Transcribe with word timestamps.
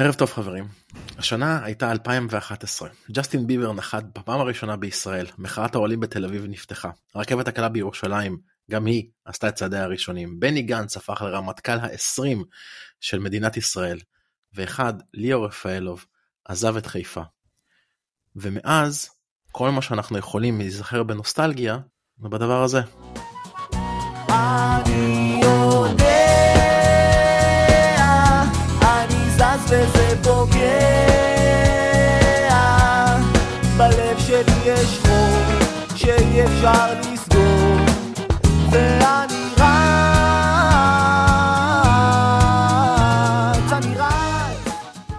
ערב 0.00 0.14
טוב 0.14 0.30
חברים. 0.32 0.68
השנה 1.16 1.64
הייתה 1.64 1.92
2011. 1.92 2.88
ג'סטין 3.10 3.46
ביבר 3.46 3.72
נחת 3.72 4.04
בפעם 4.18 4.40
הראשונה 4.40 4.76
בישראל, 4.76 5.26
מחאת 5.38 5.74
האוהלים 5.74 6.00
בתל 6.00 6.24
אביב 6.24 6.44
נפתחה. 6.48 6.90
הרכבת 7.14 7.48
הקלה 7.48 7.68
בירושלים, 7.68 8.38
גם 8.70 8.86
היא 8.86 9.08
עשתה 9.24 9.48
את 9.48 9.54
צעדיה 9.54 9.84
הראשונים. 9.84 10.40
בני 10.40 10.62
גנץ 10.62 10.96
הפך 10.96 11.22
לרמטכ"ל 11.22 11.72
ה-20 11.72 12.44
של 13.00 13.18
מדינת 13.18 13.56
ישראל, 13.56 13.98
ואחד, 14.54 14.94
ליאור 15.14 15.46
רפאלוב, 15.46 16.06
עזב 16.44 16.76
את 16.76 16.86
חיפה. 16.86 17.22
ומאז, 18.36 19.10
כל 19.52 19.70
מה 19.70 19.82
שאנחנו 19.82 20.18
יכולים 20.18 20.58
להיזכר 20.58 21.02
בנוסטלגיה, 21.02 21.78
זה 22.22 22.28
בדבר 22.28 22.62
הזה. 22.62 22.80
אני 24.30 25.17
וזה 29.70 30.22
פוגע 30.22 30.58
בלב 33.76 34.18
שלי 34.18 34.52
יש 34.64 34.98
חור 34.98 35.38
שאי 35.96 36.44
אפשר 36.44 37.00
לסגור 37.00 37.76
ואני 38.70 39.34
רץ, 39.58 39.68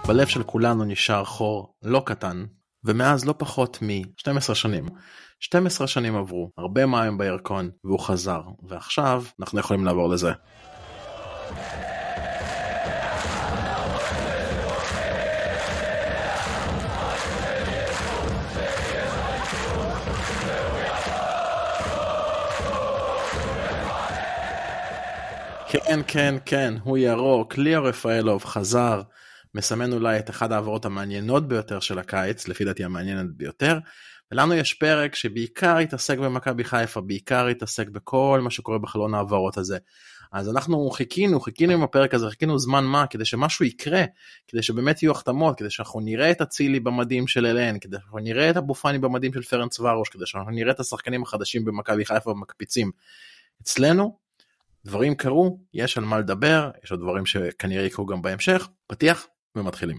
בלב 0.07 0.27
של 0.27 0.43
כולנו 0.43 0.83
נשאר 0.83 1.25
חור 1.25 1.73
לא 1.83 2.01
קטן 2.05 2.45
ומאז 2.83 3.25
לא 3.25 3.35
פחות 3.37 3.79
מ-12 3.81 4.55
שנים. 4.55 4.85
12 5.39 5.87
שנים 5.87 6.15
עברו, 6.15 6.49
הרבה 6.57 6.85
מים 6.85 7.17
בירקון, 7.17 7.69
והוא 7.83 7.99
חזר, 7.99 8.41
ועכשיו 8.69 9.23
אנחנו 9.39 9.59
יכולים 9.59 9.85
לעבור 9.85 10.09
לזה. 10.09 10.31
כן, 25.71 26.01
כן, 26.07 26.35
כן, 26.45 26.73
הוא 26.83 26.97
ירוק, 26.97 27.57
ליאו 27.57 27.83
רפאלוב 27.83 28.45
חזר, 28.45 29.01
מסמן 29.55 29.93
אולי 29.93 30.19
את 30.19 30.29
אחת 30.29 30.51
העברות 30.51 30.85
המעניינות 30.85 31.47
ביותר 31.47 31.79
של 31.79 31.99
הקיץ, 31.99 32.47
לפי 32.47 32.65
דעתי 32.65 32.83
המעניינת 32.83 33.31
ביותר. 33.31 33.79
ולנו 34.31 34.53
יש 34.53 34.73
פרק 34.73 35.15
שבעיקר 35.15 35.77
התעסק 35.77 36.17
במכבי 36.17 36.63
חיפה, 36.63 37.01
בעיקר 37.01 37.47
התעסק 37.47 37.87
בכל 37.87 38.39
מה 38.43 38.49
שקורה 38.49 38.77
בחלון 38.77 39.13
העברות 39.13 39.57
הזה. 39.57 39.77
אז 40.31 40.49
אנחנו 40.49 40.89
חיכינו, 40.89 41.39
חיכינו 41.39 41.73
עם 41.73 41.83
הפרק 41.83 42.13
הזה, 42.13 42.29
חיכינו 42.29 42.59
זמן 42.59 42.85
מה, 42.85 43.07
כדי 43.07 43.25
שמשהו 43.25 43.65
יקרה, 43.65 44.03
כדי 44.47 44.63
שבאמת 44.63 45.03
יהיו 45.03 45.11
החתמות, 45.11 45.57
כדי 45.57 45.69
שאנחנו 45.69 45.99
נראה 45.99 46.31
את 46.31 46.41
אצילי 46.41 46.79
במדים 46.79 47.27
של 47.27 47.45
אלן, 47.45 47.79
כדי 47.79 47.97
שאנחנו 47.97 48.19
נראה 48.19 48.49
את 48.49 48.57
אבו 48.57 48.73
פאני 48.73 48.97
במדים 48.97 49.33
של 49.33 49.41
פרנס 49.41 49.79
ורוש, 49.79 50.09
כדי 50.09 50.25
שאנחנו 50.25 50.51
נראה 50.51 50.71
את 50.71 50.79
השחקנים 50.79 51.23
החדשים 51.23 51.65
במכבי 51.65 52.05
חיפה 52.05 52.33
מקפיצים. 52.33 52.91
אצלנו 53.61 54.28
דברים 54.84 55.14
קרו, 55.14 55.58
יש 55.74 55.98
על 55.98 56.04
מה 56.04 56.18
לדבר, 56.18 56.70
יש 56.84 56.90
עוד 56.90 57.00
דברים 57.00 57.26
שכנראה 57.26 57.84
יקרו 57.84 58.06
גם 58.06 58.22
בהמשך, 58.22 58.68
פתיח 58.86 59.26
ומתחילים. 59.56 59.96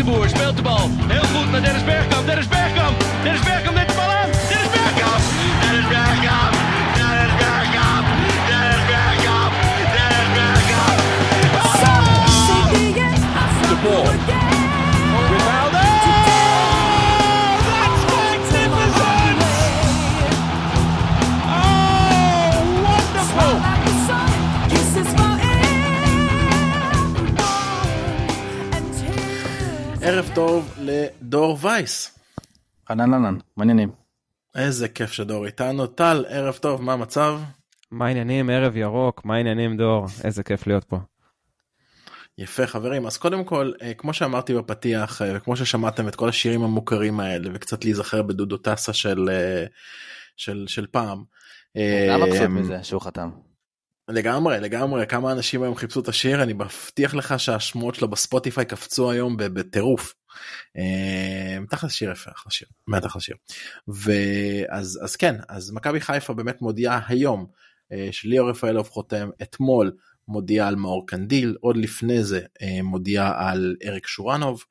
de 0.00 0.06
Boer 0.06 0.28
speelt 0.28 0.56
de 0.56 0.62
bal. 0.62 0.88
Heel 1.08 1.26
goed 1.34 1.50
naar 1.50 1.62
Dennis 1.62 1.84
Bergkamp. 1.84 2.26
Dennis 2.26 2.48
Bergkamp. 2.48 2.94
Dennis 3.22 3.40
Bergkamp 3.40 3.73
ערב 30.15 30.31
טוב 30.35 30.75
לדור 30.79 31.57
וייס. 31.61 32.19
אהלן 32.89 33.13
אהלן, 33.13 33.37
מעניינים. 33.57 33.91
איזה 34.55 34.87
כיף 34.87 35.11
שדור 35.11 35.45
איתנו. 35.45 35.87
טל, 35.87 36.25
ערב 36.29 36.57
טוב, 36.61 36.81
מה 36.81 36.93
המצב? 36.93 37.39
מה 37.91 38.07
העניינים, 38.07 38.49
ערב 38.49 38.77
ירוק, 38.77 39.25
מה 39.25 39.35
העניינים 39.35 39.77
דור? 39.77 40.05
איזה 40.23 40.43
כיף 40.43 40.67
להיות 40.67 40.83
פה. 40.83 40.97
יפה 42.37 42.67
חברים 42.67 43.05
אז 43.05 43.17
קודם 43.17 43.43
כל 43.43 43.71
אה, 43.81 43.93
כמו 43.93 44.13
שאמרתי 44.13 44.53
בפתיח 44.53 45.21
אה, 45.21 45.31
וכמו 45.35 45.55
ששמעתם 45.57 46.07
את 46.07 46.15
כל 46.15 46.29
השירים 46.29 46.63
המוכרים 46.63 47.19
האלה 47.19 47.49
וקצת 47.53 47.83
להיזכר 47.85 48.21
בדודו 48.21 48.57
טסה 48.57 48.93
של 48.93 49.29
אה, 49.31 49.65
של 50.37 50.65
של 50.67 50.85
פעם. 50.91 51.23
למה 52.09 52.25
קצת 52.25 52.47
מזה 52.49 52.83
שהוא 52.83 53.01
חתם? 53.01 53.29
לגמרי 54.09 54.59
לגמרי 54.59 55.07
כמה 55.07 55.31
אנשים 55.31 55.63
היום 55.63 55.75
חיפשו 55.75 55.99
את 55.99 56.07
השיר 56.07 56.43
אני 56.43 56.53
מבטיח 56.53 57.13
לך 57.13 57.39
שהשמועות 57.39 57.95
שלו 57.95 58.07
בספוטיפיי 58.07 58.65
קפצו 58.65 59.11
היום 59.11 59.37
בטירוף. 59.37 60.13
תכל'ס 61.69 61.91
שיר 61.91 62.11
יפה 62.11 62.31
אחלה 62.31 62.51
שיר 62.51 62.67
באמת 62.87 63.05
אחלה 63.05 63.21
שיר. 63.21 63.35
ואז 63.87 64.99
אז 65.03 65.15
כן 65.15 65.35
אז 65.49 65.71
מכבי 65.71 66.01
חיפה 66.01 66.33
באמת 66.33 66.61
מודיעה 66.61 67.01
היום 67.07 67.45
שליאור 68.11 68.49
רפאלוב 68.49 68.89
חותם 68.89 69.29
אתמול 69.41 69.91
מודיעה 70.27 70.67
על 70.67 70.75
מאור 70.75 71.07
קנדיל, 71.07 71.55
עוד 71.61 71.77
לפני 71.77 72.23
זה 72.23 72.41
אה, 72.61 72.83
מודיעה 72.83 73.49
על 73.49 73.75
אריק 73.85 74.07
שורנוב. 74.07 74.63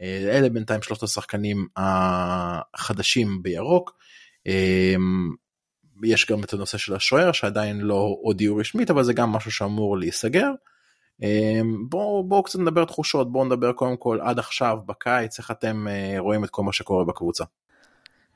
אה, 0.00 0.38
אלה 0.38 0.48
בינתיים 0.48 0.82
שלושת 0.82 1.02
השחקנים 1.02 1.66
החדשים 1.76 3.42
בירוק. 3.42 4.00
אה, 6.04 6.08
יש 6.08 6.26
גם 6.26 6.44
את 6.44 6.52
הנושא 6.52 6.78
של 6.78 6.94
השוער 6.94 7.32
שעדיין 7.32 7.80
לא 7.80 8.16
הודיעו 8.22 8.56
רשמית 8.56 8.90
אבל 8.90 9.02
זה 9.02 9.12
גם 9.12 9.32
משהו 9.32 9.50
שאמור 9.50 9.98
להיסגר. 9.98 10.50
בואו 11.88 12.24
בוא 12.28 12.44
קצת 12.44 12.58
נדבר 12.58 12.84
תחושות 12.84 13.32
בואו 13.32 13.44
נדבר 13.44 13.72
קודם 13.72 13.96
כל 13.96 14.18
עד 14.22 14.38
עכשיו 14.38 14.78
בקיץ 14.86 15.38
איך 15.38 15.50
אתם 15.50 15.86
רואים 16.18 16.44
את 16.44 16.50
כל 16.50 16.62
מה 16.62 16.72
שקורה 16.72 17.04
בקבוצה. 17.04 17.44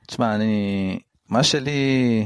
תשמע 0.07 0.35
אני 0.35 0.99
מה 1.29 1.43
שלי 1.43 2.25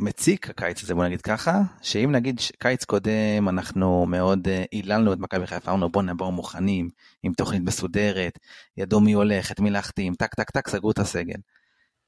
מציק 0.00 0.50
הקיץ 0.50 0.82
הזה 0.82 0.94
בוא 0.94 1.04
נגיד 1.04 1.20
ככה 1.20 1.62
שאם 1.82 2.12
נגיד 2.12 2.40
קיץ 2.58 2.84
קודם 2.84 3.48
אנחנו 3.48 4.06
מאוד 4.06 4.48
היללנו 4.72 5.12
את 5.12 5.18
מכבי 5.18 5.46
חיפה 5.46 5.70
אמרנו 5.70 5.90
בוא 5.90 6.02
נבוא 6.02 6.30
מוכנים 6.30 6.88
עם 7.22 7.32
תוכנית 7.32 7.62
מסודרת 7.62 8.38
ידעו 8.76 9.00
מי 9.00 9.12
הולך 9.12 9.52
את 9.52 9.60
מי 9.60 9.70
להחתים 9.70 10.14
טק 10.14 10.34
טק 10.34 10.50
טק 10.50 10.68
סגרו 10.68 10.90
את 10.90 10.98
הסגל. 10.98 11.38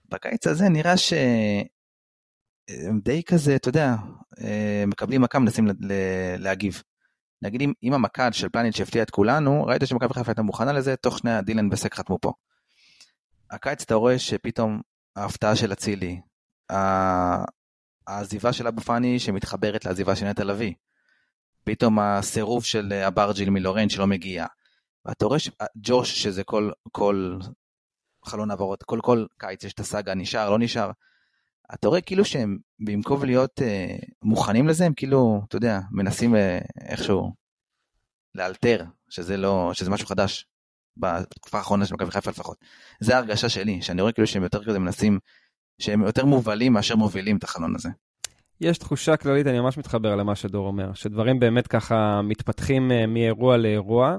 בקיץ 0.09 0.47
הזה 0.47 0.69
נראה 0.69 0.97
שהם 0.97 1.67
די 3.03 3.23
כזה 3.23 3.57
אתה 3.57 3.69
יודע 3.69 3.95
מקבלים 4.87 5.23
מכה 5.23 5.39
מנסים 5.39 5.69
להגיב. 6.39 6.83
נגיד 7.43 7.63
אם, 7.83 7.93
המכ"ד 7.95 8.31
של 8.33 8.49
פלניץ' 8.49 8.77
שהפתיע 8.77 9.03
את 9.03 9.11
כולנו 9.11 9.65
ראית 9.65 9.83
שמכבי 9.87 10.15
חיפה 10.15 10.31
הייתה 10.31 10.43
מוכנה 10.43 10.73
לזה 10.73 10.97
תוך 10.97 11.19
שנייה 11.19 11.43
דילן 11.43 11.69
וסק 11.73 11.95
חתמו 11.95 12.19
פה. 12.21 12.33
הקיץ 13.51 13.83
אתה 13.83 13.95
רואה 13.95 14.19
שפתאום 14.19 14.81
ההפתעה 15.17 15.57
של 15.57 15.73
אצילי 15.73 16.21
העזיבה 18.07 18.53
של 18.53 18.67
אבו 18.67 18.81
פאני 18.81 19.19
שמתחברת 19.19 19.85
לעזיבה 19.85 20.17
של 20.17 20.27
נטע 20.27 20.45
לביא. 20.45 20.75
פתאום 21.65 21.99
הסירוב 21.99 22.65
של 22.65 22.93
אברג'יל 22.93 23.51
מלורן 23.51 23.89
שלא 23.89 24.07
מגיע. 24.07 24.47
ואתה 25.05 25.27
רואה 25.27 25.39
שג'וש 25.39 26.23
שזה 26.23 26.45
כל, 26.45 26.71
כל 26.93 27.39
חלון 28.29 28.51
העברות, 28.51 28.83
כל 28.83 28.99
כל 29.03 29.27
קיץ 29.39 29.65
יש 29.65 29.73
את 29.73 29.81
הסאגה, 29.81 30.15
נשאר, 30.15 30.51
לא 30.51 30.59
נשאר. 30.59 30.91
אתה 31.75 31.89
רואה 31.89 32.01
כאילו 32.01 32.25
שהם 32.25 32.59
במקום 32.79 33.25
להיות 33.25 33.63
אה, 33.63 33.97
מוכנים 34.23 34.69
לזה, 34.69 34.87
הם 34.87 34.93
כאילו, 34.97 35.43
אתה 35.49 35.57
יודע, 35.57 35.81
מנסים 35.91 36.37
אה, 36.37 36.59
איכשהו 36.81 37.33
לאלתר, 38.35 38.85
שזה 39.09 39.37
לא, 39.37 39.71
שזה 39.75 39.91
משהו 39.91 40.07
חדש. 40.07 40.47
בתקופה 40.99 41.59
האחרונה 41.59 41.87
של 41.87 41.95
מכבי 41.95 42.11
חיפה 42.11 42.31
לפחות. 42.31 42.57
זה 43.01 43.15
ההרגשה 43.15 43.49
שלי, 43.49 43.83
שאני 43.83 44.03
רואה 44.03 44.13
כאילו 44.13 44.27
שהם 44.27 44.43
יותר 44.43 44.65
כזה 44.65 44.79
מנסים 44.79 45.19
שהם 45.79 46.03
יותר 46.03 46.25
מובלים 46.25 46.73
מאשר 46.73 46.97
מובילים 46.97 47.37
את 47.37 47.45
החלון 47.45 47.75
הזה. 47.75 47.89
יש 48.61 48.79
תחושה 48.79 49.17
כללית, 49.17 49.47
אני 49.47 49.61
ממש 49.61 49.79
מתחבר 49.79 50.17
למה 50.17 50.35
שדור 50.35 50.67
אומר, 50.67 50.95
שדברים 50.95 51.41
באמת 51.41 51.67
ככה 51.67 52.23
מתפתחים 52.23 52.93
אה, 52.93 53.07
מאירוע 53.07 53.57
לאירוע. 53.57 54.17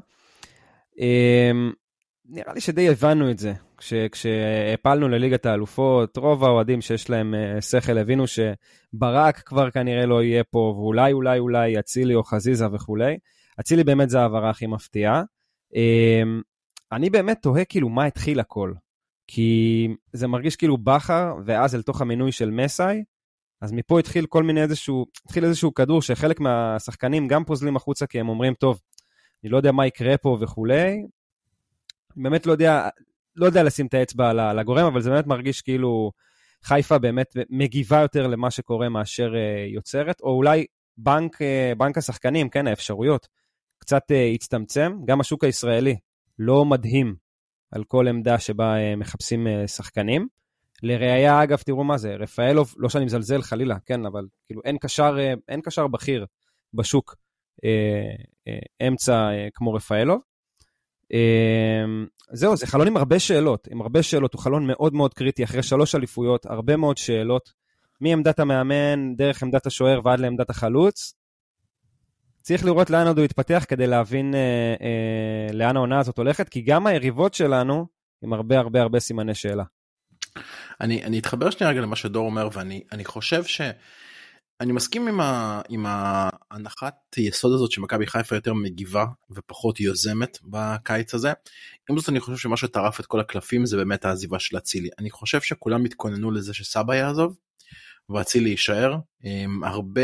אמ, 2.30 2.36
נראה 2.36 2.54
לי 2.54 2.62
שדי 2.62 2.90
הבנו 2.90 3.32
את 3.32 3.40
זה. 3.40 3.54
כש, 3.78 3.94
כשהפלנו 3.94 5.08
לליגת 5.10 5.46
האלופות, 5.46 6.18
רוב 6.18 6.44
האוהדים 6.44 6.82
שיש 6.82 7.10
להם 7.10 7.34
uh, 7.34 7.62
שכל 7.62 7.98
הבינו 7.98 8.24
שברק 8.28 9.40
כבר 9.40 9.72
כנראה 9.72 10.06
לא 10.06 10.24
יהיה 10.24 10.44
פה, 10.44 10.74
ואולי, 10.78 11.14
אולי, 11.14 11.40
אולי 11.40 11.80
אצילי 11.80 12.16
או 12.16 12.24
חזיזה 12.24 12.66
וכולי. 12.74 13.18
אצילי 13.60 13.84
באמת 13.84 14.10
זה 14.10 14.20
ההעברה 14.20 14.50
הכי 14.50 14.68
מפתיעה. 14.68 15.24
Um, 15.74 16.44
אני 16.92 17.10
באמת 17.10 17.38
תוהה 17.42 17.66
כאילו 17.66 17.90
מה 17.90 18.06
התחיל 18.06 18.40
הכל. 18.40 18.74
כי 19.28 19.88
זה 20.14 20.28
מרגיש 20.28 20.56
כאילו 20.56 20.78
בכר, 20.78 21.34
ואז 21.46 21.76
אל 21.76 21.82
תוך 21.82 22.02
המינוי 22.02 22.32
של 22.32 22.52
מסאי, 22.52 23.04
אז 23.62 23.72
מפה 23.72 24.00
התחיל 24.00 24.26
כל 24.26 24.44
מיני 24.44 24.62
איזשהו, 24.62 25.06
התחיל 25.26 25.46
איזשהו 25.46 25.74
כדור 25.74 26.02
שחלק 26.02 26.40
מהשחקנים 26.40 27.28
גם 27.28 27.44
פוזלים 27.46 27.76
החוצה 27.76 28.08
כי 28.08 28.20
הם 28.20 28.30
אומרים, 28.30 28.54
טוב, 28.54 28.80
אני 29.44 29.52
לא 29.52 29.58
יודע 29.58 29.72
מה 29.72 29.88
יקרה 29.88 30.18
פה 30.18 30.38
וכולי. 30.42 31.02
באמת 32.16 32.46
לא 32.46 32.52
יודע, 32.52 32.90
לא 33.36 33.46
יודע 33.46 33.64
לשים 33.64 33.86
את 33.86 33.94
האצבע 33.94 34.30
על 34.30 34.60
הגורם, 34.60 34.86
אבל 34.86 35.02
זה 35.02 35.10
באמת 35.10 35.28
מרגיש 35.28 35.62
כאילו 35.62 36.12
חיפה 36.64 36.98
באמת 36.98 37.28
מגיבה 37.50 38.02
יותר 38.02 38.28
למה 38.28 38.52
שקורה 38.52 38.90
מאשר 38.90 39.36
אה, 39.36 39.66
יוצרת, 39.74 40.22
או 40.22 40.30
אולי 40.30 40.66
בנק, 40.98 41.42
אה, 41.42 41.74
בנק 41.78 41.98
השחקנים, 41.98 42.50
כן, 42.50 42.68
האפשרויות, 42.68 43.28
קצת 43.78 44.12
אה, 44.12 44.32
הצטמצם. 44.34 44.94
גם 45.06 45.20
השוק 45.20 45.44
הישראלי 45.44 45.96
לא 46.40 46.66
מדהים 46.66 47.16
על 47.72 47.84
כל 47.84 48.08
עמדה 48.08 48.40
שבה 48.40 48.96
מחפשים 48.98 49.48
שחקנים. 49.68 50.28
לראיה, 50.84 51.44
אגב, 51.44 51.58
תראו 51.58 51.84
מה 51.84 51.98
זה, 51.98 52.16
רפאלוב, 52.16 52.74
לא 52.78 52.90
שאני 52.90 53.06
מזלזל 53.06 53.42
חלילה, 53.42 53.76
כן, 53.86 54.06
אבל 54.06 54.26
כאילו 54.46 54.62
אין 54.66 54.78
קשר, 54.78 55.16
אין 55.48 55.62
קשר 55.62 55.88
בכיר 55.88 56.26
בשוק 56.74 57.16
אה, 57.66 58.16
אה, 58.48 58.88
אמצע 58.88 59.14
אה, 59.14 59.48
כמו 59.54 59.74
רפאלוב. 59.74 60.22
זהו, 62.32 62.56
זה 62.56 62.68
חלון 62.68 62.88
עם 62.88 62.98
הרבה 62.98 63.20
שאלות, 63.20 63.68
עם 63.72 63.82
הרבה 63.82 64.04
שאלות, 64.04 64.34
הוא 64.34 64.42
חלון 64.42 64.68
מאוד 64.68 64.94
מאוד 64.94 65.14
קריטי, 65.14 65.44
אחרי 65.44 65.64
שלוש 65.64 65.96
אליפויות, 65.96 66.46
הרבה 66.46 66.78
מאוד 66.78 66.98
שאלות, 66.98 67.50
מעמדת 68.02 68.40
המאמן, 68.40 69.16
דרך 69.16 69.44
עמדת 69.44 69.66
השוער 69.66 70.02
ועד 70.04 70.20
לעמדת 70.20 70.50
החלוץ. 70.50 71.14
צריך 72.42 72.66
לראות 72.66 72.90
לאן 72.90 73.08
עוד 73.08 73.18
הוא 73.18 73.26
יתפתח 73.26 73.66
כדי 73.68 73.88
להבין 73.88 74.36
אה, 74.36 74.40
אה, 74.82 75.54
לאן 75.54 75.76
העונה 75.76 76.00
הזאת 76.00 76.18
הולכת, 76.18 76.50
כי 76.50 76.62
גם 76.62 76.88
היריבות 76.88 77.34
שלנו 77.34 77.88
עם 78.22 78.34
הרבה 78.34 78.60
הרבה 78.60 78.82
הרבה 78.82 79.00
סימני 79.00 79.36
שאלה. 79.36 79.64
אני, 80.82 81.04
אני 81.04 81.20
אתחבר 81.20 81.50
שנייה 81.50 81.72
רגע 81.72 81.82
למה 81.82 81.96
שדור 81.96 82.26
אומר, 82.26 82.50
ואני 82.54 83.06
חושב 83.06 83.44
ש... 83.44 83.62
אני 84.62 84.72
מסכים 84.72 85.08
עם, 85.08 85.20
ה, 85.20 85.62
עם 85.70 85.86
ההנחת 85.88 86.96
יסוד 87.18 87.54
הזאת 87.54 87.72
שמכבי 87.72 88.08
חיפה 88.08 88.36
יותר 88.36 88.54
מגיבה 88.54 89.06
ופחות 89.32 89.80
יוזמת 89.80 90.38
בקיץ 90.44 91.14
הזה. 91.14 91.34
עם 91.90 92.00
זאת 92.00 92.10
אני 92.10 92.20
חושב 92.20 92.38
שמה 92.38 92.58
שטרף 92.58 93.00
את 93.00 93.06
כל 93.06 93.20
הקלפים 93.20 93.66
זה 93.66 93.78
באמת 93.78 94.06
העזיבה 94.06 94.40
של 94.40 94.58
אצילי. 94.58 94.90
אני 95.00 95.10
חושב 95.10 95.42
שכולם 95.42 95.86
התכוננו 95.86 96.32
לזה 96.32 96.54
שסבא 96.54 96.96
יעזוב 96.96 97.38
ואצילי 98.10 98.50
יישאר. 98.50 98.96
הרבה 99.64 100.02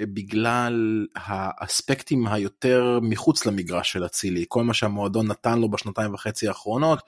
בגלל 0.00 1.06
האספקטים 1.16 2.26
היותר 2.26 2.98
מחוץ 3.02 3.46
למגרש 3.46 3.92
של 3.92 4.06
אצילי, 4.06 4.44
כל 4.48 4.64
מה 4.64 4.74
שהמועדון 4.74 5.26
נתן 5.26 5.58
לו 5.58 5.70
בשנתיים 5.70 6.14
וחצי 6.14 6.48
האחרונות, 6.48 6.98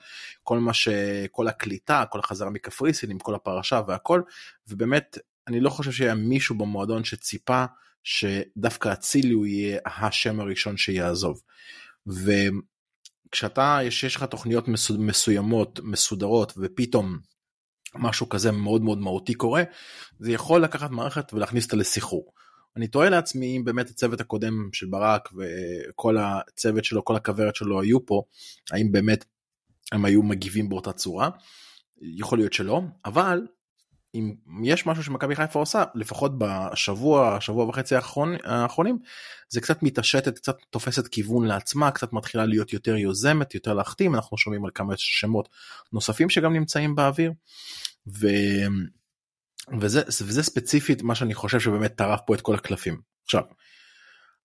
כל 0.43 0.59
מה 0.59 0.73
ש... 0.73 0.87
כל 1.31 1.47
הקליטה, 1.47 2.03
כל 2.09 2.19
החזרה 2.19 2.49
מקפריסין 2.49 3.11
עם 3.11 3.19
כל 3.19 3.35
הפרשה 3.35 3.81
והכל, 3.87 4.21
ובאמת 4.67 5.17
אני 5.47 5.59
לא 5.59 5.69
חושב 5.69 5.91
שהיה 5.91 6.15
מישהו 6.15 6.57
במועדון 6.57 7.03
שציפה 7.03 7.65
שדווקא 8.03 8.93
אצילי 8.93 9.33
הוא 9.33 9.45
יהיה 9.45 9.79
השם 9.85 10.39
הראשון 10.39 10.77
שיעזוב. 10.77 11.41
וכשאתה, 12.07 13.79
יש, 13.83 14.03
יש 14.03 14.15
לך 14.15 14.23
תוכניות 14.23 14.65
מסוימות, 14.97 15.79
מסודרות, 15.83 16.53
ופתאום 16.57 17.19
משהו 17.95 18.29
כזה 18.29 18.51
מאוד 18.51 18.81
מאוד 18.81 18.97
מהותי 18.97 19.33
קורה, 19.33 19.63
זה 20.19 20.31
יכול 20.31 20.63
לקחת 20.63 20.91
מערכת 20.91 21.33
ולהכניס 21.33 21.65
אותה 21.65 21.75
לסחרור. 21.75 22.33
אני 22.77 22.87
תוהה 22.87 23.09
לעצמי 23.09 23.57
אם 23.57 23.65
באמת 23.65 23.89
הצוות 23.89 24.21
הקודם 24.21 24.69
של 24.73 24.85
ברק 24.85 25.29
וכל 25.33 26.17
הצוות 26.17 26.85
שלו, 26.85 27.05
כל 27.05 27.15
הכוורת 27.15 27.55
שלו 27.55 27.81
היו 27.81 28.05
פה, 28.05 28.23
האם 28.71 28.91
באמת 28.91 29.25
הם 29.91 30.05
היו 30.05 30.23
מגיבים 30.23 30.69
באותה 30.69 30.93
צורה. 30.93 31.29
יכול 32.01 32.37
להיות 32.37 32.53
שלא, 32.53 32.81
אבל 33.05 33.47
אם 34.15 34.33
יש 34.63 34.85
משהו 34.85 35.03
שמכבי 35.03 35.35
חיפה 35.35 35.59
עושה 35.59 35.83
לפחות 35.95 36.31
בשבוע 36.37 37.37
שבוע 37.41 37.65
וחצי 37.65 37.95
האחרון, 37.95 38.35
האחרונים 38.43 38.97
זה 39.49 39.61
קצת 39.61 39.83
מתעשתת 39.83 40.35
קצת 40.35 40.57
תופסת 40.69 41.07
כיוון 41.07 41.45
לעצמה 41.45 41.91
קצת 41.91 42.13
מתחילה 42.13 42.45
להיות 42.45 42.73
יותר 42.73 42.95
יוזמת 42.95 43.55
יותר 43.55 43.73
להחתים 43.73 44.15
אנחנו 44.15 44.37
שומעים 44.37 44.65
על 44.65 44.71
כמה 44.75 44.93
שמות 44.97 45.49
נוספים 45.93 46.29
שגם 46.29 46.53
נמצאים 46.53 46.95
באוויר. 46.95 47.31
ו... 48.07 48.27
וזה, 49.81 50.01
וזה 50.07 50.43
ספציפית 50.43 51.01
מה 51.01 51.15
שאני 51.15 51.33
חושב 51.33 51.59
שבאמת 51.59 51.95
טרף 51.95 52.19
פה 52.25 52.35
את 52.35 52.41
כל 52.41 52.55
הקלפים. 52.55 53.01
עכשיו, 53.25 53.43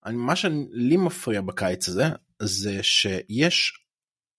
אני, 0.05 0.15
מה 0.15 0.35
שלי 0.35 0.97
מפריע 0.97 1.41
בקיץ 1.41 1.89
הזה 1.89 2.03
זה 2.41 2.83
שיש 2.83 3.73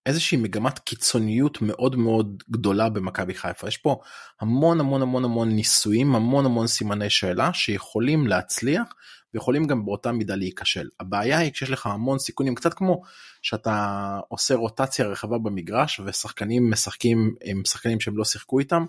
איזושהי 0.06 0.38
מגמת 0.38 0.78
קיצוניות 0.78 1.62
מאוד 1.62 1.96
מאוד 1.96 2.42
גדולה 2.50 2.88
במכבי 2.88 3.34
חיפה. 3.34 3.68
יש 3.68 3.76
פה 3.76 4.00
המון 4.40 4.80
המון 4.80 5.02
המון 5.02 5.24
המון 5.24 5.48
ניסויים 5.48 6.14
המון 6.14 6.46
המון 6.46 6.66
סימני 6.66 7.10
שאלה 7.10 7.52
שיכולים 7.52 8.26
להצליח 8.26 8.94
ויכולים 9.34 9.66
גם 9.66 9.84
באותה 9.84 10.12
מידה 10.12 10.34
להיכשל. 10.34 10.88
הבעיה 11.00 11.38
היא 11.38 11.52
כשיש 11.52 11.70
לך 11.70 11.86
המון 11.86 12.18
סיכונים 12.18 12.54
קצת 12.54 12.74
כמו 12.74 13.02
שאתה 13.42 14.18
עושה 14.28 14.54
רוטציה 14.54 15.06
רחבה 15.06 15.38
במגרש 15.38 16.00
ושחקנים 16.04 16.70
משחקים 16.70 17.34
עם 17.44 17.62
שחקנים 17.64 18.00
שהם 18.00 18.16
לא 18.16 18.24
שיחקו 18.24 18.58
איתם 18.58 18.84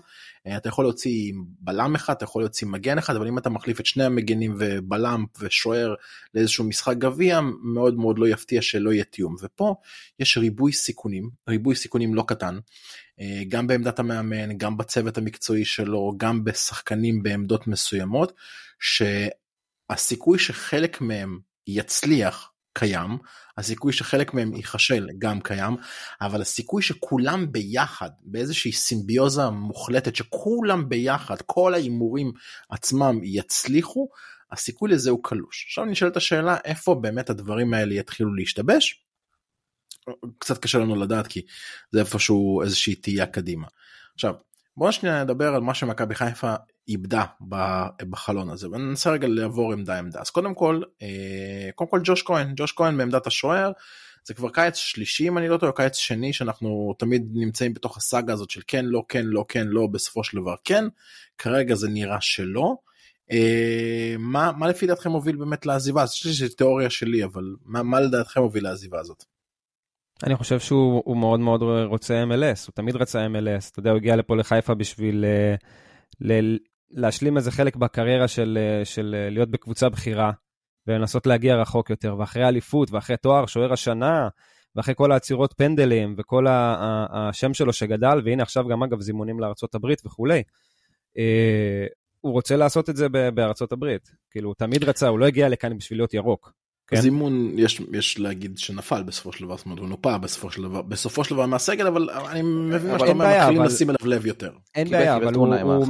אה, 0.46 0.56
אתה 0.56 0.68
יכול 0.68 0.84
להוציא 0.84 1.32
בלם 1.60 1.94
אחד 1.94 2.14
אתה 2.14 2.24
יכול 2.24 2.42
להוציא 2.42 2.66
מגן 2.66 2.98
אחד 2.98 3.16
אבל 3.16 3.28
אם 3.28 3.38
אתה 3.38 3.50
מחליף 3.50 3.80
את 3.80 3.86
שני 3.86 4.04
המגנים 4.04 4.54
ובלם 4.58 5.24
ושוער 5.40 5.94
לאיזשהו 6.34 6.64
משחק 6.64 6.96
גביע 6.96 7.40
מאוד 7.62 7.94
מאוד 7.94 8.18
לא 8.18 8.28
יפתיע 8.28 8.62
שלא 8.62 8.92
יהיה 8.92 9.04
תיאום 9.04 9.36
ופה 9.42 9.74
יש 10.20 10.38
ריבוי 10.38 10.72
סיכונים 10.72 11.30
ריבוי 11.48 11.74
סיכונים 11.74 12.14
לא 12.14 12.24
קטן 12.26 12.58
אה, 13.20 13.42
גם 13.48 13.66
בעמדת 13.66 13.98
המאמן 13.98 14.58
גם 14.58 14.76
בצוות 14.76 15.18
המקצועי 15.18 15.64
שלו 15.64 16.12
גם 16.16 16.44
בשחקנים 16.44 17.22
בעמדות 17.22 17.66
מסוימות. 17.66 18.32
הסיכוי 19.90 20.38
שחלק 20.38 21.00
מהם 21.00 21.38
יצליח 21.66 22.50
קיים, 22.74 23.18
הסיכוי 23.58 23.92
שחלק 23.92 24.34
מהם 24.34 24.54
ייכשל 24.54 25.06
גם 25.18 25.40
קיים, 25.40 25.76
אבל 26.20 26.40
הסיכוי 26.40 26.82
שכולם 26.82 27.52
ביחד, 27.52 28.10
באיזושהי 28.22 28.72
סימביוזה 28.72 29.50
מוחלטת, 29.50 30.16
שכולם 30.16 30.88
ביחד, 30.88 31.36
כל 31.46 31.74
ההימורים 31.74 32.32
עצמם 32.70 33.20
יצליחו, 33.22 34.08
הסיכוי 34.52 34.90
לזה 34.90 35.10
הוא 35.10 35.20
קלוש. 35.22 35.64
עכשיו 35.68 35.84
נשאלת 35.84 36.16
השאלה 36.16 36.56
איפה 36.64 36.94
באמת 36.94 37.30
הדברים 37.30 37.74
האלה 37.74 37.94
יתחילו 37.94 38.34
להשתבש. 38.34 39.04
קצת 40.38 40.58
קשה 40.58 40.78
לנו 40.78 40.96
לדעת 40.96 41.26
כי 41.26 41.42
זה 41.92 42.00
איפשהו 42.00 42.62
איזושהי 42.62 42.94
תהייה 42.94 43.26
קדימה. 43.26 43.66
עכשיו 44.14 44.34
בוא 44.76 44.90
שנייה 44.90 45.24
נדבר 45.24 45.54
על 45.54 45.60
מה 45.60 45.74
שמכבי 45.74 46.14
חיפה 46.14 46.54
איבדה 46.88 47.24
בחלון 48.10 48.50
הזה 48.50 48.68
וננסה 48.68 49.10
רגע 49.10 49.28
לעבור 49.28 49.72
עמדה 49.72 49.98
עמדה 49.98 50.20
אז 50.20 50.30
קודם 50.30 50.54
כל 50.54 50.82
אה, 51.02 51.68
קודם 51.74 51.90
כל 51.90 52.00
ג'וש 52.04 52.22
כהן 52.22 52.52
ג'וש 52.56 52.72
כהן 52.72 52.96
בעמדת 52.96 53.26
השוער 53.26 53.72
זה 54.24 54.34
כבר 54.34 54.48
קיץ 54.50 54.76
שלישי 54.76 55.28
אם 55.28 55.38
אני 55.38 55.48
לא 55.48 55.56
טועה 55.56 55.72
קיץ 55.72 55.96
שני 55.96 56.32
שאנחנו 56.32 56.94
תמיד 56.98 57.28
נמצאים 57.32 57.74
בתוך 57.74 57.96
הסאגה 57.96 58.32
הזאת 58.32 58.50
של 58.50 58.60
כן 58.66 58.84
לא 58.84 59.04
כן 59.08 59.26
לא 59.26 59.44
כן 59.48 59.66
לא 59.66 59.86
בסופו 59.86 60.24
של 60.24 60.38
דבר 60.40 60.54
כן 60.64 60.84
כרגע 61.38 61.74
זה 61.74 61.88
נראה 61.88 62.20
שלא. 62.20 62.74
אה, 63.32 64.14
מה 64.18 64.52
מה 64.58 64.68
לפי 64.68 64.86
דעתכם 64.86 65.10
מוביל 65.10 65.36
באמת 65.36 65.66
לעזיבה 65.66 66.02
אז 66.02 66.12
יש 66.12 66.42
לי 66.42 66.48
תיאוריה 66.48 66.90
שלי 66.90 67.24
אבל 67.24 67.44
מה, 67.64 67.82
מה 67.82 68.00
לדעתכם 68.00 68.40
מוביל 68.40 68.64
לעזיבה 68.64 69.00
הזאת. 69.00 69.33
אני 70.22 70.36
חושב 70.36 70.60
שהוא 70.60 71.16
מאוד 71.16 71.40
מאוד 71.40 71.62
רוצה 71.84 72.24
MLS, 72.24 72.66
הוא 72.66 72.72
תמיד 72.74 72.96
רצה 72.96 73.26
MLS, 73.26 73.70
אתה 73.72 73.78
יודע, 73.78 73.90
הוא 73.90 73.96
הגיע 73.96 74.16
לפה 74.16 74.36
לחיפה 74.36 74.74
בשביל 74.74 75.24
ל, 76.20 76.32
ל, 76.32 76.56
להשלים 76.90 77.36
איזה 77.36 77.50
חלק 77.50 77.76
בקריירה 77.76 78.28
של, 78.28 78.58
של 78.84 79.14
להיות 79.30 79.50
בקבוצה 79.50 79.88
בכירה 79.88 80.30
ולנסות 80.86 81.26
להגיע 81.26 81.56
רחוק 81.56 81.90
יותר, 81.90 82.16
ואחרי 82.18 82.48
אליפות 82.48 82.90
ואחרי 82.90 83.16
תואר, 83.16 83.46
שוער 83.46 83.72
השנה, 83.72 84.28
ואחרי 84.76 84.94
כל 84.96 85.12
העצירות 85.12 85.54
פנדלים 85.56 86.14
וכל 86.18 86.46
השם 86.48 87.54
שלו 87.54 87.72
שגדל, 87.72 88.20
והנה 88.24 88.42
עכשיו 88.42 88.68
גם 88.68 88.82
אגב 88.82 89.00
זימונים 89.00 89.36
הברית 89.74 90.06
וכולי. 90.06 90.42
אה, 91.18 91.86
הוא 92.20 92.32
רוצה 92.32 92.56
לעשות 92.56 92.90
את 92.90 92.96
זה 92.96 93.08
בארצות 93.08 93.72
הברית, 93.72 94.10
כאילו 94.30 94.48
הוא 94.48 94.54
תמיד 94.54 94.84
רצה, 94.84 95.08
הוא 95.08 95.18
לא 95.18 95.26
הגיע 95.26 95.48
לכאן 95.48 95.78
בשביל 95.78 95.98
להיות 95.98 96.14
ירוק. 96.14 96.52
כן? 96.94 97.00
זימון 97.00 97.50
יש 97.56 97.82
יש 97.92 98.18
להגיד 98.18 98.58
שנפל 98.58 99.02
בסופו 99.02 99.32
של 99.32 99.44
דבר 99.44 99.56
זאת 99.56 99.66
אומרת 99.66 99.78
הוא 99.78 99.88
נופה 99.88 100.18
בסופו 100.18 100.50
של 100.50 100.62
דבר 100.62 100.82
בסופו 100.82 101.24
של 101.24 101.34
דבר 101.34 101.46
מהסגל 101.46 101.86
אבל 101.86 102.10
אני 102.10 102.42
מבין 102.42 102.92
מה 102.92 102.98
שאתה 102.98 103.10
אומר 103.10 103.38
מתחילים 103.38 103.60
אבל... 103.60 103.66
לשים 103.66 103.90
אליו 103.90 103.98
לב 104.04 104.26
יותר. 104.26 104.50
אין 104.74 104.90
בעיה 104.90 105.16
אבל 105.16 105.34
הוא, 105.34 105.54
הוא... 105.54 105.86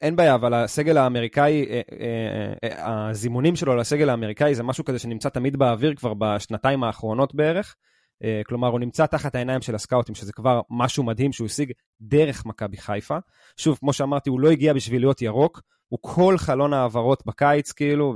אין 0.00 0.16
בעיה 0.16 0.34
אבל 0.34 0.54
הסגל 0.54 0.96
האמריקאי 0.96 1.66
אה, 1.70 1.80
אה, 2.00 2.52
אה, 2.64 3.08
הזימונים 3.08 3.56
שלו 3.56 3.76
לסגל 3.76 4.08
האמריקאי 4.08 4.54
זה 4.54 4.62
משהו 4.62 4.84
כזה 4.84 4.98
שנמצא 4.98 5.28
תמיד 5.28 5.56
באוויר 5.56 5.94
כבר 5.94 6.14
בשנתיים 6.14 6.84
האחרונות 6.84 7.34
בערך 7.34 7.76
כלומר, 8.46 8.68
הוא 8.68 8.80
נמצא 8.80 9.06
תחת 9.06 9.34
העיניים 9.34 9.62
של 9.62 9.74
הסקאוטים, 9.74 10.14
שזה 10.14 10.32
כבר 10.32 10.60
משהו 10.70 11.04
מדהים 11.04 11.32
שהוא 11.32 11.46
השיג 11.46 11.72
דרך 12.00 12.46
מכבי 12.46 12.76
חיפה. 12.76 13.18
שוב, 13.56 13.78
כמו 13.80 13.92
שאמרתי, 13.92 14.30
הוא 14.30 14.40
לא 14.40 14.50
הגיע 14.50 14.72
בשביל 14.72 15.02
להיות 15.02 15.22
ירוק, 15.22 15.62
הוא 15.88 15.98
כל 16.02 16.38
חלון 16.38 16.72
העברות 16.72 17.26
בקיץ, 17.26 17.72
כאילו, 17.72 18.14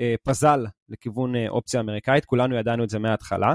ופזל 0.00 0.66
לכיוון 0.88 1.32
אופציה 1.48 1.80
אמריקאית, 1.80 2.24
כולנו 2.24 2.56
ידענו 2.56 2.84
את 2.84 2.90
זה 2.90 2.98
מההתחלה. 2.98 3.54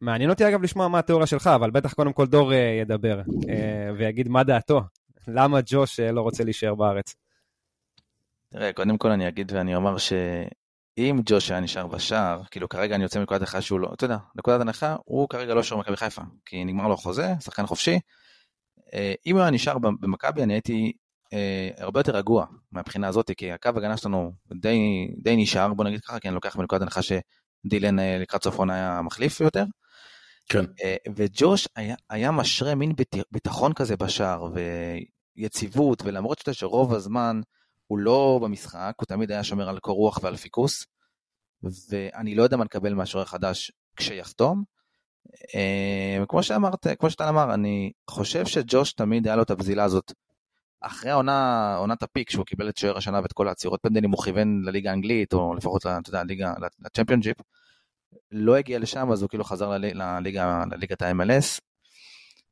מעניין 0.00 0.30
אותי 0.30 0.48
אגב 0.48 0.62
לשמוע 0.62 0.88
מה 0.88 0.98
התיאוריה 0.98 1.26
שלך, 1.26 1.46
אבל 1.46 1.70
בטח 1.70 1.92
קודם 1.92 2.12
כל 2.12 2.26
דור 2.26 2.52
ידבר 2.52 3.22
ויגיד 3.98 4.28
מה 4.28 4.44
דעתו. 4.44 4.80
למה 5.28 5.60
ג'וש 5.66 6.00
לא 6.00 6.20
רוצה 6.20 6.44
להישאר 6.44 6.74
בארץ? 6.74 7.14
תראה, 8.52 8.72
קודם 8.72 8.98
כל 8.98 9.10
אני 9.10 9.28
אגיד 9.28 9.52
ואני 9.52 9.74
אומר 9.74 9.98
שאם 9.98 11.20
ג'וש 11.24 11.50
היה 11.50 11.60
נשאר 11.60 11.86
בשער, 11.86 12.42
כאילו 12.50 12.68
כרגע 12.68 12.94
אני 12.94 13.02
יוצא 13.02 13.18
מנקודת 13.18 13.40
הנחה 13.40 13.60
שהוא 13.60 13.80
לא, 13.80 13.90
אתה 13.94 14.04
יודע, 14.04 14.16
נקודת 14.34 14.60
הנחה, 14.60 14.96
הוא 15.04 15.28
כרגע 15.28 15.54
לא 15.54 15.62
שוער 15.62 15.80
מכבי 15.80 15.96
חיפה, 15.96 16.22
כי 16.46 16.64
נגמר 16.64 16.88
לו 16.88 16.94
החוזה, 16.94 17.34
שחקן 17.40 17.66
חופשי. 17.66 18.00
אה, 18.94 19.14
אם 19.26 19.34
הוא 19.34 19.42
היה 19.42 19.50
נשאר 19.50 19.78
במכבי, 19.78 20.42
אני 20.42 20.52
הייתי 20.52 20.82
אה, 20.82 21.05
הרבה 21.78 22.00
יותר 22.00 22.16
רגוע 22.16 22.46
מהבחינה 22.72 23.08
הזאת, 23.08 23.30
כי 23.36 23.52
הקו 23.52 23.68
הגנה 23.68 23.96
שלנו 23.96 24.32
די, 24.54 24.78
די 25.22 25.36
נשאר, 25.36 25.74
בוא 25.74 25.84
נגיד 25.84 26.00
ככה, 26.00 26.18
כי 26.18 26.28
אני 26.28 26.34
לוקח 26.34 26.56
בנקודת 26.56 26.82
הנחה 26.82 27.00
שדילן 27.02 27.98
אה, 27.98 28.18
לקראת 28.18 28.44
סופון 28.44 28.70
היה 28.70 29.02
מחליף 29.02 29.40
יותר. 29.40 29.64
כן. 30.48 30.64
וג'וש 31.16 31.68
היה, 31.76 31.96
היה 32.10 32.30
משרה 32.30 32.74
מין 32.74 32.92
ביטחון 33.30 33.72
כזה 33.72 33.96
בשער, 33.96 34.48
ויציבות, 35.36 36.02
ולמרות 36.04 36.38
שאתה 36.38 36.54
שרוב 36.54 36.94
הזמן 36.94 37.40
הוא 37.86 37.98
לא 37.98 38.40
במשחק, 38.42 38.92
הוא 39.00 39.06
תמיד 39.06 39.32
היה 39.32 39.44
שומר 39.44 39.68
על 39.68 39.78
קור 39.78 39.96
רוח 39.96 40.18
ועל 40.22 40.36
פיקוס, 40.36 40.86
ואני 41.90 42.34
לא 42.34 42.42
יודע 42.42 42.56
מה 42.56 42.64
נקבל 42.64 42.94
מהשוער 42.94 43.24
החדש 43.24 43.72
כשיחתום. 43.96 44.64
אה, 45.54 46.24
כמו 46.28 46.42
שאמרת, 46.42 46.86
כמו 46.98 47.10
שאתה 47.10 47.28
אמר, 47.28 47.54
אני 47.54 47.92
חושב 48.10 48.46
שג'וש 48.46 48.92
תמיד 48.92 49.26
היה 49.26 49.36
לו 49.36 49.42
את 49.42 49.50
הבזילה 49.50 49.84
הזאת. 49.84 50.12
אחרי 50.80 51.10
העונה, 51.10 51.76
עונת 51.76 52.02
הפיק, 52.02 52.30
שהוא 52.30 52.44
קיבל 52.44 52.68
את 52.68 52.76
שוער 52.76 52.96
השנה 52.96 53.20
ואת 53.22 53.32
כל 53.32 53.48
העצירות 53.48 53.82
פנדלים, 53.82 54.10
הוא 54.10 54.22
כיוון 54.22 54.62
לליגה 54.64 54.90
האנגלית, 54.90 55.32
או 55.32 55.54
לפחות, 55.54 55.86
אתה 55.86 56.00
יודע, 56.08 56.22
לליגה, 56.22 56.52
לצ'מפיונג'יפ, 56.84 57.36
לא 58.30 58.56
הגיע 58.56 58.78
לשם, 58.78 59.12
אז 59.12 59.22
הוא 59.22 59.28
כאילו 59.28 59.44
חזר 59.44 59.78
לליגה, 59.78 60.64
לליגת 60.70 61.02
ה-MLS, 61.02 61.60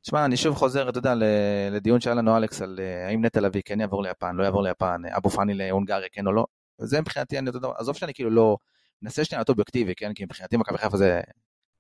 תשמע, 0.05 0.25
אני 0.25 0.37
שוב 0.37 0.55
חוזר, 0.55 0.89
אתה 0.89 0.99
יודע, 0.99 1.15
לדיון 1.71 2.01
שהיה 2.01 2.15
לנו 2.15 2.37
אלכס 2.37 2.63
על 2.63 2.81
אה, 2.83 3.07
האם 3.07 3.25
נטע 3.25 3.41
לביא 3.41 3.63
כן 3.65 3.81
יעבור 3.81 4.03
ליפן, 4.03 4.37
לא 4.37 4.45
יעבור 4.45 4.63
ליפן, 4.63 5.03
אבו 5.17 5.31
פאני 5.31 5.55
להונגריה, 5.55 6.09
כן 6.13 6.27
או 6.27 6.33
לא. 6.33 6.47
וזה 6.81 7.01
מבחינתי, 7.01 7.39
אני 7.39 7.51
יודע, 7.55 7.69
עזוב 7.79 7.97
שאני 7.97 8.15
כאילו 8.15 8.31
לא, 8.31 8.57
מנסה 9.03 9.25
שנייה 9.25 9.39
להיות 9.39 9.49
אובייקטיבי, 9.49 9.95
כן? 9.95 10.15
כי 10.15 10.25
מבחינתי 10.25 10.57
מכבי 10.57 10.79
חיפה 10.79 10.97
זה 10.97 11.21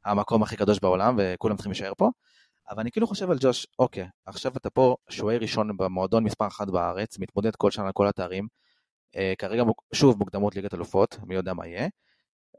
המקום 0.05 0.43
הכי 0.43 0.57
קדוש 0.57 0.79
בעולם, 0.79 1.17
וכולם 1.19 1.57
צריכים 1.57 1.73
להישאר 1.73 1.93
פה. 1.97 2.11
אבל 2.71 2.81
אני 2.81 2.91
כאילו 2.91 3.07
חושב 3.07 3.31
על 3.31 3.37
ג'וש, 3.41 3.67
אוקיי, 3.79 4.09
עכשיו 4.27 4.53
אתה 4.57 4.71
פה 4.71 4.97
שוער 5.09 5.39
ראשון 5.41 5.77
במועדון 5.77 6.25
מספר 6.25 6.47
אחת 6.47 6.69
בארץ, 6.69 7.19
מתמודד 7.19 7.57
כל 7.57 7.71
שנה 7.71 7.87
על 7.87 7.93
כל 7.93 8.09
התארים. 8.09 8.47
אה, 9.17 9.33
כרגע, 9.39 9.63
שוב, 9.93 10.19
מוקדמות 10.19 10.57
ליגת 10.57 10.75
אלופות, 10.75 11.19
מי 11.27 11.35
יודע 11.35 11.55
מה 11.55 11.67
יהיה. 11.67 11.89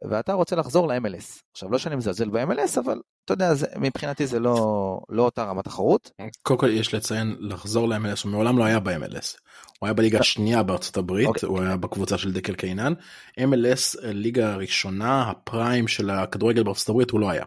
ואתה 0.09 0.33
רוצה 0.33 0.55
לחזור 0.55 0.87
ל-MLS. 0.87 1.41
עכשיו, 1.51 1.71
לא 1.71 1.77
שאני 1.77 1.95
מזלזל 1.95 2.29
ב-MLS, 2.29 2.79
אבל 2.85 3.01
אתה 3.25 3.33
יודע, 3.33 3.53
זה, 3.53 3.67
מבחינתי 3.79 4.27
זה 4.27 4.39
לא, 4.39 4.99
לא 5.09 5.23
אותה 5.23 5.43
רמת 5.43 5.65
תחרות. 5.65 6.11
קודם 6.41 6.59
כל 6.59 6.69
יש 6.69 6.93
לציין, 6.93 7.35
לחזור 7.39 7.89
ל-MLS, 7.89 8.21
הוא 8.23 8.31
מעולם 8.31 8.57
לא 8.57 8.63
היה 8.63 8.79
ב-MLS. 8.79 9.37
הוא 9.79 9.87
היה 9.87 9.93
בליגה 9.93 10.19
השנייה 10.19 10.63
בארצות 10.63 10.97
הברית, 10.97 11.27
okay. 11.27 11.29
אוקיי. 11.29 11.49
הוא 11.49 11.61
היה 11.61 11.77
בקבוצה 11.77 12.17
של 12.17 12.33
דקל 12.33 12.55
קיינן. 12.55 12.93
MLS, 13.39 13.97
ליגה 14.01 14.53
הראשונה, 14.53 15.29
הפריים 15.29 15.87
של 15.87 16.09
הכדורגל 16.09 16.63
בארצות 16.63 16.89
הברית, 16.89 17.11
הוא 17.11 17.19
לא 17.19 17.29
היה. 17.29 17.45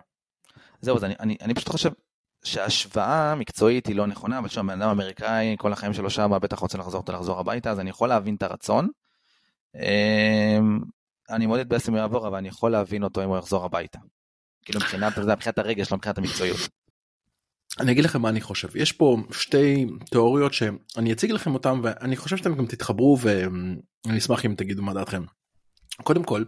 זהו, 0.81 0.97
אז 0.97 1.05
אני, 1.05 1.15
אני, 1.21 1.37
אני 1.43 1.55
פשוט 1.55 1.69
חושב 1.69 1.91
שההשוואה 2.45 3.33
המקצועית 3.33 3.87
היא 3.87 3.97
לא 3.97 4.07
נכונה, 4.07 4.39
אבל 4.39 4.49
שם 4.49 4.67
בן 4.67 4.83
אדם 4.83 4.91
אמריקאי, 4.91 5.57
כל 5.59 5.73
החיים 5.73 5.95
שלו 5.95 6.11
שם, 6.11 6.31
בטח 6.43 6.59
רוצה 6.59 6.79
לחזור 6.79 7.01
אותו 7.01 7.13
לחזור 7.13 7.41
הביתה, 7.41 7.71
אז 7.71 7.81
אני 7.81 7.91
יכול 7.91 8.09
להבין 8.09 8.35
את 8.35 8.43
הרצון. 8.43 8.89
אמ, 9.75 10.79
אני 11.31 11.47
מאוד 11.47 11.61
אתבאס 11.61 11.89
אם 11.89 11.95
הוא 11.95 12.01
יעבור, 12.01 12.29
אבל 12.29 12.37
אני 12.37 12.49
יכול 12.49 12.71
להבין 12.71 13.03
אותו 13.03 13.25
אם 13.25 13.29
הוא 13.29 13.39
יחזור 13.39 13.65
הביתה. 13.65 13.99
כאילו 14.65 14.81
מבחינת, 14.81 15.19
מבחינת 15.19 15.59
הרגש, 15.59 15.91
לא 15.91 15.97
מבחינת 15.97 16.19
המקצועיות. 16.19 16.61
אני 17.81 17.93
אגיד 17.93 18.05
לכם 18.05 18.23
מה 18.23 18.29
אני 18.29 18.41
חושב 18.41 18.77
יש 18.77 18.93
פה 18.93 19.17
שתי 19.31 19.87
תיאוריות 20.11 20.55
שאני 20.55 21.13
אציג 21.13 21.31
לכם 21.31 21.55
אותם 21.55 21.81
ואני 21.83 22.17
חושב 22.17 22.37
שאתם 22.37 22.55
גם 22.55 22.67
תתחברו 22.67 23.19
ואני 23.21 24.19
אשמח 24.19 24.45
אם 24.45 24.55
תגידו 24.57 24.83
מה 24.83 24.95
דעתכם. 24.95 25.23
קודם 26.03 26.25
כל 26.25 26.45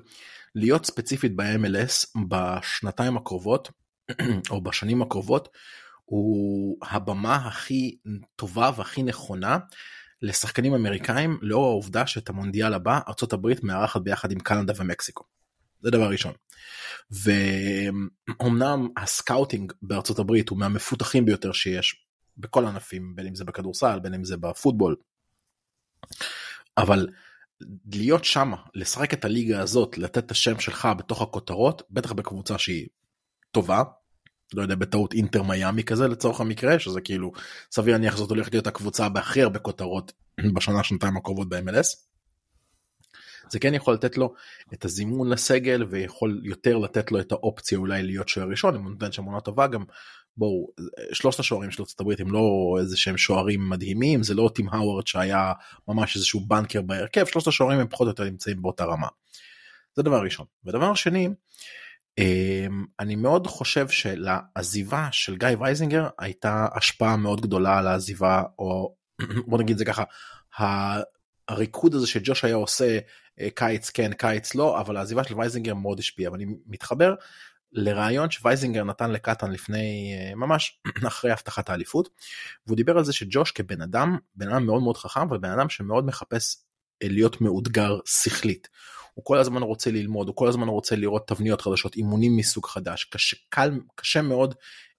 להיות 0.54 0.86
ספציפית 0.86 1.36
ב-MLS 1.36 2.20
בשנתיים 2.28 3.16
הקרובות 3.16 3.70
או 4.50 4.60
בשנים 4.60 5.02
הקרובות 5.02 5.48
הוא 6.10 6.76
הבמה 6.82 7.36
הכי 7.36 7.96
טובה 8.36 8.70
והכי 8.76 9.02
נכונה 9.02 9.58
לשחקנים 10.22 10.74
אמריקאים 10.74 11.38
לאור 11.42 11.66
העובדה 11.66 12.06
שאת 12.06 12.28
המונדיאל 12.28 12.74
הבא 12.74 13.00
ארה"ב 13.08 13.48
מארחת 13.62 14.00
ביחד 14.00 14.32
עם 14.32 14.40
קנדה 14.40 14.72
ומקסיקו. 14.76 15.24
זה 15.80 15.90
דבר 15.90 16.10
ראשון. 16.10 16.32
ואומנם 17.10 18.88
ה 18.96 19.05
scouting 19.05 19.72
בארצות 19.82 20.18
הברית 20.18 20.48
הוא 20.48 20.58
מהמפותחים 20.58 21.24
ביותר 21.24 21.52
שיש 21.52 22.06
בכל 22.36 22.66
ענפים 22.66 23.16
בין 23.16 23.26
אם 23.26 23.34
זה 23.34 23.44
בכדורסל 23.44 23.98
בין 23.98 24.14
אם 24.14 24.24
זה 24.24 24.36
בפוטבול. 24.36 24.96
אבל 26.76 27.08
להיות 27.92 28.24
שם 28.24 28.52
לשחק 28.74 29.14
את 29.14 29.24
הליגה 29.24 29.60
הזאת 29.60 29.98
לתת 29.98 30.18
את 30.18 30.30
השם 30.30 30.60
שלך 30.60 30.88
בתוך 30.98 31.22
הכותרות 31.22 31.82
בטח 31.90 32.12
בקבוצה 32.12 32.58
שהיא 32.58 32.88
טובה 33.50 33.82
לא 34.54 34.62
יודע 34.62 34.74
בטעות 34.74 35.12
אינטר 35.12 35.42
מיאמי 35.42 35.84
כזה 35.84 36.08
לצורך 36.08 36.40
המקרה 36.40 36.78
שזה 36.78 37.00
כאילו 37.00 37.32
סביר 37.72 37.94
להניח 37.94 38.16
זאת 38.16 38.30
הולכת 38.30 38.52
להיות 38.52 38.66
הקבוצה 38.66 39.08
בהכי 39.08 39.42
הרבה 39.42 39.58
כותרות 39.58 40.12
בשנה 40.54 40.84
שנתיים 40.84 41.16
הקרובות 41.16 41.48
ב-MLS. 41.48 42.10
זה 43.50 43.58
כן 43.58 43.74
יכול 43.74 43.94
לתת 43.94 44.18
לו 44.18 44.34
את 44.74 44.84
הזימון 44.84 45.30
לסגל 45.30 45.84
ויכול 45.90 46.40
יותר 46.44 46.78
לתת 46.78 47.12
לו 47.12 47.20
את 47.20 47.32
האופציה 47.32 47.78
אולי 47.78 48.02
להיות 48.02 48.28
שוער 48.28 48.48
ראשון 48.48 48.74
אם 48.74 48.82
הוא 48.82 48.90
נותן 48.90 49.12
שם 49.12 49.24
עונה 49.24 49.40
טובה 49.40 49.66
גם 49.66 49.84
בואו 50.36 50.68
שלושת 51.12 51.40
השוערים 51.40 51.70
של 51.70 51.82
ארצות 51.82 52.00
הברית 52.00 52.20
הם 52.20 52.32
לא 52.32 52.76
איזה 52.80 52.96
שהם 52.96 53.16
שוערים 53.16 53.68
מדהימים 53.70 54.22
זה 54.22 54.34
לא 54.34 54.50
טים 54.54 54.68
הווארד 54.68 55.06
שהיה 55.06 55.52
ממש 55.88 56.16
איזשהו 56.16 56.40
banker 56.40 56.82
בהרכב 56.82 57.26
שלושת 57.26 57.46
השוערים 57.46 57.80
הם 57.80 57.88
פחות 57.88 58.06
או 58.06 58.10
יותר 58.10 58.24
נמצאים 58.24 58.62
באותה 58.62 58.84
רמה. 58.84 59.08
זה 59.96 60.02
דבר 60.02 60.22
ראשון 60.22 60.46
ודבר 60.64 60.94
שני 60.94 61.28
אני 63.00 63.16
מאוד 63.16 63.46
חושב 63.46 63.88
שלעזיבה 63.88 65.08
של 65.12 65.36
גיא 65.36 65.48
וייזינגר 65.60 66.08
הייתה 66.18 66.66
השפעה 66.74 67.16
מאוד 67.16 67.40
גדולה 67.40 67.78
על 67.78 67.86
העזיבה 67.86 68.42
או 68.58 68.94
בוא 69.48 69.58
נגיד 69.58 69.78
זה 69.78 69.84
ככה 69.84 70.04
הריקוד 71.48 71.94
הזה 71.94 72.06
שג'וש 72.06 72.44
היה 72.44 72.54
עושה 72.54 72.98
אה, 73.40 73.48
קיץ 73.54 73.90
כן 73.90 74.12
קיץ 74.12 74.54
לא 74.54 74.80
אבל 74.80 74.96
העזיבה 74.96 75.24
של 75.24 75.34
וייזינגר 75.38 75.74
מאוד 75.74 75.98
השפיעה. 75.98 76.32
ואני 76.32 76.46
מתחבר 76.66 77.14
לרעיון 77.72 78.30
שווייזינגר 78.30 78.84
נתן 78.84 79.10
לקטן 79.10 79.50
לפני 79.50 80.14
אה, 80.14 80.34
ממש 80.34 80.80
אחרי 81.08 81.30
הבטחת 81.30 81.70
האליפות 81.70 82.08
והוא 82.66 82.76
דיבר 82.76 82.98
על 82.98 83.04
זה 83.04 83.12
שג'וש 83.12 83.50
כבן 83.50 83.82
אדם 83.82 84.18
בן 84.34 84.48
אדם 84.48 84.66
מאוד 84.66 84.82
מאוד 84.82 84.96
חכם 84.96 85.26
ובן 85.30 85.50
אדם 85.50 85.68
שמאוד 85.68 86.06
מחפש 86.06 86.56
להיות 87.08 87.40
מאותגר 87.40 87.98
שכלית. 88.06 88.68
הוא 89.14 89.24
כל 89.24 89.38
הזמן 89.38 89.62
רוצה 89.62 89.90
ללמוד, 89.90 90.28
הוא 90.28 90.36
כל 90.36 90.48
הזמן 90.48 90.68
רוצה 90.68 90.96
לראות 90.96 91.28
תבניות 91.28 91.60
חדשות, 91.60 91.96
אימונים 91.96 92.36
מסוג 92.36 92.66
חדש, 92.66 93.04
קשה, 93.04 93.36
קל, 93.48 93.80
קשה 93.94 94.22
מאוד 94.22 94.54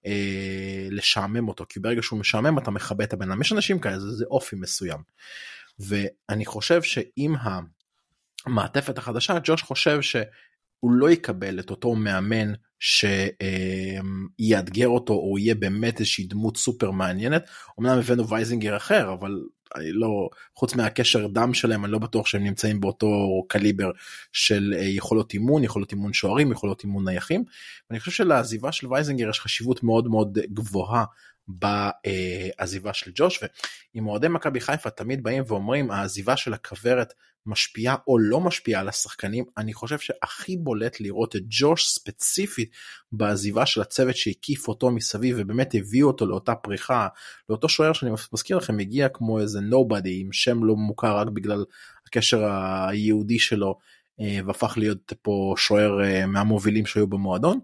אה, 0.06 0.88
לשעמם 0.90 1.48
אותו, 1.48 1.64
כי 1.68 1.80
ברגע 1.80 2.02
שהוא 2.02 2.20
משעמם 2.20 2.58
אתה 2.58 2.70
מכבה 2.70 3.04
את 3.04 3.12
הבן 3.12 3.30
אדם, 3.30 3.40
יש 3.40 3.52
אנשים 3.52 3.78
כאלה, 3.78 4.00
זה, 4.00 4.10
זה 4.10 4.24
אופי 4.24 4.56
מסוים. 4.56 4.98
ואני 5.78 6.44
חושב 6.44 6.82
שעם 6.82 7.34
המעטפת 8.46 8.98
החדשה, 8.98 9.38
ג'וש 9.44 9.62
חושב 9.62 10.02
שהוא 10.02 10.92
לא 10.92 11.10
יקבל 11.10 11.60
את 11.60 11.70
אותו 11.70 11.94
מאמן 11.94 12.52
שיאתגר 14.38 14.88
אותו 14.88 15.12
או 15.12 15.38
יהיה 15.38 15.54
באמת 15.54 16.00
איזושהי 16.00 16.24
דמות 16.24 16.56
סופר 16.56 16.90
מעניינת. 16.90 17.44
אמנם 17.80 17.98
הבאנו 17.98 18.28
וייזינגר 18.28 18.76
אחר, 18.76 19.12
אבל 19.12 19.42
אני 19.76 19.92
לא, 19.92 20.28
חוץ 20.54 20.74
מהקשר 20.74 21.26
דם 21.26 21.54
שלהם, 21.54 21.84
אני 21.84 21.92
לא 21.92 21.98
בטוח 21.98 22.26
שהם 22.26 22.44
נמצאים 22.44 22.80
באותו 22.80 23.44
קליבר 23.48 23.90
של 24.32 24.74
אה, 24.76 24.84
יכולות 24.84 25.34
אימון, 25.34 25.64
יכולות 25.64 25.92
אימון 25.92 26.12
שוערים, 26.12 26.52
יכולות 26.52 26.84
אימון 26.84 27.08
נייחים. 27.08 27.44
ואני 27.90 28.00
חושב 28.00 28.12
שלעזיבה 28.12 28.72
של 28.72 28.86
וייזינגר 28.86 29.28
יש 29.28 29.40
חשיבות 29.40 29.82
מאוד 29.82 30.08
מאוד 30.08 30.38
גבוהה 30.52 31.04
בעזיבה 31.48 32.92
של 32.92 33.10
ג'וש 33.14 33.40
ואם 33.94 34.06
אוהדי 34.06 34.28
מכבי 34.28 34.60
חיפה 34.60 34.90
תמיד 34.90 35.22
באים 35.22 35.42
ואומרים 35.46 35.90
העזיבה 35.90 36.36
של 36.36 36.54
הכוורת 36.54 37.12
משפיעה 37.46 37.96
או 38.06 38.18
לא 38.18 38.40
משפיעה 38.40 38.80
על 38.80 38.88
השחקנים 38.88 39.44
אני 39.56 39.72
חושב 39.72 39.98
שהכי 39.98 40.56
בולט 40.56 41.00
לראות 41.00 41.36
את 41.36 41.42
ג'וש 41.48 41.88
ספציפית 41.88 42.70
בעזיבה 43.12 43.66
של 43.66 43.80
הצוות 43.80 44.16
שהקיף 44.16 44.68
אותו 44.68 44.90
מסביב 44.90 45.36
ובאמת 45.38 45.74
הביאו 45.74 46.08
אותו 46.08 46.26
לאותה 46.26 46.54
פריחה 46.54 47.08
לאותו 47.48 47.68
שוער 47.68 47.92
שאני 47.92 48.10
מזכיר 48.32 48.56
לכם 48.56 48.78
הגיע 48.78 49.08
כמו 49.08 49.40
איזה 49.40 49.60
נובדי 49.60 50.20
עם 50.20 50.32
שם 50.32 50.64
לא 50.64 50.76
מוכר 50.76 51.16
רק 51.16 51.28
בגלל 51.28 51.64
הקשר 52.06 52.44
היהודי 52.88 53.38
שלו 53.38 53.78
והפך 54.46 54.74
להיות 54.76 55.12
פה 55.22 55.54
שוער 55.56 55.98
מהמובילים 56.26 56.86
שהיו 56.86 57.06
במועדון. 57.06 57.60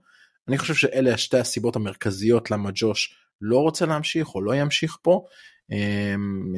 אני 0.49 0.59
חושב 0.59 0.75
שאלה 0.75 1.19
שתי 1.19 1.39
הסיבות 1.39 1.77
המרכזיות 1.77 2.51
למה 2.51 2.71
ג'וש 2.75 3.15
לא 3.41 3.59
רוצה 3.59 3.87
להמשיך 3.87 4.35
או 4.35 4.43
לא 4.43 4.55
ימשיך 4.55 4.99
פה. 5.03 5.25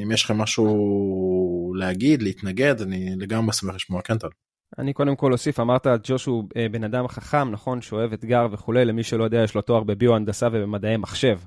אם 0.03 0.13
יש 0.13 0.25
לכם 0.25 0.39
משהו 0.39 1.73
להגיד, 1.77 2.23
להתנגד, 2.23 2.81
אני 2.81 3.15
לגמרי 3.19 3.53
שמח 3.53 3.75
לשמוע 3.75 4.03
כן 4.03 4.19
טל. 4.19 4.29
אני 4.79 4.93
קודם 4.93 5.17
כל 5.17 5.33
אוסיף, 5.33 5.61
אמרת 5.61 5.87
ג'וש 6.03 6.27
הוא 6.27 6.45
בן 6.71 6.85
אדם 6.85 7.09
חכם, 7.09 7.51
נכון, 7.51 7.83
שאוהב 7.83 8.13
אתגר 8.13 8.47
וכולי, 8.53 8.85
למי 8.85 9.03
שלא 9.03 9.25
יודע, 9.25 9.43
יש 9.45 9.55
לו 9.55 9.63
תואר 9.63 9.85
בביו-הנדסה 9.85 10.49
ובמדעי 10.53 10.97
מחשב. 10.97 11.39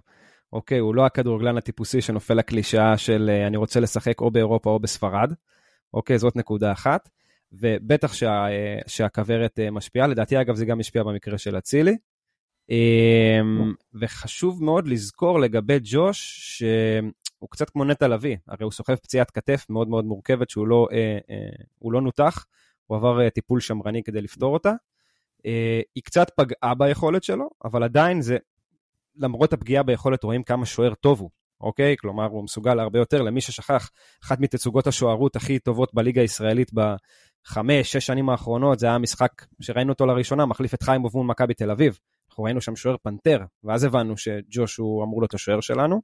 אוקיי, 0.54 0.80
הוא 0.80 0.96
לא 0.96 1.06
הכדורגלן 1.06 1.58
הטיפוסי 1.58 2.02
שנופל 2.02 2.34
לקלישאה 2.34 2.98
של 2.98 3.30
אני 3.48 3.58
רוצה 3.58 3.80
לשחק 3.80 4.22
או 4.22 4.32
באירופה 4.32 4.70
או 4.70 4.80
בספרד. 4.80 5.34
אוקיי, 5.94 6.18
זאת 6.18 6.36
נקודה 6.36 6.72
אחת. 6.72 7.10
ובטח 7.52 8.14
שה, 8.14 8.46
שהכוורת 8.88 9.60
משפיעה, 9.72 10.08
לדעתי 10.08 10.42
אגב 10.42 10.56
זה 10.56 10.66
גם 10.66 10.80
השפיע 10.80 11.04
במקרה 11.04 11.38
של 11.38 11.58
אצילי. 11.58 11.98
אמ, 12.70 13.74
וחשוב 13.94 14.64
מאוד 14.64 14.88
לזכור 14.88 15.40
לגבי 15.40 15.78
ג'וש, 15.84 16.20
שהוא 16.58 17.50
קצת 17.50 17.70
כמו 17.70 17.86
נטע 17.86 18.08
לביא, 18.08 18.38
הרי 18.48 18.64
הוא 18.64 18.72
סוחב 18.72 18.96
פציעת 18.96 19.32
כתף 19.32 19.66
מאוד 19.70 19.88
מאוד 19.88 20.06
מורכבת 20.06 20.50
שהוא 20.50 20.68
לא, 20.68 20.88
אה, 20.92 21.18
אה, 21.30 21.92
לא 21.92 22.02
נותח, 22.02 22.46
הוא 22.86 22.98
עבר 22.98 23.22
אה, 23.22 23.30
טיפול 23.30 23.60
שמרני 23.60 24.04
כדי 24.04 24.22
לפתור 24.22 24.54
אותה. 24.54 24.74
היא 25.96 26.04
קצת 26.04 26.30
פגעה 26.36 26.74
ביכולת 26.78 27.24
שלו, 27.24 27.50
אבל 27.66 27.84
עדיין 27.84 28.22
זה, 28.22 28.38
למרות 29.16 29.54
הפגיעה 29.54 29.84
ביכולת 29.84 30.24
רואים 30.24 30.44
כמה 30.44 30.66
שוער 30.66 30.94
טוב 30.94 31.20
הוא, 31.20 31.30
אוקיי? 31.62 31.96
כלומר, 32.00 32.26
הוא 32.26 32.44
מסוגל 32.44 32.80
הרבה 32.80 33.00
יותר. 33.00 33.22
למי 33.22 33.42
ששכח, 33.42 33.90
אחת 34.24 34.40
מתצוגות 34.40 34.88
השוערות 34.88 35.36
הכי 35.36 35.60
טובות 35.60 35.94
בליגה 35.94 36.22
הישראלית 36.22 36.72
בחמש, 36.74 37.92
שש 37.92 38.06
שנים 38.06 38.30
האחרונות, 38.30 38.80
זה 38.80 38.86
היה 38.86 38.96
המשחק 38.96 39.46
שראינו 39.62 39.92
אותו 39.92 40.06
לראשונה, 40.06 40.46
מחליף 40.46 40.74
את 40.74 40.84
חיים 40.84 41.06
אבון 41.06 41.28
מכבי 41.28 41.54
תל 41.54 41.72
אביב. 41.72 42.00
אנחנו 42.34 42.44
ראינו 42.44 42.62
שם 42.62 42.76
שוער 42.76 42.96
פנתר, 43.04 43.40
ואז 43.64 43.84
הבנו 43.84 44.18
שג'וש 44.18 44.78
הוא 44.78 45.04
אמור 45.04 45.22
להיות 45.22 45.34
השוער 45.34 45.62
שלנו. 45.62 46.02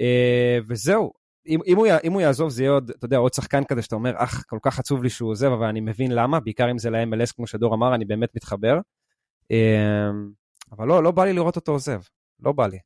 אה, 0.00 0.58
וזהו, 0.68 1.12
אם, 1.46 1.60
אם, 1.66 1.76
הוא, 1.76 1.86
אם 2.04 2.12
הוא 2.12 2.20
יעזוב 2.20 2.50
זה 2.50 2.62
יהיה 2.62 2.72
עוד, 2.72 2.90
אתה 2.90 3.04
יודע, 3.04 3.16
עוד 3.16 3.34
שחקן 3.34 3.64
כזה 3.64 3.82
שאתה 3.82 3.94
אומר, 3.94 4.12
אך, 4.16 4.44
כל 4.46 4.58
כך 4.62 4.78
עצוב 4.78 5.02
לי 5.02 5.10
שהוא 5.10 5.30
עוזב, 5.30 5.52
אבל 5.52 5.66
אני 5.66 5.80
מבין 5.80 6.12
למה, 6.12 6.40
בעיקר 6.40 6.70
אם 6.70 6.78
זה 6.78 6.90
ל-MLS, 6.90 7.32
כמו 7.36 7.46
שדור 7.46 7.74
אמר, 7.74 7.94
אני 7.94 8.04
באמת 8.04 8.28
מתחבר. 8.36 8.78
אה, 9.50 10.10
אבל 10.72 10.86
לא, 10.88 11.02
לא 11.02 11.10
בא 11.10 11.24
לי 11.24 11.32
לראות 11.32 11.56
אותו 11.56 11.72
עוזב, 11.72 12.00
לא 12.40 12.52
בא 12.52 12.66
לי. 12.66 12.78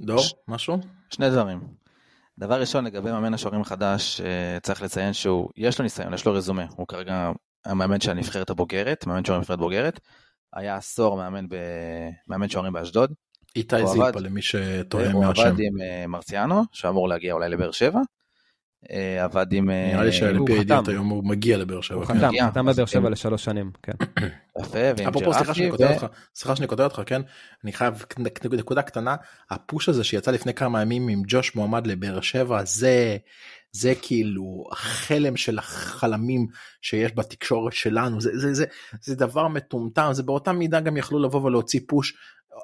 דור, 0.00 0.18
ש... 0.18 0.34
משהו? 0.48 0.78
שני 1.10 1.30
דברים. 1.30 1.60
דבר 2.38 2.60
ראשון, 2.60 2.84
לגבי 2.84 3.12
מאמן 3.12 3.34
השוערים 3.34 3.60
החדש, 3.60 4.20
אה, 4.20 4.60
צריך 4.62 4.82
לציין 4.82 5.12
שהוא, 5.12 5.50
יש 5.56 5.78
לו 5.78 5.82
ניסיון, 5.82 6.14
יש 6.14 6.26
לו 6.26 6.32
רזומה, 6.32 6.66
הוא 6.76 6.86
כרגע 6.88 7.32
המאמן 7.64 8.00
של 8.00 8.10
הנבחרת 8.10 8.50
הבוגרת, 8.50 9.06
מאמן 9.06 9.24
שוערים 9.24 9.40
בנבחרת 9.40 9.58
בוגרת. 9.58 10.00
היה 10.54 10.76
עשור 10.76 11.16
מאמן, 11.16 11.48
ב... 11.48 11.56
מאמן 12.28 12.48
שוערים 12.48 12.72
באשדוד. 12.72 13.12
איתי 13.56 13.86
זיפה 13.86 14.20
למי 14.20 14.42
שטועה 14.42 15.04
מהשם. 15.04 15.16
הוא 15.16 15.24
עבד 15.24 15.60
עם 15.60 15.80
אה, 15.80 16.06
מרציאנו, 16.06 16.62
שאמור 16.72 17.08
להגיע 17.08 17.32
אולי 17.32 17.48
לבאר 17.48 17.70
שבע. 17.70 18.00
אה, 18.90 19.24
עבד 19.24 19.52
עם... 19.52 19.70
אה, 19.70 19.90
נראה 19.92 20.04
לי 20.04 20.12
שעל 20.12 20.38
פי 20.46 20.52
הידיעות 20.52 20.88
היום 20.88 21.08
הוא 21.08 21.24
מגיע 21.24 21.56
לבאר 21.56 21.80
שבע. 21.80 21.96
הוא 21.96 22.04
כן. 22.04 22.14
חתם, 22.14 22.30
חתם 22.50 22.66
בבאר 22.66 22.86
שבע 22.86 23.10
לשלוש 23.10 23.44
שנים, 23.44 23.70
כן. 23.82 23.92
יפה, 24.60 24.78
ועם 24.96 25.10
ג'רפי. 25.10 25.30
סליחה 26.34 26.56
שאני 26.56 26.66
קוטע 26.66 26.84
אותך, 26.84 27.02
כן? 27.06 27.22
אני 27.64 27.72
חייב 27.72 28.04
נקודה 28.52 28.82
קטנה, 28.82 29.16
הפוש 29.50 29.88
הזה 29.88 30.04
שיצא 30.04 30.30
לפני 30.30 30.54
כמה 30.54 30.82
ימים 30.82 31.08
עם 31.08 31.22
ג'וש 31.26 31.54
מועמד 31.56 31.86
לבאר 31.86 32.20
שבע, 32.20 32.64
זה... 32.64 33.16
זה 33.72 33.94
כאילו 34.02 34.64
החלם 34.72 35.36
של 35.36 35.58
החלמים 35.58 36.46
שיש 36.82 37.12
בתקשורת 37.14 37.72
שלנו. 37.72 38.20
זה 38.20 38.30
זה 38.38 38.54
זה 38.54 38.64
זה 39.02 39.14
דבר 39.14 39.48
מטומטם 39.48 40.08
זה 40.12 40.22
באותה 40.22 40.52
מידה 40.52 40.80
גם 40.80 40.96
יכלו 40.96 41.18
לבוא 41.18 41.42
ולהוציא 41.42 41.80
פוש. 41.88 42.14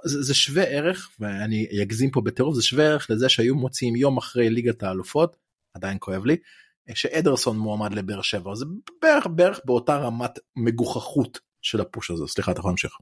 זה, 0.04 0.22
זה 0.22 0.34
שווה 0.34 0.62
ערך 0.62 1.10
ואני 1.20 1.66
אגזים 1.82 2.10
פה 2.10 2.20
בטירוף 2.20 2.54
זה 2.54 2.62
שווה 2.62 2.84
ערך 2.84 3.10
לזה 3.10 3.28
שהיו 3.28 3.54
מוציאים 3.54 3.96
יום 3.96 4.18
אחרי 4.18 4.50
ליגת 4.50 4.82
האלופות 4.82 5.36
עדיין 5.74 5.96
כואב 6.00 6.24
לי 6.24 6.36
שאדרסון 6.94 7.58
מועמד 7.58 7.92
לבאר 7.94 8.22
שבע. 8.22 8.54
זה 8.54 8.64
בערך 9.02 9.26
בערך 9.26 9.60
באותה 9.64 9.96
רמת 9.96 10.38
מגוחכות 10.56 11.38
של 11.62 11.80
הפוש 11.80 12.10
הזה. 12.10 12.26
סליחה 12.26 12.52
אתה 12.52 12.60
יכול 12.60 12.70
להמשיך. 12.70 12.92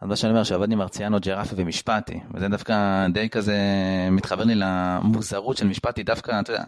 אז 0.00 0.08
מה 0.08 0.16
שאני 0.16 0.32
אומר 0.32 0.44
שעבדתי 0.44 0.72
עם 0.72 0.78
מרציאנו 0.78 1.18
ג'רפי 1.20 1.54
ומשפטי 1.58 2.20
וזה 2.34 2.48
דווקא 2.48 3.06
די 3.14 3.28
כזה 3.28 3.58
מתחבר 4.10 4.44
לי 4.44 4.54
למוזרות 4.54 5.56
של 5.56 5.66
משפטי. 5.66 6.02
דווקא 6.02 6.40
אתה 6.40 6.52
יודע 6.52 6.64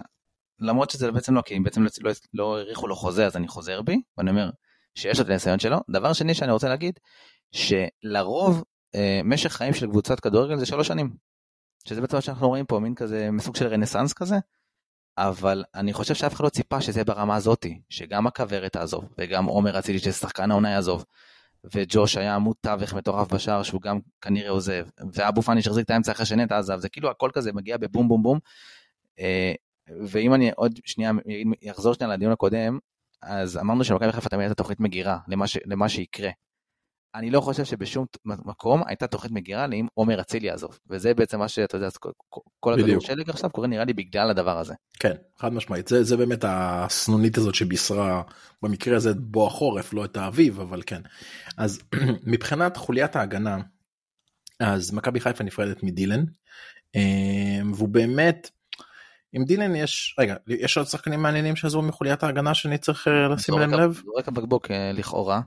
למרות 0.60 0.90
שזה 0.90 1.12
בעצם 1.12 1.34
לא, 1.34 1.42
כי 1.42 1.56
אם 1.56 1.62
בעצם 1.62 1.82
לא, 1.82 2.10
לא 2.34 2.58
האריכו 2.58 2.88
לו 2.88 2.96
חוזה 2.96 3.26
אז 3.26 3.36
אני 3.36 3.48
חוזר 3.48 3.82
בי, 3.82 4.02
ואני 4.18 4.30
אומר 4.30 4.50
שיש 4.94 5.18
לו 5.18 5.24
את 5.24 5.30
הניסיון 5.30 5.58
שלו. 5.58 5.78
דבר 5.90 6.12
שני 6.12 6.34
שאני 6.34 6.52
רוצה 6.52 6.68
להגיד, 6.68 6.98
שלרוב 7.52 8.64
אה, 8.94 9.20
משך 9.24 9.52
חיים 9.52 9.74
של 9.74 9.86
קבוצת 9.86 10.20
כדורגל 10.20 10.56
זה 10.56 10.66
שלוש 10.66 10.88
שנים. 10.88 11.16
שזה 11.88 12.00
בעצם 12.00 12.16
מה 12.16 12.20
שאנחנו 12.20 12.48
רואים 12.48 12.66
פה, 12.66 12.78
מין 12.78 12.94
כזה, 12.94 13.30
מסוג 13.30 13.56
של 13.56 13.66
רנסאנס 13.66 14.12
כזה. 14.12 14.36
אבל 15.18 15.64
אני 15.74 15.92
חושב 15.92 16.14
שאף 16.14 16.34
אחד 16.34 16.44
לא 16.44 16.48
ציפה 16.48 16.80
שזה 16.80 17.04
ברמה 17.04 17.36
הזאתי, 17.36 17.80
שגם 17.88 18.26
הכוורת 18.26 18.72
תעזוב, 18.72 19.04
וגם 19.18 19.44
עומר 19.44 19.78
אצילי 19.78 19.98
ששחקן 19.98 20.50
העונה 20.50 20.70
יעזוב, 20.70 21.04
וג'וש 21.74 22.16
היה 22.16 22.34
עמוד 22.34 22.56
תווך 22.60 22.94
מטורף 22.94 23.32
בשער 23.32 23.62
שהוא 23.62 23.82
גם 23.82 23.98
כנראה 24.20 24.50
עוזב, 24.50 24.86
ואבו 25.12 25.42
פאני 25.42 25.62
שהחזיק 25.62 25.84
את 25.84 25.90
האמצע 25.90 26.12
אחרי 26.12 26.26
שנטע 26.26 26.58
עזב, 26.58 26.78
זה 26.78 26.88
כאילו 26.88 27.10
הכל 27.10 27.30
כזה 27.32 27.52
מגיע 27.52 27.76
בבום 27.76 28.08
בום 28.08 28.22
בום. 28.22 28.38
ואם 30.06 30.34
אני 30.34 30.50
עוד 30.56 30.80
שנייה 30.84 31.12
אחזור 31.70 31.94
שנייה 31.94 32.12
לדיון 32.14 32.32
הקודם, 32.32 32.78
אז 33.22 33.56
אמרנו 33.56 33.84
שמכבי 33.84 34.12
חיפה 34.12 34.28
תמיד 34.28 34.42
הייתה 34.42 34.54
תוכנית 34.54 34.80
מגירה 34.80 35.18
למה, 35.28 35.46
ש, 35.46 35.58
למה 35.64 35.88
שיקרה. 35.88 36.30
אני 37.14 37.30
לא 37.30 37.40
חושב 37.40 37.64
שבשום 37.64 38.06
מקום 38.24 38.82
הייתה 38.86 39.06
תוכנית 39.06 39.32
מגירה 39.32 39.66
לאם 39.66 39.86
עומר 39.94 40.20
אצילי 40.20 40.46
יעזוב, 40.46 40.78
וזה 40.90 41.14
בעצם 41.14 41.38
מה 41.38 41.48
שאתה 41.48 41.76
יודע, 41.76 41.88
כל 42.60 42.74
הכדור 42.74 43.00
שלג 43.00 43.30
עכשיו 43.30 43.50
קורה 43.50 43.66
נראה 43.66 43.84
לי 43.84 43.92
בגלל 43.92 44.30
הדבר 44.30 44.58
הזה. 44.58 44.74
כן, 45.00 45.14
חד 45.38 45.52
משמעית, 45.52 45.88
זה, 45.88 46.04
זה 46.04 46.16
באמת 46.16 46.44
הסנונית 46.48 47.38
הזאת 47.38 47.54
שבישרה 47.54 48.22
במקרה 48.62 48.96
הזה 48.96 49.14
בוא 49.14 49.46
החורף, 49.46 49.92
לא 49.92 50.04
את 50.04 50.16
האביב, 50.16 50.60
אבל 50.60 50.82
כן. 50.86 51.00
אז 51.56 51.80
מבחינת 52.32 52.76
חוליית 52.76 53.16
ההגנה, 53.16 53.58
אז 54.60 54.92
מכבי 54.92 55.20
חיפה 55.20 55.44
נפרדת 55.44 55.82
מדילן, 55.82 56.24
אה, 56.96 57.60
והוא 57.74 57.88
באמת 57.88 58.50
עם 59.32 59.44
דילן 59.44 59.74
יש 59.76 60.16
רגע 60.18 60.34
יש 60.46 60.78
עוד 60.78 60.86
שחקנים 60.86 61.22
מעניינים 61.22 61.56
שעזרו 61.56 61.82
מחוליית 61.82 62.22
ההגנה 62.22 62.54
שאני 62.54 62.78
צריך 62.78 63.08
אה, 63.08 63.28
לשים 63.28 63.58
להם 63.58 63.74
לב. 63.74 64.00
זורק 64.04 64.28
הבקבוק 64.28 64.70
אה, 64.70 64.92
לכאורה. 64.94 65.40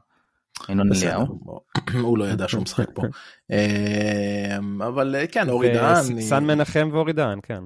הוא 2.01 2.17
לא 2.17 2.25
ידע 2.25 2.47
שהוא 2.47 2.63
משחק 2.63 2.87
פה 2.93 3.01
אמ, 3.51 4.81
אבל 4.81 5.15
אה, 5.15 5.27
כן 5.27 5.49
אורי 5.49 5.73
דהן. 5.73 6.21
סן 6.21 6.43
מנחם 6.43 6.89
ואורי 6.91 7.13
דהן 7.13 7.39
כן. 7.43 7.63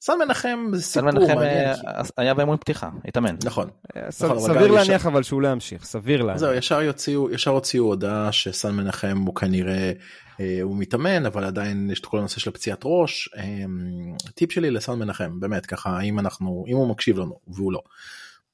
סן 0.00 0.12
מנחם 0.18 0.70
זה 0.72 0.82
סיפור 0.82 1.12
מעניין. 1.12 1.76
היה 2.16 2.34
באמון 2.34 2.56
פתיחה 2.56 2.90
התאמן. 3.04 3.36
נכון. 3.44 3.68
נכון 3.96 4.38
סביר 4.38 4.72
להניח 4.72 5.06
אבל 5.06 5.22
שהוא 5.22 5.42
לא 5.42 5.48
ימשיך 5.48 5.84
סביר 5.84 6.22
להניח. 6.22 6.40
זהו 6.40 6.54
ישר 6.54 6.82
יוציאו 6.82 7.30
ישר 7.30 7.50
הוציאו 7.50 7.84
הודעה 7.84 8.32
שסן 8.32 8.74
מנחם 8.74 9.18
הוא 9.26 9.34
כנראה 9.34 9.92
אה, 10.40 10.58
הוא 10.62 10.76
מתאמן 10.76 11.26
אבל 11.26 11.44
עדיין 11.44 11.90
יש 11.90 12.00
את 12.00 12.06
כל 12.06 12.18
הנושא 12.18 12.40
של 12.40 12.50
הפציעת 12.50 12.80
ראש 12.84 13.28
אמ, 13.36 14.16
טיפ 14.34 14.52
שלי 14.52 14.70
לסן 14.70 14.92
מנחם 14.92 15.40
באמת 15.40 15.66
ככה 15.66 16.00
אם 16.00 16.18
אנחנו 16.18 16.64
אם 16.68 16.76
הוא 16.76 16.88
מקשיב 16.88 17.18
לנו 17.18 17.40
והוא 17.48 17.72
לא. 17.72 17.82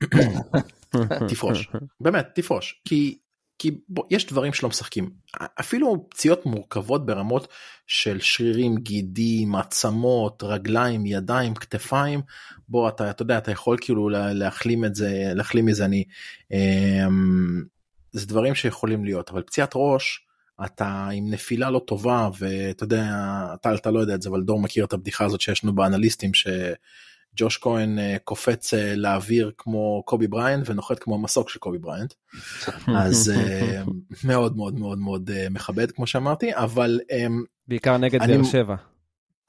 תפרוש 1.29 1.69
באמת 2.01 2.29
תפרוש 2.35 2.83
כי 2.85 3.19
כי 3.63 3.71
בוא, 3.89 4.05
יש 4.11 4.27
דברים 4.27 4.53
שלא 4.53 4.69
משחקים. 4.69 5.11
אפילו 5.61 6.07
פציעות 6.11 6.47
מורכבות 6.47 7.07
ברמות 7.07 7.49
של 7.87 8.21
שרירים 8.21 8.77
גידים 8.77 9.55
עצמות 9.55 10.43
רגליים 10.43 11.07
ידיים 11.07 11.55
כתפיים 11.55 12.21
בוא 12.69 12.89
אתה 12.89 13.11
אתה 13.11 13.23
יודע 13.23 13.39
אתה 13.39 13.51
יכול 13.51 13.77
כאילו 13.81 14.09
להחלים 14.09 14.85
את 14.85 14.95
זה 14.95 15.33
להחלים 15.35 15.67
מזה. 15.67 15.85
אני 15.85 16.05
אמ, 16.53 17.63
זה 18.13 18.27
דברים 18.27 18.55
שיכולים 18.55 19.05
להיות 19.05 19.31
אבל 19.31 19.43
פציעת 19.43 19.73
ראש 19.75 20.27
אתה 20.65 21.09
עם 21.13 21.31
נפילה 21.31 21.71
לא 21.71 21.81
טובה 21.87 22.29
ואתה 22.39 22.85
יודע 22.85 23.05
אתה, 23.55 23.75
אתה 23.75 23.91
לא 23.91 24.01
יודע 24.01 24.15
את 24.15 24.23
זה 24.23 24.29
אבל 24.29 24.43
דור 24.43 24.61
מכיר 24.61 24.85
את 24.85 24.93
הבדיחה 24.93 25.25
הזאת 25.25 25.41
שיש 25.41 25.65
לנו 25.65 25.75
באנליסטים 25.75 26.31
שג'וש 27.37 27.59
כהן 27.59 27.99
אה, 27.99 28.17
קופץ 28.25 28.75
אה, 28.75 28.95
לאוויר 28.97 29.53
כמו 29.59 30.03
קובי 30.07 30.27
בריינט 30.27 30.71
ונוחת 30.71 30.99
כמו 30.99 31.19
מסוק 31.19 31.51
של 31.51 31.59
קובי 31.59 31.79
בריינט 31.79 32.15
אז 32.89 33.33
אה, 33.37 33.83
מאוד 34.29 34.57
מאוד 34.57 34.79
מאוד 34.79 34.99
מאוד 34.99 35.31
מכבד 35.51 35.91
כמו 35.91 36.07
שאמרתי 36.07 36.55
אבל 36.55 37.01
בעיקר 37.69 37.97
נגד 37.97 38.19
באר 38.19 38.45
שבע. 38.45 38.77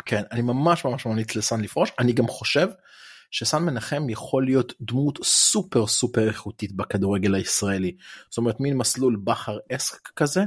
כן 0.06 0.22
אני 0.32 0.42
ממש 0.42 0.86
ממש 0.86 1.06
ממליץ 1.06 1.36
לסאן 1.36 1.62
לפרוש 1.62 1.92
אני 2.00 2.14
גם 2.14 2.28
חושב 2.28 2.68
שסאן 3.32 3.64
מנחם 3.64 4.10
יכול 4.10 4.46
להיות 4.46 4.74
דמות 4.82 5.20
סופר 5.24 5.88
סופר 5.88 6.28
איכותית 6.28 6.76
בכדורגל 6.76 7.36
הישראלי 7.36 7.96
זאת 8.30 8.38
אומרת 8.38 8.60
מין 8.60 8.78
מסלול 8.78 9.16
בכר 9.24 9.58
esque 9.72 10.10
כזה 10.16 10.44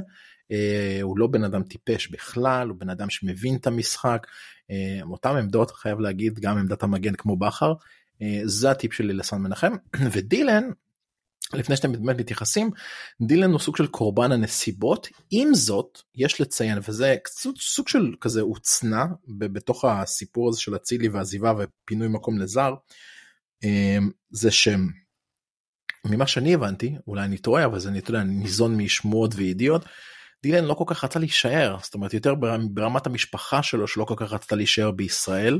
הוא 1.01 1.17
לא 1.17 1.27
בן 1.27 1.43
אדם 1.43 1.63
טיפש 1.63 2.07
בכלל, 2.07 2.69
הוא 2.69 2.77
בן 2.77 2.89
אדם 2.89 3.09
שמבין 3.09 3.55
את 3.55 3.67
המשחק. 3.67 4.27
אה, 4.71 4.99
אותם 5.01 5.35
עמדות 5.35 5.71
חייב 5.71 5.99
להגיד 5.99 6.39
גם 6.39 6.57
עמדת 6.57 6.83
המגן 6.83 7.15
כמו 7.15 7.37
בכר. 7.37 7.73
אה, 8.21 8.41
זה 8.43 8.71
הטיפ 8.71 8.93
שלי 8.93 9.13
לסן 9.13 9.37
מנחם 9.37 9.73
ודילן 10.13 10.63
לפני 11.53 11.75
שאתם 11.75 11.91
באמת 11.91 12.19
מתייחסים 12.19 12.71
דילן 13.21 13.51
הוא 13.51 13.59
סוג 13.59 13.77
של 13.77 13.87
קורבן 13.87 14.31
הנסיבות 14.31 15.07
עם 15.31 15.53
זאת 15.53 16.01
יש 16.15 16.41
לציין 16.41 16.77
וזה 16.87 17.15
סוג 17.57 17.87
של 17.87 18.13
כזה 18.21 18.41
הוצנע 18.41 19.05
בתוך 19.27 19.85
הסיפור 19.85 20.49
הזה 20.49 20.59
של 20.59 20.75
אצילי 20.75 21.09
ועזיבה 21.09 21.53
ופינוי 21.57 22.07
מקום 22.07 22.39
לזר 22.39 22.73
אמ, 23.63 24.11
זה 24.29 24.51
שהם. 24.51 24.89
ממה 26.05 26.27
שאני 26.27 26.53
הבנתי 26.53 26.95
אולי 27.07 27.23
אני 27.23 27.37
טועה 27.37 27.65
אבל 27.65 27.79
זה 27.79 27.89
אני 27.89 28.01
יודע, 28.07 28.23
ניזון 28.23 28.77
משמועות 28.77 29.31
וידיעות. 29.35 29.85
דילן 30.43 30.65
לא 30.65 30.73
כל 30.73 30.83
כך 30.87 31.03
רצה 31.03 31.19
להישאר 31.19 31.77
זאת 31.83 31.93
אומרת 31.93 32.13
יותר 32.13 32.35
ברמת 32.71 33.07
המשפחה 33.07 33.63
שלו 33.63 33.87
שלא 33.87 34.05
כל 34.05 34.15
כך 34.17 34.33
רצתה 34.33 34.55
להישאר 34.55 34.91
בישראל 34.91 35.59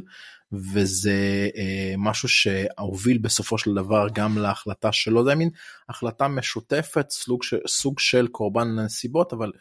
וזה 0.52 1.50
אה, 1.58 1.94
משהו 1.98 2.30
שהוביל 2.30 3.18
בסופו 3.18 3.58
של 3.58 3.74
דבר 3.74 4.08
גם 4.14 4.38
להחלטה 4.38 4.92
שלו. 4.92 5.26
זה 5.26 5.36
מין 5.36 5.50
החלטה 5.90 6.28
משותפת 6.28 7.10
סוג, 7.10 7.44
ש, 7.44 7.54
סוג 7.68 8.00
של 8.00 8.28
קורבן 8.28 8.80
נסיבות 8.80 9.34
אבל 9.34 9.52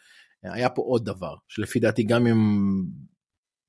היה 0.43 0.69
פה 0.69 0.81
עוד 0.81 1.05
דבר 1.05 1.35
שלפי 1.47 1.79
דעתי 1.79 2.03
גם 2.03 2.27
אם 2.27 2.37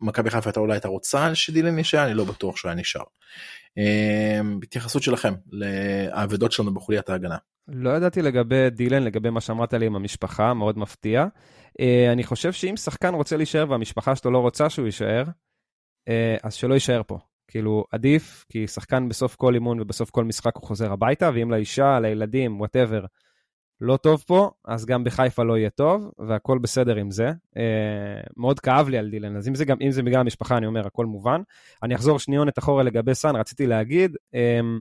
מכבי 0.00 0.30
חיפה 0.30 0.50
הייתה 0.50 0.60
אולי 0.60 0.72
הייתה 0.72 0.88
רוצה 0.88 1.34
שדילן 1.34 1.78
נשאר 1.78 2.06
אני 2.06 2.14
לא 2.14 2.24
בטוח 2.24 2.56
שהוא 2.56 2.68
היה 2.68 2.80
נשאר. 2.80 3.02
אה, 3.78 4.40
התייחסות 4.62 5.02
שלכם 5.02 5.34
לאבדות 5.52 6.52
שלנו 6.52 6.74
בחוליית 6.74 7.08
ההגנה. 7.08 7.36
לא 7.68 7.90
ידעתי 7.90 8.22
לגבי 8.22 8.70
דילן, 8.70 9.02
לגבי 9.02 9.30
מה 9.30 9.40
שאמרת 9.40 9.74
לי 9.74 9.86
עם 9.86 9.96
המשפחה, 9.96 10.54
מאוד 10.54 10.78
מפתיע. 10.78 11.26
אה, 11.68 12.12
אני 12.12 12.24
חושב 12.24 12.52
שאם 12.52 12.76
שחקן 12.76 13.14
רוצה 13.14 13.36
להישאר 13.36 13.70
והמשפחה 13.70 14.16
שלו 14.16 14.30
לא 14.30 14.38
רוצה 14.38 14.70
שהוא 14.70 14.86
יישאר, 14.86 15.24
אה, 15.24 16.12
אז 16.42 16.54
שלא 16.54 16.74
יישאר 16.74 17.02
פה. 17.06 17.18
כאילו, 17.48 17.84
עדיף, 17.90 18.44
כי 18.48 18.66
שחקן 18.66 19.08
בסוף 19.08 19.36
כל 19.36 19.54
אימון 19.54 19.80
ובסוף 19.80 20.10
כל 20.10 20.24
משחק 20.24 20.56
הוא 20.56 20.62
חוזר 20.62 20.92
הביתה, 20.92 21.30
ואם 21.34 21.50
לאישה, 21.50 22.00
לילדים, 22.00 22.60
whatever, 22.60 23.04
לא 23.80 23.96
טוב 23.96 24.24
פה, 24.26 24.50
אז 24.64 24.86
גם 24.86 25.04
בחיפה 25.04 25.42
לא 25.42 25.58
יהיה 25.58 25.70
טוב, 25.70 26.10
והכל 26.28 26.58
בסדר 26.58 26.96
עם 26.96 27.10
זה. 27.10 27.30
אה, 27.30 27.60
מאוד 28.36 28.60
כאב 28.60 28.88
לי 28.88 28.98
על 28.98 29.10
דילן, 29.10 29.36
אז 29.36 29.48
אם 29.48 29.54
זה, 29.54 29.64
גם, 29.64 29.76
אם 29.80 29.90
זה 29.90 30.02
בגלל 30.02 30.20
המשפחה, 30.20 30.56
אני 30.56 30.66
אומר, 30.66 30.86
הכל 30.86 31.06
מובן. 31.06 31.40
אני 31.82 31.94
אחזור 31.94 32.18
שניונת 32.18 32.58
אחורה 32.58 32.82
לגבי 32.82 33.14
סאן, 33.14 33.36
רציתי 33.36 33.66
להגיד, 33.66 34.16
אמ, 34.34 34.80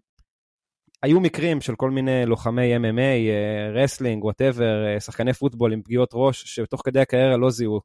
היו 1.03 1.19
מקרים 1.19 1.61
של 1.61 1.75
כל 1.75 1.91
מיני 1.91 2.25
לוחמי 2.25 2.77
MMA, 2.77 3.29
wrestling, 3.73 4.23
whatever, 4.23 4.99
שחקני 4.99 5.33
פוטבול 5.33 5.73
עם 5.73 5.81
פגיעות 5.81 6.09
ראש, 6.13 6.43
שתוך 6.43 6.81
כדי 6.85 6.99
הקריירה 6.99 7.37
לא 7.37 7.49
זיהו 7.49 7.81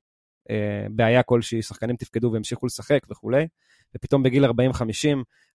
אה, 0.51 0.87
בעיה 0.91 1.23
כלשהי, 1.23 1.63
שחקנים 1.63 1.97
תפקדו 1.97 2.31
והמשיכו 2.33 2.67
לשחק 2.67 3.01
וכולי, 3.11 3.47
ופתאום 3.97 4.23
בגיל 4.23 4.45
40-50, 4.45 4.49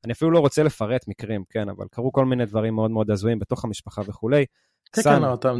אני 0.05 0.13
אפילו 0.13 0.31
לא 0.31 0.39
רוצה 0.39 0.63
לפרט 0.63 1.07
מקרים, 1.07 1.43
כן, 1.49 1.69
אבל 1.69 1.85
קרו 1.91 2.11
כל 2.11 2.25
מיני 2.25 2.45
דברים 2.45 2.75
מאוד 2.75 2.91
מאוד 2.91 3.11
הזויים 3.11 3.39
בתוך 3.39 3.65
המשפחה 3.65 4.01
וכולי. 4.05 4.45
כן, 4.93 5.01
סאן, 5.01 5.19
כן, 5.19 5.33
אתה, 5.33 5.53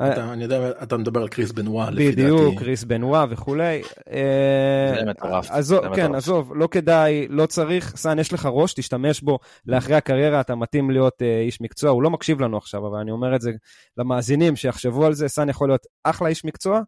אה, 0.00 0.12
אתה, 0.12 0.32
אני 0.32 0.44
יודע, 0.44 0.70
אתה 0.82 0.96
מדבר 0.96 1.22
על 1.22 1.28
קריס 1.28 1.52
בנואה, 1.52 1.90
לפי 1.90 2.10
דעתי. 2.10 2.22
בדיוק, 2.22 2.58
קריס 2.58 2.84
בנואה 2.84 3.26
וכולי. 3.30 3.82
אה, 4.10 4.94
זה 4.98 5.06
מטורף. 5.06 5.50
כן, 5.94 6.14
עזוב, 6.14 6.52
לא 6.56 6.66
כדאי, 6.66 7.26
לא 7.28 7.46
צריך, 7.46 7.96
סאן, 7.96 8.18
יש 8.18 8.32
לך 8.32 8.48
ראש, 8.52 8.74
תשתמש 8.74 9.20
בו 9.20 9.38
לאחרי 9.66 9.94
הקריירה, 9.94 10.40
אתה 10.40 10.54
מתאים 10.54 10.90
להיות 10.90 11.22
אה, 11.22 11.40
איש 11.40 11.60
מקצוע. 11.60 11.90
הוא 11.90 12.02
לא 12.02 12.10
מקשיב 12.10 12.40
לנו 12.40 12.56
עכשיו, 12.56 12.86
אבל 12.86 12.98
אני 12.98 13.10
אומר 13.10 13.36
את 13.36 13.40
זה 13.40 13.50
למאזינים 13.98 14.56
שיחשבו 14.56 15.06
על 15.06 15.14
זה, 15.14 15.28
סאן 15.28 15.48
יכול 15.48 15.68
להיות 15.68 15.86
אחלה 16.04 16.28
איש 16.28 16.44
מקצוע. 16.44 16.80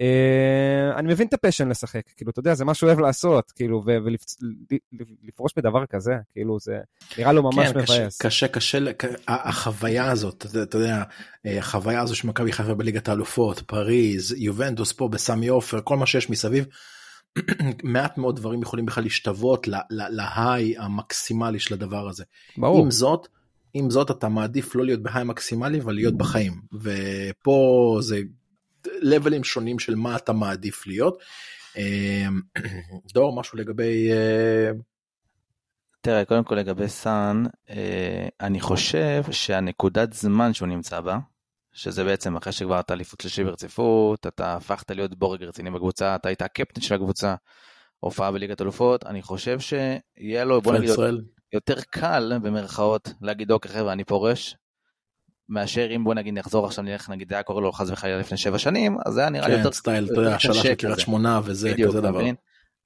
אה, 0.00 0.98
אני 0.98 1.08
מבין 1.08 1.26
את 1.26 1.34
ה 1.34 1.38
passion 1.38 1.68
לשחק, 1.68 2.02
כאילו, 2.16 2.30
אתה 2.30 2.40
יודע, 2.40 2.54
זה 2.54 2.64
מה 2.64 2.74
שהוא 2.74 2.88
אוהב 2.88 3.00
לעשות, 3.00 3.50
כאילו, 3.50 3.82
ולפרוש 5.22 5.52
בדבר 5.56 5.86
כזה, 5.86 6.12
כאילו, 6.32 6.58
זה 6.60 6.78
נראה 7.18 7.32
לו 7.32 7.42
ממש 7.42 7.68
כן, 7.68 7.78
מבאס. 7.78 8.22
קשה, 8.22 8.48
קשה, 8.48 8.78
החוויה 9.28 10.10
הזאת, 10.10 10.46
אתה, 10.46 10.62
אתה 10.62 10.78
יודע, 10.78 11.02
אה, 11.46 11.58
החוויה 11.58 12.00
הזו 12.00 12.16
של 12.16 12.28
מכבי 12.28 12.52
חיפה 12.52 12.74
בליגת 12.74 13.08
האלופות, 13.08 13.60
פריז, 13.60 14.34
יובנטוס 14.38 14.92
פה 14.92 15.08
בסמי 15.08 15.48
עופר, 15.48 15.80
כל 15.84 15.96
מה 15.96 16.06
שיש 16.06 16.30
מסביב, 16.30 16.66
מעט 17.82 18.18
מאוד 18.18 18.36
דברים 18.36 18.62
יכולים 18.62 18.86
בכלל 18.86 19.04
להשתוות 19.04 19.68
להיי 19.90 20.74
המקסימלי 20.78 21.58
של 21.58 21.74
הדבר 21.74 22.08
הזה. 22.08 22.24
ברור. 22.56 22.84
עם 22.84 22.90
זאת, 22.90 23.28
עם 23.74 23.90
זאת 23.90 24.10
אתה 24.10 24.28
מעדיף 24.28 24.74
לא 24.74 24.84
להיות 24.84 25.02
בהיי 25.02 25.24
מקסימלי 25.24 25.80
אבל 25.80 25.94
להיות 25.94 26.16
בחיים 26.16 26.60
ופה 26.72 27.98
זה 28.00 28.20
לבלים 29.00 29.44
שונים 29.44 29.78
של 29.78 29.94
מה 29.94 30.16
אתה 30.16 30.32
מעדיף 30.32 30.86
להיות. 30.86 31.22
אמ, 31.76 32.40
דור 33.14 33.36
משהו 33.36 33.58
לגבי. 33.58 34.12
אה, 34.12 34.70
תראה 36.00 36.24
קודם 36.24 36.44
כל 36.44 36.54
לגבי 36.54 36.88
סאן 36.88 37.44
אה, 37.70 38.28
אני 38.40 38.60
חושב 38.60 39.22
שהנקודת 39.30 40.12
זמן 40.12 40.54
שהוא 40.54 40.68
נמצא 40.68 41.00
בה 41.00 41.18
שזה 41.72 42.04
בעצם 42.04 42.36
אחרי 42.36 42.52
שכבר 42.52 42.80
אתה 42.80 42.94
אליפות 42.94 43.20
שלישי 43.20 43.44
ברציפות 43.44 44.26
אתה 44.26 44.56
הפכת 44.56 44.90
להיות 44.90 45.18
בורג 45.18 45.42
רציני 45.42 45.70
בקבוצה 45.70 46.14
אתה 46.14 46.28
היית 46.28 46.42
הקפטן 46.42 46.80
של 46.80 46.94
הקבוצה 46.94 47.34
הופעה 48.00 48.32
בליגת 48.32 48.60
אלופות 48.60 49.06
אני 49.06 49.22
חושב 49.22 49.58
שיהיה 49.60 50.44
לו 50.44 50.60
בוא 50.60 50.72
נגיד 50.72 50.90
יותר 51.52 51.80
קל 51.90 52.32
במרכאות 52.42 53.08
להגיד 53.22 53.50
אוקיי 53.50 53.70
חבר'ה 53.70 53.92
אני 53.92 54.04
פורש 54.04 54.56
מאשר 55.48 55.96
אם 55.96 56.04
בוא 56.04 56.14
נגיד 56.14 56.34
נחזור 56.34 56.66
עכשיו 56.66 56.84
נלך 56.84 57.10
נגיד 57.10 57.28
זה 57.28 57.34
היה 57.34 57.42
קורה 57.42 57.60
לו 57.60 57.72
חס 57.72 57.90
וחלילה 57.90 58.18
לפני 58.18 58.36
שבע 58.36 58.58
שנים 58.58 58.98
אז 59.06 59.14
זה 59.14 59.20
היה 59.20 59.30
נראה 59.30 59.46
כן, 59.46 59.52
יותר 59.52 59.72
סטייל 59.72 60.04
אתה 60.04 60.20
יודע 60.20 60.34
השאלה 60.34 60.54
של 60.54 60.74
קריית 60.74 60.98
שמונה 60.98 61.40
וזה 61.44 61.74
כזה 61.84 62.00
דבר. 62.00 62.24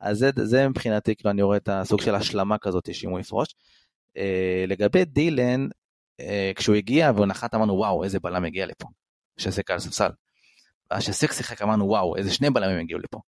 אז 0.00 0.18
זה, 0.18 0.30
זה 0.36 0.68
מבחינתי 0.68 1.16
כאילו 1.16 1.30
אני 1.30 1.42
רואה 1.42 1.56
את 1.56 1.68
הסוג 1.72 2.00
של 2.00 2.14
השלמה 2.14 2.58
כזאת 2.58 2.94
שאם 2.94 3.10
הוא 3.10 3.20
יפרוש. 3.20 3.54
אה, 4.16 4.64
לגבי 4.68 5.04
דילן 5.04 5.68
אה, 6.20 6.52
כשהוא 6.56 6.76
הגיע 6.76 7.12
והוא 7.14 7.26
נחת 7.26 7.54
אמרנו 7.54 7.74
וואו 7.74 8.04
איזה 8.04 8.20
בלם 8.20 8.44
הגיע 8.44 8.66
לפה. 8.66 8.88
שסק 9.36 9.70
על 9.70 9.78
ספסל. 9.78 10.10
אז 10.90 11.02
שסק 11.02 11.32
שיחק 11.32 11.62
אמרנו 11.62 11.88
וואו 11.88 12.16
איזה 12.16 12.34
שני 12.34 12.50
בלמים 12.50 12.78
הגיעו 12.78 13.00
לפה. 13.00 13.20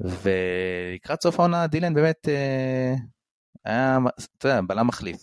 ולקראת 0.00 1.22
סוף 1.22 1.40
העונה 1.40 1.66
דילן 1.66 1.94
באמת 1.94 2.28
אה, 2.28 2.94
היה 3.64 3.98
אתה 4.38 4.48
יודע, 4.48 4.60
בלם 4.60 4.86
מחליף. 4.86 5.20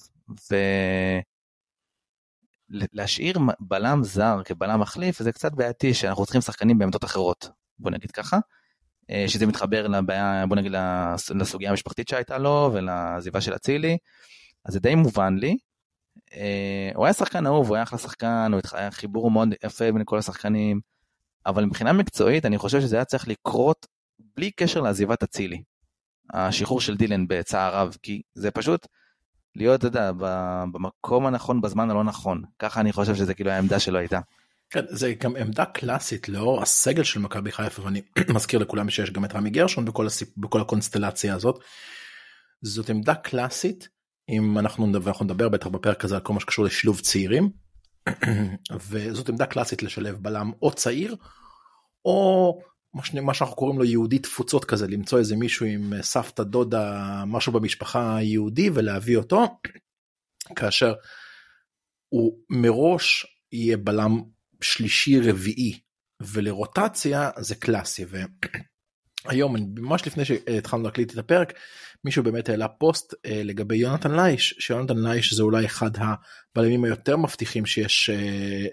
להשאיר 2.69 3.39
בלם 3.59 4.03
זר 4.03 4.41
כבלם 4.45 4.79
מחליף 4.79 5.19
זה 5.19 5.31
קצת 5.31 5.51
בעייתי 5.53 5.93
שאנחנו 5.93 6.23
צריכים 6.23 6.41
שחקנים 6.41 6.77
בעמדות 6.77 7.03
אחרות 7.03 7.49
בוא 7.79 7.91
נגיד 7.91 8.11
ככה. 8.11 8.39
אה, 9.09 9.25
שזה 9.27 9.45
מתחבר 9.45 9.87
לבעיה 9.87 10.45
בוא 10.47 10.55
נגיד 10.55 10.71
לסוגיה 11.35 11.69
המשפחתית 11.69 12.07
שהייתה 12.07 12.37
לו 12.37 12.69
ולעזיבה 12.73 13.41
של 13.41 13.55
אצילי 13.55 13.97
אז 14.65 14.73
זה 14.73 14.79
די 14.79 14.95
מובן 14.95 15.37
לי. 15.37 15.57
אה, 16.33 16.91
הוא 16.95 17.05
היה 17.05 17.13
שחקן 17.13 17.45
אהוב 17.45 17.67
הוא 17.67 17.75
היה 17.75 17.83
אחלה 17.83 17.99
שחקן 17.99 18.51
הוא 18.53 18.61
היה 18.73 18.91
חיבור 18.91 19.31
מאוד 19.31 19.49
יפה 19.63 19.91
בין 19.91 20.01
כל 20.05 20.17
השחקנים 20.17 20.79
אבל 21.45 21.65
מבחינה 21.65 21.93
מקצועית 21.93 22.45
אני 22.45 22.57
חושב 22.57 22.81
שזה 22.81 22.95
היה 22.95 23.05
צריך 23.05 23.27
לקרות 23.27 23.87
בלי 24.35 24.51
קשר 24.51 24.81
לעזיבת 24.81 25.23
אצילי. 25.23 25.61
השחרור 26.33 26.81
של 26.81 26.97
דילן 26.97 27.27
בצער 27.27 27.75
רב 27.75 27.97
כי 28.01 28.21
זה 28.33 28.51
פשוט 28.51 28.87
להיות, 29.55 29.79
אתה 29.79 29.87
יודע, 29.87 30.11
במקום 30.71 31.25
הנכון 31.25 31.61
בזמן 31.61 31.91
הלא 31.91 32.03
נכון. 32.03 32.43
ככה 32.59 32.81
אני 32.81 32.91
חושב 32.91 33.15
שזה 33.15 33.33
כאילו 33.33 33.51
העמדה 33.51 33.79
שלו 33.79 33.97
הייתה. 33.97 34.19
כן, 34.69 34.85
זה 34.89 35.13
גם 35.13 35.35
עמדה 35.35 35.65
קלאסית 35.65 36.29
לאור 36.29 36.61
הסגל 36.61 37.03
של 37.03 37.19
מכבי 37.19 37.51
חיפה 37.51 37.81
ואני 37.83 38.01
מזכיר 38.35 38.59
לכולם 38.59 38.89
שיש 38.89 39.11
גם 39.11 39.25
את 39.25 39.35
רמי 39.35 39.49
גרשון 39.49 39.85
בכל, 39.85 40.07
הסיפ... 40.07 40.37
בכל 40.37 40.61
הקונסטלציה 40.61 41.35
הזאת. 41.35 41.63
זאת 42.61 42.89
עמדה 42.89 43.15
קלאסית 43.15 43.89
אם 44.29 44.57
אנחנו 44.57 44.87
נדבר, 44.87 45.11
אנחנו 45.11 45.25
נדבר 45.25 45.49
בטח 45.49 45.67
בפרק 45.67 46.05
הזה 46.05 46.15
על 46.15 46.21
כל 46.21 46.33
מה 46.33 46.39
שקשור 46.39 46.65
לשילוב 46.65 46.99
צעירים 46.99 47.49
וזאת 48.89 49.29
עמדה 49.29 49.45
קלאסית 49.45 49.83
לשלב 49.83 50.15
בלם 50.15 50.51
או 50.61 50.71
צעיר 50.71 51.15
או 52.05 52.59
מה 52.93 53.33
שאנחנו 53.33 53.55
קוראים 53.55 53.79
לו 53.79 53.85
יהודי 53.85 54.19
תפוצות 54.19 54.65
כזה 54.65 54.87
למצוא 54.87 55.19
איזה 55.19 55.35
מישהו 55.35 55.65
עם 55.65 55.93
אה, 55.93 56.03
סבתא 56.03 56.43
דודה 56.43 57.23
משהו 57.27 57.53
במשפחה 57.53 58.17
היהודי 58.17 58.69
ולהביא 58.73 59.17
אותו 59.17 59.59
כאשר 60.55 60.93
הוא 62.09 62.39
מראש 62.49 63.25
יהיה 63.51 63.77
בלם 63.77 64.21
שלישי 64.61 65.19
רביעי 65.19 65.79
ולרוטציה 66.21 67.29
זה 67.39 67.55
קלאסי 67.55 68.05
והיום 69.25 69.55
ממש 69.75 70.07
לפני 70.07 70.25
שהתחלנו 70.25 70.83
להקליט 70.83 71.13
את 71.13 71.17
הפרק 71.17 71.53
מישהו 72.03 72.23
באמת 72.23 72.49
העלה 72.49 72.67
פוסט 72.67 73.13
אה, 73.25 73.41
לגבי 73.43 73.75
יונתן 73.75 74.11
לייש 74.11 74.55
שיונתן 74.59 74.97
לייש 74.97 75.33
זה 75.33 75.43
אולי 75.43 75.65
אחד 75.65 75.91
הבלמים 75.95 76.83
היותר 76.83 77.17
מבטיחים 77.17 77.65
שיש 77.65 78.09
אה, 78.09 78.15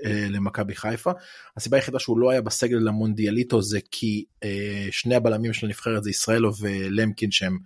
אה, 0.05 0.27
למכבי 0.31 0.75
חיפה. 0.75 1.13
הסיבה 1.57 1.77
היחידה 1.77 1.99
שהוא 1.99 2.19
לא 2.19 2.31
היה 2.31 2.41
בסגל 2.41 2.77
למונדיאליטו 2.77 3.63
זה 3.63 3.79
כי 3.91 4.25
אה, 4.45 4.89
שני 4.91 5.15
הבלמים 5.15 5.53
של 5.53 5.67
הנבחרת 5.67 6.05
זה 6.05 6.11
ישראלו 6.11 6.53
ולמקין 6.61 7.31
שהם 7.31 7.59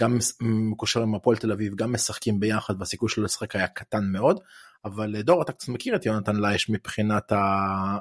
גם 0.00 0.18
מקושר 0.40 1.02
עם 1.02 1.14
הפועל 1.14 1.36
תל 1.36 1.52
אביב 1.52 1.74
גם 1.74 1.92
משחקים 1.92 2.40
ביחד 2.40 2.74
והסיכוי 2.78 3.08
שלו 3.08 3.24
לשחק 3.24 3.56
היה 3.56 3.66
קטן 3.66 4.04
מאוד. 4.12 4.40
אבל 4.84 5.16
אה, 5.16 5.22
דור 5.22 5.42
אתה 5.42 5.52
קצת 5.52 5.68
מכיר 5.68 5.96
את 5.96 6.06
יונתן 6.06 6.36
לייש 6.36 6.70
מבחינת 6.70 7.32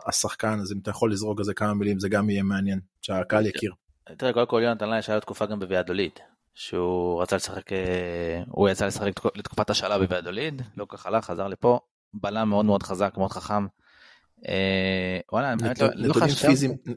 השחקן 0.07 0.59
אז 0.59 0.71
אם 0.71 0.79
אתה 0.81 0.91
יכול 0.91 1.11
לזרוק 1.11 1.39
על 1.39 1.45
זה 1.45 1.53
כמה 1.53 1.73
מילים 1.73 1.99
זה 1.99 2.09
גם 2.09 2.29
יהיה 2.29 2.43
מעניין 2.43 2.79
שהקהל 3.01 3.45
יכיר. 3.45 3.71
תראה 4.17 4.33
קודם 4.33 4.45
כל 4.47 4.61
יונתן 4.63 4.89
לייש 4.89 5.09
היה 5.09 5.19
תקופה 5.19 5.45
גם 5.45 5.59
בוויאדוליד 5.59 6.11
שהוא 6.53 7.21
רצה 7.21 7.35
לשחק, 7.35 7.73
אה, 7.73 7.77
הוא 8.47 8.69
יצא 8.69 8.85
לשחק 8.85 9.11
לתקופת 9.35 9.69
השאלה 9.69 9.97
בוועדוליד, 9.99 10.61
לא 10.77 10.85
כל 10.85 10.97
כך 10.97 11.05
הלך, 11.05 11.25
חזר 11.25 11.47
לפה, 11.47 11.79
בלם 12.13 12.49
מאוד 12.49 12.65
מאוד 12.65 12.83
חזק, 12.83 13.13
מאוד 13.17 13.31
חכם, 13.31 13.65
אה, 14.47 15.19
וואלה, 15.31 15.55
לא- 15.81 15.87
לא 15.95 16.13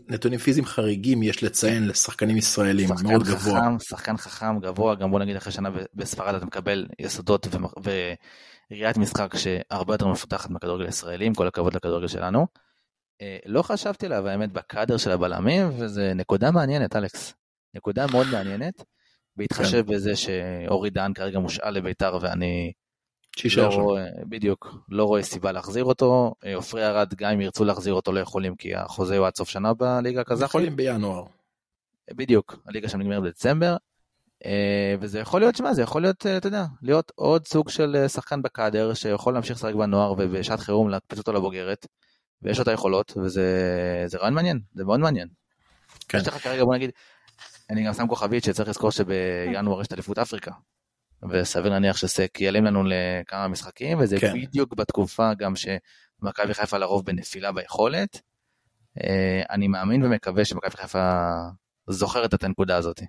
נתונים. 0.09 0.39
פיזיים- 0.39 0.65
חריגים 0.65 1.23
יש 1.23 1.43
לציין 1.43 1.87
לשחקנים 1.89 2.37
ישראלים 2.37 2.89
מאוד 3.03 3.23
גבוה. 3.23 3.61
שחקן 3.79 4.17
חכם, 4.17 4.59
גבוה, 4.61 4.95
גם 4.95 5.11
בוא 5.11 5.19
נגיד 5.19 5.37
אחרי 5.37 5.53
שנה 5.53 5.69
בספרד 5.95 6.35
אתה 6.35 6.47
מקבל 6.47 6.87
יסודות 6.99 7.47
וראיית 8.71 8.97
משחק 8.97 9.35
שהרבה 9.37 9.95
יותר 9.95 10.09
מפותחת 10.09 10.51
מהכדורגל 10.51 10.85
הישראלי, 10.85 11.27
עם 11.27 11.35
כל 11.35 11.47
הכבוד 11.47 11.75
לכדורגל 11.75 12.07
שלנו. 12.09 12.47
אה, 13.23 13.37
לא 13.47 13.63
חשבתי 13.63 14.07
עליו 14.07 14.29
האמת 14.29 14.53
בקאדר 14.53 14.97
של 14.97 15.11
הבלמים, 15.11 15.69
וזה 15.79 16.13
נקודה 16.15 16.51
מעניינת, 16.51 16.97
אלכס. 16.97 17.35
נקודה 17.75 18.07
מאוד 18.11 18.27
מעניינת, 18.33 18.85
בהתחשב 19.37 19.87
כן. 19.87 19.95
בזה 19.95 20.17
שאורי 20.17 20.91
דהן 20.91 21.13
כרגע 21.13 21.39
מושאל 21.39 21.71
לביתר 21.71 22.19
ואני 22.21 22.73
לא 23.45 23.51
שם. 23.71 23.81
רואה, 23.81 24.07
בדיוק, 24.29 24.75
לא 24.89 25.05
רואה 25.05 25.23
סיבה 25.23 25.53
להחזיר 25.53 25.85
אותו. 25.85 26.35
אה, 26.45 26.55
עופרי 26.55 26.87
ארד, 26.87 27.15
גם 27.15 27.31
אם 27.33 27.41
ירצו 27.41 27.65
להחזיר 27.65 27.95
אותו 27.95 28.13
לא 28.13 28.21
יכולים, 28.21 28.57
כי 28.57 28.75
החוזה 28.75 29.19
הוא 29.19 29.27
עד 29.27 29.35
סוף 29.37 29.49
שנה 29.49 29.75
בליגה 29.75 30.21
הקזחית. 30.21 30.49
יכולים 30.49 30.77
בינואר. 30.77 31.25
בדיוק, 32.11 32.57
הליגה 32.67 32.89
שם 32.89 32.99
נגמרת 32.99 33.23
בדצמבר, 33.23 33.77
אה, 34.47 34.95
וזה 35.01 35.19
יכול 35.19 35.41
להיות, 35.41 35.57
שמע, 35.57 35.75
זה 35.75 35.83
יכול 35.83 36.03
להיות, 36.03 36.27
אה, 36.27 36.37
אתה 36.37 36.47
יודע, 36.47 36.65
להיות 36.83 37.13
עוד 37.15 37.47
סוג 37.47 37.69
של 37.69 37.97
אה, 37.97 38.09
שחקן 38.09 38.43
בקאדר 38.43 38.95
שיכול 38.95 39.35
להמשיך 39.35 39.57
לשחק 39.57 39.75
בנוער 39.75 40.13
ובשעת 40.13 40.61
חירום 40.61 40.89
להקפיץ 40.89 41.19
אותו 41.19 41.33
לבוגרת, 41.33 41.87
ויש 42.43 42.59
לו 42.59 42.63
את 42.63 42.69
היכולות, 42.69 43.17
וזה 43.17 43.47
זה 44.07 44.19
רעיון 44.19 44.35
מעניין, 44.35 44.61
זה 44.75 44.85
מאוד 44.85 45.01
מעניין. 45.01 45.29
כן. 46.09 46.19
יש 46.19 46.29
לך 46.29 46.43
כרגע, 46.43 46.65
בוא 46.65 46.75
נגיד, 46.75 46.91
אני 47.71 47.87
גם 47.87 47.95
שם 47.95 48.09
כוכבית 48.09 48.45
שצריך 48.45 48.69
לזכור 48.69 48.91
שבינואר 48.91 49.81
יש 49.81 49.87
את 49.87 49.93
אליפות 49.93 50.19
אפריקה, 50.19 50.51
וסביר 51.31 51.71
להניח 51.73 51.97
שסק 51.97 52.41
ייעלם 52.41 52.65
לנו 52.65 52.83
לכמה 52.87 53.49
משחקים, 53.49 53.99
וזה 54.01 54.21
כן. 54.21 54.35
בדיוק 54.35 54.75
בתקופה 54.75 55.35
גם 55.35 55.53
שמכבי 55.57 56.55
חיפה 56.55 56.79
לרוב 56.79 57.07
בנפילה 57.07 57.53
ביכולת. 57.53 58.21
אה, 59.03 59.43
אני 59.51 59.69
מאמין 59.69 60.05
ומקווה 60.05 60.45
שמכבי 60.45 60.77
חיפה 60.77 61.29
זוכרת 61.89 62.35
את 62.35 62.45
הנקודה 62.45 62.77
הזאת. 62.77 63.03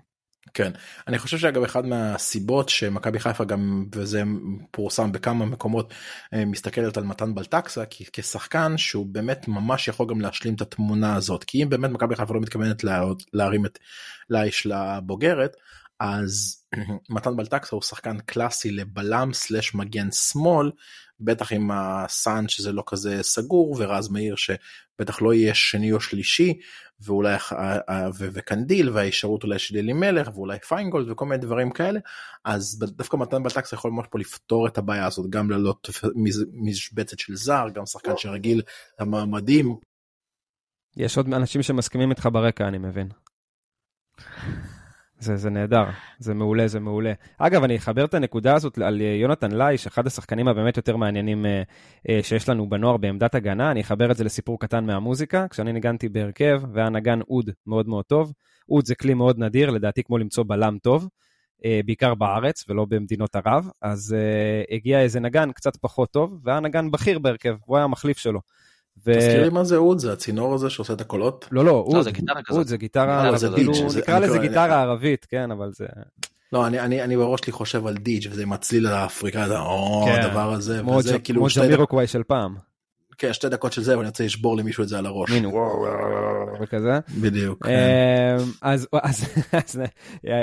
כן, 0.54 0.72
אני 1.06 1.18
חושב 1.18 1.38
שאגב 1.38 1.62
אחד 1.62 1.86
מהסיבות 1.86 2.68
שמכבי 2.68 3.18
חיפה 3.18 3.44
גם 3.44 3.86
וזה 3.94 4.22
פורסם 4.70 5.12
בכמה 5.12 5.46
מקומות 5.46 5.94
אה, 6.34 6.44
מסתכלת 6.44 6.96
על 6.96 7.04
מתן 7.04 7.34
בלטקסה 7.34 7.86
כי 7.86 8.04
כשחקן 8.12 8.78
שהוא 8.78 9.06
באמת 9.06 9.48
ממש 9.48 9.88
יכול 9.88 10.06
גם 10.06 10.20
להשלים 10.20 10.54
את 10.54 10.60
התמונה 10.60 11.16
הזאת. 11.16 11.44
כי 11.44 11.62
אם 11.62 11.68
באמת 11.68 11.90
מכבי 11.90 12.16
חיפה 12.16 12.34
לא 12.34 12.40
מתכוונת 12.40 12.84
לה, 12.84 13.02
להרים 13.32 13.66
את 13.66 13.78
לאיש 14.30 14.66
לבוגרת 14.66 15.56
אז 16.00 16.64
מתן 17.14 17.36
בלטקסה 17.36 17.76
הוא 17.76 17.82
שחקן 17.82 18.18
קלאסי 18.18 18.70
לבלם 18.70 19.32
סלש 19.32 19.74
מגן 19.74 20.10
שמאל 20.10 20.70
בטח 21.20 21.52
עם 21.52 21.70
הסאן 21.70 22.48
שזה 22.48 22.72
לא 22.72 22.82
כזה 22.86 23.22
סגור 23.22 23.76
ורז 23.78 24.08
מאיר 24.08 24.34
שבטח 24.96 25.22
לא 25.22 25.34
יהיה 25.34 25.54
שני 25.54 25.92
או 25.92 26.00
שלישי 26.00 26.54
ואולי 27.00 27.36
וקנדיל 28.18 28.90
וההישארות 28.90 29.42
אולי 29.42 29.58
של 29.58 29.76
אלימלך 29.76 30.28
ואולי 30.34 30.58
פיינגולד 30.58 31.10
וכל 31.10 31.24
מיני 31.24 31.42
דברים 31.42 31.70
כאלה 31.70 32.00
אז 32.44 32.78
דווקא 32.78 33.16
מתן 33.16 33.42
בלטקס 33.42 33.72
יכול 33.72 33.90
ממש 33.90 34.06
פה 34.10 34.18
לפתור 34.18 34.66
את 34.66 34.78
הבעיה 34.78 35.06
הזאת 35.06 35.30
גם 35.30 35.50
ללא 35.50 35.74
משבצת 36.54 37.18
של 37.18 37.34
זר 37.34 37.66
גם 37.74 37.86
שחקן 37.86 38.16
שרגיל 38.16 38.62
למעמדים 39.00 39.76
יש 40.96 41.16
עוד 41.16 41.34
אנשים 41.34 41.62
שמסכימים 41.62 42.10
איתך 42.10 42.28
ברקע, 42.32 42.68
אני 42.68 42.78
מבין. 42.78 43.08
זה, 45.24 45.36
זה 45.36 45.50
נהדר, 45.50 45.84
זה 46.18 46.34
מעולה, 46.34 46.68
זה 46.68 46.80
מעולה. 46.80 47.12
אגב, 47.38 47.64
אני 47.64 47.76
אחבר 47.76 48.04
את 48.04 48.14
הנקודה 48.14 48.54
הזאת 48.54 48.78
על 48.78 49.00
אה, 49.00 49.06
יונתן 49.06 49.52
לייש, 49.52 49.86
אחד 49.86 50.06
השחקנים 50.06 50.48
הבאמת 50.48 50.76
יותר 50.76 50.96
מעניינים 50.96 51.46
אה, 51.46 51.62
אה, 52.08 52.20
שיש 52.22 52.48
לנו 52.48 52.68
בנוער 52.68 52.96
בעמדת 52.96 53.34
הגנה. 53.34 53.70
אני 53.70 53.80
אחבר 53.80 54.10
את 54.10 54.16
זה 54.16 54.24
לסיפור 54.24 54.60
קטן 54.60 54.86
מהמוזיקה. 54.86 55.46
כשאני 55.50 55.72
ניגנתי 55.72 56.08
בהרכב, 56.08 56.62
והיה 56.72 56.88
נגן 56.88 57.20
אוד 57.20 57.50
מאוד 57.66 57.88
מאוד 57.88 58.04
טוב. 58.04 58.32
אוד 58.68 58.86
זה 58.86 58.94
כלי 58.94 59.14
מאוד 59.14 59.38
נדיר, 59.38 59.70
לדעתי 59.70 60.02
כמו 60.02 60.18
למצוא 60.18 60.44
בלם 60.46 60.78
טוב, 60.82 61.08
בעיקר 61.84 62.14
בארץ 62.14 62.64
ולא 62.68 62.84
במדינות 62.84 63.36
ערב. 63.36 63.68
אז 63.82 64.16
הגיע 64.70 65.00
איזה 65.00 65.20
נגן 65.20 65.52
קצת 65.52 65.76
פחות 65.76 66.10
טוב, 66.10 66.40
והיה 66.44 66.60
נגן 66.60 66.90
בכיר 66.90 67.18
בהרכב, 67.18 67.56
הוא 67.64 67.76
היה 67.76 67.84
המחליף 67.84 68.18
שלו. 68.18 68.40
ו... 69.06 69.12
תזכיר 69.18 69.42
לי 69.42 69.48
מה 69.48 69.64
זה 69.64 69.76
אוד 69.76 69.98
זה 69.98 70.12
הצינור 70.12 70.54
הזה 70.54 70.70
שעושה 70.70 70.92
את 70.92 71.00
הקולות 71.00 71.48
לא, 71.52 71.64
לא, 71.64 71.70
אוד, 71.70 72.02
זה 72.04 72.10
גיטרה 72.10 72.42
כזאת. 72.42 72.58
אוד 72.58 72.66
זה 72.66 72.76
גיטרה, 72.76 73.30
לא, 73.30 73.36
זה 73.36 73.48
דיג', 73.48 73.72
זה- 73.88 73.98
נקרא 74.00 74.18
לזה 74.18 74.38
גיטרה 74.38 74.82
ערבית, 74.82 75.24
כן, 75.24 75.50
אבל 75.50 75.70
זה 75.72 75.86
לא 76.52 76.66
אני 76.66 76.80
אני 76.80 77.02
אני 77.02 77.16
בראש 77.16 77.40
שלי 77.44 77.52
חושב 77.52 77.86
על 77.86 77.94
דיג' 77.96 78.26
וזה 78.30 78.42
עם 78.42 78.52
הצליל 78.52 78.86
האפריקאי 78.86 79.48
זה 79.48 79.58
או 79.58 80.04
כן. 80.06 80.20
הדבר 80.22 80.52
הזה 80.52 80.78
כמו 80.82 80.90
וזה 80.92 81.18
כאילו 81.18 81.40
כמו 81.40 81.50
שתי 81.50 81.60
דקות, 81.60 81.70
ג'מירוקוואי 81.70 82.06
של 82.06 82.22
פעם, 82.22 82.56
כן, 83.18 83.32
שתי 83.32 83.48
דקות 83.48 83.72
של 83.72 83.82
זה 83.82 83.98
ואני 83.98 84.08
רוצה 84.08 84.24
לשבור 84.24 84.56
למישהו 84.56 84.82
את 84.84 84.88
זה 84.88 84.98
על 84.98 85.06
הראש 85.06 85.30
מין 85.30 85.46
וכזה. 86.62 86.98
בדיוק 87.20 87.66
כן. 87.66 87.70
אמ, 88.38 88.44
אז 88.62 88.88
אז- 89.02 89.24
אז 89.52 89.80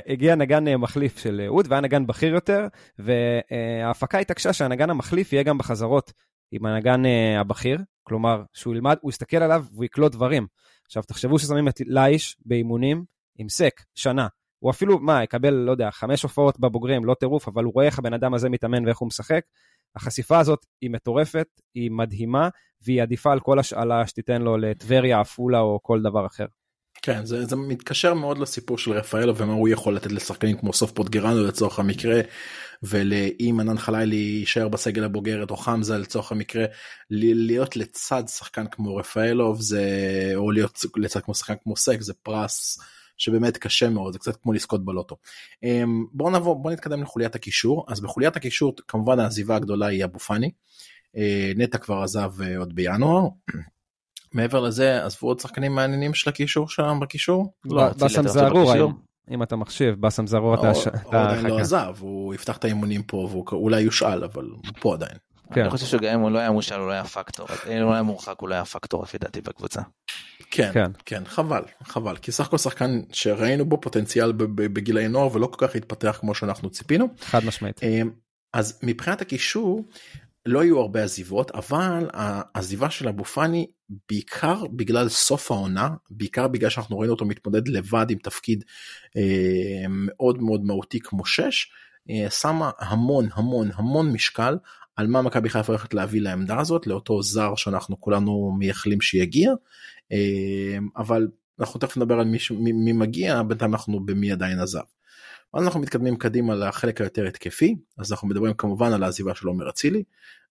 הגיע 0.07 0.35
נגן 0.35 0.67
אה, 0.67 0.77
מחליף 0.77 1.17
של 1.19 1.41
אוד 1.47 1.67
והיה 1.69 1.81
נגן 1.81 2.07
בכיר 2.07 2.33
יותר, 2.33 2.67
וההפקה 2.99 4.17
התעקשה 4.17 4.53
שהנגן 4.53 4.89
המחליף 4.89 5.33
יהיה 5.33 5.43
גם 5.43 5.57
בחזרות 5.57 6.11
עם 6.51 6.65
הנגן 6.65 7.05
אה, 7.05 7.39
הבכיר, 7.39 7.77
כלומר 8.03 8.43
שהוא 8.53 8.73
ילמד, 8.75 8.97
הוא 9.01 9.09
יסתכל 9.09 9.37
עליו 9.37 9.65
והוא 9.71 9.85
יקלוט 9.85 10.11
דברים. 10.11 10.47
עכשיו 10.85 11.03
תחשבו 11.03 11.39
ששמים 11.39 11.67
את 11.67 11.81
לייש 11.85 12.37
באימונים 12.45 13.05
עם 13.37 13.49
סק, 13.49 13.81
שנה. 13.95 14.27
הוא 14.59 14.71
אפילו, 14.71 14.99
מה, 14.99 15.23
יקבל, 15.23 15.53
לא 15.53 15.71
יודע, 15.71 15.91
חמש 15.91 16.23
הופעות 16.23 16.59
בבוגרים, 16.59 17.05
לא 17.05 17.13
טירוף, 17.13 17.47
אבל 17.47 17.63
הוא 17.63 17.73
רואה 17.73 17.85
איך 17.85 17.99
הבן 17.99 18.13
אדם 18.13 18.33
הזה 18.33 18.49
מתאמן 18.49 18.85
ואיך 18.85 18.97
הוא 18.97 19.07
משחק. 19.07 19.41
החשיפה 19.95 20.39
הזאת 20.39 20.65
היא 20.81 20.89
מטורפת, 20.89 21.47
היא 21.75 21.91
מדהימה, 21.91 22.49
והיא 22.81 23.01
עדיפה 23.01 23.31
על 23.31 23.39
כל 23.39 23.59
השאלה 23.59 24.07
שתיתן 24.07 24.41
לו 24.41 24.57
לטבריה, 24.57 25.19
עפולה 25.19 25.59
או 25.59 25.79
כל 25.83 26.01
דבר 26.01 26.25
אחר. 26.25 26.45
כן 27.01 27.25
זה, 27.25 27.45
זה 27.45 27.55
מתקשר 27.55 28.13
מאוד 28.13 28.37
לסיפור 28.37 28.77
של 28.77 28.91
רפאלו 28.91 29.37
ומה 29.37 29.53
הוא 29.53 29.69
יכול 29.69 29.95
לתת 29.95 30.11
לשחקנים 30.11 30.57
כמו 30.57 30.73
סוף 30.73 30.91
פוטגרנו 30.91 31.43
לצורך 31.43 31.79
המקרה 31.79 32.21
ולאם 32.83 33.59
ענן 33.59 33.77
חלילי 33.77 34.15
יישאר 34.15 34.67
בסגל 34.67 35.03
הבוגרת 35.03 35.51
או 35.51 35.57
חמזה 35.57 35.97
לצורך 35.97 36.31
המקרה 36.31 36.65
להיות 37.09 37.75
לצד 37.75 38.23
שחקן 38.27 38.67
כמו 38.67 38.95
רפאלוב 38.95 39.61
זה 39.61 39.83
או 40.35 40.51
להיות 40.51 40.85
לצד 40.97 41.19
כמו 41.19 41.35
שחקן 41.35 41.53
כמו 41.63 41.77
סק 41.77 42.01
זה 42.01 42.13
פרס 42.13 42.79
שבאמת 43.17 43.57
קשה 43.57 43.89
מאוד 43.89 44.13
זה 44.13 44.19
קצת 44.19 44.35
כמו 44.41 44.53
לזכות 44.53 44.85
בלוטו. 44.85 45.17
אמ, 45.63 46.05
בואו 46.13 46.29
נעבור 46.29 46.61
בואו 46.61 46.73
נתקדם 46.73 47.01
לחוליית 47.01 47.35
הקישור 47.35 47.85
אז 47.87 48.01
בחוליית 48.01 48.35
הקישור 48.35 48.75
כמובן 48.87 49.19
העזיבה 49.19 49.55
הגדולה 49.55 49.87
היא 49.87 50.03
אבו 50.03 50.19
פאני. 50.19 50.51
אה, 51.17 51.51
נטע 51.55 51.77
כבר 51.77 52.01
עזב 52.01 52.41
אה, 52.41 52.57
עוד 52.57 52.75
בינואר. 52.75 53.27
מעבר 54.33 54.59
לזה 54.59 55.05
עזבו 55.05 55.27
עוד 55.27 55.39
שחקנים 55.39 55.75
מעניינים 55.75 56.13
של 56.13 56.29
הקישור 56.29 56.69
שם 56.69 56.99
בקישור? 57.01 57.53
לא, 57.65 57.89
באסם 57.89 58.27
זערור 58.27 58.73
אם 59.31 59.43
אתה 59.43 59.55
מחשיב, 59.55 59.95
באסם 59.95 60.27
זערור 60.27 60.53
אתה... 60.55 60.69
הוא 60.69 60.83
הוא 61.03 61.09
אתה 61.09 61.29
עדיין 61.29 61.45
לא. 61.45 61.59
עזב 61.59 61.95
הוא 61.99 62.33
יפתח 62.33 62.57
את 62.57 62.63
האימונים 62.63 63.03
פה 63.03 63.17
והוא 63.17 63.45
אולי 63.51 63.81
יושאל 63.81 64.23
אבל 64.23 64.45
הוא 64.45 64.59
פה 64.79 64.93
עדיין. 64.93 65.15
כן. 65.53 65.61
אני 65.61 65.69
חושב 65.69 65.85
שגם 65.85 66.13
אם 66.13 66.19
הוא 66.19 66.31
לא 66.31 66.39
היה 66.39 66.51
מושל 66.51 66.75
הוא 66.75 66.87
לא 66.87 66.91
היה 66.91 67.03
פקטור, 67.03 67.47
אם 67.67 67.81
הוא 67.81 67.89
לא 67.89 67.93
היה 67.93 68.03
מורחק 68.03 68.35
הוא 68.39 68.49
לא 68.49 68.55
היה 68.55 68.65
פקטור 68.65 69.03
לפי 69.03 69.17
דעתי 69.17 69.41
בקבוצה. 69.41 69.81
כן 70.51 70.71
כן. 70.73 70.91
כן 71.05 71.23
חבל 71.25 71.61
חבל 71.83 72.17
כי 72.17 72.31
סך 72.31 72.47
הכל 72.47 72.57
שחקן 72.57 73.01
שראינו 73.11 73.65
בו 73.65 73.81
פוטנציאל 73.81 74.31
ב- 74.31 74.43
ב- 74.43 74.73
בגילאי 74.73 75.07
נוער 75.07 75.35
ולא 75.35 75.47
כל 75.47 75.67
כך 75.67 75.75
התפתח 75.75 76.17
כמו 76.19 76.35
שאנחנו 76.35 76.69
ציפינו. 76.69 77.07
חד 77.21 77.45
משמעית. 77.45 77.81
אז 78.53 78.79
מבחינת 78.83 79.21
הקישור 79.21 79.85
לא 80.45 80.61
היו 80.61 80.79
הרבה 80.79 81.03
עזיבות 81.03 81.51
אבל 81.51 82.09
העזיבה 82.13 82.89
של 82.89 83.07
אבו 83.07 83.25
פאני 83.25 83.67
בעיקר 84.09 84.63
בגלל 84.75 85.09
סוף 85.09 85.51
העונה 85.51 85.89
בעיקר 86.09 86.47
בגלל 86.47 86.69
שאנחנו 86.69 86.99
ראינו 86.99 87.13
אותו 87.13 87.25
מתמודד 87.25 87.67
לבד 87.67 88.05
עם 88.09 88.17
תפקיד 88.17 88.63
אה, 89.17 89.85
מאוד 89.89 90.41
מאוד 90.41 90.63
מהותי 90.63 90.99
כמו 90.99 91.25
שש 91.25 91.71
אה, 92.09 92.29
שמה 92.29 92.71
המון 92.79 93.29
המון 93.33 93.69
המון 93.73 94.11
משקל 94.11 94.57
על 94.95 95.07
מה 95.07 95.21
מכבי 95.21 95.49
חיפה 95.49 95.73
הולכת 95.73 95.93
להביא 95.93 96.21
לעמדה 96.21 96.59
הזאת 96.59 96.87
לאותו 96.87 97.21
זר 97.21 97.55
שאנחנו 97.55 98.01
כולנו 98.01 98.55
מייחלים 98.59 99.01
שיגיע 99.01 99.51
אה, 100.11 100.77
אבל 100.97 101.27
אנחנו 101.59 101.79
תכף 101.79 101.97
נדבר 101.97 102.19
על 102.19 102.25
מי, 102.25 102.37
מי, 102.51 102.71
מי 102.71 102.93
מגיע 102.93 103.43
בינתיים 103.43 103.73
אנחנו 103.73 104.05
במי 104.05 104.31
עדיין 104.31 104.59
עזב. 104.59 104.81
אז 105.53 105.63
אנחנו 105.63 105.79
מתקדמים 105.79 106.15
קדימה 106.15 106.55
לחלק 106.55 107.01
היותר 107.01 107.27
התקפי 107.27 107.75
אז 107.97 108.11
אנחנו 108.11 108.27
מדברים 108.27 108.53
כמובן 108.53 108.93
על 108.93 109.03
העזיבה 109.03 109.35
של 109.35 109.47
עומר 109.47 109.69
אצילי 109.69 110.03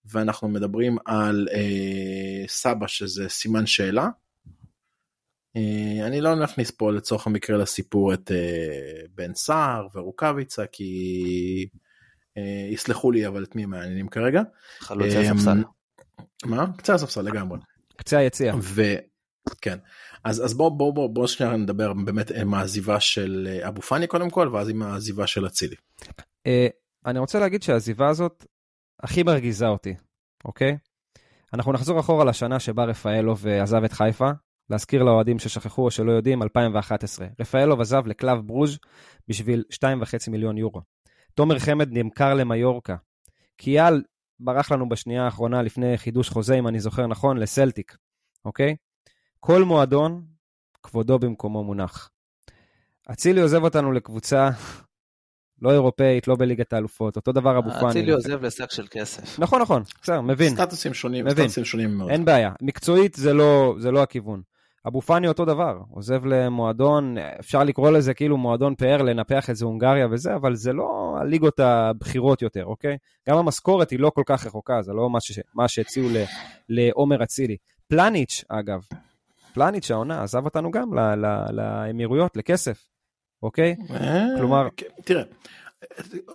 ואנחנו 0.04 0.48
מדברים 0.48 0.96
על 1.04 1.48
אה, 1.52 2.48
סבא 2.48 2.86
שזה 2.86 3.28
סימן 3.28 3.66
שאלה. 3.66 4.08
אה, 5.56 6.06
אני 6.06 6.20
לא 6.20 6.34
נכניס 6.34 6.70
פה 6.70 6.92
לצורך 6.92 7.26
המקרה 7.26 7.56
לסיפור 7.56 8.14
את 8.14 8.30
אה, 8.30 9.06
בן 9.14 9.34
סער 9.34 9.86
ורוקאביצה 9.94 10.66
כי 10.66 11.68
אה, 12.36 12.68
יסלחו 12.70 13.10
לי 13.10 13.26
אבל 13.26 13.44
את 13.44 13.56
מי 13.56 13.66
מעניינים 13.66 14.08
כרגע. 14.08 14.42
חלוצי 14.78 15.16
אה, 15.16 15.30
הספסל. 15.30 15.62
מה? 16.44 16.66
קצה 16.76 16.94
הספסל 16.94 17.22
לגמרי. 17.22 17.58
קצה 17.96 18.18
היציאה. 18.18 18.54
וכן 18.60 19.78
אז 20.24 20.44
אז 20.44 20.54
בוא 20.54 20.68
בוא 20.68 20.94
בוא 20.94 21.08
בוא 21.08 21.26
שנייה 21.26 21.56
נדבר 21.56 21.92
באמת 21.92 22.30
עם 22.30 22.54
העזיבה 22.54 23.00
של 23.00 23.48
אה, 23.50 23.68
אבו 23.68 23.82
פאני 23.82 24.06
קודם 24.06 24.30
כל 24.30 24.48
ואז 24.52 24.68
עם 24.68 24.82
העזיבה 24.82 25.26
של 25.26 25.46
אצילי. 25.46 25.76
אה, 26.46 26.66
אני 27.06 27.18
רוצה 27.18 27.40
להגיד 27.40 27.62
שהעזיבה 27.62 28.08
הזאת 28.08 28.44
הכי 29.02 29.22
מרגיזה 29.22 29.68
אותי, 29.68 29.94
אוקיי? 30.44 30.76
אנחנו 31.54 31.72
נחזור 31.72 32.00
אחורה 32.00 32.24
לשנה 32.24 32.60
שבה 32.60 32.84
רפאלוב 32.84 33.46
עזב 33.46 33.84
את 33.84 33.92
חיפה, 33.92 34.30
להזכיר 34.70 35.02
לאוהדים 35.02 35.38
ששכחו 35.38 35.84
או 35.84 35.90
שלא 35.90 36.12
יודעים, 36.12 36.42
2011. 36.42 37.26
רפאלוב 37.40 37.80
עזב 37.80 38.06
לקלאב 38.06 38.46
ברוז' 38.46 38.78
בשביל 39.28 39.64
2.5 39.72 40.30
מיליון 40.30 40.58
יורו. 40.58 40.80
תומר 41.34 41.58
חמד 41.58 41.88
נמכר 41.92 42.34
למיורקה. 42.34 42.96
קיאל 43.56 44.02
ברח 44.40 44.72
לנו 44.72 44.88
בשנייה 44.88 45.24
האחרונה 45.24 45.62
לפני 45.62 45.98
חידוש 45.98 46.28
חוזה, 46.28 46.54
אם 46.54 46.68
אני 46.68 46.80
זוכר 46.80 47.06
נכון, 47.06 47.36
לסלטיק, 47.38 47.96
אוקיי? 48.44 48.76
כל 49.40 49.64
מועדון, 49.64 50.22
כבודו 50.82 51.18
במקומו 51.18 51.64
מונח. 51.64 52.10
אצילי 53.10 53.40
עוזב 53.40 53.62
אותנו 53.62 53.92
לקבוצה 53.92 54.50
לא 55.62 55.72
אירופאית, 55.72 56.28
לא 56.28 56.36
בליגת 56.36 56.72
האלופות, 56.72 57.16
אותו 57.16 57.32
דבר 57.32 57.58
אבו 57.58 57.70
פאני. 57.70 57.90
אצילי 57.90 58.12
עוזב 58.12 58.44
לשק 58.44 58.70
של 58.70 58.86
כסף. 58.90 59.38
נכון, 59.38 59.62
נכון, 59.62 59.82
בסדר, 60.02 60.20
מבין. 60.20 60.54
סטטוסים 60.54 60.94
שונים, 60.94 61.24
מבין. 61.24 61.44
סטטוסים 61.44 61.64
שונים 61.64 61.94
מאוד. 61.94 62.10
אין 62.10 62.24
בעיה. 62.24 62.52
מקצועית 62.62 63.14
זה 63.14 63.32
לא, 63.32 63.74
זה 63.78 63.90
לא 63.90 64.02
הכיוון. 64.02 64.42
אבו 64.86 65.00
פאני 65.00 65.28
אותו 65.28 65.44
דבר, 65.44 65.78
עוזב 65.90 66.26
למועדון, 66.26 67.18
אפשר 67.18 67.64
לקרוא 67.64 67.90
לזה 67.90 68.14
כאילו 68.14 68.36
מועדון 68.36 68.74
פאר, 68.74 69.02
לנפח 69.02 69.50
את 69.50 69.56
זה 69.56 69.64
הונגריה 69.64 70.06
וזה, 70.10 70.34
אבל 70.34 70.54
זה 70.54 70.72
לא 70.72 71.16
הליגות 71.20 71.60
הבכירות 71.60 72.42
יותר, 72.42 72.64
אוקיי? 72.64 72.96
גם 73.28 73.36
המשכורת 73.36 73.90
היא 73.90 74.00
לא 74.00 74.10
כל 74.14 74.22
כך 74.26 74.46
רחוקה, 74.46 74.82
זה 74.82 74.92
לא 74.92 75.10
מה, 75.10 75.20
ש... 75.20 75.40
מה 75.54 75.68
שהציעו 75.68 76.08
ל... 76.08 76.16
לעומר 76.68 77.22
אצילי. 77.22 77.56
פלניץ', 77.88 78.44
אגב, 78.48 78.80
פלניץ' 79.54 79.90
העונה 79.90 80.22
עזב 80.22 80.44
אותנו 80.44 80.70
גם. 80.70 80.94
לאמירויות, 81.52 82.36
לכסף, 82.36 82.88
אוקיי? 83.42 83.76
אה, 83.90 84.24
כלומר- 84.38 84.68
כן, 84.76 84.86
תראה, 85.04 85.22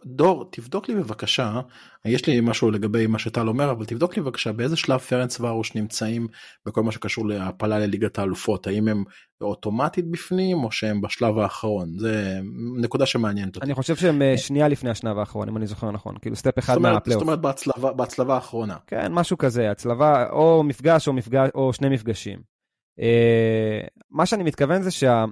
דור, 0.05 0.45
תבדוק 0.51 0.87
לי 0.89 0.95
בבקשה, 0.95 1.59
יש 2.05 2.27
לי 2.27 2.39
משהו 2.41 2.71
לגבי 2.71 3.07
מה 3.07 3.19
שטל 3.19 3.47
אומר, 3.47 3.71
אבל 3.71 3.85
תבדוק 3.85 4.17
לי 4.17 4.21
בבקשה 4.23 4.51
באיזה 4.51 4.75
שלב 4.75 4.99
פרנצווארוש 4.99 5.75
נמצאים 5.75 6.27
בכל 6.65 6.83
מה 6.83 6.91
שקשור 6.91 7.27
להעפלה 7.27 7.79
לליגת 7.79 8.19
האלופות, 8.19 8.67
האם 8.67 8.87
הם 8.87 9.03
אוטומטית 9.41 10.11
בפנים 10.11 10.63
או 10.63 10.71
שהם 10.71 11.01
בשלב 11.01 11.37
האחרון, 11.37 11.89
זה 11.99 12.39
נקודה 12.81 13.05
שמעניינת 13.05 13.55
אותי. 13.55 13.65
אני 13.65 13.73
חושב 13.73 13.95
שהם 13.95 14.21
אה, 14.21 14.37
שנייה 14.37 14.67
לפני 14.67 14.89
השלב 14.89 15.17
האחרון, 15.17 15.49
אם 15.49 15.57
אני 15.57 15.67
זוכר 15.67 15.91
נכון, 15.91 16.15
כאילו 16.21 16.35
step 16.35 16.59
אחד 16.59 16.77
מהפלייאוף. 16.77 17.19
זאת 17.19 17.27
אומרת 17.27 17.41
בהצלבה, 17.41 17.93
בהצלבה 17.93 18.35
האחרונה. 18.35 18.75
כן, 18.87 19.11
משהו 19.13 19.37
כזה, 19.37 19.71
הצלבה, 19.71 20.29
או 20.29 20.63
מפגש 20.63 21.07
או, 21.07 21.13
מפגש, 21.13 21.49
או 21.55 21.73
שני 21.73 21.89
מפגשים. 21.89 22.54
אה, 22.99 23.81
מה 24.09 24.25
שאני 24.25 24.43
מתכוון 24.43 24.81
זה 24.81 24.91
שה... 24.91 25.25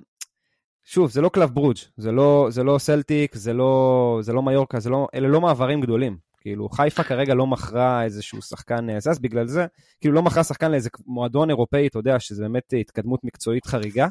שוב, 0.86 1.12
זה 1.12 1.22
לא 1.22 1.30
קלף 1.30 1.50
ברוג', 1.50 1.78
זה 1.98 2.12
לא, 2.12 2.48
זה 2.50 2.64
לא 2.64 2.78
סלטיק, 2.78 3.36
זה 3.36 3.54
לא, 3.54 4.20
זה 4.22 4.34
לא 4.34 4.44
מיורקה, 4.44 4.80
זה 4.80 4.90
לא, 4.90 5.08
אלה 5.16 5.28
לא 5.28 5.42
מעברים 5.42 5.82
גדולים. 5.82 6.18
כאילו, 6.42 6.70
חיפה 6.70 7.04
כרגע 7.04 7.34
לא 7.34 7.48
מכרה 7.48 8.04
איזשהו 8.04 8.42
שחקן 8.42 8.90
אה, 8.90 9.00
זה, 9.00 9.10
אז 9.10 9.20
בגלל 9.20 9.48
זה, 9.48 9.66
כאילו 10.02 10.14
לא 10.14 10.24
מכרה 10.24 10.44
שחקן 10.44 10.72
לאיזה 10.72 10.90
מועדון 11.06 11.50
אירופאי, 11.50 11.88
אתה 11.88 12.00
יודע, 12.00 12.20
שזה 12.20 12.44
באמת 12.44 12.74
התקדמות 12.80 13.24
מקצועית 13.24 13.66
חריגה. 13.66 14.08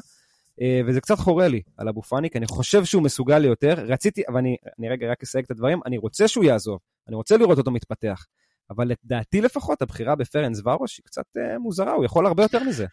אה, 0.61 0.81
וזה 0.85 1.01
קצת 1.01 1.19
חורה 1.19 1.47
לי 1.47 1.61
על 1.77 1.87
אבו 1.87 2.01
פאני, 2.01 2.29
כי 2.29 2.37
אני 2.37 2.47
חושב 2.47 2.85
שהוא 2.85 3.03
מסוגל 3.03 3.39
ליותר. 3.39 3.73
רציתי, 3.87 4.21
ואני 4.33 4.55
אני 4.79 4.89
רגע 4.89 5.11
רק 5.11 5.23
אסייג 5.23 5.45
את 5.45 5.51
הדברים, 5.51 5.79
אני 5.85 5.97
רוצה 5.97 6.27
שהוא 6.27 6.43
יעזוב, 6.43 6.79
אני 7.07 7.15
רוצה 7.15 7.37
לראות 7.37 7.57
אותו 7.57 7.71
מתפתח. 7.71 8.25
אבל 8.69 8.91
לדעתי 9.03 9.41
לפחות, 9.41 9.81
הבחירה 9.81 10.15
בפרנס 10.15 10.61
ורוש 10.65 10.97
היא 10.97 11.03
קצת 11.05 11.25
אה, 11.37 11.59
מוזרה, 11.59 11.93
הוא 11.93 12.05
יכול 12.05 12.25
הרבה 12.25 12.43
יותר 12.43 12.63
מזה. 12.63 12.85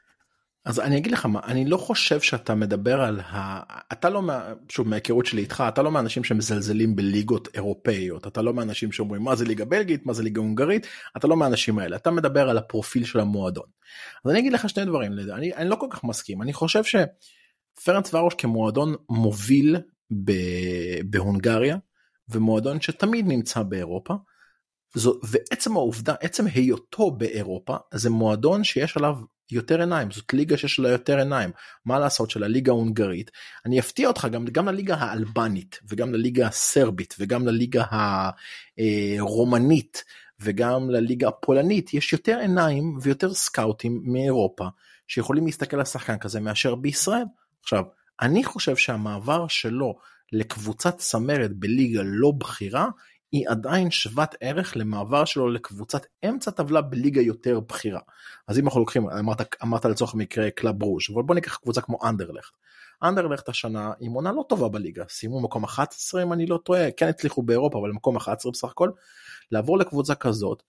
אז 0.64 0.80
אני 0.80 0.98
אגיד 0.98 1.12
לך 1.12 1.26
מה, 1.26 1.40
אני 1.44 1.64
לא 1.64 1.76
חושב 1.76 2.20
שאתה 2.20 2.54
מדבר 2.54 3.00
על 3.00 3.20
ה... 3.20 3.60
אתה 3.92 4.10
לא, 4.10 4.22
מה... 4.22 4.52
שוב 4.68 4.88
מההיכרות 4.88 5.26
שלי 5.26 5.42
איתך, 5.42 5.64
אתה 5.68 5.82
לא 5.82 5.90
מהאנשים 5.90 6.24
שמזלזלים 6.24 6.96
בליגות 6.96 7.48
אירופאיות, 7.54 8.26
אתה 8.26 8.42
לא 8.42 8.54
מהאנשים 8.54 8.92
שאומרים 8.92 9.22
מה 9.22 9.36
זה 9.36 9.44
ליגה 9.44 9.64
בלגית, 9.64 10.06
מה 10.06 10.12
זה 10.12 10.22
ליגה 10.22 10.40
הונגרית, 10.40 10.86
אתה 11.16 11.28
לא 11.28 11.36
מהאנשים 11.36 11.78
האלה, 11.78 11.96
אתה 11.96 12.10
מדבר 12.10 12.50
על 12.50 12.58
הפרופיל 12.58 13.04
של 13.04 13.20
המועדון. 13.20 13.64
אז 14.24 14.30
אני 14.30 14.38
אגיד 14.38 14.52
לך 14.52 14.68
שני 14.68 14.84
דברים, 14.84 15.12
אני, 15.12 15.54
אני 15.54 15.68
לא 15.68 15.76
כל 15.76 15.86
כך 15.90 16.04
מסכים, 16.04 16.42
אני 16.42 16.52
חושב 16.52 16.82
שפרנס 16.84 18.14
ורוש 18.14 18.34
כמועדון 18.34 18.94
מוביל 19.10 19.76
ב... 20.24 20.32
בהונגריה, 21.04 21.76
ומועדון 22.28 22.80
שתמיד 22.80 23.26
נמצא 23.26 23.62
באירופה, 23.62 24.14
זו, 24.94 25.20
ועצם 25.22 25.76
העובדה, 25.76 26.14
עצם 26.20 26.46
היותו 26.46 27.10
באירופה, 27.10 27.76
זה 27.94 28.10
מועדון 28.10 28.64
שיש 28.64 28.96
עליו 28.96 29.14
יותר 29.52 29.80
עיניים, 29.80 30.10
זאת 30.10 30.32
ליגה 30.32 30.56
שיש 30.56 30.78
לה 30.78 30.88
יותר 30.88 31.18
עיניים. 31.18 31.50
מה 31.84 31.98
לעשות 31.98 32.30
של 32.30 32.44
הליגה 32.44 32.72
ההונגרית, 32.72 33.30
אני 33.66 33.80
אפתיע 33.80 34.08
אותך 34.08 34.28
גם, 34.32 34.44
גם 34.44 34.68
לליגה 34.68 34.94
האלבנית, 34.94 35.78
וגם 35.88 36.12
לליגה 36.12 36.46
הסרבית, 36.46 37.16
וגם 37.18 37.46
לליגה 37.46 37.84
הרומנית, 39.18 40.04
וגם 40.40 40.90
לליגה 40.90 41.28
הפולנית, 41.28 41.94
יש 41.94 42.12
יותר 42.12 42.38
עיניים 42.38 42.98
ויותר 43.02 43.34
סקאוטים 43.34 44.02
מאירופה, 44.04 44.68
שיכולים 45.08 45.46
להסתכל 45.46 45.76
על 45.76 45.84
שחקן 45.84 46.18
כזה 46.18 46.40
מאשר 46.40 46.74
בישראל. 46.74 47.24
עכשיו, 47.62 47.84
אני 48.20 48.44
חושב 48.44 48.76
שהמעבר 48.76 49.48
שלו 49.48 49.98
לקבוצת 50.32 50.98
צמרת 50.98 51.52
בליגה 51.52 52.00
לא 52.04 52.30
בכירה, 52.38 52.88
היא 53.32 53.48
עדיין 53.48 53.90
שוות 53.90 54.34
ערך 54.40 54.76
למעבר 54.76 55.24
שלו 55.24 55.48
לקבוצת 55.48 56.06
אמצע 56.28 56.50
טבלה 56.50 56.80
בליגה 56.80 57.20
יותר 57.20 57.60
בכירה. 57.60 58.00
אז 58.48 58.58
אם 58.58 58.64
אנחנו 58.64 58.80
לוקחים, 58.80 59.10
אמרת, 59.10 59.54
אמרת 59.62 59.84
לצורך 59.84 60.14
המקרה 60.14 60.50
קלאב 60.50 60.82
ברוז', 60.82 61.02
אבל 61.14 61.22
בוא 61.22 61.34
ניקח 61.34 61.56
קבוצה 61.56 61.80
כמו 61.80 61.98
אנדרלכט. 62.04 62.52
אנדרלכט 63.02 63.48
השנה 63.48 63.92
עם 64.00 64.10
עונה 64.10 64.32
לא 64.32 64.44
טובה 64.48 64.68
בליגה, 64.68 65.04
סיימו 65.08 65.40
מקום 65.40 65.64
11 65.64 66.22
אם 66.22 66.32
אני 66.32 66.46
לא 66.46 66.58
טועה, 66.64 66.90
כן 66.90 67.08
הצליחו 67.08 67.42
באירופה 67.42 67.78
אבל 67.78 67.90
מקום 67.90 68.16
11 68.16 68.52
בסך 68.52 68.68
הכל. 68.68 68.90
לעבור 69.52 69.78
לקבוצה 69.78 70.14
כזאת, 70.14 70.62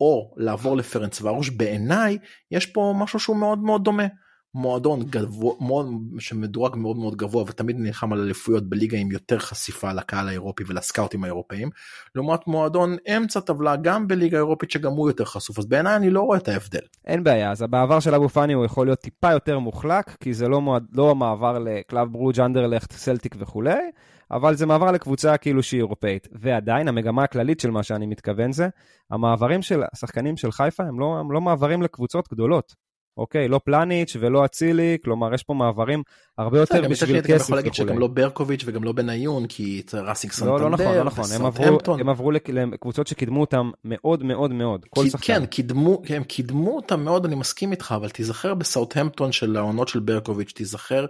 או 0.00 0.34
לעבור 0.36 0.76
לפרנצווארוש, 0.76 1.50
בעיניי 1.50 2.18
יש 2.50 2.66
פה 2.66 2.94
משהו 2.96 3.18
שהוא 3.20 3.36
מאוד 3.36 3.58
מאוד 3.58 3.84
דומה. 3.84 4.06
מועדון 4.54 5.02
גבוה, 5.02 5.84
שמדורג 6.18 6.76
מאוד 6.76 6.96
מאוד 6.96 7.16
גבוה 7.16 7.42
ותמיד 7.42 7.76
נלחם 7.78 8.12
על 8.12 8.20
אליפויות 8.20 8.68
בליגה 8.68 8.98
עם 8.98 9.10
יותר 9.10 9.38
חשיפה 9.38 9.92
לקהל 9.92 10.28
האירופי 10.28 10.64
ולסקאוטים 10.66 11.24
האירופאים, 11.24 11.70
לעומת 12.14 12.46
מועדון 12.46 12.96
אמצע 13.16 13.40
טבלה 13.40 13.76
גם 13.76 14.08
בליגה 14.08 14.36
האירופית 14.36 14.70
שגם 14.70 14.92
הוא 14.92 15.10
יותר 15.10 15.24
חשוף, 15.24 15.58
אז 15.58 15.66
בעיניי 15.66 15.96
אני 15.96 16.10
לא 16.10 16.20
רואה 16.20 16.38
את 16.38 16.48
ההבדל. 16.48 16.80
אין 17.06 17.24
בעיה, 17.24 17.50
אז 17.50 17.62
המעבר 17.62 18.00
של 18.00 18.14
אבו 18.14 18.28
פאני 18.28 18.52
הוא 18.52 18.64
יכול 18.64 18.86
להיות 18.86 18.98
טיפה 18.98 19.32
יותר 19.32 19.58
מוחלק, 19.58 20.16
כי 20.20 20.34
זה 20.34 20.48
לא, 20.48 20.60
מועד, 20.60 20.86
לא 20.92 21.10
המעבר 21.10 21.58
לקלאב 21.58 22.08
ברוג', 22.12 22.40
אנדרלכט, 22.40 22.92
סלטיק 22.92 23.36
וכולי, 23.38 23.90
אבל 24.30 24.54
זה 24.54 24.66
מעבר 24.66 24.90
לקבוצה 24.92 25.36
כאילו 25.36 25.62
שהיא 25.62 25.78
אירופאית. 25.78 26.28
ועדיין, 26.32 26.88
המגמה 26.88 27.24
הכללית 27.24 27.60
של 27.60 27.70
מה 27.70 27.82
שאני 27.82 28.06
מתכוון 28.06 28.52
זה, 28.52 28.68
המעברים 29.10 29.62
של 29.62 29.82
השחקנים 29.92 30.36
של 30.36 30.52
חיפה 30.52 30.82
הם 30.82 31.00
לא, 31.00 31.16
הם 31.20 31.32
לא 31.32 31.40
מעברים 31.40 31.82
לקבוצות 31.82 32.28
גדולות. 32.32 32.91
אוקיי, 33.16 33.48
לא 33.48 33.60
פלניץ' 33.64 34.16
ולא 34.20 34.44
אצילי, 34.44 34.98
כלומר 35.04 35.34
יש 35.34 35.42
פה 35.42 35.54
מעברים 35.54 36.02
הרבה 36.38 36.58
יותר 36.60 36.88
בשביל 36.88 37.20
כסף 37.20 37.24
וכולי. 37.24 37.36
אתה 37.36 37.42
יכול 37.44 37.56
להגיד 37.56 37.74
שגם 37.74 37.98
לא 37.98 38.06
ברקוביץ' 38.06 38.62
וגם 38.66 38.84
לא 38.84 38.92
בניון, 38.92 39.46
כי 39.46 39.82
זה 39.90 40.00
ראסינג 40.00 40.32
סנטנדר, 40.32 40.56
לא, 40.56 40.60
לא 40.60 40.70
נכון, 40.70 40.94
לא 40.96 41.04
נכון, 41.04 41.24
הם 41.34 41.46
עברו, 41.46 41.78
הם 42.00 42.08
עברו 42.08 42.30
לקבוצות 42.30 43.06
שקידמו 43.06 43.40
אותם 43.40 43.70
מאוד 43.84 44.22
מאוד 44.22 44.50
מאוד, 44.50 44.84
כל 44.90 45.08
שחקן. 45.08 45.40
כן, 45.40 45.46
קידמו, 45.46 46.02
הם 46.08 46.24
קידמו 46.24 46.76
אותם 46.76 47.04
מאוד, 47.04 47.24
אני 47.24 47.34
מסכים 47.34 47.70
איתך, 47.70 47.94
אבל 47.96 48.10
תיזכר 48.10 48.54
בסאוטהמפטון 48.54 49.32
של 49.32 49.56
העונות 49.56 49.88
של 49.88 50.00
ברקוביץ', 50.00 50.52
תיזכר, 50.52 51.06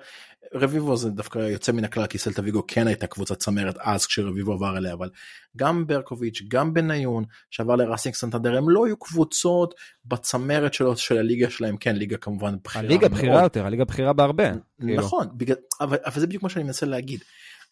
רביבו 0.55 0.97
זה 0.97 1.11
דווקא 1.11 1.39
יוצא 1.39 1.73
מן 1.73 1.85
הכלל, 1.85 2.07
כי 2.07 2.19
סלטה 2.19 2.43
ויגו 2.43 2.65
כן 2.69 2.87
הייתה 2.87 3.07
קבוצת 3.07 3.39
צמרת 3.39 3.77
אז 3.81 4.07
כשרביבו 4.07 4.53
עבר 4.53 4.77
אליה, 4.77 4.93
אבל 4.93 5.11
גם 5.57 5.87
ברקוביץ', 5.87 6.43
גם 6.49 6.75
בניון, 6.75 7.25
שעבר 7.51 7.77
לראסינג 7.77 8.15
סנטנדר, 8.15 8.57
הם 8.57 8.71
לא 8.71 8.87
היו 8.87 8.97
קבוצות 8.97 9.75
בצמרת 10.05 10.75
שלו, 10.75 10.97
של 10.97 11.19
הליגה 11.19 11.51
שלהם, 11.51 11.77
כן, 11.77 11.97
ליגה 11.97 12.17
כמובן 12.17 12.55
בכירה. 12.65 12.85
הליגה 12.85 13.09
בכירה 13.09 13.43
יותר, 13.43 13.67
הליגה 13.67 13.85
בכירה 13.85 14.13
בהרבה. 14.13 14.45
נכון, 14.79 15.29
בגלל, 15.35 15.57
אבל, 15.81 15.97
אבל 16.05 16.21
זה 16.21 16.27
בדיוק 16.27 16.43
מה 16.43 16.49
שאני 16.49 16.65
מנסה 16.65 16.87
להגיד. 16.87 17.21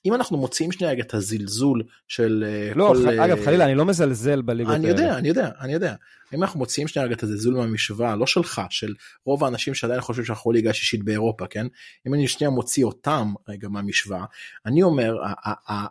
אם 0.07 0.15
אנחנו 0.15 0.39
מוציאים 0.39 0.73
שנייה 0.73 0.93
את 0.93 1.15
הזלזול 1.15 1.83
של 2.09 2.45
לא, 2.75 2.95
כל... 2.95 3.19
אגב 3.19 3.45
חלילה 3.45 3.65
אני 3.65 3.75
לא 3.75 3.85
מזלזל 3.85 4.43
בליגות 4.43 4.75
אני 4.75 4.89
יודע 4.89 5.19
אני 5.19 5.29
יודע 5.29 5.51
אני 5.61 5.73
יודע. 5.73 5.95
אם 6.35 6.43
אנחנו 6.43 6.59
מוציאים 6.59 6.89
שנייה 6.89 7.13
את 7.13 7.23
הזלזול 7.23 7.55
מהמשוואה 7.55 8.17
לא 8.17 8.27
שלך 8.27 8.63
של 8.71 8.95
רוב 9.25 9.45
האנשים 9.45 9.75
שעדיין 9.75 10.01
חושבים 10.01 10.27
שאנחנו 10.27 10.53
ליגה 10.53 10.73
שישית 10.73 11.05
באירופה 11.05 11.47
כן? 11.47 11.67
אם 12.07 12.15
אני 12.15 12.29
שנייה 12.29 12.51
מוציא 12.51 12.85
אותם 12.85 13.33
רגע 13.49 13.69
מהמשוואה 13.69 14.25
אני 14.67 14.83
אומר 14.83 15.17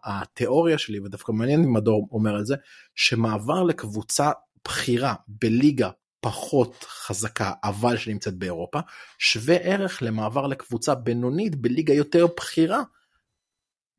התיאוריה 0.03 0.77
שלי 0.77 0.99
ודווקא 0.99 1.31
מעניין 1.31 1.63
אם 1.63 1.73
מדור 1.73 2.07
אומר 2.11 2.39
את 2.39 2.45
זה 2.45 2.55
שמעבר 2.95 3.63
לקבוצה 3.63 4.31
בכירה 4.65 5.13
בליגה 5.27 5.89
פחות 6.21 6.85
חזקה 6.89 7.51
אבל 7.63 7.97
שנמצאת 7.97 8.35
באירופה 8.35 8.79
שווה 9.19 9.55
ערך 9.55 10.03
למעבר 10.03 10.47
לקבוצה 10.47 10.95
בינונית 10.95 11.55
בליגה 11.55 11.93
יותר 11.93 12.27
בכירה. 12.37 12.81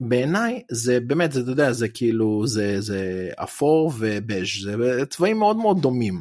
בעיניי 0.00 0.62
זה 0.70 1.00
באמת 1.00 1.32
זה 1.32 1.40
אתה 1.40 1.50
יודע 1.50 1.72
זה 1.72 1.88
כאילו 1.88 2.46
זה 2.46 2.80
זה 2.80 3.30
אפור 3.42 3.92
ובז' 3.98 4.46
זה 4.64 5.06
צבעים 5.06 5.38
מאוד 5.38 5.56
מאוד 5.56 5.82
דומים. 5.82 6.20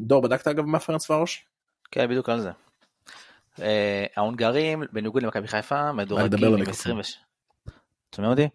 דור 0.00 0.22
בדקת 0.22 0.46
אגב 0.48 0.64
מה 0.64 0.78
פרנס 0.78 1.10
ורוש? 1.10 1.44
כן 1.90 2.08
בדיוק 2.08 2.28
על 2.28 2.40
זה. 2.40 2.50
ההונגרים 4.16 4.82
בניגוד 4.92 5.22
למכבי 5.22 5.48
חיפה 5.48 5.92
מדורגים 5.92 6.28
עם 6.54 6.68
20. 6.68 6.96
שומעים 8.16 8.30
אותי? 8.30 8.48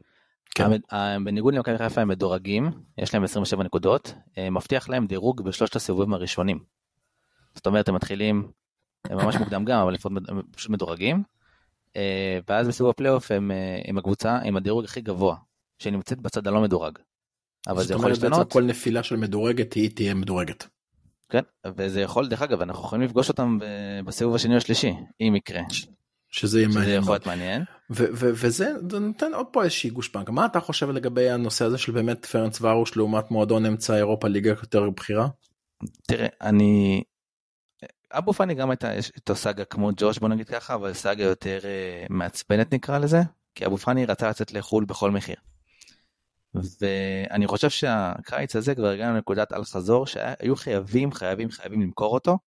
כן. 0.56 0.64
המד- 0.64 1.26
בניגוד 1.26 1.53
למכבי 1.53 1.78
חיפה 1.78 2.01
הם 2.01 2.08
מדורגים, 2.08 2.72
יש 2.97 3.14
להם 3.14 3.24
27 3.24 3.64
נקודות, 3.64 4.14
אה, 4.38 4.49
מבטיח 4.49 4.89
להם 4.89 5.08
דירוג 5.08 5.41
בשלושת 5.41 5.76
הסיבובים 5.76 6.14
הראשונים. 6.14 6.60
זאת 7.56 7.66
אומרת 7.66 7.89
הם 7.89 7.95
מתחילים, 7.95 8.51
ממש 9.12 9.36
מוקדם 9.36 9.66
גם, 9.66 9.80
אבל 9.80 9.93
לפחות 9.93 10.12
הם 10.28 10.41
פשוט 10.51 10.70
מדורגים. 10.72 11.24
אה, 11.96 12.39
ואז 12.48 12.68
בסיבוב 12.68 12.89
הפלייאוף 12.89 13.32
הם 13.32 13.52
אה, 13.52 13.80
עם 13.86 13.98
הקבוצה 13.98 14.38
עם 14.43 14.58
הדירוג 14.58 14.84
הכי 14.84 15.02
גבוה, 15.02 15.36
שנמצאת 15.80 16.22
בצד 16.22 16.48
הלא 16.48 16.62
מדורג. 16.62 16.98
אבל 17.68 17.78
זאת 17.78 17.88
זה 17.88 17.93
יכול 17.93 18.06
אומרת, 18.06 18.20
בעצם 18.20 18.30
להשתנות, 18.30 18.52
כל 18.54 18.64
נפילה 18.64 19.04
של 19.04 19.16
מדורגת 19.16 19.74
היא 19.74 19.89
תהיה 19.96 20.14
מדורגת. 20.14 20.68
כן, 21.30 21.41
וזה 21.78 22.02
יכול, 22.02 22.28
דרך 22.28 22.41
אגב, 22.41 22.62
אנחנו 22.62 22.84
יכולים 22.84 23.06
לפגוש 23.06 23.30
אותם 23.30 23.60
בסיבוב 24.06 24.36
השני 24.36 24.54
או 24.54 24.58
השלישי, 24.58 24.93
אם 25.22 25.36
יקרה. 25.36 25.62
שזה 26.36 26.60
יהיה 26.60 26.70
שזה 26.70 26.80
מעניין. 26.80 26.98
יכול 27.02 27.06
מאוד. 27.06 27.22
להיות 27.22 27.28
מעניין. 27.28 27.62
ו- 27.91 28.06
ו- 28.14 28.32
וזה 28.34 28.74
זה 28.89 29.00
נותן 29.00 29.34
עוד 29.34 29.46
פה 29.52 29.64
איזושהי 29.64 29.89
גושפנקה 29.89 30.32
מה 30.32 30.46
אתה 30.46 30.60
חושב 30.60 30.89
לגבי 30.89 31.30
הנושא 31.30 31.66
הזה 31.66 31.78
של 31.78 31.91
באמת 31.91 32.26
פרנס 32.26 32.62
ורוש 32.62 32.98
לעומת 32.98 33.32
מועדון 33.32 33.66
אמצע 33.66 33.96
אירופה 33.98 34.28
ליגה 34.28 34.50
יותר 34.50 34.89
בכירה? 34.89 35.28
תראה, 36.08 36.28
אני... 36.41 37.04
אבו 38.18 38.34
פאני 38.34 38.53
גם 38.53 38.70
הייתה, 38.70 38.93
יש 38.93 39.11
איתו 39.16 39.36
סאגה 39.36 39.66
כמו 39.66 39.89
ג'וש 39.97 40.20
בוא 40.20 40.30
נגיד 40.30 40.47
ככה, 40.47 40.76
אבל 40.76 40.93
סאגה 40.93 41.24
יותר 41.24 41.59
אה, 41.66 42.05
מעצבנת 42.09 42.74
נקרא 42.74 42.97
לזה, 42.97 43.22
כי 43.55 43.66
אבו 43.66 43.78
פאני 43.78 44.05
רצה 44.05 44.30
לצאת 44.30 44.51
לחו"ל 44.51 44.86
בכל 44.86 45.11
מחיר. 45.11 45.36
ואני 46.82 47.47
חושב 47.47 47.70
שהקיץ 47.70 48.55
הזה 48.55 48.76
כבר 48.76 48.88
הגענו 48.88 49.16
לנקודת 49.16 49.53
אל 49.53 49.63
חזור 49.63 50.07
שהיו 50.07 50.55
חייבים 50.55 51.11
חייבים 51.11 51.51
חייבים 51.51 51.82
למכור 51.82 52.13
אותו. 52.13 52.38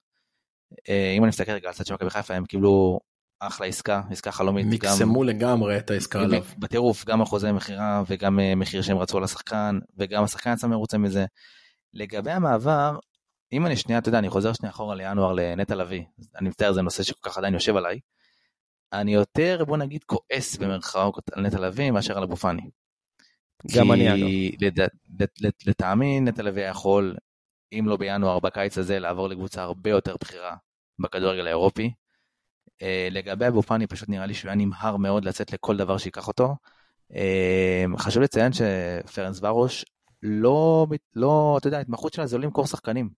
אה, 0.88 1.14
אם 1.16 1.22
אני 1.22 1.28
מסתכל 1.28 1.52
רגע 1.52 1.68
על 1.68 1.74
הצד 1.74 1.86
של 1.86 1.94
מכבי 1.94 2.10
חיפה 2.10 2.34
הם 2.34 2.44
קיבלו 2.46 3.00
אחלה 3.40 3.66
עסקה, 3.66 4.02
עסקה 4.10 4.32
חלומית. 4.32 4.66
גם- 4.66 4.72
מקסמו 4.72 5.24
לגמרי 5.24 5.78
את 5.78 5.90
העסקה 5.90 6.20
עליו. 6.20 6.42
בטירוף, 6.58 7.04
גם 7.04 7.20
אחוזי 7.20 7.52
מכירה 7.52 8.02
וגם 8.06 8.40
אה, 8.40 8.54
מחיר 8.54 8.82
שהם 8.82 8.98
רצו 8.98 9.16
על 9.18 9.24
השחקן, 9.24 9.78
וגם 9.96 10.24
השחקן 10.24 10.52
יצא 10.52 10.66
מרוצה 10.66 10.98
מזה. 10.98 11.26
לגבי 11.94 12.30
המעבר, 12.30 12.98
אם 13.52 13.66
אני 13.66 13.76
שנייה, 13.76 13.98
אתה 13.98 14.08
יודע, 14.08 14.18
אני 14.18 14.30
חוזר 14.30 14.52
שנייה 14.52 14.72
אחורה 14.72 14.94
לינואר 14.94 15.32
לנטע 15.32 15.74
לביא, 15.74 16.04
אני 16.36 16.48
מצטער, 16.48 16.72
זה 16.72 16.82
נושא 16.82 17.02
שכל 17.02 17.30
כך 17.30 17.38
עדיין 17.38 17.54
יושב 17.54 17.76
עליי. 17.76 18.00
אני 18.92 19.14
יותר, 19.14 19.64
בוא 19.66 19.76
נגיד, 19.76 20.04
כועס 20.04 20.56
במרכאות 20.56 21.30
על 21.32 21.46
נטע 21.46 21.58
לביא 21.58 21.90
מאשר 21.90 22.16
על 22.16 22.22
אבו 22.22 22.36
פאני. 22.36 22.70
גם 23.76 23.92
אני, 23.92 24.08
אגב. 24.08 24.26
כי 24.26 24.56
לטעמי 25.66 26.20
נטע 26.20 26.42
לביא 26.42 26.62
יכול, 26.62 27.16
אם 27.72 27.84
לא 27.88 27.96
בינואר, 27.96 28.38
בקיץ 28.38 28.78
הזה, 28.78 28.98
לעבור 28.98 29.28
לקבוצה 29.28 29.62
הרבה 29.62 29.90
יותר 29.90 30.16
בכירה 30.20 30.56
בכדורגל 30.98 31.46
האירופי. 31.46 31.92
אה, 32.82 33.08
לגבי 33.10 33.48
אבו 33.48 33.62
פאני, 33.62 33.86
פשוט 33.86 34.08
נראה 34.08 34.26
לי 34.26 34.34
שהוא 34.34 34.48
היה 34.48 34.56
נמהר 34.56 34.96
מאוד 34.96 35.24
לצאת 35.24 35.52
לכל 35.52 35.76
דבר 35.76 35.98
שייקח 35.98 36.28
אותו. 36.28 36.56
אה, 37.14 37.84
חשוב 37.98 38.22
לציין 38.22 38.52
שפרנס 38.52 39.42
ורוש 39.42 39.84
לא, 40.22 40.86
לא, 41.14 41.56
אתה 41.58 41.68
יודע, 41.68 41.78
ההתמחות 41.78 42.12
שלה 42.12 42.26
זה 42.26 42.38
לא 42.38 42.44
למכור 42.44 42.66
שחקנים. 42.66 43.10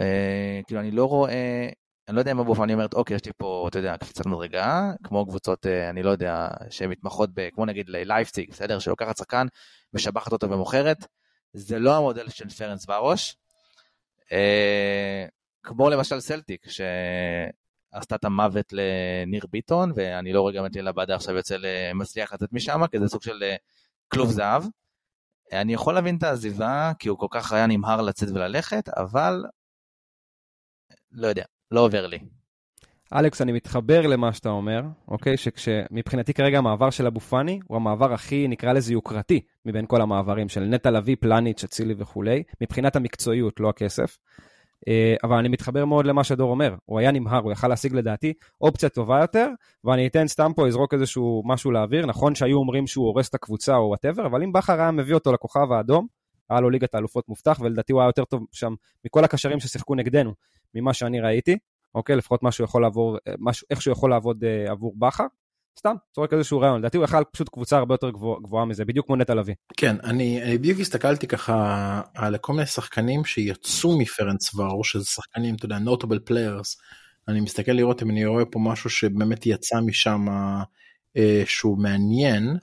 אה, 0.00 0.60
כאילו, 0.66 0.80
אני 0.80 0.90
לא 0.90 1.04
רואה, 1.04 1.68
אני 2.08 2.16
לא 2.16 2.20
יודע 2.20 2.32
אם 2.32 2.38
אבו 2.38 2.54
פאני 2.54 2.74
אומרת, 2.74 2.94
אוקיי, 2.94 3.16
יש 3.16 3.24
לי 3.26 3.32
פה, 3.36 3.66
אתה 3.68 3.78
יודע, 3.78 3.96
קפיצת 3.96 4.26
מדרגה, 4.26 4.92
כמו 5.04 5.26
קבוצות, 5.26 5.66
אה, 5.66 5.90
אני 5.90 6.02
לא 6.02 6.10
יודע, 6.10 6.48
שהן 6.70 6.90
מתמחות 6.90 7.30
ב... 7.34 7.48
כמו 7.50 7.66
נגיד 7.66 7.88
ללייפציג, 7.88 8.50
בסדר? 8.50 8.78
שלוקחת 8.78 9.16
שחקן, 9.16 9.46
משבחת 9.94 10.32
אותו 10.32 10.50
ומוכרת. 10.50 11.06
זה 11.52 11.78
לא 11.78 11.96
המודל 11.96 12.28
של 12.28 12.48
פרנס 12.48 12.88
ורוש. 12.88 13.36
אה, 14.32 15.26
כמו 15.62 15.90
למשל 15.90 16.20
סלטיק, 16.20 16.66
שעשתה 16.70 18.14
את 18.14 18.24
המוות 18.24 18.72
לניר 18.72 19.46
ביטון, 19.50 19.92
ואני 19.94 20.32
לא 20.32 20.40
רואה 20.40 20.52
גם 20.52 20.66
את 20.66 20.76
לילה 20.76 20.92
באדה 20.92 21.14
עכשיו 21.14 21.36
יוצא 21.36 21.56
מצליח 21.94 22.32
לצאת 22.32 22.52
משם, 22.52 22.86
כי 22.86 22.98
זה 22.98 23.08
סוג 23.08 23.22
של 23.22 23.42
כלוב 24.08 24.30
זהב. 24.30 24.64
אני 25.52 25.74
יכול 25.74 25.94
להבין 25.94 26.16
את 26.16 26.22
העזיבה, 26.22 26.92
כי 26.98 27.08
הוא 27.08 27.18
כל 27.18 27.26
כך 27.30 27.52
היה 27.52 27.66
נמהר 27.66 28.02
לצאת 28.02 28.28
וללכת, 28.28 28.88
אבל 28.88 29.44
לא 31.12 31.26
יודע, 31.26 31.44
לא 31.70 31.80
עובר 31.80 32.06
לי. 32.06 32.18
אלכס, 33.14 33.42
אני 33.42 33.52
מתחבר 33.52 34.06
למה 34.06 34.32
שאתה 34.32 34.48
אומר, 34.48 34.82
אוקיי? 35.08 35.34
שמבחינתי 35.36 36.34
כרגע 36.34 36.58
המעבר 36.58 36.90
של 36.90 37.06
אבו 37.06 37.20
פאני 37.20 37.60
הוא 37.68 37.76
המעבר 37.76 38.12
הכי, 38.12 38.48
נקרא 38.48 38.72
לזה, 38.72 38.92
יוקרתי 38.92 39.40
מבין 39.66 39.86
כל 39.86 40.00
המעברים 40.00 40.48
של 40.48 40.60
נטע 40.60 40.90
לביא, 40.90 41.16
פלניץ', 41.20 41.64
אצילי 41.64 41.94
וכולי, 41.98 42.42
מבחינת 42.60 42.96
המקצועיות, 42.96 43.60
לא 43.60 43.68
הכסף. 43.68 44.18
אה, 44.88 45.14
אבל 45.24 45.36
אני 45.36 45.48
מתחבר 45.48 45.84
מאוד 45.84 46.06
למה 46.06 46.24
שדור 46.24 46.50
אומר, 46.50 46.74
הוא 46.84 46.98
היה 46.98 47.10
נמהר, 47.10 47.40
הוא 47.40 47.52
יכל 47.52 47.68
להשיג 47.68 47.94
לדעתי 47.94 48.32
אופציה 48.60 48.88
טובה 48.88 49.20
יותר, 49.20 49.48
ואני 49.84 50.06
אתן 50.06 50.28
סתם 50.28 50.50
פה, 50.56 50.66
אזרוק 50.66 50.94
איזשהו 50.94 51.42
משהו 51.44 51.70
לאוויר, 51.70 52.06
נכון 52.06 52.34
שהיו 52.34 52.58
אומרים 52.58 52.86
שהוא 52.86 53.06
הורס 53.06 53.28
את 53.28 53.34
הקבוצה 53.34 53.76
או 53.76 53.88
whatever, 53.88 54.26
אבל 54.26 54.42
אם 54.42 54.52
בכר 54.52 54.80
היה 54.80 54.90
מביא 54.90 55.14
אותו 55.14 55.32
לכוכב 55.32 55.72
האדום, 55.72 56.06
היה 56.50 56.60
לו 56.60 56.70
ליגת 56.70 56.94
האלופות 56.94 57.28
מובטח, 57.28 57.60
ולדעתי 57.60 57.92
הוא 57.92 58.00
היה 58.00 58.08
יותר 58.08 58.24
טוב 58.24 58.46
שם 58.52 58.74
מכל 59.04 59.24
הקשרים 59.24 59.60
ששיחקו 59.60 59.94
נגדנו, 59.94 60.34
ממה 60.74 60.94
שאני 60.94 61.20
ראיתי. 61.20 61.58
אוקיי? 61.94 62.16
לפחות 62.16 62.42
משהו 62.42 62.64
יכול 62.64 62.82
לעבור, 62.82 63.18
משהו, 63.38 63.66
איך 63.70 63.82
שהוא 63.82 63.92
יכול 63.92 64.10
לעבוד 64.10 64.44
אה, 64.44 64.70
עבור 64.70 64.94
בכר. 64.98 65.26
סתם, 65.78 65.94
זורק 66.16 66.32
איזשהו 66.32 66.60
רעיון. 66.60 66.78
לדעתי 66.78 66.96
הוא 66.96 67.04
יכל 67.04 67.24
פשוט 67.32 67.48
קבוצה 67.48 67.78
הרבה 67.78 67.94
יותר 67.94 68.10
גבוה, 68.10 68.36
גבוהה 68.42 68.64
מזה, 68.64 68.84
בדיוק 68.84 69.06
כמו 69.06 69.16
נטע 69.16 69.34
לביא. 69.34 69.54
כן, 69.76 69.96
אני, 70.04 70.42
אני 70.42 70.58
בדיוק 70.58 70.80
הסתכלתי 70.80 71.26
ככה 71.26 72.00
על 72.14 72.36
כל 72.38 72.52
מיני 72.52 72.66
שחקנים 72.66 73.24
שיצאו 73.24 73.98
מפרנצווארוש, 73.98 74.84
שזה 74.84 75.04
שחקנים, 75.04 75.54
אתה 75.54 75.64
יודע, 75.64 75.78
notable 75.78 76.18
players. 76.18 76.76
אני 77.28 77.40
מסתכל 77.40 77.72
לראות 77.72 78.02
אם 78.02 78.10
אני 78.10 78.26
רואה 78.26 78.44
פה 78.44 78.58
משהו 78.58 78.90
שבאמת 78.90 79.46
יצא 79.46 79.80
משם 79.80 80.26
אה, 81.16 81.42
שהוא 81.46 81.78
מעניין. 81.78 82.56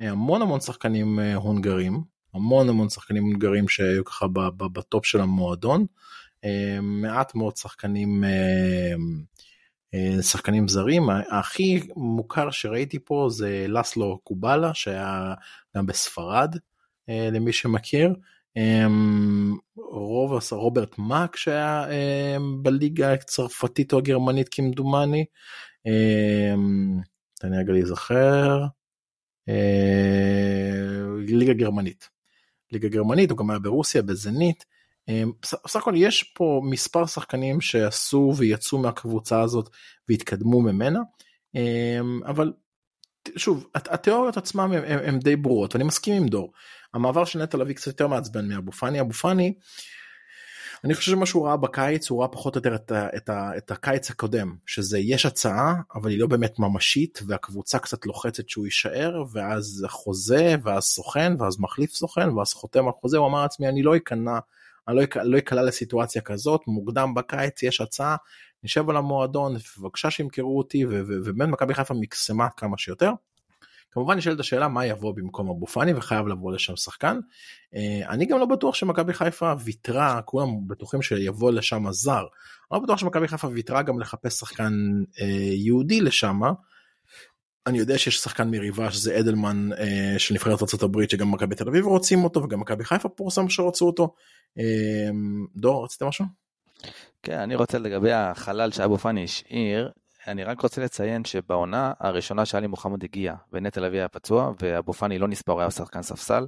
אה, 0.00 0.10
המון 0.10 0.42
המון 0.42 0.60
שחקנים 0.60 1.20
אה, 1.20 1.34
הונגרים, 1.34 2.02
המון 2.34 2.68
המון 2.68 2.88
שחקנים 2.88 3.24
הונגרים 3.24 3.68
שהיו 3.68 4.04
ככה 4.04 4.26
בטופ 4.72 5.06
של 5.06 5.20
המועדון. 5.20 5.86
אה, 6.44 6.78
מעט 6.80 7.34
מאוד 7.34 7.56
שחקנים 7.56 8.24
אה, 8.24 8.94
אה, 9.94 10.22
שחקנים 10.22 10.68
זרים 10.68 11.02
הכי 11.30 11.80
מוכר 11.96 12.50
שראיתי 12.50 12.98
פה 13.04 13.28
זה 13.30 13.66
לסלו 13.68 14.18
קובלה 14.24 14.74
שהיה 14.74 15.34
גם 15.76 15.86
בספרד 15.86 16.56
למי 17.08 17.52
שמכיר 17.52 18.14
רוב 19.76 20.32
רוברט 20.52 20.98
מאק 20.98 21.36
שהיה 21.36 21.86
בליגה 22.62 23.12
הצרפתית 23.12 23.92
או 23.92 23.98
הגרמנית 23.98 24.48
כמדומני. 24.50 25.24
לי 27.44 27.58
רגע 27.58 27.72
להיזכר. 27.72 28.64
ליגה 31.28 31.52
גרמנית. 31.52 32.08
ליגה 32.72 32.88
גרמנית 32.88 33.30
הוא 33.30 33.38
גם 33.38 33.50
היה 33.50 33.58
ברוסיה 33.58 34.02
בזנית. 34.02 34.64
בסך 35.42 35.76
הכל 35.76 35.94
יש 35.96 36.22
פה 36.22 36.60
מספר 36.64 37.06
שחקנים 37.06 37.60
שעשו 37.60 38.34
ויצאו 38.36 38.78
מהקבוצה 38.78 39.40
הזאת 39.40 39.70
והתקדמו 40.08 40.60
ממנה 40.60 41.00
אבל 42.26 42.52
שוב 43.36 43.66
התיאוריות 43.74 44.36
עצמם 44.36 44.72
הם, 44.72 44.82
הם, 44.86 44.98
הם 45.04 45.18
די 45.18 45.36
ברורות 45.36 45.74
ואני 45.74 45.84
מסכים 45.84 46.22
עם 46.22 46.28
דור 46.28 46.52
המעבר 46.94 47.24
של 47.24 47.42
נטע 47.42 47.58
לביא 47.58 47.74
קצת 47.74 47.86
יותר 47.86 48.06
מעצבן 48.06 48.48
מאבו 48.48 48.72
פאני 48.72 49.00
אבו 49.00 49.12
פאני. 49.12 49.54
אני 50.84 50.94
חושב 50.94 51.12
שמה 51.12 51.26
שהוא 51.26 51.46
ראה 51.46 51.56
בקיץ 51.56 52.10
הוא 52.10 52.20
ראה 52.20 52.28
פחות 52.28 52.56
או 52.56 52.58
יותר 52.58 52.74
את, 52.74 52.92
את, 53.16 53.30
את 53.56 53.70
הקיץ 53.70 54.10
הקודם 54.10 54.56
שזה 54.66 54.98
יש 54.98 55.26
הצעה 55.26 55.74
אבל 55.94 56.10
היא 56.10 56.18
לא 56.18 56.26
באמת 56.26 56.58
ממשית 56.58 57.20
והקבוצה 57.26 57.78
קצת 57.78 58.06
לוחצת 58.06 58.48
שהוא 58.48 58.64
יישאר 58.64 59.24
ואז 59.32 59.86
חוזה 59.88 60.54
ואז 60.62 60.84
סוכן 60.84 61.32
ואז 61.38 61.60
מחליף 61.60 61.94
סוכן 61.94 62.28
ואז 62.28 62.52
חותם 62.52 62.86
על 62.86 62.92
חוזה 63.00 63.18
הוא 63.18 63.26
אמר 63.26 63.42
לעצמי 63.42 63.68
אני 63.68 63.82
לא 63.82 63.96
אכנע 63.96 64.38
אני 64.88 64.96
לא 65.24 65.38
אקלע 65.38 65.62
לסיטואציה 65.62 66.22
כזאת 66.22 66.60
מוקדם 66.66 67.14
בקיץ 67.14 67.62
יש 67.62 67.80
הצעה 67.80 68.16
נשב 68.64 68.90
על 68.90 68.96
המועדון 68.96 69.56
בבקשה 69.78 70.10
שימכרו 70.10 70.58
אותי 70.58 70.84
ובאמת 70.88 71.48
מכבי 71.48 71.74
חיפה 71.74 71.94
מקסמה 71.94 72.48
כמה 72.56 72.78
שיותר. 72.78 73.12
כמובן 73.90 74.16
נשאלת 74.16 74.40
השאלה 74.40 74.68
מה 74.68 74.86
יבוא 74.86 75.14
במקום 75.14 75.50
אבו 75.50 75.66
פאני 75.66 75.94
וחייב 75.94 76.26
לבוא 76.26 76.52
לשם 76.52 76.76
שחקן. 76.76 77.18
אני 78.08 78.26
גם 78.26 78.38
לא 78.38 78.46
בטוח 78.46 78.74
שמכבי 78.74 79.12
חיפה 79.12 79.54
ויתרה 79.64 80.22
כולם 80.22 80.48
בטוחים 80.66 81.02
שיבוא 81.02 81.52
לשם 81.52 81.84
זר. 81.90 82.18
אני 82.18 82.26
לא 82.72 82.78
בטוח 82.78 82.98
שמכבי 82.98 83.28
חיפה 83.28 83.48
ויתרה 83.52 83.82
גם 83.82 84.00
לחפש 84.00 84.34
שחקן 84.38 84.72
יהודי 85.52 86.00
לשם. 86.00 86.40
אני 87.66 87.78
יודע 87.78 87.98
שיש 87.98 88.18
שחקן 88.18 88.50
מריבה 88.50 88.90
שזה 88.90 89.20
אדלמן 89.20 89.72
אה, 89.72 90.14
של 90.18 90.34
נבחרת 90.34 90.62
ארה"ב 90.62 91.06
שגם 91.10 91.30
מכבי 91.30 91.54
תל 91.54 91.68
אביב 91.68 91.86
רוצים 91.86 92.24
אותו 92.24 92.42
וגם 92.42 92.60
מכבי 92.60 92.84
חיפה 92.84 93.08
פורסם 93.08 93.48
שרצו 93.48 93.86
אותו. 93.86 94.14
אה, 94.58 95.08
דור 95.56 95.84
רצית 95.84 96.02
משהו? 96.02 96.24
כן 97.22 97.38
אני 97.38 97.54
רוצה 97.54 97.78
לגבי 97.78 98.12
החלל 98.12 98.70
שאבו 98.70 98.98
פאני 98.98 99.24
השאיר 99.24 99.90
אני 100.26 100.44
רק 100.44 100.60
רוצה 100.60 100.80
לציין 100.80 101.24
שבעונה 101.24 101.92
הראשונה 102.00 102.46
שאלי 102.46 102.66
מוחמד 102.66 103.04
הגיע 103.04 103.34
ונטע 103.52 103.80
לביא 103.80 103.98
היה 103.98 104.08
פצוע 104.08 104.52
ואבו 104.60 104.92
פאני 104.92 105.18
לא 105.18 105.28
נספר 105.28 105.60
היה 105.60 105.70
שחקן 105.70 106.02
ספסל. 106.02 106.46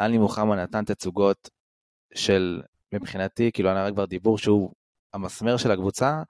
אלי 0.00 0.18
מוחמד 0.18 0.56
נתן 0.56 0.84
תצוגות 0.84 1.50
של 2.14 2.62
מבחינתי 2.92 3.50
כאילו 3.52 3.70
היה 3.70 3.92
כבר 3.92 4.04
דיבור 4.04 4.38
שהוא 4.38 4.72
המסמר 5.14 5.56
של 5.56 5.70
הקבוצה 5.70 6.22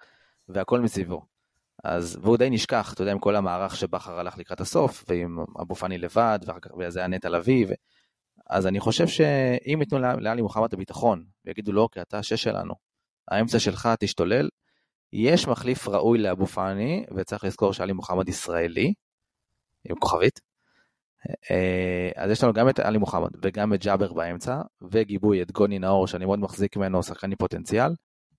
והכל 0.48 0.80
מסביבו. 0.80 1.38
אז, 1.84 2.18
והוא 2.22 2.36
די 2.36 2.50
נשכח, 2.50 2.92
אתה 2.94 3.02
יודע, 3.02 3.12
עם 3.12 3.18
כל 3.18 3.36
המערך 3.36 3.76
שבכר 3.76 4.18
הלך 4.18 4.38
לקראת 4.38 4.60
הסוף, 4.60 5.04
ועם 5.08 5.38
אבו 5.60 5.74
פאני 5.74 5.98
לבד, 5.98 6.38
ואחר 6.46 6.60
כך 6.60 6.70
זה 6.88 6.98
היה 6.98 7.08
נטע 7.08 7.28
לביא, 7.28 7.66
ו... 7.68 7.72
אז 8.50 8.66
אני 8.66 8.80
חושב 8.80 9.06
שאם 9.08 9.78
ייתנו 9.80 9.98
לאלי 9.98 10.42
מוחמד 10.42 10.64
את 10.64 10.72
הביטחון, 10.72 11.24
ויגידו 11.44 11.72
לו, 11.72 11.82
אוקיי, 11.82 12.02
אתה 12.02 12.18
השש 12.18 12.42
שלנו, 12.42 12.74
האמצע 13.30 13.58
שלך 13.58 13.88
תשתולל, 14.00 14.48
יש 15.12 15.48
מחליף 15.48 15.88
ראוי 15.88 16.18
לאבו 16.18 16.46
פאני, 16.46 17.04
וצריך 17.16 17.44
לזכור 17.44 17.72
שאלי 17.72 17.92
מוחמד 17.92 18.28
ישראלי, 18.28 18.94
עם 19.88 19.96
כוכבית. 19.96 20.40
אה, 21.50 22.10
אז 22.16 22.30
יש 22.30 22.44
לנו 22.44 22.52
גם 22.52 22.68
את 22.68 22.78
עלי 22.78 22.98
מוחמד 22.98 23.30
וגם 23.42 23.74
את 23.74 23.84
ג'אבר 23.84 24.12
באמצע, 24.12 24.60
וגיבוי 24.90 25.42
את 25.42 25.52
גוני 25.52 25.78
נאור, 25.78 26.06
שאני 26.06 26.24
מאוד 26.24 26.38
מחזיק 26.38 26.76
ממנו, 26.76 27.02
שחקן 27.02 27.30
עם 27.30 27.36
פוטנציאל. 27.36 27.92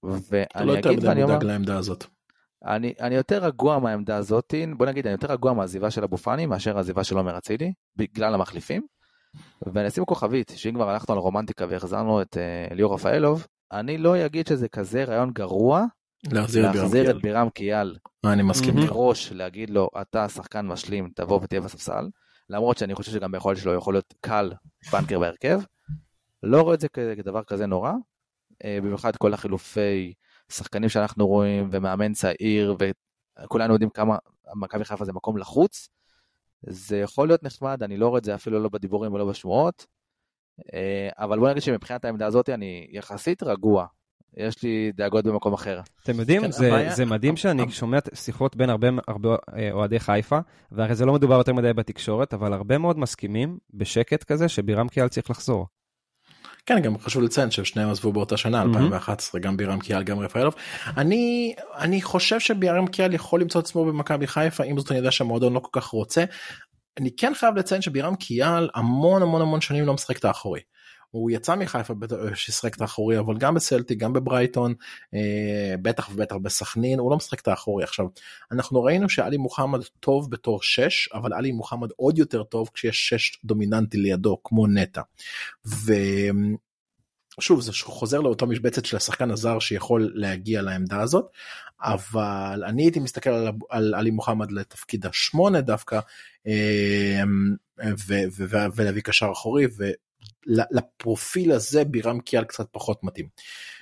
ואני 0.04 0.80
אגיד 0.80 1.04
ואני 1.04 1.24
אומר... 1.24 1.40
לעמדה 1.40 1.78
הזאת. 1.78 2.06
אני, 2.66 2.94
אני 3.00 3.16
יותר 3.16 3.44
רגוע 3.44 3.80
מהעמדה 3.80 4.18
הזאת, 4.18 4.54
בוא 4.78 4.86
נגיד, 4.86 5.08
אני 5.08 5.12
יותר 5.12 5.32
רגוע 5.32 5.54
מהעזיבה 5.54 5.92
של 5.92 6.04
אבו 6.04 6.18
פאני 6.18 6.46
מאשר 6.46 6.78
העזיבה 6.78 7.04
של 7.04 7.18
עומר 7.18 7.38
אצילי, 7.38 7.74
בגלל 7.96 8.34
המחליפים. 8.34 8.82
ואני 9.74 9.88
אשים 9.88 10.06
כוכבית, 10.06 10.52
שאם 10.56 10.74
כבר 10.74 10.90
הלכנו 10.90 11.14
על 11.14 11.20
רומנטיקה 11.20 11.66
והחזרנו 11.70 12.22
את 12.22 12.38
uh, 12.38 12.74
ליאור 12.74 12.94
רפאלוב, 12.94 13.48
אני 13.72 13.98
לא 13.98 14.26
אגיד 14.26 14.48
שזה 14.48 14.68
כזה 14.68 15.04
רעיון 15.04 15.32
גרוע 15.34 15.86
להחזיר, 16.32 16.72
להחזיר 16.72 17.12
את 17.12 17.22
בירם 17.22 17.50
קיאל. 17.50 17.96
אני 18.26 18.44
מסכים. 18.44 18.76
מראש 18.76 19.32
להגיד 19.32 19.70
לו, 19.70 19.90
אתה 20.02 20.30
שחקן 20.30 20.68
משלים, 20.68 21.10
תבוא 21.16 21.40
ותהיה 21.44 21.62
בספסל. 21.62 22.10
למרות 22.50 22.78
שאני 22.78 22.96
חושב 22.96 23.12
שגם 23.12 23.32
ביכולת 23.32 23.58
שלו 23.58 23.74
יכול 23.74 23.94
להיות 23.94 24.14
קל 24.22 24.52
בנקר 24.92 25.20
בהרכב. 25.20 25.62
לא 26.44 26.62
רואה 26.62 26.76
את 26.76 26.80
זה 26.80 26.88
כדבר 26.90 27.44
כזה 27.44 27.66
נורא, 27.66 27.92
אה, 28.66 28.80
במיוחד 28.82 29.16
כל 29.16 29.34
החילופי 29.34 30.14
שחקנים 30.52 30.90
שאנחנו 30.90 31.28
רואים, 31.28 31.70
ומאמן 31.72 32.14
צעיר, 32.14 32.76
וכולנו 33.44 33.74
יודעים 33.74 33.90
כמה 33.90 34.18
מכבי 34.56 34.86
חיפה 34.86 35.06
זה 35.06 35.14
מקום 35.14 35.38
לחוץ. 35.38 35.90
זה 36.62 36.98
יכול 36.98 37.28
להיות 37.28 37.44
נחמד, 37.44 37.84
אני 37.84 37.98
לא 37.98 38.08
רואה 38.08 38.20
את 38.20 38.24
זה 38.24 38.36
אפילו 38.36 38.60
לא 38.60 38.70
בדיבורים 38.70 39.14
ולא 39.14 39.26
בשמועות, 39.26 39.86
אה, 40.74 41.10
אבל 41.18 41.40
בוא 41.40 41.50
נגיד 41.50 41.64
שמבחינת 41.64 42.06
העמדה 42.06 42.28
הזאת 42.28 42.50
אני 42.50 42.88
יחסית 42.92 43.44
רגוע. 43.44 43.86
יש 44.38 44.64
לי 44.64 44.92
דאגות 44.96 45.26
במקום 45.26 45.54
אחר. 45.54 45.82
אתם 46.04 46.20
יודעים, 46.20 46.42
כן, 46.42 46.52
זה, 46.52 46.68
הבעיה... 46.68 46.96
זה 46.96 47.06
מדהים 47.06 47.38
שאני. 47.38 47.72
שומע 47.72 47.98
שיחות 48.14 48.56
בין 48.56 48.70
הרבה, 48.70 48.88
הרבה 49.08 49.30
אה, 49.30 49.72
אוהדי 49.72 50.00
חיפה, 50.00 50.40
והרי 50.72 50.96
זה 50.96 51.06
לא 51.06 51.14
מדובר 51.14 51.36
יותר 51.38 51.54
מדי 51.54 51.74
בתקשורת, 51.74 52.34
אבל 52.34 52.54
הרבה 52.54 52.78
מאוד 52.78 53.00
מסכימים 53.00 53.58
בשקט 53.74 54.24
כזה 54.24 54.50
שבירם 54.50 54.88
קיאל 54.88 55.08
צריך 55.08 55.30
לחזור. 55.30 55.68
כן 56.70 56.80
גם 56.80 56.98
חשוב 56.98 57.24
לציין 57.24 57.52
ששניהם 57.52 57.90
עזבו 57.90 58.14
באותה 58.14 58.38
שנה 58.38 58.62
2011 58.62 59.42
גם 59.42 59.58
בירם 59.58 59.80
קיאל 59.80 60.04
גם 60.04 60.20
רפאלוב 60.20 60.56
אני 60.98 61.54
אני 61.78 62.02
חושב 62.02 62.40
שבירם 62.40 62.88
קיאל 62.88 63.14
יכול 63.14 63.42
למצוא 63.42 63.62
עצמו 63.62 63.86
במכבי 63.86 64.28
חיפה 64.28 64.64
אם 64.64 64.78
זאת 64.78 64.92
אני 64.92 64.98
יודע 64.98 65.12
שהמועדון 65.12 65.54
לא 65.54 65.60
כל 65.60 65.80
כך 65.82 65.86
רוצה. 65.86 66.24
אני 67.00 67.10
כן 67.18 67.34
חייב 67.36 67.56
לציין 67.56 67.82
שבירם 67.82 68.16
קיאל 68.16 68.70
המון 68.76 69.22
המון 69.22 69.42
המון 69.42 69.62
שנים 69.62 69.86
לא 69.86 69.94
משחק 69.94 70.18
את 70.18 70.26
האחורי. 70.26 70.60
הוא 71.12 71.32
יצא 71.32 71.56
מחיפה 71.56 71.94
ששיחק 72.34 72.76
את 72.76 72.82
האחורי 72.82 73.20
אבל 73.20 73.38
גם 73.38 73.56
בסלטי 73.56 73.96
גם 73.96 74.14
בברייטון 74.14 74.74
אה, 75.14 75.76
בטח 75.82 76.10
ובטח 76.14 76.36
בסכנין 76.36 77.00
הוא 77.00 77.12
לא 77.12 77.18
משחק 77.18 77.40
את 77.40 77.48
האחורי 77.48 77.84
עכשיו 77.84 78.06
אנחנו 78.52 78.84
ראינו 78.84 79.10
שאלי 79.10 79.38
מוחמד 79.38 79.80
טוב 80.00 80.32
בתור 80.32 80.64
6 80.64 81.10
אבל 81.14 81.34
אלי 81.34 81.52
מוחמד 81.52 81.90
עוד 81.96 82.18
יותר 82.18 82.44
טוב 82.44 82.70
כשיש 82.74 83.10
6 83.10 83.40
דומיננטי 83.46 83.98
לידו 83.98 84.38
כמו 84.44 84.68
נטע. 84.68 85.02
ו... 85.68 85.94
שוב 87.42 87.62
זה 87.62 87.72
חוזר 87.84 88.20
לאותו 88.20 88.48
משבצת 88.48 88.86
של 88.86 88.98
השחקן 88.98 89.32
הזר 89.32 89.60
שיכול 89.60 90.12
להגיע 90.16 90.62
לעמדה 90.62 91.02
הזאת 91.02 91.26
אבל 91.82 92.64
אני 92.68 92.84
הייתי 92.84 93.00
מסתכל 93.00 93.30
על, 93.30 93.48
על 93.70 93.94
עלי 93.96 94.12
מוחמד 94.12 94.52
לתפקיד 94.52 95.06
השמונה 95.06 95.62
דווקא 95.62 96.00
אה, 96.48 97.24
ולהביא 98.76 99.02
קשר 99.02 99.30
אחורי 99.32 99.66
לפרופיל 100.48 101.52
הזה 101.52 101.86
בירם 101.86 102.20
קיאל 102.20 102.44
קצת 102.44 102.68
פחות 102.72 103.04
מתאים. 103.04 103.28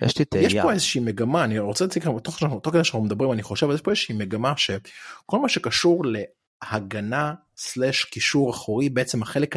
יש 0.02 0.18
לי 0.18 0.26
תהייה. 0.26 0.48
יש 0.48 0.54
פה 0.54 0.72
איזושהי 0.72 1.02
מגמה 1.02 1.44
אני 1.44 1.60
רוצה 1.60 1.86
להציג 1.86 2.04
תוך 2.24 2.40
כדי 2.72 2.84
שאנחנו 2.84 3.04
מדברים 3.04 3.32
אני 3.32 3.44
חושב 3.44 3.68
יש 3.74 3.82
פה 3.82 3.92
איזושהי 3.92 4.16
מגמה 4.16 4.54
שכל 4.58 5.40
מה 5.40 5.50
שקשור 5.50 6.04
להגנה 6.06 7.34
סלאש 7.58 8.04
קישור 8.04 8.52
אחורי 8.52 8.90
בעצם 8.90 9.22
החלק 9.22 9.56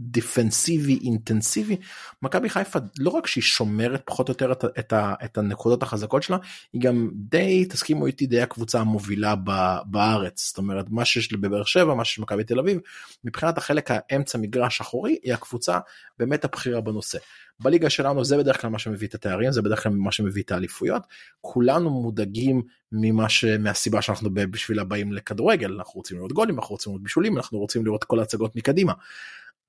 דיפנסיבי 0.00 0.98
אינטנסיבי 1.02 1.76
מכבי 2.22 2.48
חיפה 2.48 2.78
לא 2.98 3.10
רק 3.10 3.26
שהיא 3.26 3.42
שומרת 3.42 4.02
פחות 4.04 4.28
או 4.28 4.32
יותר 4.32 4.52
את, 4.52 4.64
את, 4.64 4.92
את 5.24 5.38
הנקודות 5.38 5.82
החזקות 5.82 6.22
שלה 6.22 6.36
היא 6.72 6.80
גם 6.80 7.10
די 7.14 7.64
תסכימו 7.64 8.06
איתי 8.06 8.26
די 8.26 8.42
הקבוצה 8.42 8.80
המובילה 8.80 9.34
ב, 9.44 9.76
בארץ 9.86 10.46
זאת 10.48 10.58
אומרת 10.58 10.86
מה 10.90 11.04
שיש 11.04 11.32
בבאר 11.32 11.64
שבע 11.64 11.94
מה 11.94 12.04
שיש 12.04 12.18
במכבי 12.18 12.44
תל 12.44 12.58
אביב 12.58 12.78
מבחינת 13.24 13.58
החלק 13.58 13.90
האמצע 13.90 14.38
מגרש 14.38 14.80
אחורי 14.80 15.18
היא 15.22 15.34
הקבוצה 15.34 15.78
באמת 16.18 16.44
הבכירה 16.44 16.80
בנושא. 16.80 17.18
בליגה 17.60 17.90
שלנו 17.90 18.24
זה 18.24 18.36
בדרך 18.36 18.60
כלל 18.60 18.70
מה 18.70 18.78
שמביא 18.78 19.08
את 19.08 19.14
התארים 19.14 19.52
זה 19.52 19.62
בדרך 19.62 19.82
כלל 19.82 19.92
מה 19.92 20.12
שמביא 20.12 20.42
את 20.42 20.52
האליפויות 20.52 21.02
כולנו 21.40 21.90
מודאגים 21.90 22.62
ממה 22.92 23.28
ש... 23.28 23.44
מהסיבה 23.44 24.02
שאנחנו 24.02 24.30
בשביל 24.34 24.78
הבאים 24.78 25.12
לכדורגל 25.12 25.72
אנחנו 25.72 25.92
רוצים 25.94 26.16
לראות 26.16 26.32
גולים 26.32 26.58
אנחנו 26.58 26.72
רוצים 26.72 26.92
לראות 26.92 27.02
בישולים 27.02 27.36
אנחנו 27.36 27.58
רוצים 27.58 27.86
לראות 27.86 28.04
כל 28.04 28.18
ההצגות 28.18 28.56
מקדימה. 28.56 28.92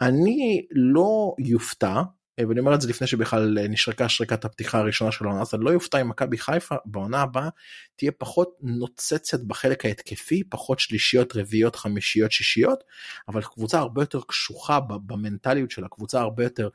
אני 0.02 0.66
לא 0.72 1.36
יופתע 1.40 2.02
ואני 2.46 2.60
אומר 2.60 2.76
את 2.76 2.82
זה 2.82 2.90
לפני 2.90 3.08
שבכלל 3.08 3.68
נשרקה 3.70 4.10
שריקת 4.10 4.46
הפתיחה 4.46 4.80
הראשונה 4.80 5.12
של 5.12 5.26
העונה, 5.26 5.42
אז 5.42 5.54
אני 5.54 5.64
לא 5.66 5.70
יופתע 5.70 6.02
אם 6.02 6.10
מכבי 6.10 6.38
חיפה 6.38 6.76
בעונה 6.86 7.22
הבאה 7.22 7.50
תהיה 7.96 8.12
פחות 8.12 8.50
נוצצת 8.62 9.40
בחלק 9.40 9.86
ההתקפי, 9.86 10.44
פחות 10.50 10.80
שלישיות, 10.80 11.36
רביעיות, 11.36 11.76
חמישיות, 11.76 12.32
שישיות, 12.32 12.84
אבל 13.28 13.42
קבוצה 13.42 13.80
הרבה 13.80 14.02
יותר 14.02 14.20
קשוחה 14.28 14.80
במנטליות 14.80 15.72
של 15.72 15.86
הקבוצה 15.86 16.22
הרבה 16.22 16.44
יותר 16.44 16.70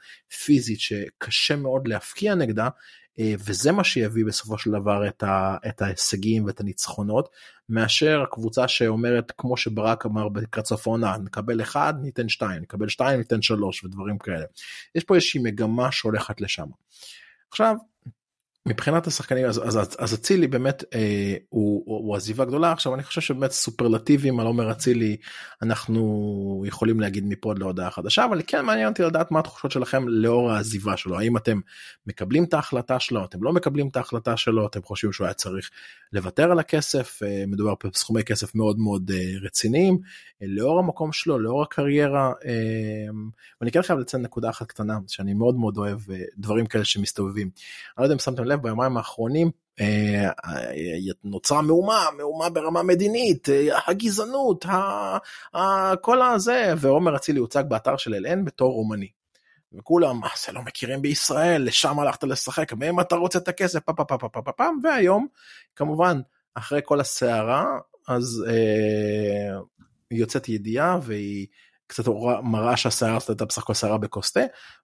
פיזית, 0.44 0.80
שקשה 0.80 1.56
מאוד 1.56 1.88
להפקיע 1.88 2.34
נגדה, 2.34 2.68
וזה 3.20 3.72
מה 3.72 3.84
שיביא 3.84 4.24
בסופו 4.24 4.58
של 4.58 4.70
דבר 4.70 5.08
את, 5.08 5.22
ה, 5.22 5.56
את 5.68 5.82
ההישגים 5.82 6.44
ואת 6.44 6.60
הניצחונות 6.60 7.28
מאשר 7.68 8.22
הקבוצה 8.22 8.68
שאומרת 8.68 9.32
כמו 9.38 9.56
שברק 9.56 10.06
אמר 10.06 10.28
לקראת 10.34 10.66
סוף 10.66 10.86
העונה 10.86 11.16
נקבל 11.16 11.62
אחד 11.62 11.94
ניתן 12.02 12.28
שתיים 12.28 12.62
נקבל 12.62 12.88
שתיים 12.88 13.18
ניתן 13.18 13.42
שלוש 13.42 13.84
ודברים 13.84 14.18
כאלה. 14.18 14.44
יש 14.94 15.04
פה 15.04 15.14
איזושהי 15.14 15.40
מגמה 15.42 15.92
שהולכת 15.92 16.40
לשם. 16.40 16.66
עכשיו 17.50 17.76
מבחינת 18.68 19.06
השחקנים 19.06 19.46
אז 19.98 20.14
אצילי 20.14 20.46
באמת 20.46 20.84
אה, 20.94 21.36
הוא, 21.48 22.16
עזיבה 22.16 22.44
גדולה. 22.44 22.72
עכשיו 22.72 22.94
אני 22.94 23.02
חושב 23.02 23.20
שבאמת 23.20 23.50
סופרלטיבים 23.50 24.40
על 24.40 24.46
עומר 24.46 24.70
אצילי 24.70 25.16
אנחנו 25.62 26.64
יכולים 26.66 27.00
להגיד 27.00 27.24
מפה 27.26 27.50
עד 27.50 27.58
להודעה 27.58 27.90
חדשה 27.90 28.24
אבל 28.24 28.42
כן 28.46 28.64
מעניין 28.64 28.88
אותי 28.88 29.02
לדעת 29.02 29.30
מה 29.30 29.38
התחושות 29.38 29.70
שלכם 29.70 30.08
לאור 30.08 30.50
העזיבה 30.50 30.96
שלו. 30.96 31.18
האם 31.18 31.36
אתם 31.36 31.60
מקבלים 32.06 32.44
את 32.44 32.54
ההחלטה 32.54 33.00
שלו 33.00 33.24
אתם 33.24 33.42
לא 33.42 33.52
מקבלים 33.52 33.88
את 33.88 33.96
ההחלטה 33.96 34.36
שלו 34.36 34.66
אתם 34.66 34.82
חושבים 34.82 35.12
שהוא 35.12 35.24
היה 35.24 35.34
צריך 35.34 35.70
לוותר 36.12 36.50
על 36.50 36.58
הכסף? 36.58 37.20
אה, 37.22 37.44
מדובר 37.46 37.74
פה 37.78 37.88
בסכומי 37.88 38.24
כסף 38.24 38.54
מאוד 38.54 38.78
מאוד 38.78 39.10
אה, 39.14 39.38
רציניים. 39.42 39.98
לאור 40.40 40.78
המקום 40.78 41.12
שלו 41.12 41.38
לאור 41.38 41.62
הקריירה 41.62 42.32
ואני 43.60 43.72
כן 43.72 43.82
חייב 43.82 43.98
לציין 43.98 44.22
נקודה 44.22 44.50
אחת 44.50 44.66
קטנה 44.66 44.98
שאני 45.08 45.34
מאוד 45.34 45.54
מאוד 45.54 45.76
אוהב 45.76 46.00
דברים 46.38 46.66
כאלה 46.66 46.84
שמסתובבים. 46.84 47.46
אני 47.46 48.02
לא 48.02 48.04
יודע 48.04 48.14
אם 48.14 48.18
שמתם 48.18 48.44
לב 48.52 48.62
ביומיים 48.62 48.96
האחרונים 48.96 49.50
אה, 49.80 50.30
נוצרה 51.24 51.62
מהומה 51.62 52.08
מהומה 52.16 52.50
ברמה 52.50 52.82
מדינית 52.82 53.48
אה, 53.48 53.78
הגזענות 53.86 54.64
כל 56.00 56.22
הזה 56.22 56.74
ועומר 56.78 57.16
אצילי 57.16 57.38
הוצג 57.38 57.64
באתר 57.68 57.96
של 57.96 58.14
אלן 58.14 58.44
בתור 58.44 58.72
רומני. 58.72 59.08
וכולם 59.78 60.20
מה 60.20 60.28
זה 60.46 60.52
לא 60.52 60.62
מכירים 60.62 61.02
בישראל 61.02 61.62
לשם 61.62 62.00
הלכת 62.00 62.24
לשחק 62.24 62.72
מהם 62.72 63.00
אתה 63.00 63.14
רוצה 63.14 63.38
את 63.38 63.48
הכסף 63.48 63.80
פעם 63.80 63.94
פעם 63.96 64.18
פעם 64.18 64.30
פעם 64.32 64.52
פעם 64.56 64.78
והיום 64.82 65.26
כמובן 65.76 66.20
אחרי 66.54 66.80
כל 66.84 67.00
הסערה 67.00 67.64
אז 68.08 68.44
אה, 68.48 69.60
יוצאת 70.10 70.48
ידיעה 70.48 70.98
והיא 71.02 71.46
קצת 71.92 72.04
מראה 72.42 72.76
שהסערה 72.76 73.16
הזאת 73.16 73.28
הייתה 73.28 73.44
בסך 73.44 73.62
הכל 73.62 73.74
סערה 73.74 73.98
בכוס 73.98 74.32
תה 74.32 74.40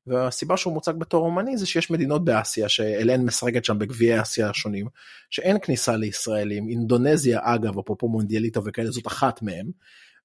והסיבה 0.07 0.57
שהוא 0.57 0.75
מוצג 0.75 0.93
בתור 0.99 1.25
אומני 1.25 1.57
זה 1.57 1.67
שיש 1.67 1.91
מדינות 1.91 2.25
באסיה 2.25 2.69
שאלן 2.69 3.25
משחקת 3.25 3.65
שם 3.65 3.79
בגביעי 3.79 4.23
אסיה 4.23 4.51
השונים 4.51 4.87
שאין 5.31 5.57
כניסה 5.63 5.97
לישראלים 5.97 6.69
אינדונזיה 6.69 7.41
אגב 7.43 7.79
אפרופו 7.79 8.09
מונדיאליטה 8.09 8.61
וכאלה 8.65 8.91
זאת 8.91 9.07
אחת 9.07 9.43
מהם. 9.43 9.71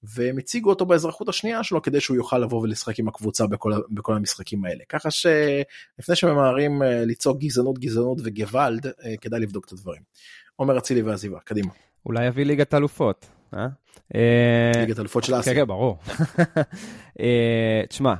והם 0.03 0.37
הציגו 0.37 0.69
אותו 0.69 0.85
באזרחות 0.85 1.29
השנייה 1.29 1.63
שלו 1.63 1.81
כדי 1.81 1.99
שהוא 1.99 2.17
יוכל 2.17 2.37
לבוא 2.37 2.61
ולשחק 2.61 2.99
עם 2.99 3.07
הקבוצה 3.07 3.47
בכל, 3.47 3.73
בכל 3.91 4.15
המשחקים 4.15 4.65
האלה 4.65 4.83
ככה 4.89 5.11
שלפני 5.11 6.15
שממהרים 6.15 6.83
אה, 6.83 7.05
לצעוק 7.05 7.39
גזענות 7.39 7.79
גזענות 7.79 8.17
וגוואלד 8.23 8.85
אה, 8.85 9.17
כדאי 9.21 9.39
לבדוק 9.39 9.65
את 9.65 9.71
הדברים. 9.71 10.01
עומר 10.55 10.77
אצילי 10.77 11.01
ועזיבה 11.01 11.39
קדימה. 11.39 11.71
אולי 12.05 12.25
יביא 12.25 12.45
ליגת 12.45 12.73
אלופות. 12.73 13.25
אה? 13.57 13.67
אה, 14.15 14.71
ליגת 14.75 14.99
אלופות 14.99 15.23
של 15.23 15.39
אסיה. 15.39 15.53
כן, 15.53 15.59
כן, 15.59 15.67
ברור. 15.67 15.97
אה, 17.19 17.81
תשמע, 17.89 18.13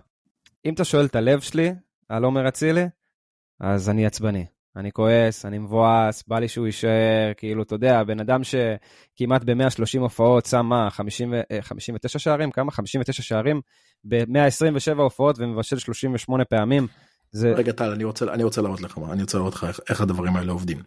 אם 0.66 0.74
אתה 0.74 0.84
שואל 0.84 1.06
את 1.06 1.16
הלב 1.16 1.40
שלי 1.40 1.74
על 2.10 2.24
עומר 2.24 2.48
אצילי, 2.48 2.86
אז 3.60 3.90
אני 3.90 4.06
עצבני. 4.06 4.46
אני 4.76 4.92
כועס, 4.92 5.46
אני 5.46 5.58
מבואס, 5.58 6.24
בא 6.28 6.40
לי 6.40 6.48
שהוא 6.48 6.66
יישאר, 6.66 7.32
כאילו, 7.38 7.64
אתה 7.64 7.76
יודע, 7.76 8.04
בן 8.04 8.20
אדם 8.20 8.42
שכמעט 8.44 9.44
ב-130 9.44 10.00
הופעות 10.00 10.46
שם 10.46 10.66
מה, 10.66 10.90
50, 10.90 11.34
59 11.62 12.20
שערים? 12.20 12.52
כמה? 12.52 12.72
59 12.72 13.24
שערים 13.24 13.62
ב-127 14.04 14.98
הופעות 14.98 15.36
ומבשל 15.40 15.80
38 15.80 16.46
פעמים. 16.46 16.88
זה... 17.34 17.54
רגע, 17.54 17.72
טל, 17.72 17.90
אני 17.92 18.04
רוצה, 18.04 18.26
אני 18.34 18.44
רוצה 18.44 18.62
להראות 18.62 18.82
לך 18.82 18.98
מה, 18.98 19.14
אני 19.14 19.22
רוצה 19.22 19.38
להראות 19.38 19.54
לך 19.54 19.64
איך, 19.64 19.80
איך 19.90 20.02
הדברים 20.02 20.36
האלה 20.36 20.52
עובדים. 20.52 20.78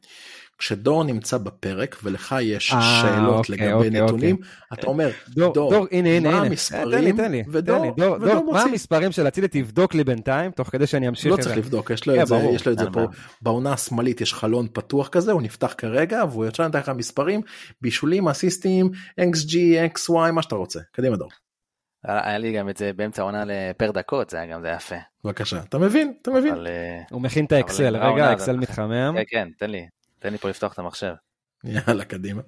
כשדור 0.59 1.05
נמצא 1.05 1.39
בפרק 1.39 1.97
ולך 2.03 2.35
יש 2.41 2.73
아, 2.73 2.75
אה, 2.75 3.01
שאלות 3.03 3.37
אוקיי, 3.39 3.57
לגבי 3.57 3.73
אוקיי, 3.73 3.91
נתונים, 3.91 4.37
אוקיי. 4.37 4.49
אתה 4.73 4.87
אומר, 4.87 5.11
דור, 5.29 5.55
דור, 5.55 5.71
דור 5.71 5.87
הנה, 5.93 6.09
הנה, 6.09 6.31
מה 6.31 6.37
הנה. 6.37 6.47
המספרים, 6.47 6.91
תן 6.91 7.05
לי, 7.05 7.13
תן 7.13 7.33
לי, 7.33 7.43
ודור, 7.49 7.79
תן 7.79 7.83
לי, 7.83 7.91
דור, 7.97 8.17
ודור 8.17 8.29
דור. 8.29 8.53
מה 8.53 8.63
המספרים 8.63 9.13
של 9.13 9.29
אצילי, 9.29 9.49
תבדוק 9.49 9.95
לי 9.95 10.05
בינתיים, 10.05 10.51
תוך 10.51 10.69
כדי 10.69 10.87
שאני 10.87 11.09
אמשיך. 11.09 11.33
לא 11.33 11.37
צריך 11.37 11.57
לבדוק, 11.57 11.91
יש 11.91 12.07
לו 12.07 12.17
yeah, 12.17 12.23
את 12.23 12.27
זה, 12.27 12.37
יש 12.37 12.67
לו 12.67 12.73
את 12.73 12.79
זה 12.79 12.85
פה, 12.93 13.07
בעונה 13.43 13.73
השמאלית 13.73 14.21
יש 14.21 14.35
חלון 14.35 14.67
פתוח 14.73 15.09
כזה, 15.09 15.33
הוא 15.33 15.43
נפתח 15.43 15.75
כרגע, 15.79 16.25
והוא 16.31 16.45
יוצא 16.45 16.69
נתן 16.69 16.79
לך 16.79 16.89
מספרים, 16.89 17.41
בישולים, 17.81 18.29
אסיסטים, 18.29 18.91
XG, 19.21 19.55
XY, 19.97 20.31
מה 20.33 20.43
שאתה 20.43 20.55
רוצה. 20.55 20.81
קדימה 20.93 21.17
דור. 21.17 21.31
היה 22.07 22.39
לי 22.39 22.53
גם 22.53 22.69
את 22.69 22.77
זה 22.77 22.93
באמצע 22.93 23.23
העונה 23.23 23.45
לפר 23.47 23.91
דקות, 23.91 24.31
זה 24.31 24.37
היה 24.37 24.47
גם, 24.47 24.61
זה 24.61 24.69
יפה. 24.69 24.97
בבקשה, 25.25 25.59
אתה 25.69 25.79
מבין, 25.79 26.13
אתה 26.23 26.31
מבין. 26.31 26.55
אבל, 26.55 26.67
אה, 26.67 27.03
הוא 27.11 27.23
מכין 27.23 27.45
את 27.45 27.53
האקסל, 27.53 27.97
רגע, 27.97 28.29
האקסל 28.29 28.57
מתחמם. 28.57 29.15
כן, 29.17 29.23
כן, 29.29 29.49
תן 29.59 29.71
לי, 29.71 29.89
תן 30.19 30.33
לי 30.33 30.39
פה 30.39 30.49
לפתוח 30.49 30.73
את 30.73 30.79
המחשב. 30.79 31.15
יאללה, 31.65 32.05
קדימה. 32.05 32.43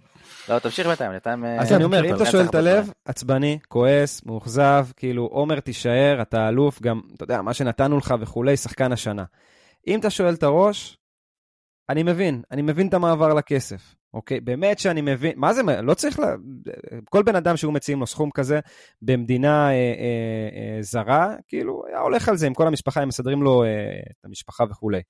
לא, 0.48 0.58
תמשיך 0.58 0.86
בינתיים, 0.86 1.10
בינתיים... 1.10 1.44
אה, 1.44 1.60
אז 1.60 1.72
אני 1.72 1.84
אומר, 1.84 2.04
אם 2.04 2.14
אתה 2.14 2.26
שואל 2.26 2.44
את 2.44 2.54
הלב, 2.54 2.90
עצבני, 3.04 3.58
כועס, 3.68 4.24
מאוכזב, 4.26 4.86
כאילו, 4.96 5.24
עומר 5.24 5.60
תישאר, 5.60 6.18
אתה 6.22 6.48
אלוף, 6.48 6.82
גם, 6.82 7.00
אתה 7.14 7.24
יודע, 7.24 7.42
מה 7.42 7.54
שנתנו 7.54 7.98
לך 7.98 8.14
וכולי, 8.20 8.56
שחקן 8.56 8.92
השנה. 8.92 9.24
אם 9.86 10.00
אתה 10.00 10.10
שואל 10.10 10.34
את 10.34 10.42
הראש, 10.42 10.98
אני 11.88 12.02
מבין, 12.02 12.42
אני 12.50 12.62
מבין 12.62 12.88
את 12.88 12.94
המעבר 12.94 13.34
לכסף. 13.34 13.94
אוקיי? 14.14 14.40
באמת 14.40 14.78
שאני 14.78 15.00
מבין, 15.00 15.32
מה 15.36 15.54
זה, 15.54 15.62
לא 15.82 15.94
צריך, 15.94 16.18
לה, 16.18 16.34
כל 17.10 17.22
בן 17.22 17.36
אדם 17.36 17.56
שהוא 17.56 17.72
מציעים 17.72 18.00
לו 18.00 18.06
סכום 18.06 18.30
כזה 18.30 18.60
במדינה 19.02 19.68
אה, 19.68 19.72
אה, 19.72 20.76
אה, 20.76 20.82
זרה, 20.82 21.34
כאילו, 21.48 21.82
היה 21.88 22.00
הולך 22.00 22.28
על 22.28 22.36
זה 22.36 22.46
עם 22.46 22.54
כל 22.54 22.66
המשפחה, 22.66 23.02
הם 23.02 23.08
מסדרים 23.08 23.42
לו 23.42 23.64
אה, 23.64 23.68
את 24.20 24.24
המשפחה 24.24 24.64
וכולי. 24.70 25.00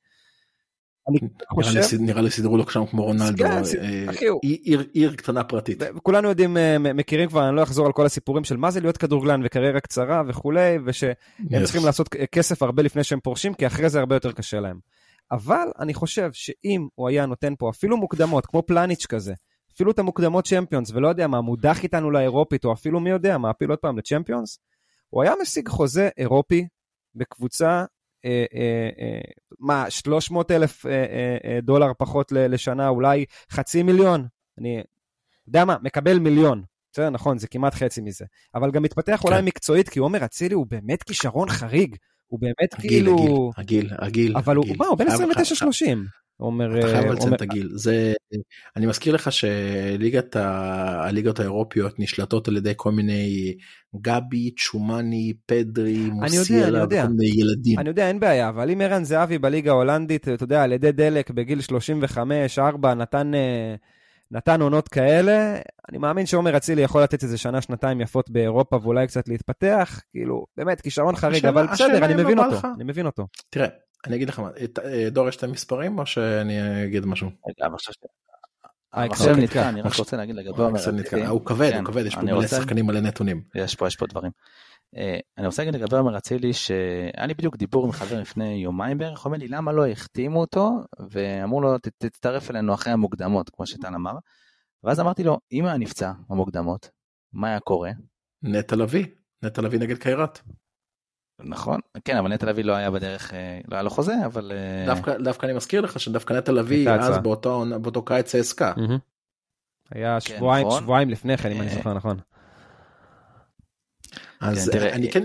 אני 1.09 1.19
חושב... 1.51 1.81
נראה 2.01 2.23
לי 2.23 2.31
סידרו 2.31 2.57
לו 2.57 2.71
שם 2.71 2.87
כמו 2.87 3.05
רונלדו, 3.05 3.45
כן, 3.45 3.63
אה, 3.81 4.83
עיר, 4.93 5.15
קטנה 5.17 5.45
פרטית. 5.45 5.83
כולנו 6.03 6.29
יודעים, 6.29 6.57
אה, 6.57 6.79
מכירים 6.79 7.29
כבר, 7.29 7.49
אני 7.49 7.57
לא 7.57 7.63
אחזור 7.63 7.87
על 7.87 7.93
כל 7.93 8.07
הסיפורים 8.07 8.45
של 8.45 8.57
מה 8.57 8.71
זה 8.71 8.81
להיות 8.81 8.97
כדורגלן 8.97 9.41
וקריירה 9.45 9.81
קצרה 9.81 10.23
וכולי, 10.27 10.79
ושהם. 10.85 11.13
צריכים 11.65 11.85
לעשות 11.85 12.09
כסף 12.09 12.63
הרבה 12.63 12.83
לפני 12.83 13.05
שהם 13.05 13.21
פורשים, 13.21 13.55
כי 13.55 13.67
אחרי 13.67 13.89
זה 13.89 13.99
הרבה 13.99 14.17
יותר 14.17 14.33
קשה 14.33 14.61
להם. 14.61 14.79
אבל 15.33 15.69
אני 15.79 15.95
חושב 15.95 16.31
שאם 16.33 16.89
הוא 16.95 17.09
היה 17.09 17.27
נותן 17.27 17.55
פה 17.59 17.71
אפילו 17.71 17.97
מוקדמות, 17.97 18.47
כמו 18.47 18.63
פלניץ' 18.63 19.07
כזה, 19.07 19.35
אפילו 19.75 19.91
את 19.91 19.99
המוקדמות 19.99 20.47
צ'מפיונס, 20.47 20.91
ולא 20.91 21.09
יודע 21.09 21.27
מה, 21.27 21.41
מודח 21.41 21.83
איתנו 21.83 22.11
לאירופית, 22.11 22.65
או 22.65 22.73
אפילו 22.73 23.01
מי 23.01 23.11
יודע, 23.11 23.39
מעפיל 23.39 23.71
עוד 23.71 23.79
פעם 23.79 23.99
לצ'מפיונס, 23.99 24.59
הוא 25.11 25.23
היה 25.23 25.33
משיג 25.43 25.69
חוזה 25.69 26.09
אירופי 26.17 26.67
בקבוצה, 27.15 27.85
אה, 28.25 28.45
אה, 28.55 28.89
אה, 29.01 29.21
מה, 29.59 29.91
300 29.91 30.51
אלף 30.51 30.87
אה, 30.87 30.93
אה, 30.93 31.37
אה, 31.45 31.61
דולר 31.61 31.93
פחות 31.99 32.33
לשנה, 32.33 32.89
אולי 32.89 33.25
חצי 33.51 33.83
מיליון, 33.83 34.27
אני 34.59 34.83
יודע 35.47 35.65
מה, 35.65 35.77
מקבל 35.83 36.19
מיליון. 36.19 36.63
בסדר, 36.93 37.11
נכון, 37.11 37.39
זה 37.39 37.49
כמעט 37.49 37.75
חצי 37.75 38.01
מזה. 38.01 38.25
אבל 38.55 38.71
גם 38.71 38.83
מתפתח 38.83 39.21
כן. 39.23 39.29
אולי 39.29 39.43
מקצועית, 39.43 39.89
כי 39.89 39.99
עומר 39.99 40.25
אצילי 40.25 40.55
הוא 40.55 40.67
באמת 40.67 41.03
כישרון 41.03 41.49
חריג. 41.51 41.97
הוא 42.29 42.41
באמת 42.41 42.75
הגיל, 42.75 42.91
כאילו... 42.91 43.51
הגיל, 43.57 43.87
הגיל, 43.87 43.97
הגיל. 43.99 44.37
אבל 44.37 44.59
הגיל. 44.59 44.71
הוא, 44.71 44.79
מה, 44.79 44.87
הוא 44.87 44.99
בן 44.99 45.07
29-30. 45.07 45.11
אומר... 46.41 46.79
אתה 46.79 46.87
חייב 46.87 47.05
אה, 47.05 47.13
לציין 47.13 47.35
את 47.35 47.43
הגיל. 47.43 47.69
זה... 47.75 48.13
אני 48.77 48.87
מזכיר 48.87 49.15
לך 49.15 49.33
שליגת 49.33 50.37
ה... 50.37 51.07
הליגות 51.07 51.41
האירופיות 51.41 52.01
נשלטות 52.01 52.49
על 52.49 52.57
ידי 52.57 52.73
כל 52.77 52.93
מיני 52.93 53.55
גבי, 54.01 54.51
צ'ומני, 54.59 55.33
פדרי, 55.47 55.99
מוסיאלה 56.11 56.85
וכל 56.85 57.07
מיני 57.09 57.31
ילדים. 57.41 57.79
אני 57.79 57.89
יודע, 57.89 58.09
אין 58.09 58.21
בעיה, 58.21 58.49
אבל 58.49 58.71
אם 58.71 58.81
ערן 58.81 59.05
זהבי 59.05 59.39
בליגה 59.39 59.71
ההולנדית, 59.71 60.29
אתה 60.29 60.45
יודע, 60.45 60.63
על 60.63 60.73
ידי 60.73 60.93
דלק 60.93 61.31
בגיל 61.31 61.59
35-4 62.59 62.87
נתן... 62.87 63.33
נתן 64.31 64.63
עונות 64.63 64.89
כאלה, 64.89 65.59
אני 65.89 65.99
מאמין 65.99 66.27
שעומר 66.27 66.57
אצילי 66.57 66.83
יכול 66.83 67.03
לתת 67.03 67.23
איזה 67.23 67.39
שנה, 67.39 67.61
שנתיים 67.61 68.01
יפות 68.01 68.31
באירופה 68.31 68.79
ואולי 68.83 69.07
קצת 69.07 69.29
להתפתח, 69.29 70.01
כאילו, 70.11 70.47
באמת, 70.57 70.81
כישרון 70.81 71.17
חריג, 71.17 71.47
אבל 71.47 71.67
בסדר, 71.67 72.05
אני 72.05 72.23
מבין 72.23 72.39
אותו, 72.39 72.69
אני 72.75 72.85
מבין 72.85 73.07
אותו. 73.07 73.27
תראה, 73.51 73.69
אני 74.07 74.17
אגיד 74.17 74.29
לך 74.29 74.39
מה, 74.39 74.51
אה, 74.85 75.11
דור 75.11 75.29
יש 75.29 75.37
את 75.37 75.43
המספרים 75.43 75.99
או 75.99 76.07
שאני 76.07 76.85
אגיד 76.85 77.07
משהו? 77.07 77.31
האקסל 78.93 79.37
נתקע, 79.37 79.69
אני 79.69 79.81
רק 79.81 79.95
רוצה 79.95 80.17
להגיד 80.17 80.35
לגבי 80.35 80.63
עומר 80.63 80.81
אצילי. 80.81 81.27
הוא 81.27 81.47
כבד, 81.47 81.73
הוא 81.75 81.85
כבד, 81.85 82.07
יש 82.07 82.15
פה 82.15 82.23
מלא 82.23 82.47
שחקנים 82.47 82.87
מלא 82.87 83.01
נתונים. 83.01 83.43
יש 83.55 83.75
פה, 83.75 83.87
יש 83.87 83.97
פה 83.97 84.07
דברים. 84.07 84.31
אה, 84.97 85.19
אני 85.39 85.47
רוצה 85.47 85.65
להגיד 85.65 85.81
לגבי 85.81 85.97
עומר 85.97 86.19
אצילי 86.19 86.53
שהיה 86.53 87.27
לי 87.27 87.35
בדיוק 87.35 87.57
דיבור 87.57 87.87
עם 87.87 87.93
חבר 87.93 88.21
לפני 88.21 88.49
יומיים 88.49 88.99
בערך, 88.99 89.19
הוא 89.19 89.25
אומר 89.25 89.39
לי 89.39 89.49
למה 89.49 89.73
לא 89.73 89.87
החתימו 89.87 90.41
אותו 90.41 90.71
ואמרו 91.11 91.61
לו 91.61 91.79
תצטרף 91.99 92.51
אלינו 92.51 92.75
אחרי 92.75 92.93
המוקדמות 92.93 93.51
כמו 93.51 93.67
שטל 93.67 93.95
אמר. 93.95 94.13
ואז 94.85 95.01
אמרתי 95.01 95.25
לו 95.25 95.39
אם 95.53 95.65
היה 95.65 95.77
נפצע 95.77 96.13
במוקדמות 96.29 96.91
מה 97.33 97.49
היה 97.49 97.61
קורה? 97.61 97.91
נטע 98.43 98.77
לביא, 98.77 99.07
נטע 99.43 99.63
לביא 99.63 99.79
נגד 99.79 99.99
קיירת. 99.99 100.41
נכון, 101.41 101.81
כן, 102.05 102.17
אבל 102.17 102.33
נטע 102.33 102.47
לביא 102.47 102.65
לא 102.65 102.73
היה 102.73 102.91
בדרך, 102.91 103.35
אה, 103.35 103.61
לא 103.69 103.77
היה 103.77 103.83
לו 103.83 103.91
חוזה, 103.91 104.15
אבל... 104.27 104.53
אה, 104.53 104.87
דווקא, 104.87 105.19
דווקא 105.19 105.47
אני 105.47 105.55
מזכיר 105.55 105.81
לך 105.81 106.01
שדווקא 106.01 106.33
נטע 106.33 106.53
לביא 106.53 106.91
אז 106.91 107.19
באותו, 107.19 107.65
באותו 107.83 108.05
קיץ 108.05 108.35
העסקה. 108.35 108.73
היה 109.91 110.21
כן, 110.21 110.37
שבועיים, 110.37 110.67
נכון. 110.67 110.83
שבועיים 110.83 111.11
לפני 111.11 111.37
כן, 111.37 111.53
אם 111.53 111.61
אני 111.61 111.71
זוכר 111.71 111.95
נכון. 111.95 112.19
אז 114.41 114.71
כן, 114.73 114.83
אני 114.93 115.13
כן 115.13 115.25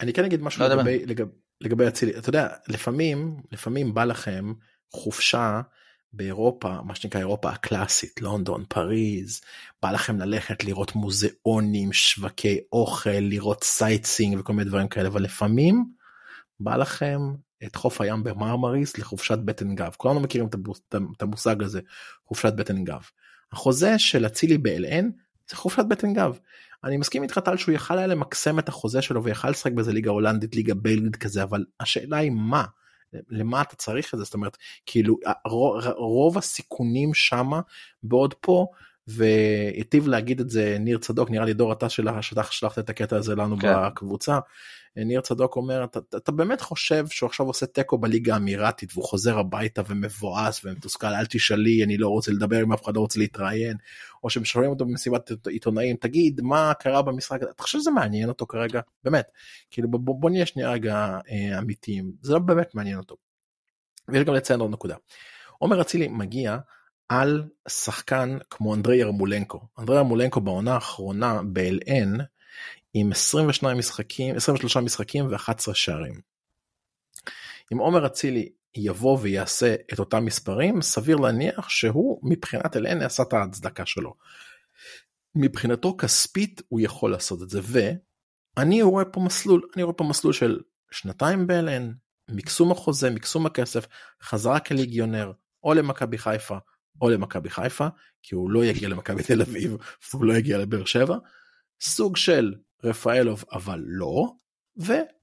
אני 0.00 0.12
כן 0.12 0.24
אגיד 0.24 0.42
משהו 0.42 0.62
לא 0.62 0.68
לגבי, 0.68 1.06
לגבי 1.06 1.30
לגבי 1.60 1.88
אצילי 1.88 2.18
אתה 2.18 2.28
יודע 2.28 2.48
לפעמים 2.68 3.36
לפעמים 3.52 3.94
בא 3.94 4.04
לכם 4.04 4.52
חופשה 4.90 5.60
באירופה 6.12 6.82
מה 6.84 6.94
שנקרא 6.94 7.20
אירופה 7.20 7.50
הקלאסית 7.50 8.20
לונדון 8.20 8.64
פריז 8.68 9.40
בא 9.82 9.90
לכם 9.90 10.18
ללכת 10.18 10.64
לראות 10.64 10.94
מוזיאונים 10.94 11.92
שווקי 11.92 12.60
אוכל 12.72 13.10
לראות 13.10 13.64
sightseeing 13.64 14.40
וכל 14.40 14.52
מיני 14.52 14.68
דברים 14.68 14.88
כאלה 14.88 15.08
אבל 15.08 15.22
לפעמים 15.22 15.84
בא 16.60 16.76
לכם 16.76 17.20
את 17.64 17.76
חוף 17.76 18.00
הים 18.00 18.24
במרמריס 18.24 18.98
לחופשת 18.98 19.38
בטן 19.38 19.74
גב 19.74 19.94
כולנו 19.96 20.20
מכירים 20.20 20.48
את 21.16 21.22
המושג 21.22 21.62
הזה 21.62 21.80
חופשת 22.26 22.52
בטן 22.52 22.84
גב. 22.84 23.02
החוזה 23.52 23.98
של 23.98 24.26
אצילי 24.26 24.58
באל-עין 24.58 25.04
זה 25.50 25.56
חופשת 25.56 25.84
בטן 25.88 26.14
גב. 26.14 26.38
אני 26.84 26.96
מסכים 26.96 27.22
איתך 27.22 27.38
טל 27.38 27.56
שהוא 27.56 27.74
יכל 27.74 27.98
היה 27.98 28.06
למקסם 28.06 28.58
את 28.58 28.68
החוזה 28.68 29.02
שלו 29.02 29.24
ויכל 29.24 29.50
לשחק 29.50 29.72
בזה 29.72 29.92
ליגה 29.92 30.10
הולנדית 30.10 30.56
ליגה 30.56 30.74
בלגית 30.74 31.16
כזה 31.16 31.42
אבל 31.42 31.64
השאלה 31.80 32.16
היא 32.16 32.30
מה? 32.30 32.64
למה 33.30 33.62
אתה 33.62 33.76
צריך 33.76 34.14
את 34.14 34.18
זה? 34.18 34.24
זאת 34.24 34.34
אומרת 34.34 34.56
כאילו 34.86 35.16
רוב, 35.96 36.38
הסיכונים 36.38 37.14
שמה 37.14 37.60
בעוד 38.02 38.34
פה 38.34 38.66
והיטיב 39.06 40.08
להגיד 40.08 40.40
את 40.40 40.50
זה 40.50 40.76
ניר 40.80 40.98
צדוק 40.98 41.30
נראה 41.30 41.44
לי 41.44 41.54
דור 41.54 41.72
אתה 41.72 41.88
שלחת 41.88 42.78
את 42.78 42.90
הקטע 42.90 43.16
הזה 43.16 43.34
לנו 43.34 43.58
כן. 43.58 43.74
בקבוצה 43.76 44.38
ניר 44.96 45.20
צדוק 45.20 45.56
אומר 45.56 45.84
אתה, 45.84 45.98
אתה 46.16 46.32
באמת 46.32 46.60
חושב 46.60 47.06
שהוא 47.06 47.26
עכשיו 47.26 47.46
עושה 47.46 47.66
תיקו 47.66 47.98
בליגה 47.98 48.34
האמירתית 48.34 48.90
והוא 48.92 49.04
חוזר 49.04 49.38
הביתה 49.38 49.82
ומבואס 49.88 50.64
ומתוסכל 50.64 51.06
אל 51.06 51.26
תשאלי 51.26 51.84
אני 51.84 51.96
לא 51.96 52.08
רוצה 52.08 52.32
לדבר 52.32 52.60
עם 52.60 52.72
אף 52.72 52.84
אחד 52.84 52.94
לא 52.96 53.00
רוצה 53.00 53.18
להתראיין 53.18 53.76
או 54.24 54.30
שמשאלים 54.30 54.70
אותו 54.70 54.84
במסיבת 54.84 55.30
עיתונאים 55.46 55.96
תגיד 55.96 56.40
מה 56.40 56.72
קרה 56.74 57.02
במשחק? 57.02 57.42
אתה 57.42 57.62
חושב 57.62 57.78
שזה 57.78 57.90
מעניין 57.90 58.28
אותו 58.28 58.46
כרגע? 58.46 58.80
באמת. 59.04 59.26
כאילו 59.70 59.90
בוא, 59.90 60.14
בוא 60.20 60.30
נהיה 60.30 60.46
שנייה 60.46 60.70
רגע 60.70 61.18
אה, 61.30 61.58
אמיתיים. 61.58 62.12
זה 62.22 62.32
לא 62.32 62.38
באמת 62.38 62.74
מעניין 62.74 62.98
אותו. 62.98 63.16
ויש 64.08 64.24
גם 64.24 64.34
לציין 64.34 64.60
עוד 64.60 64.70
נקודה. 64.70 64.96
עומר 65.58 65.80
אצילי 65.80 66.08
מגיע 66.08 66.58
על 67.08 67.44
שחקן 67.68 68.38
כמו 68.50 68.74
אנדרי 68.74 68.96
ירמולנקו 68.96 69.60
אנדרי 69.78 69.96
ירמולנקו 69.96 70.40
בעונה 70.40 70.74
האחרונה 70.74 71.40
ב-LN 71.52 72.22
עם 72.94 73.12
22 73.12 73.78
משחקים, 73.78 74.36
23 74.36 74.76
משחקים 74.76 75.26
ו-11 75.26 75.74
שערים. 75.74 76.20
אם 77.72 77.78
עומר 77.78 78.06
אצילי 78.06 78.52
יבוא 78.76 79.18
ויעשה 79.22 79.74
את 79.92 79.98
אותם 79.98 80.24
מספרים, 80.24 80.82
סביר 80.82 81.16
להניח 81.16 81.68
שהוא 81.68 82.20
מבחינת 82.22 82.76
אלן 82.76 83.02
יעשה 83.02 83.22
את 83.22 83.32
ההצדקה 83.32 83.86
שלו. 83.86 84.14
מבחינתו 85.34 85.96
כספית 85.96 86.62
הוא 86.68 86.80
יכול 86.80 87.10
לעשות 87.10 87.42
את 87.42 87.50
זה, 87.50 87.60
ואני 88.56 88.82
רואה 88.82 89.04
פה 89.04 89.20
מסלול, 89.20 89.62
אני 89.76 89.82
רואה 89.82 89.94
פה 89.94 90.04
מסלול 90.04 90.32
של 90.32 90.60
שנתיים 90.90 91.46
ב-LN, 91.46 91.82
מקסום 92.30 92.72
החוזה, 92.72 93.10
מקסום 93.10 93.46
הכסף, 93.46 93.86
חזרה 94.22 94.60
כליגיונר, 94.60 95.32
או 95.64 95.74
למכבי 95.74 96.18
חיפה, 96.18 96.58
או 97.00 97.10
למכבי 97.10 97.50
חיפה, 97.50 97.86
כי 98.22 98.34
הוא 98.34 98.50
לא 98.50 98.64
יגיע 98.64 98.88
למכבי 98.88 99.22
תל 99.22 99.42
אביב, 99.42 99.76
והוא 100.10 100.24
לא 100.24 100.34
יגיע 100.34 100.58
לבאר 100.58 100.84
שבע, 100.84 101.16
סוג 101.80 102.16
של 102.16 102.54
רפאלוב 102.84 103.44
אבל 103.52 103.82
לא, 103.86 104.32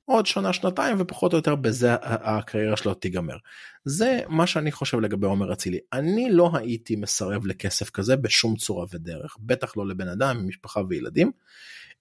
עוד 0.06 0.26
שנה 0.26 0.54
שנתיים 0.54 0.96
ופחות 1.00 1.34
או 1.34 1.38
יותר 1.38 1.56
בזה 1.56 1.96
הקריירה 2.02 2.78
שלו 2.78 2.94
תיגמר. 2.94 3.38
זה 3.86 4.22
מה 4.30 4.48
שאני 4.48 4.72
חושב 4.72 5.00
לגבי 5.00 5.28
עומר 5.28 5.54
אצילי. 5.54 5.80
אני 5.94 6.32
לא 6.32 6.52
הייתי 6.54 6.96
מסרב 6.96 7.46
לכסף 7.46 7.90
כזה 7.90 8.16
בשום 8.16 8.56
צורה 8.56 8.86
ודרך, 8.92 9.38
בטח 9.40 9.78
לא 9.78 9.88
לבן 9.88 10.08
אדם 10.08 10.38
עם 10.38 10.48
משפחה 10.48 10.82
וילדים. 10.90 11.32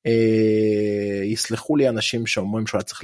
אה, 0.06 1.24
יסלחו 1.24 1.76
לי 1.76 1.88
אנשים 1.88 2.26
שאומרים 2.26 2.66
שהוא 2.66 2.78
היה 2.78 2.84
צריך 2.84 3.00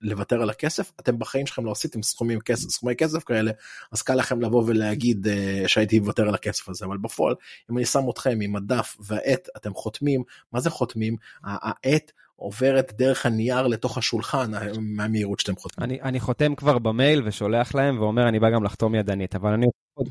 לוותר 0.00 0.42
על 0.42 0.50
הכסף 0.50 0.92
אתם 1.00 1.18
בחיים 1.18 1.46
שלכם 1.46 1.64
לא 1.64 1.72
עשיתם 1.72 2.02
סכומים 2.02 2.40
כסף 2.40 2.68
סכומי 2.68 2.96
כסף 2.96 3.24
כאלה 3.24 3.52
אז 3.92 4.02
קל 4.02 4.14
לכם 4.14 4.40
לבוא 4.40 4.64
ולהגיד 4.66 5.26
אה, 5.28 5.62
שהייתי 5.66 6.00
מוותר 6.00 6.28
על 6.28 6.34
הכסף 6.34 6.68
הזה 6.68 6.84
אבל 6.84 6.96
בפועל 6.96 7.34
אם 7.70 7.78
אני 7.78 7.84
שם 7.84 8.10
אתכם 8.10 8.38
עם 8.42 8.56
הדף 8.56 8.96
והעט 9.00 9.48
אתם 9.56 9.74
חותמים 9.74 10.22
מה 10.52 10.60
זה 10.60 10.70
חותמים? 10.70 11.16
העט 11.44 12.12
עוברת 12.36 12.92
דרך 12.98 13.26
הנייר 13.26 13.66
לתוך 13.66 13.98
השולחן 13.98 14.50
מהמהירות 14.80 15.40
שאתם 15.40 15.56
חותמים. 15.56 15.90
אני, 15.90 16.00
אני 16.02 16.20
חותם 16.20 16.54
כבר 16.54 16.78
במייל 16.78 17.22
ושולח 17.24 17.74
להם 17.74 18.00
ואומר 18.00 18.28
אני 18.28 18.40
בא 18.40 18.50
גם 18.50 18.64
לחתום 18.64 18.94
ידנית 18.94 19.34
אבל 19.34 19.52
אני... 19.52 19.66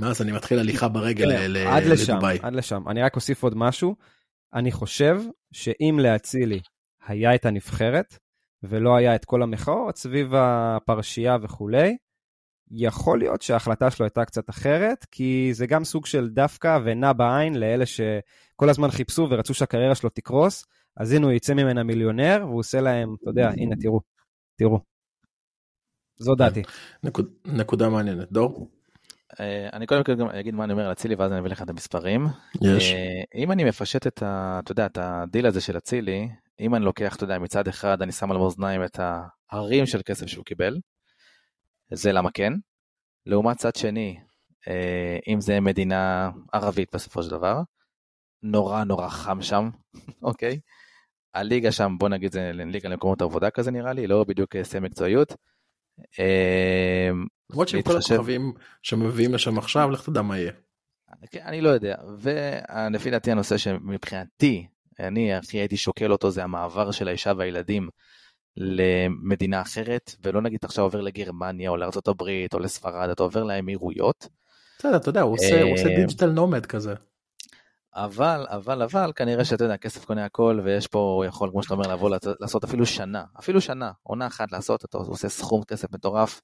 אז 0.05 0.21
אני 0.21 0.31
מתחיל 0.31 0.59
הליכה 0.59 0.87
ברגל 0.87 1.31
כן, 1.31 1.67
עד 1.67 1.83
לשם, 1.83 2.19
עד 2.41 2.53
לשם. 2.55 2.83
אני 2.89 3.03
רק 3.03 3.15
אוסיף 3.15 3.43
עוד 3.43 3.57
משהו 3.57 3.95
אני 4.53 4.71
חושב 4.71 5.21
שאם 5.51 5.99
לאצילי 6.01 6.59
היה 7.07 7.35
את 7.35 7.45
הנבחרת, 7.45 8.17
ולא 8.63 8.95
היה 8.95 9.15
את 9.15 9.25
כל 9.25 9.43
המחאות 9.43 9.97
סביב 9.97 10.33
הפרשייה 10.35 11.37
וכולי, 11.41 11.97
יכול 12.71 13.19
להיות 13.19 13.41
שההחלטה 13.41 13.91
שלו 13.91 14.05
הייתה 14.05 14.25
קצת 14.25 14.49
אחרת, 14.49 15.05
כי 15.11 15.49
זה 15.53 15.67
גם 15.67 15.83
סוג 15.83 16.05
של 16.05 16.29
דווקא 16.29 16.79
ונע 16.85 17.13
בעין 17.13 17.55
לאלה 17.55 17.85
שכל 17.85 18.69
הזמן 18.69 18.91
חיפשו 18.91 19.27
ורצו 19.29 19.53
שהקריירה 19.53 19.95
שלו 19.95 20.09
תקרוס, 20.09 20.65
אז 20.97 21.11
הנה 21.11 21.25
הוא 21.25 21.33
יצא 21.33 21.53
ממנה 21.53 21.83
מיליונר, 21.83 22.37
והוא 22.41 22.59
עושה 22.59 22.81
להם, 22.81 23.15
אתה 23.21 23.29
יודע, 23.29 23.49
הנה 23.49 23.75
תראו, 23.81 23.99
תראו. 24.55 24.79
זו 26.15 26.35
דעתי. 26.35 26.61
נקוד, 27.03 27.33
נקודה 27.45 27.89
מעניינת. 27.89 28.31
דור? 28.31 28.69
אה, 29.39 29.69
אני 29.73 29.87
קודם 29.87 30.03
כל 30.03 30.15
גם 30.15 30.29
אגיד 30.29 30.53
מה 30.53 30.63
אני 30.63 30.73
אומר 30.73 30.85
על 30.85 30.91
אצילי 30.91 31.15
ואז 31.15 31.31
אני 31.31 31.39
אביא 31.39 31.49
לך 31.49 31.61
את 31.61 31.69
המספרים. 31.69 32.27
יש. 32.61 32.93
אה, 32.93 33.23
אם 33.35 33.51
אני 33.51 33.63
מפשט 33.63 34.07
את 34.07 34.23
ה... 34.23 34.59
אתה 34.63 34.71
יודע, 34.71 34.85
את 34.85 34.97
הדיל 34.97 35.45
הזה 35.45 35.61
של 35.61 35.77
אצילי, 35.77 36.29
אם 36.59 36.75
אני 36.75 36.85
לוקח, 36.85 37.15
אתה 37.15 37.23
יודע, 37.23 37.39
מצד 37.39 37.67
אחד 37.67 38.01
אני 38.01 38.11
שם 38.11 38.31
על 38.31 38.37
מאזניים 38.37 38.83
את 38.83 38.99
ההרים 38.99 39.85
של 39.85 40.01
כסף 40.05 40.27
שהוא 40.27 40.45
קיבל, 40.45 40.77
זה 41.93 42.11
למה 42.11 42.31
כן. 42.31 42.53
לעומת 43.25 43.57
צד 43.57 43.75
שני, 43.75 44.19
אה, 44.67 45.17
אם 45.27 45.41
זה 45.41 45.59
מדינה 45.59 46.29
ערבית 46.53 46.95
בסופו 46.95 47.23
של 47.23 47.29
דבר, 47.29 47.61
נורא 48.43 48.83
נורא 48.83 49.09
חם 49.09 49.41
שם, 49.41 49.69
אוקיי? 50.23 50.59
הליגה 51.33 51.71
שם, 51.71 51.95
בוא 51.99 52.09
נגיד 52.09 52.31
זה 52.31 52.51
ליגה 52.53 52.89
למקומות 52.89 53.21
עבודה 53.21 53.49
כזה 53.49 53.71
נראה 53.71 53.93
לי, 53.93 54.07
לא 54.07 54.23
בדיוק 54.23 54.55
שיא 54.63 54.79
מקצועיות. 54.79 55.35
למרות 57.51 57.67
שעם 57.67 57.81
כל 57.81 57.97
הכוכבים 57.97 58.53
שמביאים 58.81 59.33
לשם 59.33 59.57
עכשיו, 59.57 59.91
לך 59.91 60.05
תדע 60.05 60.21
מה 60.21 60.37
יהיה. 60.37 60.51
כן, 61.31 61.41
אני 61.45 61.61
לא 61.61 61.69
יודע, 61.69 61.95
ולפי 62.19 63.11
דעתי 63.11 63.31
הנושא 63.31 63.57
שמבחינתי, 63.57 64.67
אני 64.99 65.33
הכי 65.33 65.57
הייתי 65.57 65.77
שוקל 65.77 66.11
אותו 66.11 66.31
זה 66.31 66.43
המעבר 66.43 66.91
של 66.91 67.07
האישה 67.07 67.33
והילדים 67.37 67.89
למדינה 68.57 69.61
אחרת, 69.61 70.15
ולא 70.23 70.41
נגיד 70.41 70.59
עכשיו 70.63 70.83
עובר 70.83 71.01
לגרמניה 71.01 71.69
או 71.69 71.77
לארה"ב 71.77 72.21
או 72.53 72.59
לספרד, 72.59 73.09
אתה 73.09 73.23
עובר 73.23 73.43
לאמירויות. 73.43 74.27
בסדר, 74.79 74.95
אתה 74.95 75.09
יודע, 75.09 75.21
הוא 75.21 75.33
עושה 75.33 75.95
דיג'יטל 75.95 76.29
נומד 76.29 76.65
כזה. 76.65 76.93
אבל, 77.95 78.45
אבל, 78.49 78.81
אבל, 78.81 79.11
כנראה 79.15 79.45
שאתה 79.45 79.63
יודע, 79.63 79.77
כסף 79.77 80.05
קונה 80.05 80.25
הכל, 80.25 80.59
ויש 80.63 80.87
פה, 80.87 80.99
הוא 80.99 81.25
יכול, 81.25 81.49
כמו 81.49 81.63
שאתה 81.63 81.73
אומר, 81.73 81.87
לבוא 81.87 82.09
לעשות 82.39 82.63
אפילו 82.63 82.85
שנה, 82.85 83.23
אפילו 83.39 83.61
שנה, 83.61 83.91
עונה 84.03 84.27
אחת 84.27 84.51
לעשות, 84.51 84.85
אתה 84.85 84.97
עושה 84.97 85.29
סכום 85.29 85.63
כסף 85.63 85.93
מטורף, 85.93 86.41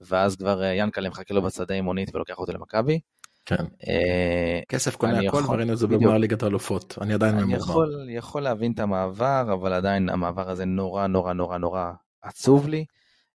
ואז 0.00 0.36
כבר 0.36 0.62
אה, 0.62 0.74
ינקלה 0.74 1.08
מחכה 1.08 1.34
לו 1.34 1.42
בשדה 1.42 1.74
עם 1.74 1.84
מונית 1.84 2.14
ולוקח 2.14 2.38
אותו 2.38 2.52
למכבי. 2.52 3.00
כן. 3.46 3.64
אה, 3.88 4.60
כסף 4.68 4.96
קונה 4.96 5.20
הכל 5.28 5.42
וראינו 5.48 5.72
את 5.72 5.78
זה 5.78 5.86
בגמר 5.86 6.18
ליגת 6.18 6.42
האלופות 6.42 6.98
אני 7.00 7.14
עדיין 7.14 7.34
ממורמר. 7.34 7.54
אני 7.54 7.62
יכול, 7.62 8.06
יכול 8.10 8.42
להבין 8.42 8.72
את 8.72 8.80
המעבר 8.80 9.50
אבל 9.52 9.72
עדיין 9.72 10.08
המעבר 10.08 10.50
הזה 10.50 10.64
נורא 10.64 11.06
נורא 11.06 11.32
נורא 11.32 11.58
נורא 11.58 11.92
עצוב 12.22 12.68
לי. 12.68 12.84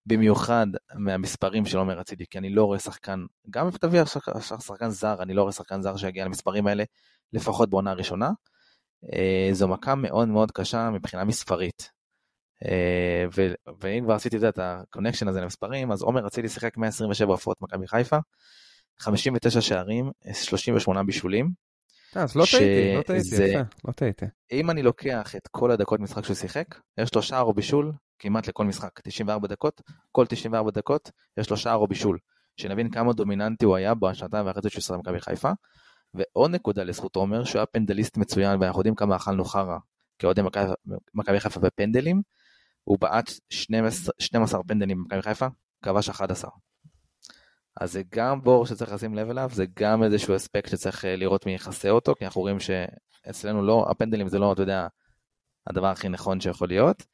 במיוחד 0.06 0.66
מהמספרים 0.94 1.66
של 1.66 1.78
עומר 1.78 2.00
אצילי 2.00 2.24
כי 2.30 2.38
אני 2.38 2.50
לא 2.50 2.64
רואה 2.64 2.78
שחקן 2.78 3.24
גם 3.50 3.66
אם 3.66 3.70
תביא 3.70 4.04
שחקן 4.60 4.88
זר 4.88 5.22
אני 5.22 5.34
לא 5.34 5.42
רואה 5.42 5.52
שחקן 5.52 5.82
זר 5.82 5.96
שיגיע 5.96 6.24
למספרים 6.24 6.66
האלה 6.66 6.84
לפחות 7.32 7.70
בעונה 7.70 7.90
הראשונה. 7.90 8.30
אה, 9.12 9.48
זו 9.52 9.68
מכה 9.68 9.94
מאוד 9.94 10.28
מאוד 10.28 10.50
קשה 10.50 10.90
מבחינה 10.90 11.24
מספרית. 11.24 11.90
אה, 12.64 13.24
ואם 13.80 14.04
כבר 14.04 14.14
עשיתי 14.14 14.36
את 14.48 14.58
ה 14.58 14.65
connection 14.65 15.28
הזה 15.28 15.40
למספרים, 15.40 15.92
אז 15.92 16.02
עומר 16.02 16.26
אצילי 16.26 16.48
שיחק 16.48 16.76
127 16.76 17.32
הופעות 17.32 17.62
מכבי 17.62 17.86
חיפה, 17.86 18.18
59 18.98 19.60
שערים, 19.60 20.10
38 20.32 21.02
בישולים. 21.02 21.50
אה, 22.16 22.22
אז 22.22 22.36
לא 22.36 22.44
טעיתי, 22.50 22.96
לא 22.96 23.02
טעיתי, 23.02 23.34
יפה, 23.34 23.60
לא 23.84 23.92
טעיתי. 23.92 24.26
אם 24.52 24.70
אני 24.70 24.82
לוקח 24.82 25.36
את 25.36 25.48
כל 25.48 25.70
הדקות 25.70 26.00
משחק 26.00 26.24
שהוא 26.24 26.36
שיחק, 26.36 26.74
יש 26.98 27.14
לו 27.14 27.22
שער 27.22 27.42
או 27.42 27.54
בישול 27.54 27.92
כמעט 28.18 28.48
לכל 28.48 28.64
משחק, 28.64 29.00
94 29.00 29.48
דקות, 29.48 29.82
כל 30.12 30.26
94 30.26 30.70
דקות 30.70 31.10
יש 31.36 31.50
לו 31.50 31.56
שער 31.56 31.76
או 31.76 31.86
בישול. 31.86 32.18
שנבין 32.56 32.90
כמה 32.90 33.12
דומיננטי 33.12 33.64
הוא 33.64 33.76
היה 33.76 33.94
בשנתיים 33.94 34.46
ואחרי 34.46 34.62
זה 34.62 34.70
שהוא 34.70 34.82
שיחק 34.82 34.96
במכבי 34.96 35.20
חיפה. 35.20 35.50
ועוד 36.14 36.50
נקודה 36.50 36.84
לזכות 36.84 37.16
עומר, 37.16 37.44
שהוא 37.44 37.58
היה 37.58 37.66
פנדליסט 37.66 38.16
מצוין, 38.16 38.60
ואנחנו 38.60 38.80
יודעים 38.80 38.94
כמה 38.94 39.16
אכלנו 39.16 39.44
חרא 39.44 39.78
כאוהדי 40.18 40.40
מכבי 41.14 41.40
חיפה 41.40 41.60
בפנדלים. 41.60 42.22
הוא 42.84 42.98
בעט 43.00 43.30
12, 43.50 44.14
12 44.18 44.62
פנדלים 44.62 45.04
במכבי 45.04 45.22
חיפה, 45.22 45.46
כבש 45.82 46.08
11. 46.08 46.50
אז 47.80 47.92
זה 47.92 48.02
גם 48.14 48.42
בור 48.42 48.66
שצריך 48.66 48.92
לשים 48.92 49.14
לב 49.14 49.30
אליו, 49.30 49.50
זה 49.52 49.64
גם 49.78 50.02
איזשהו 50.02 50.36
אספקט 50.36 50.70
שצריך 50.70 51.04
אה, 51.04 51.16
לראות 51.16 51.46
מי 51.46 51.54
יכסה 51.54 51.90
אותו, 51.90 52.14
כי 52.18 52.24
אנחנו 52.24 52.40
רואים 52.40 52.56
שאצלנו 52.60 53.62
לא, 53.62 53.86
הפנדלים 53.90 54.28
זה 54.28 54.38
לא, 54.38 54.52
אתה 54.52 54.62
יודע, 54.62 54.86
הדבר 55.66 55.86
הכי 55.86 56.08
נכון 56.08 56.40
שיכול 56.40 56.68
להיות. 56.68 57.06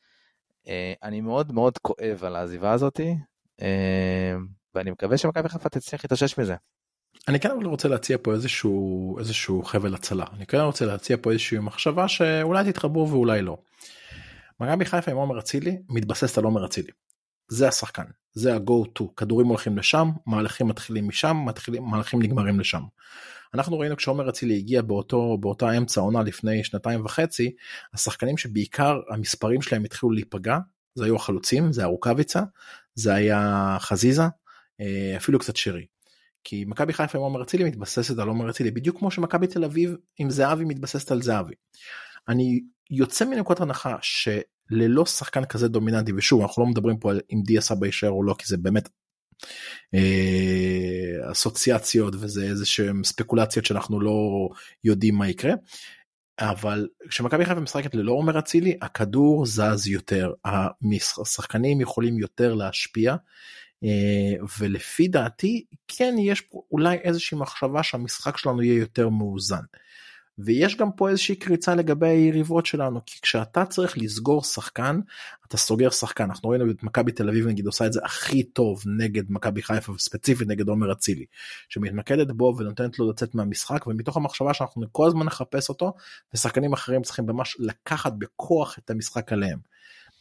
אה, 0.69 0.93
אני 1.03 1.21
מאוד 1.21 1.53
מאוד 1.53 1.79
כואב 1.79 2.25
על 2.25 2.37
העזיבה 2.37 2.73
הזאתי, 2.73 3.15
אה, 3.63 4.37
ואני 4.75 4.91
מקווה 4.91 5.19
שמכבי 5.19 5.49
חיפה 5.49 5.69
תצליח 5.69 6.05
להתאושש 6.05 6.39
מזה. 6.39 6.57
אני 7.29 7.41
כן 7.41 7.51
רוצה 7.65 7.89
להציע 7.89 8.17
פה 8.23 8.33
איזשהו 8.33 9.19
איזשהו 9.19 9.63
חבל 9.63 9.95
הצלה 9.95 10.25
אני 10.37 10.47
כן 10.47 10.61
רוצה 10.61 10.87
להציע 10.87 11.17
פה 11.21 11.31
איזושהי 11.31 11.59
מחשבה 11.59 12.09
שאולי 12.09 12.73
תתחברו 12.73 13.11
ואולי 13.11 13.43
לא. 13.43 13.57
מכבי 14.61 14.85
חיפה 14.85 15.11
עם 15.11 15.17
עומר 15.17 15.39
אצילי 15.39 15.79
מתבססת 15.89 16.39
על 16.39 16.45
עומר 16.45 16.67
אצילי. 16.67 16.91
זה 17.49 17.69
השחקן 17.69 18.05
זה 18.33 18.55
ה-go 18.55 18.99
to 18.99 19.05
כדורים 19.17 19.47
הולכים 19.47 19.79
לשם 19.79 20.11
מהלכים 20.27 20.69
מתחילים 20.69 21.09
משם 21.09 21.37
מתחילים 21.47 21.85
מהלכים 21.85 22.23
נגמרים 22.23 22.61
לשם. 22.61 22.83
אנחנו 23.55 23.79
ראינו 23.79 23.97
כשעומר 23.97 24.29
אצילי 24.29 24.57
הגיע 24.57 24.83
באותו 24.83 25.39
באותה 25.39 25.77
אמצע 25.79 26.01
עונה 26.01 26.23
לפני 26.23 26.65
שנתיים 26.65 27.05
וחצי 27.05 27.55
השחקנים 27.95 28.37
שבעיקר 28.37 29.01
המספרים 29.11 29.63
שלהם 29.63 29.85
התחילו 29.85 30.13
להיפגע 30.13 30.59
זה 30.95 31.05
היו 31.05 31.17
החלוצים 31.17 31.73
זה 31.73 31.81
היה 31.81 31.89
רוקאביצה 31.89 32.43
זה 32.95 33.15
היה 33.15 33.77
חזיזה 33.81 34.23
אה, 34.81 35.15
אפילו 35.17 35.39
קצת 35.39 35.57
שרי. 35.57 35.87
כי 36.45 36.65
מכבי 36.65 36.93
חיפה 36.93 37.19
עם 37.19 37.25
עומר 37.25 37.43
אצילי 37.43 37.65
מתבססת 37.65 38.19
על 38.19 38.29
עומר 38.29 38.51
אצילי 38.51 38.71
בדיוק 38.71 38.99
כמו 38.99 39.11
שמכבי 39.11 39.47
תל 39.47 39.65
אביב 39.65 39.97
עם 40.19 40.31
זהבי 40.31 40.65
מתבססת 40.65 41.13
על 41.13 41.23
זהבי. 41.23 41.55
אני 42.31 42.61
יוצא 42.91 43.25
מנקודת 43.25 43.61
הנחה 43.61 43.97
שללא 44.03 45.07
שחקן 45.07 45.45
כזה 45.45 45.69
דומיננטי 45.69 46.13
ושוב 46.17 46.43
אנחנו 46.43 46.63
לא 46.63 46.69
מדברים 46.69 46.99
פה 46.99 47.11
על 47.11 47.21
אם 47.33 47.41
דיה 47.45 47.61
סבא 47.61 47.87
יישאר 47.87 48.11
או 48.11 48.23
לא 48.23 48.35
כי 48.39 48.45
זה 48.47 48.57
באמת 48.57 48.89
אה, 49.95 51.33
אסוציאציות 51.33 52.15
וזה 52.15 52.45
איזה 52.45 52.67
שהם 52.67 53.05
ספקולציות 53.05 53.65
שאנחנו 53.65 54.01
לא 54.01 54.49
יודעים 54.85 55.15
מה 55.15 55.29
יקרה. 55.29 55.53
אבל 56.41 56.89
כשמכבי 57.09 57.45
חיפה 57.45 57.61
משחקת 57.61 57.95
ללא 57.95 58.13
עומר 58.13 58.39
אצילי 58.39 58.77
הכדור 58.83 59.47
זז 59.47 59.87
יותר 59.87 60.33
השחקנים 61.23 61.81
יכולים 61.81 62.19
יותר 62.19 62.55
להשפיע 62.55 63.17
אה, 63.85 64.45
ולפי 64.59 65.09
דעתי 65.09 65.65
כן 65.89 66.15
יש 66.19 66.41
פה 66.41 66.63
אולי 66.71 66.97
איזושהי 66.97 67.39
מחשבה 67.39 67.83
שהמשחק 67.83 68.37
שלנו 68.37 68.63
יהיה 68.63 68.79
יותר 68.79 69.09
מאוזן. 69.09 69.63
ויש 70.39 70.77
גם 70.77 70.93
פה 70.93 71.09
איזושהי 71.09 71.37
קריצה 71.37 71.75
לגבי 71.75 72.09
היריבות 72.09 72.67
שלנו 72.67 73.01
כי 73.07 73.21
כשאתה 73.23 73.65
צריך 73.65 73.99
לסגור 73.99 74.45
שחקן 74.45 75.01
אתה 75.49 75.57
סוגר 75.57 75.91
שחקן 75.91 76.25
אנחנו 76.25 76.49
רואים 76.49 76.71
את 76.71 76.83
מכבי 76.83 77.13
תל 77.13 77.29
אביב 77.29 77.47
נגיד 77.47 77.67
עושה 77.67 77.87
את 77.87 77.93
זה 77.93 78.01
הכי 78.05 78.43
טוב 78.43 78.83
נגד 78.99 79.23
מכבי 79.29 79.63
חיפה 79.63 79.93
וספציפית 79.93 80.49
נגד 80.49 80.69
עומר 80.69 80.93
אצילי 80.93 81.25
שמתמקדת 81.69 82.31
בו 82.31 82.55
ונותנת 82.59 82.99
לו 82.99 83.11
לצאת 83.11 83.35
מהמשחק 83.35 83.87
ומתוך 83.87 84.17
המחשבה 84.17 84.55
שאנחנו 84.55 84.87
כל 84.93 85.07
הזמן 85.07 85.27
נחפש 85.27 85.69
אותו 85.69 85.93
ושחקנים 86.35 86.73
אחרים 86.73 87.03
צריכים 87.03 87.27
ממש 87.27 87.57
לקחת 87.61 88.13
בכוח 88.19 88.79
את 88.79 88.91
המשחק 88.91 89.33
עליהם. 89.33 89.59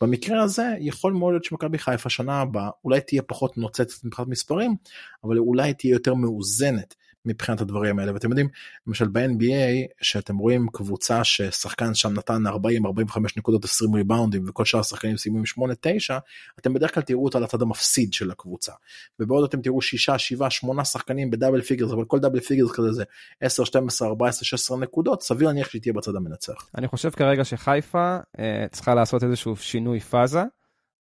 במקרה 0.01 0.43
הזה 0.43 0.75
יכול 0.79 1.13
מאוד 1.13 1.33
להיות 1.33 1.43
שמכבי 1.43 1.77
חיפה 1.77 2.09
שנה 2.09 2.41
הבאה 2.41 2.69
אולי 2.85 3.01
תהיה 3.01 3.21
פחות 3.21 3.57
נוצצת 3.57 4.05
מבחינת 4.05 4.27
מספרים 4.27 4.75
אבל 5.23 5.37
אולי 5.37 5.73
תהיה 5.73 5.91
יותר 5.91 6.13
מאוזנת 6.13 6.95
מבחינת 7.29 7.61
הדברים 7.61 7.99
האלה 7.99 8.13
ואתם 8.13 8.29
יודעים 8.29 8.47
למשל 8.87 9.07
ב-NBA 9.07 9.87
שאתם 10.01 10.37
רואים 10.37 10.67
קבוצה 10.73 11.23
ששחקן 11.23 11.93
שם 11.93 12.13
נתן 12.13 12.47
40 12.47 12.85
45 12.85 13.37
נקודות 13.37 13.65
20 13.65 13.93
ריבאונדים 13.93 14.43
וכל 14.47 14.65
שאר 14.65 14.79
השחקנים 14.79 15.17
סיימו 15.17 15.37
עם 15.37 15.45
8 15.45 15.73
9 15.81 16.17
אתם 16.59 16.73
בדרך 16.73 16.93
כלל 16.93 17.03
תראו 17.03 17.25
אותה 17.25 17.37
על 17.37 17.43
הצד 17.43 17.61
המפסיד 17.61 18.13
של 18.13 18.31
הקבוצה 18.31 18.71
ובעוד 19.19 19.43
אתם 19.43 19.61
תראו 19.61 19.81
6 19.81 20.09
7 20.09 20.49
8 20.49 20.85
שחקנים 20.85 21.31
ב 21.31 21.36
double 21.36 21.61
figures 21.61 21.91
אבל 21.91 22.05
כל 22.05 22.19
double 22.19 22.39
figures 22.39 22.71
כזה 22.71 22.91
זה 22.91 23.03
10 23.41 23.63
12 23.63 24.07
14 24.07 24.43
16 24.43 24.77
נקודות 24.77 25.23
סביר 25.23 25.47
להניח 25.47 25.69
שהיא 25.69 25.81
תהיה 25.81 25.93
בצד 25.93 26.15
המנצח. 26.15 26.69
אני 26.77 26.87
חושב 26.87 27.09
כרגע 27.09 27.45
שחיפה 27.45 28.17
אה, 28.39 28.65
צריכה 28.71 28.95
לעשות 28.95 29.23
איזשהו 29.23 29.55
שינוי 29.55 29.99
פאזה. 29.99 30.43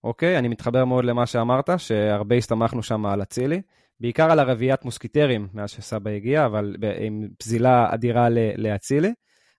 אוקיי? 0.03 0.37
אני 0.37 0.47
מתחבר 0.47 0.85
מאוד 0.85 1.05
למה 1.05 1.25
שאמרת, 1.25 1.69
שהרבה 1.77 2.35
הסתמכנו 2.35 2.83
שם 2.83 3.05
על 3.05 3.21
אצילי. 3.21 3.61
בעיקר 3.99 4.31
על 4.31 4.39
הרביעיית 4.39 4.85
מוסקיטרים 4.85 5.47
מאז 5.53 5.69
שסבא 5.69 6.11
הגיע, 6.11 6.45
אבל 6.45 6.75
עם 6.99 7.27
פזילה 7.37 7.93
אדירה 7.93 8.27
לאצילי. 8.57 9.13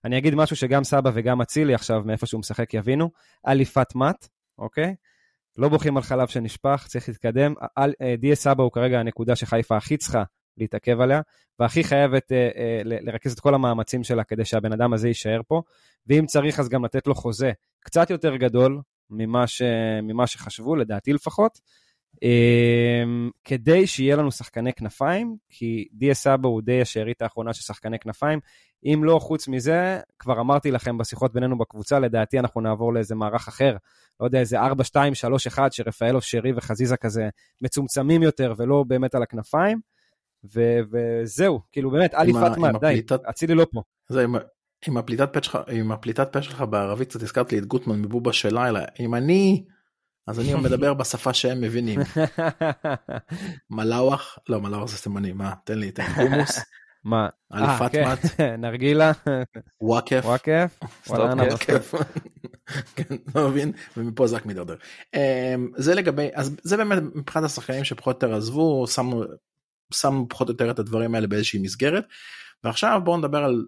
אני 0.05 0.17
אגיד 0.17 0.35
משהו 0.35 0.55
שגם 0.55 0.83
סבא 0.83 1.11
וגם 1.13 1.41
אצילי 1.41 1.73
עכשיו, 1.73 2.01
מאיפה 2.05 2.25
שהוא 2.25 2.39
משחק, 2.39 2.73
יבינו. 2.73 3.11
אליפת 3.47 3.95
מת, 3.95 4.27
אוקיי? 4.57 4.95
לא 5.57 5.69
בוכים 5.69 5.97
על 5.97 6.03
חלב 6.03 6.27
שנשפך, 6.27 6.85
צריך 6.87 7.09
להתקדם. 7.09 7.53
אה, 7.77 8.15
דיה 8.17 8.35
סבא 8.35 8.63
הוא 8.63 8.71
כרגע 8.71 8.99
הנקודה 8.99 9.35
שחיפה 9.35 9.77
הכי 9.77 9.97
צריכה 9.97 10.23
להתעכב 10.57 11.01
עליה, 11.01 11.21
והכי 11.59 11.83
חייבת 11.83 12.31
אה, 12.31 12.49
אה, 12.55 12.81
לרכז 12.83 13.31
את 13.33 13.39
כל 13.39 13.55
המאמצים 13.55 14.03
שלה 14.03 14.23
כדי 14.23 14.45
שהבן 14.45 14.73
אדם 14.73 14.93
הזה 14.93 15.07
יישאר 15.07 15.41
פה, 15.47 15.61
ואם 16.07 16.25
צריך 16.25 16.59
אז 16.59 16.69
גם 16.69 16.85
לתת 16.85 17.07
לו 17.07 17.15
חוזה 17.15 17.51
קצת 17.79 18.09
יותר 18.09 18.35
גדול 18.35 18.81
ממה, 19.09 19.47
ש, 19.47 19.61
ממה 20.03 20.27
שחשבו, 20.27 20.75
לדעתי 20.75 21.13
לפחות, 21.13 21.59
כדי 23.43 23.87
שיהיה 23.87 24.15
לנו 24.15 24.31
שחקני 24.31 24.73
כנפיים, 24.73 25.35
כי 25.49 25.87
דיה 25.93 26.13
סאבו 26.13 26.47
הוא 26.47 26.61
די 26.61 26.81
השארית 26.81 27.21
האחרונה 27.21 27.53
של 27.53 27.61
שחקני 27.61 27.99
כנפיים. 27.99 28.39
אם 28.85 29.03
לא, 29.03 29.19
חוץ 29.19 29.47
מזה, 29.47 29.99
כבר 30.19 30.41
אמרתי 30.41 30.71
לכם 30.71 30.97
בשיחות 30.97 31.33
בינינו 31.33 31.57
בקבוצה, 31.57 31.99
לדעתי 31.99 32.39
אנחנו 32.39 32.61
נעבור 32.61 32.93
לאיזה 32.93 33.15
מערך 33.15 33.47
אחר, 33.47 33.75
לא 34.19 34.25
יודע, 34.25 34.39
איזה 34.39 34.59
4, 34.59 34.83
2, 34.83 35.15
3, 35.15 35.47
1, 35.47 35.73
שרפאלוב, 35.73 36.21
שרי 36.21 36.51
וחזיזה 36.55 36.97
כזה 36.97 37.29
מצומצמים 37.61 38.23
יותר 38.23 38.53
ולא 38.57 38.83
באמת 38.87 39.15
על 39.15 39.23
הכנפיים. 39.23 39.79
ו- 40.55 40.79
וזהו, 40.91 41.59
כאילו 41.71 41.91
באמת, 41.91 42.13
אלי 42.13 42.33
פטמן, 42.33 42.71
די, 42.81 43.01
אצילי 43.29 43.53
לא 43.53 43.65
פה. 43.71 43.81
זה 44.09 44.25
עם, 44.87 44.97
הפליטת 44.97 45.29
עם 45.71 45.91
הפליטת 45.91 46.33
פה 46.33 46.41
שלך 46.41 46.61
בערבית 46.61 47.09
קצת 47.09 47.21
הזכרת 47.21 47.51
לי 47.51 47.59
את 47.59 47.65
גוטמן 47.65 48.01
מבובה 48.01 48.33
של 48.33 48.59
לילה, 48.59 48.85
אם 48.99 49.15
אני 49.15 49.63
אז 50.27 50.39
אני 50.39 50.53
מדבר 50.53 50.93
בשפה 50.93 51.33
שהם 51.33 51.61
מבינים. 51.61 51.99
מלאווח, 53.69 54.39
לא 54.49 54.61
מלאווח 54.61 54.89
זה 54.89 54.97
סימני, 54.97 55.33
מה? 55.33 55.53
תן 55.65 55.77
לי, 55.77 55.91
תן 55.91 56.03
לי 56.03 56.09
חומוס. 56.09 56.59
מה? 57.03 57.29
אליפת 57.53 57.95
אה, 57.95 58.13
מת. 58.13 58.39
נרגילה. 58.65 59.11
וואקף. 59.81 60.21
וואקף. 60.25 60.79
וואקף. 61.07 61.93
כן, 62.95 63.15
לא 63.35 63.49
מבין, 63.49 63.71
ומפה 63.97 64.27
זה 64.27 64.35
רק 64.35 64.45
מידרדר. 64.45 64.75
אמ, 65.13 65.71
זה 65.75 65.95
לגבי, 65.95 66.29
אז 66.33 66.55
זה 66.63 66.77
באמת 66.77 67.03
מבחינת 67.15 67.45
השחקנים 67.45 67.83
שפחות 67.83 68.23
או 68.23 68.27
יותר 68.27 68.37
עזבו, 68.37 68.85
שמנו 68.87 70.29
פחות 70.29 70.47
או 70.47 70.53
יותר 70.53 70.71
את 70.71 70.79
הדברים 70.79 71.15
האלה 71.15 71.27
באיזושהי 71.27 71.59
מסגרת. 71.61 72.03
ועכשיו 72.63 73.01
בואו 73.03 73.17
נדבר 73.17 73.43
על 73.43 73.65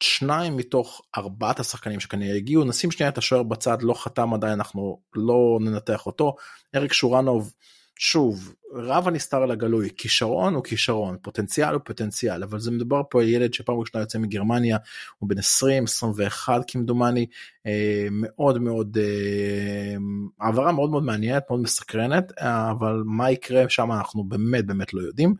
שניים 0.00 0.56
מתוך 0.56 1.02
ארבעת 1.16 1.60
השחקנים 1.60 2.00
שכנראה 2.00 2.36
הגיעו 2.36 2.64
נשים 2.64 2.90
שנייה 2.90 3.10
את 3.10 3.18
השוער 3.18 3.42
בצד 3.42 3.82
לא 3.82 3.94
חתם 3.94 4.34
עדיין 4.34 4.52
אנחנו 4.52 5.00
לא 5.14 5.58
ננתח 5.60 6.06
אותו 6.06 6.36
אריק 6.74 6.92
שורנוב 6.92 7.52
שוב 7.98 8.54
רב 8.72 9.08
הנסתר 9.08 9.42
על 9.42 9.50
הגלוי 9.50 9.88
כישרון 9.96 10.54
הוא 10.54 10.64
כישרון 10.64 11.16
פוטנציאל 11.22 11.74
הוא 11.74 11.80
פוטנציאל 11.84 12.42
אבל 12.42 12.58
זה 12.60 12.70
מדובר 12.70 13.02
פה 13.10 13.22
על 13.22 13.28
ילד 13.28 13.54
שפעם 13.54 13.76
ראשונה 13.78 14.02
יוצא 14.02 14.18
מגרמניה 14.18 14.78
הוא 15.18 15.28
בן 15.28 15.38
20 15.38 15.84
21 15.84 16.62
כמדומני 16.66 17.26
אה, 17.66 18.06
מאוד 18.10 18.62
מאוד 18.62 18.98
אה, 19.00 19.96
העברה 20.40 20.72
מאוד 20.72 20.90
מאוד 20.90 21.02
מעניינת 21.02 21.42
מאוד 21.50 21.60
מסקרנת 21.60 22.32
אבל 22.40 23.02
מה 23.04 23.30
יקרה 23.30 23.68
שם 23.68 23.92
אנחנו 23.92 24.24
באמת 24.24 24.66
באמת 24.66 24.94
לא 24.94 25.00
יודעים. 25.00 25.34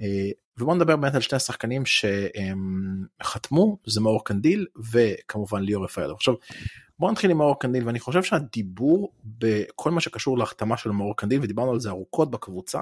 אה, 0.00 0.30
ובוא 0.58 0.74
נדבר 0.74 0.96
באמת 0.96 1.14
על 1.14 1.20
שני 1.20 1.36
השחקנים 1.36 1.82
שחתמו 3.20 3.78
זה 3.86 4.00
מאור 4.00 4.24
קנדיל 4.24 4.66
וכמובן 4.92 5.62
ליאור 5.62 5.84
רפאלוב. 5.84 6.16
עכשיו 6.16 6.34
בוא 6.98 7.12
נתחיל 7.12 7.30
עם 7.30 7.38
מאור 7.38 7.60
קנדיל 7.60 7.86
ואני 7.86 8.00
חושב 8.00 8.22
שהדיבור 8.22 9.12
בכל 9.24 9.90
מה 9.90 10.00
שקשור 10.00 10.38
להחתמה 10.38 10.76
של 10.76 10.90
מאור 10.90 11.16
קנדיל 11.16 11.40
ודיברנו 11.42 11.70
על 11.70 11.80
זה 11.80 11.88
ארוכות 11.90 12.30
בקבוצה 12.30 12.80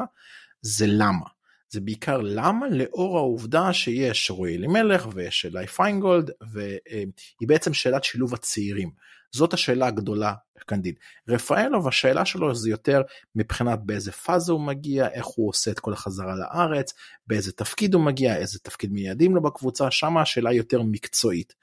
זה 0.63 0.87
למה. 0.89 1.27
זה 1.73 1.81
בעיקר 1.81 2.21
למה 2.21 2.69
לאור 2.69 3.19
העובדה 3.19 3.73
שיש 3.73 4.31
רועי 4.31 4.57
אלימלך 4.57 5.09
ויש 5.15 5.47
אלי 5.47 5.67
פיינגולד 5.67 6.31
והיא 6.53 7.49
בעצם 7.49 7.75
שאלת 7.75 8.05
שילוב 8.05 8.35
הצעירים. 8.35 8.91
זאת 9.33 9.53
השאלה 9.53 9.87
הגדולה 9.87 10.35
קנדיל. 10.67 10.95
רפאלוב 11.29 11.89
השאלה 11.89 12.25
שלו 12.25 12.55
זה 12.55 12.71
יותר 12.71 13.03
מבחינת 13.37 13.79
באיזה 13.83 14.13
פאזה 14.13 14.53
הוא 14.53 14.61
מגיע, 14.61 15.09
איך 15.09 15.27
הוא 15.27 15.49
עושה 15.49 15.71
את 15.71 15.81
כל 15.81 15.93
החזרה 15.93 16.35
לארץ, 16.35 16.95
באיזה 17.27 17.53
תפקיד 17.53 17.95
הוא 17.95 18.03
מגיע, 18.03 18.37
איזה 18.37 18.59
תפקיד 18.59 18.93
מייעדים 18.93 19.35
לו 19.35 19.43
בקבוצה, 19.43 19.91
שם 19.91 20.17
השאלה 20.17 20.53
יותר 20.53 20.83
מקצועית. 20.83 21.55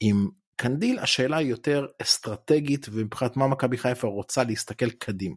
עם 0.00 0.28
קנדיל 0.56 0.98
השאלה 0.98 1.36
היא 1.36 1.48
יותר 1.48 1.86
אסטרטגית 2.02 2.86
ומבחינת 2.92 3.36
מה 3.36 3.48
מכבי 3.48 3.78
חיפה 3.78 4.08
רוצה 4.08 4.44
להסתכל 4.44 4.90
קדימה. 4.90 5.34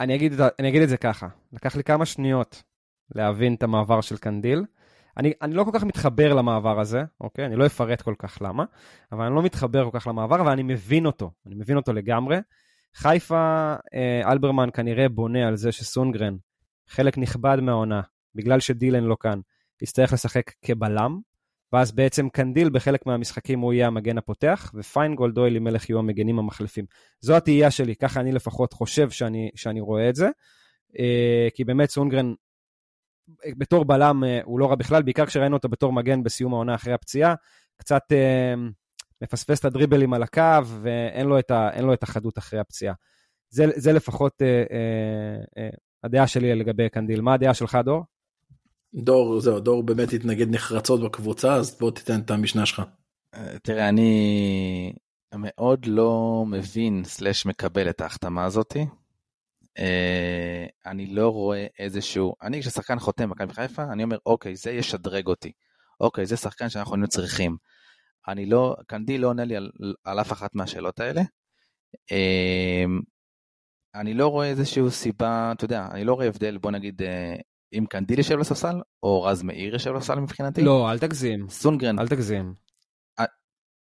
אני 0.00 0.14
אגיד, 0.14 0.32
אני 0.58 0.68
אגיד 0.68 0.82
את 0.82 0.88
זה 0.88 0.96
ככה, 0.96 1.28
לקח 1.52 1.76
לי 1.76 1.84
כמה 1.84 2.04
שניות 2.06 2.62
להבין 3.14 3.54
את 3.54 3.62
המעבר 3.62 4.00
של 4.00 4.16
קנדיל. 4.16 4.64
אני, 5.16 5.32
אני 5.42 5.54
לא 5.54 5.64
כל 5.64 5.70
כך 5.74 5.84
מתחבר 5.84 6.34
למעבר 6.34 6.80
הזה, 6.80 7.02
אוקיי? 7.20 7.46
אני 7.46 7.56
לא 7.56 7.66
אפרט 7.66 8.02
כל 8.02 8.14
כך 8.18 8.38
למה, 8.40 8.64
אבל 9.12 9.24
אני 9.24 9.34
לא 9.34 9.42
מתחבר 9.42 9.90
כל 9.90 9.98
כך 10.00 10.06
למעבר, 10.06 10.40
אבל 10.40 10.52
אני 10.52 10.62
מבין 10.62 11.06
אותו, 11.06 11.30
אני 11.46 11.54
מבין 11.54 11.76
אותו 11.76 11.92
לגמרי. 11.92 12.38
חיפה, 12.94 13.74
אה, 13.94 14.32
אלברמן 14.32 14.68
כנראה 14.74 15.08
בונה 15.08 15.48
על 15.48 15.56
זה 15.56 15.72
שסונדגרן, 15.72 16.36
חלק 16.88 17.18
נכבד 17.18 17.58
מהעונה, 17.62 18.00
בגלל 18.34 18.60
שדילן 18.60 19.04
לא 19.04 19.16
כאן, 19.20 19.40
יצטרך 19.82 20.12
לשחק 20.12 20.50
כבלם, 20.62 21.20
ואז 21.72 21.92
בעצם 21.92 22.28
קנדיל 22.28 22.70
בחלק 22.70 23.06
מהמשחקים 23.06 23.60
הוא 23.60 23.72
יהיה 23.72 23.86
המגן 23.86 24.18
הפותח, 24.18 24.72
ופיינגולד 24.74 25.38
או 25.38 25.46
אלימלך 25.46 25.90
יהיו 25.90 25.98
המגנים 25.98 26.38
המחליפים. 26.38 26.84
זו 27.20 27.36
התהייה 27.36 27.70
שלי, 27.70 27.96
ככה 27.96 28.20
אני 28.20 28.32
לפחות 28.32 28.72
חושב 28.72 29.10
שאני, 29.10 29.50
שאני 29.54 29.80
רואה 29.80 30.08
את 30.08 30.16
זה. 30.16 30.28
אה, 30.98 31.48
כי 31.54 31.64
באמת 31.64 31.90
סונגרן 31.90 32.32
בתור 33.58 33.84
בלם 33.84 34.24
אה, 34.24 34.40
הוא 34.44 34.60
לא 34.60 34.66
רע 34.66 34.74
בכלל, 34.74 35.02
בעיקר 35.02 35.26
כשראינו 35.26 35.56
אותו 35.56 35.68
בתור 35.68 35.92
מגן 35.92 36.22
בסיום 36.22 36.54
העונה 36.54 36.74
אחרי 36.74 36.92
הפציעה. 36.92 37.34
קצת 37.76 38.02
אה, 38.12 38.54
מפספס 39.22 39.60
את 39.60 39.64
הדריבלים 39.64 40.14
על 40.14 40.22
הקו, 40.22 40.66
ואין 40.82 41.26
לו 41.26 41.38
את, 41.38 41.50
ה, 41.50 41.80
לו 41.80 41.92
את 41.92 42.02
החדות 42.02 42.38
אחרי 42.38 42.60
הפציעה. 42.60 42.94
זה, 43.50 43.64
זה 43.76 43.92
לפחות 43.92 44.42
אה, 44.42 44.46
אה, 44.48 45.62
אה, 45.62 45.70
הדעה 46.04 46.26
שלי 46.26 46.54
לגבי 46.54 46.88
קנדיל. 46.88 47.20
מה 47.20 47.34
הדעה 47.34 47.54
שלך, 47.54 47.78
דור? 47.84 48.04
דור, 48.94 49.40
זהו, 49.40 49.60
דור 49.60 49.82
באמת 49.82 50.12
התנגד 50.12 50.50
נחרצות 50.50 51.00
בקבוצה, 51.02 51.54
אז 51.54 51.78
בוא 51.78 51.90
תיתן 51.90 52.20
את 52.20 52.30
המשנה 52.30 52.66
שלך. 52.66 52.82
אה, 53.34 53.58
תראה, 53.62 53.88
אני 53.88 54.92
מאוד 55.34 55.86
לא 55.86 56.44
מבין 56.46 57.04
סלש 57.04 57.46
מקבל 57.46 57.90
את 57.90 58.00
ההחתמה 58.00 58.44
הזאתי. 58.44 58.86
אה, 59.78 60.66
אני 60.86 61.06
לא 61.06 61.28
רואה 61.28 61.66
איזשהו, 61.78 62.34
אני 62.42 62.60
כששחקן 62.60 62.98
חותם 62.98 63.30
במכבי 63.30 63.54
חיפה, 63.54 63.82
אני 63.82 64.04
אומר, 64.04 64.18
אוקיי, 64.26 64.56
זה 64.56 64.70
ישדרג 64.70 65.26
אותי. 65.26 65.52
אוקיי, 66.00 66.26
זה 66.26 66.36
שחקן 66.36 66.68
שאנחנו 66.68 66.94
היינו 66.94 67.08
צריכים. 67.08 67.56
אני 68.28 68.46
לא, 68.46 68.76
קנדיל 68.86 69.20
לא 69.20 69.28
עונה 69.28 69.44
לי 69.44 69.56
על, 69.56 69.70
על 70.04 70.20
אף 70.20 70.32
אחת 70.32 70.54
מהשאלות 70.54 71.00
האלה. 71.00 71.22
אה, 72.12 72.84
אני 73.94 74.14
לא 74.14 74.28
רואה 74.28 74.46
איזושהי 74.46 74.90
סיבה, 74.90 75.52
אתה 75.52 75.64
יודע, 75.64 75.88
אני 75.90 76.04
לא 76.04 76.14
רואה 76.14 76.26
הבדל, 76.26 76.58
בוא 76.58 76.70
נגיד, 76.70 77.02
אם 77.72 77.84
קנדיל 77.90 78.18
יושב 78.18 78.38
לספסל, 78.38 78.80
או 79.02 79.22
רז 79.22 79.42
מאיר 79.42 79.72
יושב 79.72 79.94
לספסל 79.94 80.14
מבחינתי. 80.14 80.62
לא, 80.62 80.90
אל 80.90 80.98
תגזים. 80.98 81.48
סונגרן. 81.48 81.98
אל 81.98 82.08
תגזים. 82.08 82.54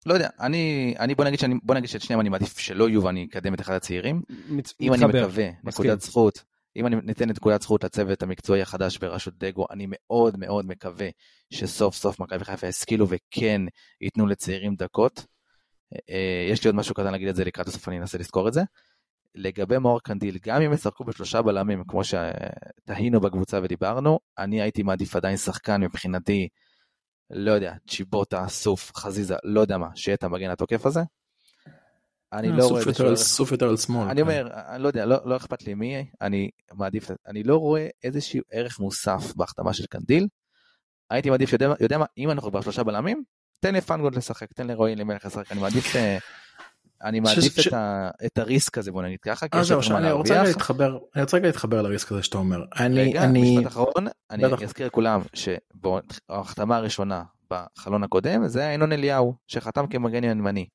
לא 0.06 0.14
יודע, 0.14 0.30
אני, 0.40 0.96
אני 1.00 1.16
בוא 1.16 1.26
נגיד 1.26 1.40
שאני, 1.40 1.56
בוא 1.64 1.76
נגיד 1.76 1.90
שאת 1.90 2.02
שניהם 2.02 2.20
אני 2.20 2.30
מעדיף 2.30 2.58
שלא 2.58 2.90
יהיו 2.90 3.04
ואני 3.04 3.28
אקדם 3.32 3.54
את 3.54 3.62
אחד 3.62 3.74
הצעירים. 3.74 4.22
מצ... 4.50 4.74
אם 4.82 4.92
מתחבר, 4.92 5.10
אני 5.10 5.22
מקווה, 5.22 5.50
נקודת 5.64 6.02
זכות, 6.02 6.44
אם 6.76 6.88
אני 6.88 6.96
ניתן 7.04 7.30
נקודת 7.30 7.62
זכות 7.62 7.84
לצוות 7.84 8.24
המקצועי 8.24 8.62
החדש 8.62 8.98
בראשות 8.98 9.38
דגו, 9.38 9.66
אני 9.72 9.88
מאוד 9.90 10.40
מאוד 10.40 10.66
מקווה 10.66 11.10
שסוף 11.50 11.96
סוף 11.96 12.20
מכבי 12.20 12.46
חיפה 12.46 12.68
ישכילו 12.68 13.08
וכן 13.10 13.62
ייתנו 14.02 14.28
לצעירים 14.28 14.76
דקות. 14.76 15.26
אה, 16.10 16.48
יש 16.52 16.64
לי 16.64 16.68
עוד 16.68 16.76
משהו 16.76 16.96
קטן 16.96 17.12
להגיד 17.12 17.28
את 17.28 17.36
זה 17.36 17.46
לקראת 17.46 17.68
הסוף, 17.68 17.88
אני 17.88 18.00
אנסה 18.00 18.18
לזכור 18.18 18.48
את 18.48 18.54
זה. 18.54 18.62
לגבי 19.36 19.78
מאור 19.78 20.00
קנדיל, 20.00 20.38
גם 20.46 20.62
אם 20.62 20.74
ישחקו 20.74 21.04
בשלושה 21.04 21.42
בלמים, 21.42 21.84
כמו 21.88 22.02
שתהינו 22.04 23.22
בקבוצה 23.22 23.60
ודיברנו, 23.64 24.20
אני 24.38 24.62
הייתי 24.62 24.84
מעדיף 24.84 25.16
עדיין 25.16 25.38
שחקן 25.38 25.82
מבחינתי 25.82 26.48
לא 27.30 27.52
יודע, 27.52 27.74
צ'יבוטה, 27.88 28.48
סוף, 28.48 28.92
חזיזה, 28.96 29.36
לא 29.44 29.62
יודע 29.62 29.78
מה, 29.78 29.88
שיהיה 29.96 30.16
את 30.16 30.24
המגן 30.24 30.50
התוקף 30.50 30.86
הזה. 30.86 31.02
אני 32.34 32.50
אה, 32.50 32.56
לא 32.56 32.68
רואה 32.68 33.16
סוף 33.16 33.52
יותר 33.52 33.70
על 33.70 33.78
שמאל. 33.78 34.08
אני 34.08 34.16
כן. 34.16 34.22
אומר, 34.22 34.48
אני 34.54 34.84
לא 34.84 34.88
יודע, 34.88 35.06
לא, 35.06 35.18
לא 35.26 35.38
אכפת 35.38 35.64
לי 35.64 35.74
מי, 35.74 36.10
אני 36.22 36.50
מעדיף, 36.74 37.12
אני 37.28 37.44
לא 37.44 37.58
רואה 37.58 37.88
איזשהו 38.04 38.42
ערך 38.52 38.80
מוסף 38.80 39.36
בהחתמה 39.36 39.74
של 39.74 39.86
קנדיל. 39.86 40.28
הייתי 41.10 41.30
מעדיף, 41.30 41.54
יודע, 41.80 41.98
מה- 41.98 42.06
אם 42.18 42.32
אנחנו 42.32 42.50
כבר 42.50 42.62
שלושה 42.62 42.84
בלמים, 42.84 43.24
תן 43.60 43.76
לפנגולד 43.76 44.16
לשחק, 44.16 44.54
תן 44.54 44.68
לרועי 44.68 44.94
אלימלך 44.94 45.26
לשחק, 45.26 45.52
אני 45.52 45.62
מעדיף, 45.62 45.96
אה, 45.96 46.18
אני 47.04 47.20
מעדיף 47.20 47.60
ש- 47.60 47.68
את, 47.68 47.74
ה, 47.74 48.10
את 48.26 48.38
הריסק 48.38 48.78
הזה, 48.78 48.92
בוא 48.92 49.04
נגיד 49.04 49.20
ככה, 49.22 49.46
אז 49.52 49.62
יש 49.62 49.68
זהו, 49.68 49.84
שאני 49.84 50.12
רוצה. 50.12 50.44
להתחבר, 50.44 50.98
אני 51.16 51.24
רוצה 51.24 51.38
רגע 51.38 51.48
להתחבר 51.48 51.82
לריסק 51.82 52.12
הזה 52.12 52.24
שאתה 52.24 52.38
אומר. 52.38 52.64
אני, 52.80 53.00
רגע, 53.10 53.24
אני, 53.24 53.58
משפט 53.58 53.68
אחרון, 53.68 54.08
אני. 54.32 54.44
אזכיר 54.64 54.86
לכולם 54.88 55.22
שבהחתמה 55.34 56.78
הראשונה 56.78 57.24
בחלון 57.50 58.04
הקודם, 58.04 58.48
זה 58.48 58.60
היה 58.60 58.74
ינון 58.74 58.92
אליהו, 58.92 59.36
שחתם 59.48 59.88
כמגן 59.88 60.24
ימני. 60.24 60.68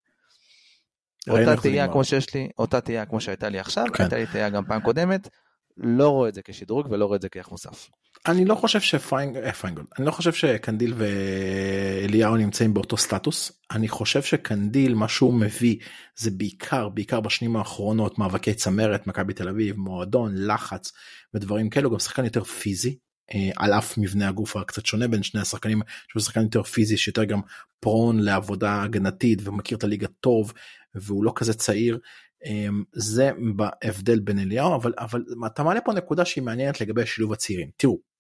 אותה 1.31 1.57
תהייה. 1.63 1.89
כמו 1.89 2.05
שיש 2.05 2.35
לי, 2.35 2.49
אותה 2.59 2.81
תהייה 2.81 3.07
כמו 3.07 3.21
שהייתה 3.21 3.49
לי 3.49 3.59
עכשיו, 3.59 3.85
כן. 3.95 4.03
הייתה 4.03 4.17
לי 4.17 4.27
תהייה 4.27 4.51
גם 4.51 4.65
פעם 4.65 4.81
קודמת, 4.81 5.29
לא 5.77 6.09
רואה 6.09 6.29
את 6.29 6.35
זה 6.35 6.43
כשדרוג 6.43 6.87
ולא 6.91 7.05
רואה 7.05 7.17
את 7.17 7.23
זה 7.23 7.29
כערך 7.29 7.51
מוסף. 7.51 7.89
אני 8.29 8.45
לא 8.45 8.55
חושב 8.55 8.81
שפיינגולד, 8.81 9.45
אה, 9.45 9.97
אני 9.99 10.07
לא 10.07 10.11
חושב 10.11 10.33
שקנדיל 10.33 10.95
ואליהו 10.97 12.37
נמצאים 12.37 12.75
באותו 12.75 12.97
סטטוס. 12.97 13.53
אני 13.71 13.89
חושב 13.89 14.23
שקנדיל 14.23 14.95
מה 14.95 15.09
שהוא 15.09 15.35
מביא 15.35 15.77
זה 16.17 16.31
בעיקר 16.31 16.89
בעיקר 16.89 17.21
בשנים 17.21 17.57
האחרונות 17.57 18.19
מאבקי 18.19 18.55
צמרת 18.55 19.07
מכבי 19.07 19.35
תל 19.35 19.49
אביב 19.49 19.77
מועדון 19.77 20.33
לחץ 20.37 20.93
ודברים 21.35 21.71
כאלו 21.71 21.91
גם 21.91 21.99
שחקן 21.99 22.25
יותר 22.25 22.45
פיזי. 22.45 22.99
אה, 23.35 23.51
על 23.57 23.73
אף 23.73 23.99
מבנה 23.99 24.29
הגוף 24.29 24.57
הקצת 24.57 24.87
שונה 24.87 25.09
בין 25.09 25.23
שני 25.23 25.41
השחקנים 25.41 25.81
שהוא 26.09 26.23
שחקן 26.23 26.43
יותר 26.43 26.63
פיזי 26.63 26.97
שיותר 26.97 27.25
גם 27.25 27.41
פרון 27.81 28.21
לעבודה 28.21 28.83
הגנתית 28.83 29.39
ומכיר 29.45 29.79
את 29.79 29.85
הליגה 29.85 30.07
טוב 30.21 30.53
והוא 30.95 31.25
לא 31.25 31.33
כזה 31.37 31.55
צעיר 31.55 31.99
אמ, 32.45 32.85
זה 32.93 33.31
בהבדל 33.57 34.21
בין 34.21 34.39
אליהו 34.39 34.75
אבל 34.75 34.93
אבל 34.99 35.25
אתה 35.47 35.63
מעלה 35.63 35.81
פה 35.81 35.93
נקודה 35.93 36.25
שהיא 36.25 36.45
מעניינת 36.45 36.81
לגבי 36.81 37.07
שילוב 37.07 37.33
הצעירים 37.33 37.71
תראו. 37.77 38.16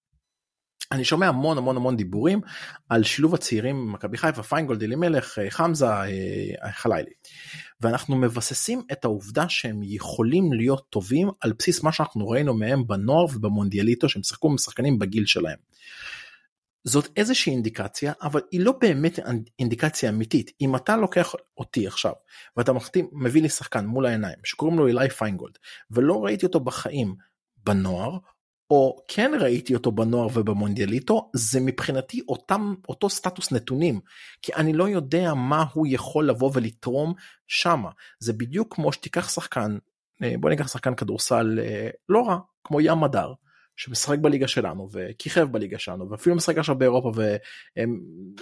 אני 0.93 1.05
שומע 1.05 1.29
המון 1.29 1.59
המון 1.59 1.77
המון 1.77 1.97
דיבורים 1.97 2.41
על 2.89 3.05
שילוב 3.05 3.35
הצעירים 3.35 3.93
מכבי 3.93 4.17
חיפה 4.17 4.43
פיינגולד 4.43 4.83
אלימלך 4.83 5.39
אה, 5.39 5.51
חמזה 5.51 5.87
אה, 5.87 6.73
חלילי 6.73 7.11
ואנחנו 7.81 8.17
מבססים 8.17 8.83
את 8.93 9.05
העובדה 9.05 9.49
שהם 9.49 9.81
יכולים 9.83 10.53
להיות 10.53 10.87
טובים 10.91 11.31
על 11.41 11.53
בסיס 11.59 11.83
מה 11.83 11.93
שאנחנו 11.93 12.29
ראינו 12.29 12.55
מהם 12.55 12.87
בנוער 12.87 13.25
ובמונדיאליטו 13.25 14.09
שהם 14.09 14.23
שיחקו 14.23 14.51
עם 14.51 14.59
שחקנים 14.59 14.99
בגיל 14.99 15.27
שלהם. 15.27 15.59
זאת 16.85 17.09
איזושהי 17.17 17.53
אינדיקציה 17.53 18.13
אבל 18.23 18.41
היא 18.51 18.61
לא 18.61 18.73
באמת 18.81 19.19
אינדיקציה 19.59 20.11
אמיתית 20.11 20.51
אם 20.61 20.77
אתה 20.77 20.97
לוקח 20.97 21.35
אותי 21.59 21.87
עכשיו 21.87 22.13
ואתה 22.57 22.73
מחתים 22.73 23.09
מביא 23.13 23.43
לי 23.43 23.49
שחקן 23.49 23.87
מול 23.87 24.07
העיניים 24.07 24.39
שקוראים 24.45 24.79
לו 24.79 24.87
אילי 24.87 25.11
פיינגולד 25.11 25.59
ולא 25.91 26.25
ראיתי 26.25 26.47
אותו 26.47 26.61
בחיים 26.61 27.15
בנוער 27.65 28.19
או 28.71 29.03
כן 29.09 29.33
ראיתי 29.41 29.75
אותו 29.75 29.93
בנוער 29.93 30.29
ובמונדיאליטו 30.35 31.31
זה 31.35 31.61
מבחינתי 31.61 32.21
אותם 32.29 32.75
אותו 32.89 33.11
סטטוס 33.11 33.53
נתונים 33.53 34.01
כי 34.43 34.55
אני 34.55 34.73
לא 34.73 34.89
יודע 34.89 35.35
מה 35.35 35.65
הוא 35.73 35.87
יכול 35.91 36.29
לבוא 36.29 36.51
ולתרום 36.55 37.15
שמה. 37.47 37.91
זה 38.19 38.33
בדיוק 38.33 38.75
כמו 38.75 38.93
שתיקח 38.93 39.29
שחקן 39.29 39.79
אה, 40.23 40.35
בוא 40.41 40.51
ניקח 40.51 40.69
שחקן 40.69 40.95
כדורסל 40.95 41.59
אה, 41.63 41.89
לא 42.09 42.29
רע 42.29 42.39
כמו 42.65 42.81
ים 42.81 43.01
מדר 43.01 43.33
שמשחק 43.77 44.19
בליגה 44.19 44.49
שלנו 44.49 44.89
וכיכב 44.93 45.43
בליגה 45.53 45.79
שלנו 45.79 46.11
ואפילו 46.11 46.37
משחק 46.37 46.59
עכשיו 46.59 46.79
באירופה 46.79 47.13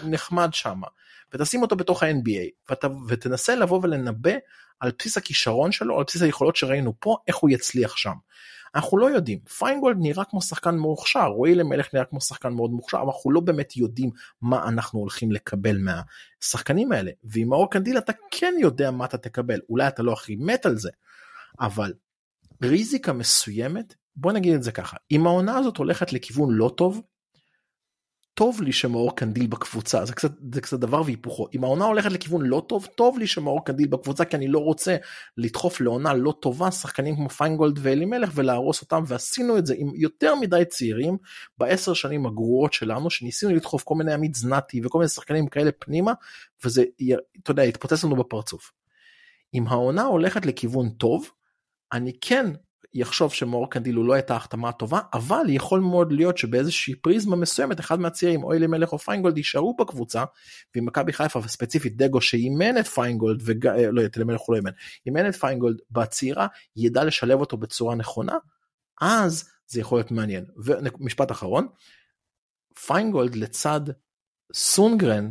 ונחמד 0.02 0.48
שמה. 0.52 0.86
ותשים 1.32 1.62
אותו 1.62 1.76
בתוך 1.76 2.02
ה-NBA 2.02 2.72
ות, 2.72 2.84
ותנסה 3.08 3.54
לבוא 3.54 3.80
ולנבא 3.82 4.32
על 4.80 4.92
בסיס 4.98 5.16
הכישרון 5.16 5.72
שלו 5.72 5.98
על 5.98 6.04
בסיס 6.06 6.22
היכולות 6.22 6.56
שראינו 6.56 6.94
פה 7.00 7.16
איך 7.28 7.36
הוא 7.36 7.50
יצליח 7.50 7.96
שם. 7.96 8.14
אנחנו 8.74 8.98
לא 8.98 9.10
יודעים. 9.10 9.38
פיינגולד 9.38 9.96
נראה 10.00 10.24
כמו 10.24 10.42
שחקן 10.42 10.78
מוכשר 10.78 11.26
רועי 11.26 11.54
אלימלך 11.54 11.94
נראה 11.94 12.04
כמו 12.04 12.20
שחקן 12.20 12.52
מאוד 12.52 12.70
מוכשר 12.70 12.98
אבל 12.98 13.06
אנחנו 13.06 13.30
לא 13.30 13.40
באמת 13.40 13.76
יודעים 13.76 14.10
מה 14.42 14.68
אנחנו 14.68 15.00
הולכים 15.00 15.32
לקבל 15.32 15.78
מהשחקנים 15.78 16.92
האלה. 16.92 17.10
ועם 17.24 17.48
מאור 17.48 17.70
קנדיל 17.70 17.98
אתה 17.98 18.12
כן 18.30 18.54
יודע 18.60 18.90
מה 18.90 19.04
אתה 19.04 19.18
תקבל. 19.18 19.60
אולי 19.68 19.88
אתה 19.88 20.02
לא 20.02 20.12
הכי 20.12 20.36
מת 20.36 20.66
על 20.66 20.76
זה 20.76 20.90
אבל 21.60 21.92
ריזיקה 22.62 23.12
מסוימת 23.12 23.94
בוא 24.16 24.32
נגיד 24.32 24.54
את 24.54 24.62
זה 24.62 24.72
ככה 24.72 24.96
אם 25.10 25.26
העונה 25.26 25.56
הזאת 25.56 25.76
הולכת 25.76 26.12
לכיוון 26.12 26.50
לא 26.50 26.74
טוב 26.76 27.02
טוב 28.34 28.62
לי 28.62 28.72
שמאור 28.72 29.16
קנדיל 29.16 29.46
בקבוצה 29.46 30.04
זה 30.04 30.12
קצת 30.12 30.32
זה 30.54 30.60
קצת 30.60 30.80
דבר 30.80 31.02
והיפוכו 31.02 31.46
אם 31.54 31.64
העונה 31.64 31.84
הולכת 31.84 32.12
לכיוון 32.12 32.46
לא 32.46 32.62
טוב 32.68 32.86
טוב 32.86 33.18
לי 33.18 33.26
שמאור 33.26 33.64
קנדיל 33.64 33.88
בקבוצה 33.88 34.24
כי 34.24 34.36
אני 34.36 34.48
לא 34.48 34.58
רוצה 34.58 34.96
לדחוף 35.36 35.80
לעונה 35.80 36.14
לא 36.14 36.34
טובה 36.42 36.70
שחקנים 36.70 37.16
כמו 37.16 37.28
פיינגולד 37.28 37.78
ואלימלך 37.82 38.30
ולהרוס 38.34 38.82
אותם 38.82 39.02
ועשינו 39.06 39.58
את 39.58 39.66
זה 39.66 39.74
עם 39.78 39.92
יותר 39.94 40.34
מדי 40.34 40.62
צעירים 40.68 41.16
בעשר 41.58 41.94
שנים 41.94 42.26
הגרועות 42.26 42.72
שלנו 42.72 43.10
שניסינו 43.10 43.54
לדחוף 43.54 43.82
כל 43.82 43.94
מיני 43.94 44.12
עמית 44.12 44.34
זנתי 44.34 44.80
וכל 44.84 44.98
מיני 44.98 45.08
שחקנים 45.08 45.46
כאלה 45.46 45.70
פנימה 45.78 46.12
וזה 46.64 46.84
אתה 47.42 47.50
יודע 47.50 47.62
התפוצץ 47.62 48.04
לנו 48.04 48.16
בפרצוף. 48.16 48.72
אם 49.54 49.66
העונה 49.68 50.02
הולכת 50.02 50.46
לכיוון 50.46 50.88
טוב 50.88 51.30
אני 51.92 52.12
כן 52.20 52.46
יחשוב 52.94 53.32
שמאור 53.32 53.70
קנדיל 53.70 53.94
הוא 53.94 54.04
לא 54.04 54.12
הייתה 54.12 54.36
החתמה 54.36 54.72
טובה 54.72 55.00
אבל 55.12 55.44
יכול 55.48 55.80
מאוד 55.80 56.12
להיות 56.12 56.38
שבאיזושהי 56.38 56.94
פריזמה 56.94 57.36
מסוימת 57.36 57.80
אחד 57.80 58.00
מהצעירים 58.00 58.44
או 58.44 58.52
אלי 58.52 58.66
מלך 58.66 58.92
או 58.92 58.98
פיינגולד 58.98 59.36
יישארו 59.36 59.76
בקבוצה 59.76 60.24
ועם 60.74 60.86
מכבי 60.86 61.12
חיפה 61.12 61.38
וספציפית 61.38 61.96
דגו 61.96 62.20
שאימן 62.20 62.78
את 62.78 62.86
פיינגולד 62.86 63.40
ולא 63.44 64.04
את 64.04 64.16
אלי 64.16 64.24
מלך 64.24 64.40
הוא 64.40 64.54
לא 64.54 64.58
אימן 64.58 64.70
אימן 65.06 65.28
את 65.28 65.34
פיינגולד 65.34 65.76
בצעירה 65.90 66.46
ידע 66.76 67.04
לשלב 67.04 67.40
אותו 67.40 67.56
בצורה 67.56 67.94
נכונה 67.94 68.36
אז 69.00 69.50
זה 69.66 69.80
יכול 69.80 69.98
להיות 69.98 70.10
מעניין. 70.10 70.44
ומשפט 70.56 71.30
אחרון 71.30 71.66
פיינגולד 72.86 73.34
לצד 73.34 73.80
סונגרן 74.54 75.30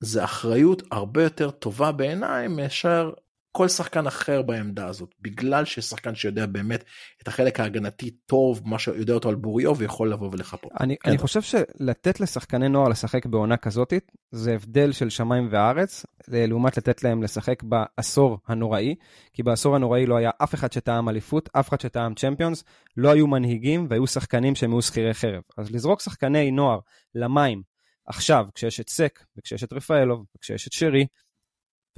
זה 0.00 0.24
אחריות 0.24 0.82
הרבה 0.90 1.22
יותר 1.22 1.50
טובה 1.50 1.92
בעיניי 1.92 2.48
מאשר 2.48 3.12
כל 3.52 3.68
שחקן 3.68 4.06
אחר 4.06 4.42
בעמדה 4.42 4.86
הזאת 4.86 5.14
בגלל 5.20 5.64
ששחקן 5.64 6.14
שיודע 6.14 6.46
באמת 6.46 6.84
את 7.22 7.28
החלק 7.28 7.60
ההגנתי 7.60 8.10
טוב 8.10 8.60
מה 8.64 8.78
שיודע 8.78 9.14
אותו 9.14 9.28
על 9.28 9.34
בוריו 9.34 9.76
ויכול 9.76 10.12
לבוא 10.12 10.28
ולחפות. 10.32 10.72
אני, 10.80 10.96
כן. 10.96 11.10
אני 11.10 11.18
חושב 11.18 11.42
שלתת 11.42 12.20
לשחקני 12.20 12.68
נוער 12.68 12.88
לשחק 12.88 13.26
בעונה 13.26 13.56
כזאת 13.56 13.92
זה 14.30 14.54
הבדל 14.54 14.92
של 14.92 15.10
שמיים 15.10 15.48
וארץ 15.50 16.06
לעומת 16.28 16.76
לתת 16.76 17.04
להם 17.04 17.22
לשחק 17.22 17.62
בעשור 17.62 18.38
הנוראי 18.46 18.94
כי 19.32 19.42
בעשור 19.42 19.76
הנוראי 19.76 20.06
לא 20.06 20.16
היה 20.16 20.30
אף 20.42 20.54
אחד 20.54 20.72
שטעם 20.72 21.08
אליפות 21.08 21.48
אף 21.52 21.68
אחד 21.68 21.80
שטעם 21.80 22.14
צ'מפיונס 22.14 22.64
לא 22.96 23.12
היו 23.12 23.26
מנהיגים 23.26 23.86
והיו 23.90 24.06
שחקנים 24.06 24.54
שהם 24.54 24.72
היו 24.72 24.82
שכירי 24.82 25.14
חרב 25.14 25.42
אז 25.58 25.70
לזרוק 25.70 26.00
שחקני 26.00 26.50
נוער 26.50 26.78
למים 27.14 27.62
עכשיו 28.06 28.46
כשיש 28.54 28.80
את 28.80 28.88
סק 28.88 29.24
וכשיש 29.36 29.64
את 29.64 29.72
רפאלוב 29.72 30.24
וכשיש 30.36 30.68
את 30.68 30.72
שרי 30.72 31.06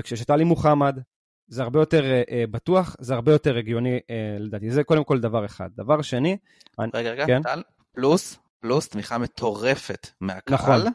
וכשיש 0.01 0.23
את 0.23 0.31
עלי 0.31 0.45
מוחמד 0.45 0.99
זה 1.49 1.63
הרבה 1.63 1.81
יותר 1.81 2.03
uh, 2.03 2.51
בטוח, 2.51 2.97
זה 3.01 3.15
הרבה 3.15 3.33
יותר 3.33 3.57
הגיוני 3.57 3.99
uh, 3.99 4.43
לדעתי. 4.43 4.71
זה 4.71 4.85
קודם 4.85 5.05
כל 5.05 5.21
דבר 5.21 5.45
אחד. 5.45 5.69
דבר 5.77 6.03
שני... 6.03 6.37
רגע, 6.95 7.11
רגע, 7.11 7.27
כן? 7.27 7.43
טל, 7.43 7.63
פלוס, 7.95 8.39
פלוס 8.61 8.89
תמיכה 8.89 9.19
מטורפת 9.19 10.09
מהקהל. 10.21 10.55
נכון. 10.55 10.93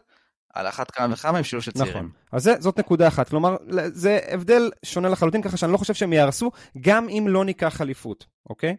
על 0.54 0.68
אחת 0.68 0.91
כמה 0.91 1.14
וכמה 1.14 1.38
עם 1.38 1.43
שילוב 1.43 1.64
של 1.64 1.72
צעירים. 1.72 1.95
נכון. 1.95 2.10
אז 2.32 2.43
זה, 2.43 2.56
זאת 2.60 2.80
נקודה 2.80 3.08
אחת. 3.08 3.30
כלומר, 3.30 3.56
זה 3.88 4.20
הבדל 4.32 4.72
שונה 4.86 5.10
לחלוטין, 5.10 5.41
ככה 5.41 5.58
שאני 5.58 5.72
לא 5.72 5.78
חושב 5.78 5.93
שהם 5.93 6.14
יהרסו, 6.14 6.52
גם 6.82 7.10
אם 7.10 7.26
לא 7.30 7.45
ניקח 7.45 7.82
אליפות, 7.82 8.26
אוקיי? 8.50 8.76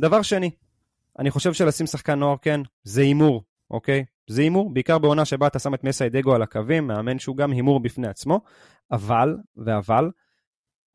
דבר 0.00 0.22
שני, 0.22 0.50
אני 1.18 1.30
חושב 1.30 1.52
שלשים 1.52 1.86
שחקן 1.86 2.18
נוער, 2.18 2.36
כן, 2.42 2.60
זה 2.84 3.00
הימור, 3.00 3.44
אוקיי? 3.70 4.04
זה 4.28 4.42
הימור, 4.42 4.74
בעיקר 4.74 4.98
בעונה 4.98 5.24
שבה 5.24 5.46
אתה 5.46 5.58
שם 5.58 5.74
את 5.74 5.84
מסי 5.84 6.08
דגו 6.08 6.34
על 6.34 6.42
הקווים, 6.42 6.86
מאמן 6.86 7.18
שהוא 7.18 7.36
גם 7.36 7.50
הימור 7.50 7.80
בפני 7.80 8.08
עצמו, 8.08 8.40
אבל, 8.92 9.36
ואבל, 9.56 10.10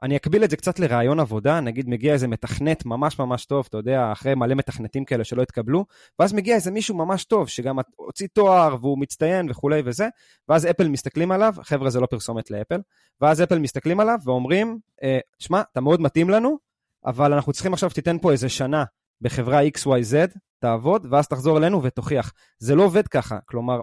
אני 0.03 0.15
אקביל 0.15 0.43
את 0.43 0.49
זה 0.49 0.57
קצת 0.57 0.79
לרעיון 0.79 1.19
עבודה, 1.19 1.59
נגיד 1.59 1.89
מגיע 1.89 2.13
איזה 2.13 2.27
מתכנת 2.27 2.85
ממש 2.85 3.19
ממש 3.19 3.45
טוב, 3.45 3.65
אתה 3.69 3.77
יודע, 3.77 4.11
אחרי 4.11 4.35
מלא 4.35 4.55
מתכנתים 4.55 5.05
כאלה 5.05 5.23
שלא 5.23 5.41
התקבלו, 5.41 5.85
ואז 6.19 6.33
מגיע 6.33 6.55
איזה 6.55 6.71
מישהו 6.71 6.95
ממש 6.95 7.25
טוב, 7.25 7.47
שגם 7.47 7.77
הוציא 7.95 8.27
תואר 8.33 8.75
והוא 8.81 8.99
מצטיין 8.99 9.49
וכולי 9.49 9.81
וזה, 9.85 10.07
ואז 10.49 10.65
אפל 10.65 10.87
מסתכלים 10.87 11.31
עליו, 11.31 11.53
חבר'ה 11.61 11.89
זה 11.89 11.99
לא 11.99 12.05
פרסומת 12.05 12.51
לאפל, 12.51 12.81
ואז 13.21 13.43
אפל 13.43 13.59
מסתכלים 13.59 13.99
עליו 13.99 14.17
ואומרים, 14.23 14.79
שמע, 15.39 15.61
אתה 15.71 15.81
מאוד 15.81 16.01
מתאים 16.01 16.29
לנו, 16.29 16.57
אבל 17.05 17.33
אנחנו 17.33 17.53
צריכים 17.53 17.73
עכשיו 17.73 17.89
שתיתן 17.89 18.17
פה 18.19 18.31
איזה 18.31 18.49
שנה 18.49 18.83
בחברה 19.21 19.61
XYZ, 19.67 20.37
תעבוד, 20.59 21.07
ואז 21.09 21.27
תחזור 21.27 21.57
אלינו 21.57 21.83
ותוכיח. 21.83 22.33
זה 22.59 22.75
לא 22.75 22.83
עובד 22.83 23.07
ככה, 23.07 23.37
כלומר, 23.45 23.81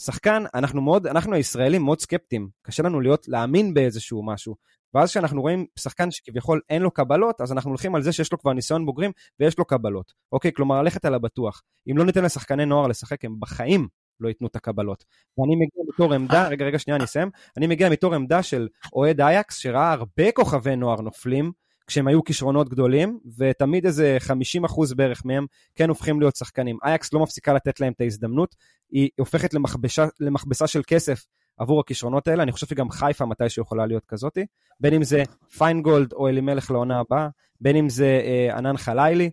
שחקן, 0.00 0.44
אנחנו 0.54 0.82
מאוד, 0.82 1.06
אנחנו 1.06 1.34
הישראלים 1.34 1.82
מאוד 1.82 2.00
סקפטיים, 2.00 2.48
קשה 2.62 2.82
לנו 2.82 3.00
להיות, 3.00 3.28
להאמין 3.28 3.74
באיזשהו 3.74 4.26
משהו. 4.26 4.54
ואז 4.94 5.10
כשאנחנו 5.10 5.40
רואים 5.40 5.66
שחקן 5.78 6.10
שכביכול 6.10 6.60
אין 6.70 6.82
לו 6.82 6.90
קבלות, 6.90 7.40
אז 7.40 7.52
אנחנו 7.52 7.70
הולכים 7.70 7.94
על 7.94 8.02
זה 8.02 8.12
שיש 8.12 8.32
לו 8.32 8.38
כבר 8.38 8.52
ניסיון 8.52 8.86
בוגרים 8.86 9.10
ויש 9.40 9.58
לו 9.58 9.64
קבלות. 9.64 10.12
אוקיי, 10.32 10.52
כלומר 10.52 10.82
ללכת 10.82 11.04
על 11.04 11.14
הבטוח. 11.14 11.62
אם 11.90 11.98
לא 11.98 12.04
ניתן 12.04 12.24
לשחקני 12.24 12.64
נוער 12.66 12.86
לשחק, 12.86 13.24
הם 13.24 13.40
בחיים 13.40 13.88
לא 14.20 14.28
ייתנו 14.28 14.46
את 14.46 14.56
הקבלות. 14.56 15.04
ואני 15.38 15.54
מגיע 15.56 15.84
בתור 15.94 16.14
עמדה, 16.14 16.48
רגע, 16.48 16.64
רגע, 16.64 16.78
שנייה, 16.78 16.96
אני 16.96 17.04
אסיים. 17.04 17.30
אני 17.56 17.66
מגיע 17.66 17.88
מתור 17.88 18.14
עמדה 18.14 18.42
של 18.42 18.68
אוהד 18.92 19.20
אייקס, 19.20 19.56
שראה 19.56 19.92
הרבה 19.92 20.32
כוכבי 20.32 20.76
נוער 20.76 21.00
נופלים, 21.00 21.52
כשהם 21.86 22.08
היו 22.08 22.24
כישרונות 22.24 22.68
גדולים, 22.68 23.18
ותמיד 23.38 23.86
איזה 23.86 24.18
50% 24.66 24.94
בערך 24.96 25.24
מהם 25.24 25.46
כן 25.74 25.88
הופכים 25.88 26.20
להיות 26.20 26.36
שחקנים. 26.36 26.78
אייקס 26.84 27.12
לא 27.12 27.20
מפסיקה 27.20 27.52
לתת 27.52 27.80
להם 27.80 27.92
את 27.92 28.00
ההזדמנות, 28.00 28.54
היא 28.90 29.08
הופכת 29.18 29.54
למכבשה, 29.54 30.06
למכבסה 30.20 30.66
של 30.66 30.82
כסף 30.86 31.26
עבור 31.56 31.80
הכישרונות 31.80 32.28
האלה, 32.28 32.42
אני 32.42 32.52
חושב 32.52 32.66
שגם 32.66 32.90
חיפה 32.90 33.26
מתי 33.26 33.48
שיכולה 33.48 33.86
להיות 33.86 34.04
כזאתי, 34.06 34.46
בין 34.80 34.94
אם 34.94 35.04
זה 35.04 35.22
פיינגולד 35.58 36.12
או 36.12 36.28
אלימלך 36.28 36.70
לעונה 36.70 37.00
הבאה, 37.00 37.28
בין 37.60 37.76
אם 37.76 37.88
זה 37.88 38.20
אה, 38.24 38.56
ענן 38.58 38.76
חלילי, 38.76 39.30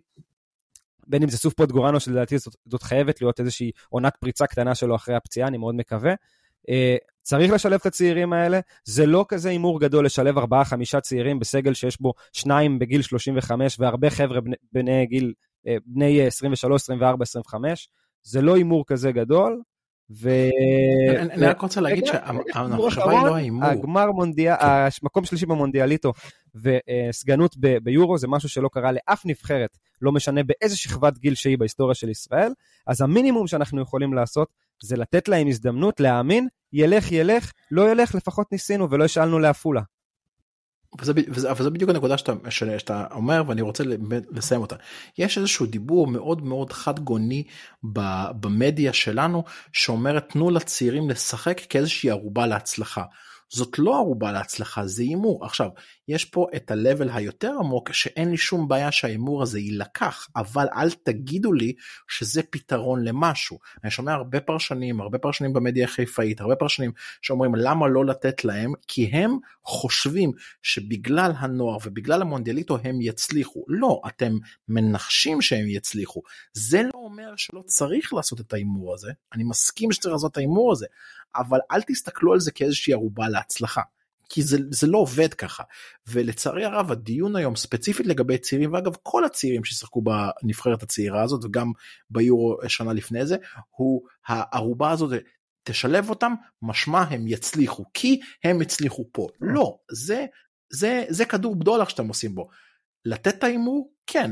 בין 1.08 1.24
אם 1.24 1.30
זה 1.30 1.38
סוף 1.38 1.54
פוטגורנו, 1.54 2.00
שלדעתי 2.00 2.38
זאת, 2.38 2.56
זאת 2.66 2.84
חייבת 2.84 3.22
להיות 3.22 3.40
איזושהי 3.40 3.72
עונת 3.90 4.16
פריצה 4.16 4.48
קטנה 4.48 4.76
שלו 4.76 4.96
אחרי 4.96 5.16
הפציעה, 5.16 5.48
אני 5.48 5.58
מאוד 5.58 5.76
מקווה. 5.76 6.14
אה, 6.70 6.96
צריך 7.22 7.52
לשלב 7.52 7.80
את 7.80 7.86
הצעירים 7.86 8.34
האלה, 8.34 8.60
זה 8.84 9.06
לא 9.06 9.26
כזה 9.28 9.50
הימור 9.50 9.80
גדול 9.80 10.06
לשלב 10.06 10.38
ארבעה, 10.38 10.66
חמישה 10.66 11.02
צעירים 11.02 11.40
בסגל 11.40 11.74
שיש 11.74 12.02
בו 12.02 12.14
שניים 12.34 12.80
בגיל 12.80 13.02
35 13.02 13.80
והרבה 13.80 14.10
חבר'ה 14.10 14.42
בני, 14.42 14.56
בני 14.74 15.06
גיל, 15.06 15.34
אה, 15.68 15.76
בני 15.86 16.28
23, 16.28 16.82
24, 16.82 17.24
25, 17.24 17.90
זה 18.24 18.42
לא 18.42 18.56
הימור 18.56 18.86
כזה 18.88 19.12
גדול, 19.12 19.62
ו... 20.20 20.30
אני 21.20 21.45
רק 21.45 21.62
רוצה 21.62 21.82
להגיד 21.82 22.05
שהמחשבה 22.05 23.12
היא 23.12 23.28
לא 23.28 23.36
ההימור. 23.36 23.66
הגמר 23.66 24.12
מונדיאל, 24.12 24.55
המקום 24.59 25.26
שלישי 25.26 25.45
במונדיאליטו 25.45 26.14
וסגנות 26.55 27.55
ביורו 27.84 28.18
זה 28.18 28.28
משהו 28.28 28.49
שלא 28.49 28.70
קרה 28.74 28.91
לאף 28.91 29.26
נבחרת, 29.26 29.78
לא 30.01 30.12
משנה 30.12 30.41
באיזה 30.43 30.78
שכבת 30.78 31.18
גיל 31.18 31.36
שהיא 31.36 31.57
בהיסטוריה 31.57 31.95
של 31.95 32.09
ישראל, 32.09 32.53
אז 32.88 33.01
המינימום 33.01 33.47
שאנחנו 33.47 33.82
יכולים 33.82 34.14
לעשות 34.14 34.47
זה 34.84 34.97
לתת 34.97 35.28
להם 35.28 35.47
הזדמנות 35.47 35.99
להאמין, 35.99 36.47
ילך 36.74 37.12
ילך, 37.12 37.51
לא 37.72 37.91
ילך, 37.91 38.16
לפחות 38.16 38.51
ניסינו 38.51 38.89
ולא 38.89 39.03
השאלנו 39.03 39.39
לעפולה. 39.39 39.82
וזה, 41.00 41.14
וזה, 41.28 41.52
אבל 41.52 41.64
זה 41.64 41.70
בדיוק 41.70 41.89
הנקודה 41.89 42.18
שאתה, 42.18 42.34
שאתה 42.50 43.06
אומר 43.12 43.44
ואני 43.48 43.62
רוצה 43.62 43.84
לסיים 44.32 44.62
אותה. 44.62 44.76
יש 45.18 45.38
איזשהו 45.38 45.66
דיבור 45.66 46.08
מאוד 46.08 46.46
מאוד 46.46 46.72
חד 46.74 47.00
גוני 47.00 47.44
במדיה 48.39 48.94
שלנו 48.94 49.44
שאומרת 49.74 50.30
תנו 50.30 50.50
לצעירים 50.50 51.10
לשחק 51.10 51.62
כאיזושהי 51.70 52.10
ערובה 52.10 52.48
להצלחה. 52.48 53.04
זאת 53.50 53.80
לא 53.80 53.96
ערובה 53.96 54.32
להצלחה 54.32 54.88
זה 54.88 55.04
הימור 55.04 55.46
עכשיו 55.46 55.70
יש 56.12 56.26
פה 56.26 56.47
את 56.55 56.72
ה-level 56.72 57.14
היותר 57.14 57.53
עמוק 57.59 57.93
שאין 57.93 58.32
לי 58.32 58.38
שום 58.38 58.68
בעיה 58.68 58.91
שההימור 58.91 59.43
הזה 59.43 59.59
יילקח 59.59 60.28
אבל 60.36 60.66
אל 60.76 60.91
תגידו 60.91 61.53
לי 61.53 61.74
שזה 62.07 62.41
פתרון 62.49 63.03
למשהו. 63.03 63.59
אני 63.84 63.91
שומע 63.91 64.14
הרבה 64.14 64.39
פרשנים 64.39 65.01
הרבה 65.01 65.18
פרשנים 65.18 65.53
במדיה 65.53 65.86
החיפאית 65.86 66.41
הרבה 66.41 66.55
פרשנים 66.55 66.91
שאומרים 67.22 67.55
למה 67.55 67.88
לא 67.88 68.05
לתת 68.05 68.45
להם? 68.45 68.74
כי 68.88 69.05
הם 69.05 69.38
חושבים 69.64 70.32
שבגלל 70.62 71.32
הנוער 71.38 71.78
ובגלל 71.86 72.22
המונדיאליטו 72.22 72.78
הם 72.84 73.01
יצליחו. 73.01 73.66
לא 73.68 74.01
אתם 74.07 74.34
מנחשים 74.68 75.41
שהם 75.41 75.68
יצליחו. 75.68 76.22
זה 76.53 76.82
לא 76.84 76.91
אומר 76.93 77.34
שלא 77.38 77.64
צריך 77.66 78.14
לעשות 78.14 78.39
את 78.39 78.53
ההימור 78.53 78.93
הזה. 78.93 79.12
אני 79.34 79.43
מסכים 79.43 79.91
שצריך 79.91 80.14
לעשות 80.14 80.32
את 80.32 80.38
ההימור 80.38 80.72
הזה 80.72 80.86
אבל 81.36 81.59
אל 81.72 81.82
תסתכלו 81.82 82.34
על 82.34 82.39
זה 82.39 82.51
כאיזושהי 82.51 82.93
ערובה 82.93 83.30
להצלחה. 83.30 83.82
כי 84.34 84.42
זה, 84.42 84.58
זה 84.72 84.88
לא 84.88 84.98
עובד 84.98 85.34
ככה. 85.34 85.64
ולצערי 86.08 86.66
הרב 86.66 86.92
הדיון 86.92 87.36
היום 87.36 87.56
ספציפית 87.56 88.08
לגבי 88.08 88.38
צעירים 88.38 88.74
ואגב 88.74 88.96
כל 89.04 89.26
הצעירים 89.26 89.64
ששיחקו 89.64 90.02
בנבחרת 90.02 90.84
הצעירה 90.84 91.24
הזאת 91.24 91.46
וגם 91.46 91.72
ביורו 92.10 92.58
שנה 92.68 92.94
לפני 92.94 93.26
זה 93.26 93.38
הוא 93.70 94.02
הערובה 94.28 94.92
הזאת 94.92 95.22
תשלב 95.64 96.10
אותם 96.10 96.34
משמע 96.62 97.02
הם 97.02 97.28
יצליחו 97.28 97.86
כי 97.94 98.20
הם 98.44 98.62
הצליחו 98.62 99.06
פה. 99.12 99.28
לא 99.42 99.78
זה 99.92 100.26
זה 100.74 101.06
זה 101.10 101.26
כדור 101.26 101.56
בדולר 101.56 101.86
שאתם 101.86 102.08
עושים 102.08 102.36
בו. 102.36 102.50
לתת 103.06 103.38
את 103.38 103.44
ההימור? 103.44 103.94
כן 104.08 104.32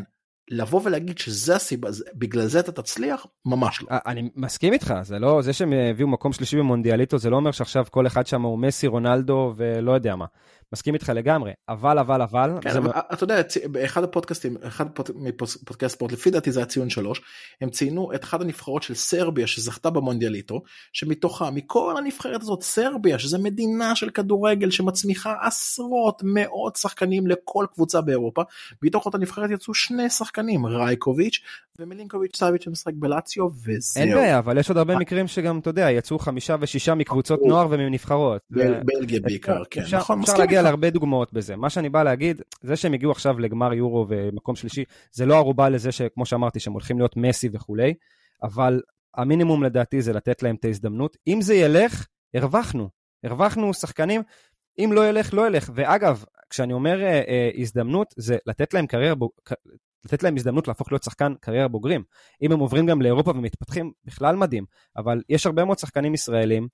לבוא 0.49 0.81
ולהגיד 0.83 1.17
שזה 1.17 1.55
הסיבה, 1.55 1.89
בגלל 2.15 2.45
זה 2.45 2.59
אתה 2.59 2.71
תצליח, 2.71 3.25
ממש 3.45 3.81
לא. 3.81 3.87
אני 4.05 4.29
מסכים 4.35 4.73
איתך, 4.73 4.93
זה 5.01 5.19
לא, 5.19 5.41
זה 5.41 5.53
שהם 5.53 5.73
הביאו 5.73 6.07
מקום 6.07 6.33
שלישי 6.33 6.57
במונדיאליטו, 6.57 7.17
זה 7.17 7.29
לא 7.29 7.35
אומר 7.35 7.51
שעכשיו 7.51 7.85
כל 7.91 8.07
אחד 8.07 8.27
שם 8.27 8.41
הוא 8.41 8.59
מסי, 8.59 8.87
רונלדו 8.87 9.53
ולא 9.55 9.91
יודע 9.91 10.15
מה. 10.15 10.25
מסכים 10.73 10.93
איתך 10.93 11.11
לגמרי, 11.15 11.51
אבל, 11.69 11.99
אבל, 11.99 12.21
אבל... 12.21 12.51
כן, 12.61 12.69
אבל 12.69 12.87
זה... 12.87 12.99
אתה 13.13 13.23
יודע, 13.23 13.41
באחד 13.71 14.03
הפודקאסטים, 14.03 14.57
אחד 14.63 14.85
מפודקאסט 15.15 15.95
ספורט, 15.95 16.11
לפי 16.11 16.29
דעתי 16.29 16.51
זה 16.51 16.61
הציון 16.61 16.89
שלוש, 16.89 17.21
הם 17.61 17.69
ציינו 17.69 18.13
את 18.15 18.23
אחת 18.23 18.41
הנבחרות 18.41 18.83
של 18.83 18.93
סרביה 18.93 19.47
שזכתה 19.47 19.89
במונדיאליטו, 19.89 20.61
שמתוכה, 20.93 21.51
מכל 21.51 21.95
הנבחרת 21.97 22.41
הזאת, 22.41 22.63
סרביה, 22.63 23.19
שזה 23.19 23.37
מדינה 23.37 23.95
של 23.95 24.09
כדורגל 24.09 24.71
שמצמיחה 24.71 25.33
עשרות, 25.41 26.21
מאות 26.25 26.75
שחקנים 26.75 27.27
לכל 27.27 27.65
קבוצה 27.73 28.01
באירופה, 28.01 28.41
מתוך 28.81 29.05
אותה 29.05 29.17
נבחרת 29.17 29.49
יצאו 29.49 29.73
שני 29.73 30.09
שחקנים, 30.09 30.65
רייקוביץ' 30.65 31.39
ומלינקוביץ' 31.79 32.37
סאביץ' 32.37 32.63
שמשחק 32.63 32.93
בלציו, 32.95 33.49
וזהו. 33.65 34.03
אין 34.03 34.15
בעיה, 34.15 34.39
אבל 34.39 34.57
יש 34.57 34.69
עוד 34.69 34.77
הרבה 34.77 34.97
מקרים 34.97 35.27
שגם, 35.27 35.59
אתה 35.59 35.69
יודע, 35.69 35.91
יצאו 35.91 36.19
חמישה 36.19 36.55
ושישה 36.59 36.95
מקבוצות 36.95 37.39
נוער 37.45 37.67
ומנבחרות. 37.69 38.41
בלגיה 38.49 39.19
בעיקר, 39.19 39.63
כן, 39.69 39.83
נכון, 39.91 40.19
מסכים 40.19 40.58
להגיע 40.61 40.71
להרבה 40.71 40.89
דוגמאות 40.89 41.33
בזה. 41.33 41.55
מה 41.55 41.69
שאני 41.69 41.89
בא 41.89 42.03
להגיד, 42.03 42.41
זה 42.61 42.75
שהם 42.75 42.93
הגיעו 42.93 43.11
עכשיו 43.11 43.39
לגמר 43.39 43.73
יורו 43.73 44.05
ומקום 44.09 44.55
שלישי, 44.55 44.83
זה 45.11 45.25
לא 45.25 45.35
ערובה 45.35 45.69
לזה 45.69 45.91
שכמו 45.91 46.25
שאמרתי, 46.25 46.59
שהם 46.59 46.73
הולכים 46.73 46.97
להיות 46.97 47.17
מסי 47.17 47.49
וכולי, 47.53 47.93
אבל 48.43 48.81
המינימום 49.15 49.63
לדעתי 49.63 50.01
זה 50.01 50.13
לתת 50.13 50.43
להם 50.43 50.55
את 50.55 50.65
ההזדמנות. 50.65 51.17
אם 51.27 51.41
זה 51.41 51.55
ילך, 51.55 52.07
הרווחנו. 52.33 52.89
הרווחנו 53.23 53.73
שחקנים, 53.73 54.21
אם 54.79 54.89
לא 54.93 55.09
ילך, 55.09 55.33
לא 55.33 55.47
ילך. 55.47 55.69
ואגב, 55.73 56.23
כשאני 56.49 56.73
אומר 56.73 57.01
אה, 57.03 57.21
אה, 57.27 57.49
הזדמנות, 57.55 58.13
זה 58.17 58.37
לתת 58.45 58.73
להם 58.73 58.87
קריירה, 58.87 59.15
בוג... 59.15 59.31
לתת 60.05 60.23
להם 60.23 60.35
הזדמנות 60.35 60.67
להפוך 60.67 60.91
להיות 60.91 61.03
שחקן 61.03 61.33
קריירה 61.41 61.67
בוגרים. 61.67 62.03
אם 62.41 62.51
הם 62.51 62.59
עוברים 62.59 62.85
גם 62.85 63.01
לאירופה 63.01 63.31
ומתפתחים, 63.31 63.91
בכלל 64.05 64.35
מדהים. 64.35 64.65
אבל 64.97 65.21
יש 65.29 65.45
הרבה 65.45 65.65
מאוד 65.65 65.79
שחקנים 65.79 66.13
ישראלים 66.13 66.67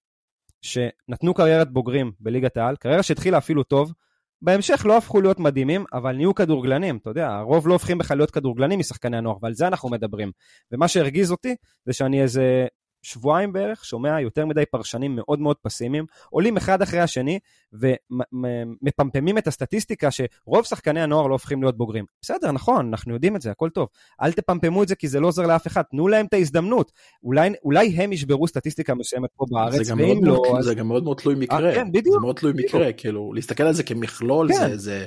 שנתנו 0.66 1.34
קריירת 1.34 1.72
בוגרים 1.72 2.12
בליגת 2.20 2.58
העל, 2.58 2.76
קריירה 2.76 3.04
שהתחילה 3.04 3.38
אפילו 3.38 3.64
טוב, 3.64 3.94
בהמשך 4.42 4.86
לא 4.86 4.98
הפכו 4.98 5.22
להיות 5.22 5.40
מדהימים, 5.40 5.86
אבל 5.94 6.16
נהיו 6.16 6.36
כדורגלנים, 6.36 6.98
אתה 6.98 7.10
יודע, 7.10 7.30
הרוב 7.30 7.68
לא 7.68 7.74
הופכים 7.74 7.98
בכלל 7.98 8.18
להיות 8.18 8.32
כדורגלנים 8.32 8.80
משחקני 8.80 9.18
הנוער, 9.18 9.38
ועל 9.42 9.54
זה 9.54 9.68
אנחנו 9.68 9.90
מדברים. 9.90 10.32
ומה 10.72 10.88
שהרגיז 10.88 11.32
אותי, 11.32 11.56
זה 11.86 11.94
שאני 11.94 12.22
איזה 12.22 12.68
שבועיים 13.06 13.54
בערך 13.54 13.86
שומע 13.86 14.22
יותר 14.22 14.46
מדי 14.46 14.64
פרשנים 14.72 15.16
מאוד 15.16 15.40
מאוד 15.40 15.56
פסימיים, 15.62 16.06
עולים 16.30 16.58
אחד 16.58 16.82
אחרי 16.82 17.00
השני 17.00 17.40
ומפמפמים 17.74 19.38
את 19.38 19.48
הסטטיסטיקה 19.48 20.10
שרוב 20.12 20.66
שחקני 20.66 21.02
הנוער 21.02 21.28
לא 21.28 21.34
הופכים 21.34 21.62
להיות 21.62 21.78
בוגרים. 21.78 22.06
בסדר, 22.22 22.52
נכון, 22.52 22.88
אנחנו 22.88 23.14
יודעים 23.14 23.36
את 23.36 23.42
זה, 23.42 23.52
הכל 23.52 23.70
טוב. 23.70 23.88
אל 24.22 24.32
תפמפמו 24.32 24.84
את 24.84 24.88
זה 24.88 24.96
כי 24.96 25.08
זה 25.08 25.20
לא 25.20 25.28
עוזר 25.28 25.48
לאף 25.48 25.68
אחד, 25.68 25.82
תנו 25.82 26.08
להם 26.08 26.26
את 26.26 26.34
ההזדמנות. 26.34 26.92
אולי, 27.24 27.50
אולי 27.64 27.88
הם 27.88 28.14
ישברו 28.14 28.48
סטטיסטיקה 28.48 28.96
מסוימת 28.96 29.30
פה 29.36 29.46
בארץ, 29.50 29.90
ואם 29.98 30.26
לא... 30.26 30.34
מאוד, 30.34 30.60
אז... 30.60 30.66
זה 30.66 30.76
גם 30.76 30.88
מאוד 30.88 31.04
מאוד 31.04 31.18
תלוי 31.18 31.36
מקרה. 31.36 31.72
아, 31.72 31.76
כן, 31.76 31.92
בדיוק. 31.92 32.16
זה 32.16 32.20
מאוד 32.20 32.36
תלוי 32.36 32.54
בדיוק. 32.54 32.76
מקרה, 32.76 32.94
כאילו, 32.94 33.34
להסתכל 33.34 33.64
על 33.64 33.74
זה 33.74 33.84
כמכלול 33.84 34.54
כן. 34.54 34.70
זה... 34.70 34.78
זה... 34.78 35.06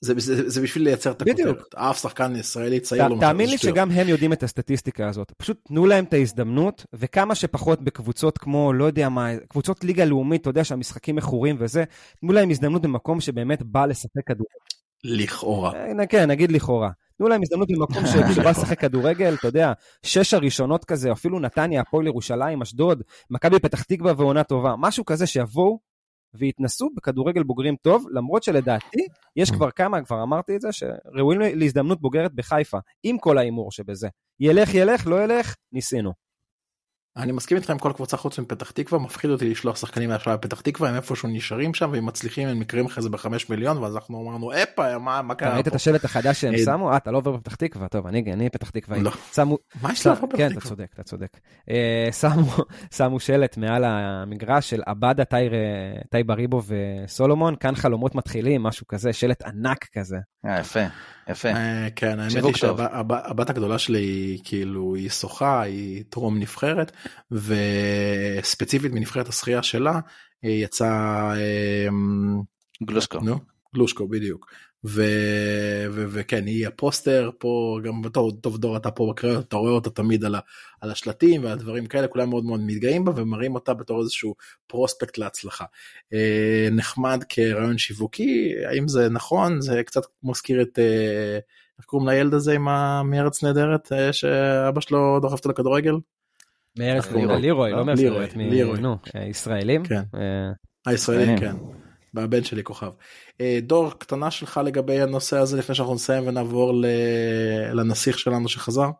זה, 0.00 0.14
זה, 0.16 0.48
זה 0.48 0.60
בשביל 0.60 0.84
לייצר 0.84 1.10
את 1.10 1.22
הכותרת, 1.22 1.74
אף 1.74 2.02
שחקן 2.02 2.36
ישראלי 2.36 2.80
צעיר 2.80 3.08
לא 3.08 3.16
תאמין 3.20 3.50
לי 3.50 3.58
שגם 3.58 3.90
הם 3.90 4.08
יודעים 4.08 4.32
את 4.32 4.42
הסטטיסטיקה 4.42 5.08
הזאת, 5.08 5.32
פשוט 5.36 5.60
תנו 5.68 5.86
להם 5.86 6.04
את 6.04 6.12
ההזדמנות, 6.12 6.86
וכמה 7.10 7.34
שפחות 7.34 7.80
בקבוצות 7.80 8.38
כמו, 8.38 8.72
לא 8.72 8.84
יודע 8.84 9.08
מה, 9.08 9.28
קבוצות 9.48 9.84
ליגה 9.84 10.04
לאומית, 10.04 10.40
אתה 10.40 10.50
יודע 10.50 10.64
שהמשחקים 10.64 11.16
מכורים 11.16 11.56
וזה, 11.58 11.84
תנו 12.20 12.32
להם 12.32 12.50
הזדמנות 12.50 12.82
במקום 12.82 13.20
שבאמת 13.20 13.62
בא 13.62 13.86
לשחק 13.86 14.26
כדורגל. 14.26 14.54
לכאורה. 15.04 15.72
אה, 15.74 16.06
כן, 16.06 16.30
נגיד 16.30 16.52
לכאורה. 16.52 16.90
תנו 17.18 17.28
להם 17.28 17.40
הזדמנות 17.42 17.68
במקום 17.70 18.06
שבא 18.34 18.50
לשחק 18.50 18.80
כדורגל, 18.80 19.34
אתה 19.34 19.48
יודע, 19.48 19.72
שש 20.02 20.34
הראשונות 20.34 20.84
כזה, 20.84 21.12
אפילו 21.12 21.40
נתניה, 21.40 21.80
הפועל 21.80 22.06
ירושלים, 22.06 22.62
אשדוד, 22.62 23.02
מכבי 23.30 23.58
פתח 23.58 23.82
תקווה 23.82 24.12
ועונה 24.16 24.44
טובה, 24.44 24.74
משהו 24.78 25.04
כזה 25.04 25.26
שיבואו 25.26 25.78
והתנסו 26.34 26.90
בכדורגל 26.96 27.42
בוגרים 27.42 27.76
טוב, 27.82 28.06
למרות 28.10 28.42
שלדעתי 28.42 29.06
יש 29.36 29.50
כבר 29.50 29.70
כמה, 29.70 30.02
כבר 30.02 30.22
אמרתי 30.22 30.56
את 30.56 30.60
זה, 30.60 30.68
שראויים 30.72 31.40
להזדמנות 31.40 32.00
בוגרת 32.00 32.34
בחיפה, 32.34 32.78
עם 33.02 33.18
כל 33.18 33.38
ההימור 33.38 33.72
שבזה. 33.72 34.08
ילך 34.40 34.74
ילך, 34.74 35.06
לא 35.06 35.24
ילך, 35.24 35.54
ניסינו. 35.72 36.29
אני 37.16 37.32
מסכים 37.32 37.56
איתך 37.56 37.70
עם 37.70 37.78
כל 37.78 37.92
קבוצה 37.92 38.16
חוץ 38.16 38.38
מפתח 38.38 38.70
תקווה 38.70 39.00
מפחיד 39.00 39.30
אותי 39.30 39.50
לשלוח 39.50 39.76
שחקנים 39.76 40.08
מהשאלה 40.08 40.36
בפתח 40.36 40.60
תקווה 40.60 40.88
הם 40.88 40.94
איפשהו 40.94 41.28
נשארים 41.28 41.74
שם 41.74 41.90
והם 41.92 42.06
מצליחים 42.06 42.48
הם 42.48 42.60
מקרים 42.60 42.86
אחרי 42.86 43.02
זה 43.02 43.10
בחמש 43.10 43.50
מיליון 43.50 43.78
ואז 43.78 43.94
אנחנו 43.94 44.22
אמרנו 44.22 44.52
אפה 44.52 44.98
מה 44.98 45.22
מה 45.22 45.34
קרה. 45.34 45.54
ראית 45.54 45.68
את 45.68 45.74
השלט 45.74 46.04
החדש 46.04 46.40
שהם 46.40 46.54
אה, 46.54 46.58
שמו? 46.58 46.92
אה 46.92 46.96
אתה 46.96 47.10
לא 47.10 47.18
עובר 47.18 47.36
בפתח 47.36 47.54
תקווה 47.54 47.88
טוב 47.88 48.06
אני 48.06 48.32
אני 48.32 48.50
פתח 48.50 48.70
תקווה. 48.70 48.98
לא. 48.98 49.10
שמו. 49.34 49.58
מה 49.82 49.92
יש 49.92 50.06
לך 50.06 50.18
בפתח 50.18 50.26
תקווה? 50.26 50.48
כן 50.48 50.52
אתה 50.52 50.60
צודק 50.60 50.86
אתה 50.94 51.02
צודק. 51.02 51.38
אה, 51.70 52.08
שמו 52.12 52.56
שמו 52.96 53.20
שלט 53.20 53.56
מעל 53.56 53.84
המגרש 53.84 54.70
של 54.70 54.82
עבדה 54.86 55.24
טייבה 56.10 56.34
ריבו 56.34 56.62
וסולומון 56.66 57.56
כאן 57.56 57.74
חלומות 57.74 58.14
מתחילים 58.14 58.62
משהו 58.62 58.86
כזה 58.86 59.12
שלט 59.12 59.42
ענק 59.42 59.86
כזה. 59.92 60.18
אה, 60.46 60.60
יפה. 60.60 60.80
יפה. 61.30 61.48
כן 61.96 62.20
האמת 62.20 62.44
היא 62.44 62.54
שהבת 62.54 63.50
הגדולה 63.50 63.78
שלי 63.78 64.38
כאילו 64.44 64.94
היא 64.94 65.10
שוחה 65.10 65.62
היא 65.62 66.04
טרום 66.08 66.38
נבחרת 66.38 66.92
וספציפית 67.30 68.92
מנבחרת 68.92 69.28
השחייה 69.28 69.62
שלה 69.62 70.00
יצא 70.42 71.32
גלושקו. 72.84 73.20
נו, 73.20 73.38
גלושקו 73.74 74.08
בדיוק. 74.08 74.50
וכן 74.84 76.46
היא 76.46 76.66
הפוסטר 76.66 77.30
פה 77.38 77.78
גם 77.84 78.02
בתור 78.02 78.32
טוב 78.32 78.58
דור 78.58 78.76
אתה 78.76 78.90
פה 78.90 79.10
בקריות 79.10 79.48
אתה 79.48 79.56
רואה 79.56 79.72
אותה 79.72 79.90
תמיד 79.90 80.24
על, 80.24 80.34
ה... 80.34 80.38
על 80.80 80.90
השלטים 80.90 81.44
והדברים 81.44 81.86
כאלה 81.86 82.08
כולם 82.08 82.30
מאוד 82.30 82.44
מאוד 82.44 82.60
מתגאים 82.60 83.04
בה 83.04 83.12
ומראים 83.16 83.54
אותה 83.54 83.74
בתור 83.74 84.00
איזשהו 84.00 84.34
פרוספקט 84.66 85.18
להצלחה. 85.18 85.64
אה, 86.12 86.68
נחמד 86.72 87.24
כרעיון 87.28 87.78
שיווקי 87.78 88.52
האם 88.66 88.88
זה 88.88 89.08
נכון 89.08 89.60
זה 89.60 89.82
קצת 89.82 90.02
מזכיר 90.22 90.62
את 90.62 90.78
אה, 90.78 91.38
איך 91.78 91.86
קוראים 91.86 92.08
לילד 92.08 92.34
הזה 92.34 92.52
עם 92.52 92.64
מארץ 93.10 93.44
נהדרת 93.44 93.92
אה, 93.92 94.12
שאבא 94.12 94.80
שלו 94.80 95.18
דוחף 95.22 95.38
אותו 95.38 95.48
לכדורגל. 95.48 95.94
מארץ 96.78 97.12
נהדרת 97.12 97.40
לירוי 97.40 97.70
לא 97.70 97.84
מארץ 97.84 97.98
נהדרת 98.00 98.36
ישראלים. 99.28 99.84
כן. 99.84 100.02
הישראלים 100.86 101.38
כן. 101.38 101.56
והבן 102.14 102.44
שלי 102.44 102.64
כוכב. 102.64 102.90
אה, 103.40 103.58
דור 103.62 103.90
קטנה 103.98 104.30
שלך 104.30 104.60
לגבי 104.64 105.00
הנושא 105.00 105.38
הזה 105.38 105.58
לפני 105.58 105.74
שאנחנו 105.74 105.94
נסיים 105.94 106.26
ונעבור 106.26 106.72
לנסיך 107.72 108.18
שלנו 108.18 108.48
שחזר. 108.48 108.90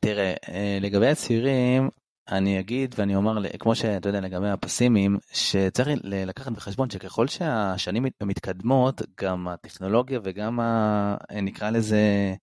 תראה 0.00 0.34
אה, 0.48 0.78
לגבי 0.80 1.08
הצעירים 1.08 1.88
אני 2.28 2.60
אגיד 2.60 2.94
ואני 2.98 3.16
אומר 3.16 3.58
כמו 3.58 3.74
שאתה 3.74 4.08
יודע 4.08 4.20
לגבי 4.20 4.48
הפסימים 4.48 5.18
שצריך 5.32 5.88
לקחת 6.04 6.52
בחשבון 6.52 6.90
שככל 6.90 7.28
שהשנים 7.28 8.04
מתקדמות 8.22 9.02
גם 9.20 9.48
הטכנולוגיה 9.48 10.20
וגם 10.24 10.60
ה, 10.60 11.16
נקרא 11.42 11.70
לזה 11.70 12.34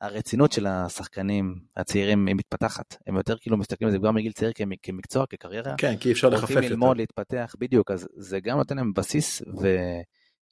הרצינות 0.00 0.52
של 0.52 0.66
השחקנים 0.66 1.60
הצעירים 1.76 2.26
היא 2.26 2.36
מתפתחת 2.36 2.96
הם 3.06 3.16
יותר 3.16 3.38
כאילו 3.38 3.56
מסתכלים 3.56 3.86
על 3.88 3.92
זה 3.92 3.98
כבר 3.98 4.10
מגיל 4.10 4.32
צעיר 4.32 4.52
כמקצוע 4.82 5.26
כקריירה. 5.26 5.74
כן 5.78 5.96
כי 5.96 6.12
אפשר 6.12 6.28
לחפף 6.28 6.50
יותר. 6.50 6.68
ללמוד 6.68 6.96
להתפתח 6.96 7.54
בדיוק 7.58 7.90
אז 7.90 8.08
זה 8.16 8.40
גם 8.40 8.58
נותן 8.58 8.76
להם 8.76 8.92
בסיס 8.92 9.42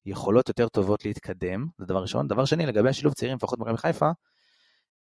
ויכולות 0.06 0.48
יותר 0.48 0.68
טובות 0.68 1.05
להתקדם 1.05 1.66
זה 1.78 1.86
דבר 1.86 2.02
ראשון 2.02 2.28
דבר 2.28 2.44
שני 2.44 2.66
לגבי 2.66 2.89
השילוב 2.89 3.14
צעירים 3.14 3.36
לפחות 3.36 3.59
מכבי 3.59 3.77
חיפה. 3.77 4.10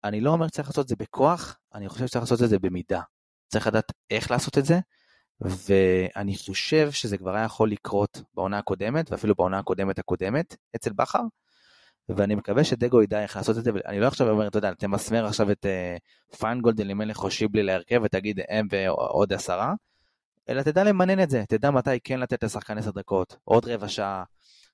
אני 0.04 0.22
לא 0.22 0.32
אומר 0.32 0.48
שצריך 0.48 0.68
לעשות 0.68 0.84
את 0.84 0.90
זה 0.90 0.96
בכוח 0.96 1.58
אני 1.74 1.90
חושב 1.90 2.08
שצריך 2.08 2.24
לעשות 2.24 2.44
את 2.44 2.50
זה 2.50 2.60
במידה 2.60 3.02
צריך 3.48 3.68
לדעת 3.68 3.92
איך 4.12 4.32
לעשות 4.32 4.58
את 4.58 4.66
זה. 4.66 4.80
ואני 5.42 6.36
חושב 6.38 6.92
שזה 6.92 7.18
כבר 7.18 7.36
היה 7.36 7.46
יכול 7.46 7.72
לקרות 7.72 8.22
בעונה 8.34 8.58
הקודמת 8.58 9.12
ואפילו 9.12 9.36
בעונה 9.36 9.60
הקודמת 9.60 10.00
הקודמת 10.00 10.56
אצל 10.76 10.94
בכר. 10.94 11.22
ואני 12.10 12.36
מקווה 12.36 12.64
שדגו 12.64 13.04
ידע 13.04 13.22
איך 13.22 13.36
לעשות 13.36 13.58
את 13.58 13.64
זה, 13.64 13.72
ואני 13.74 14.00
לא 14.00 14.08
עכשיו 14.08 14.30
אומר, 14.30 14.48
אתה 14.48 14.58
יודע, 14.58 14.74
תמסמר 14.74 15.26
עכשיו 15.26 15.52
את 15.52 15.66
אה, 15.66 16.38
פיינגולד, 16.38 16.82
אלימלך 16.82 17.24
או 17.24 17.32
שיבלי 17.32 17.64
להרכב 17.64 18.02
ותגיד 18.04 18.40
הם 18.50 18.68
ועוד 18.72 19.34
עשרה, 19.34 19.74
אלא 20.50 20.62
תדע 20.62 20.84
למנן 20.84 21.20
את 21.20 21.30
זה, 21.30 21.44
תדע 21.50 21.72
מתי 21.72 22.00
כן 22.04 22.20
לתת 22.20 22.44
לשחקן 22.44 22.78
עשר 22.78 22.92
דקות, 22.92 23.38
עוד 23.44 23.66
רבע 23.66 23.88
שעה, 23.88 24.24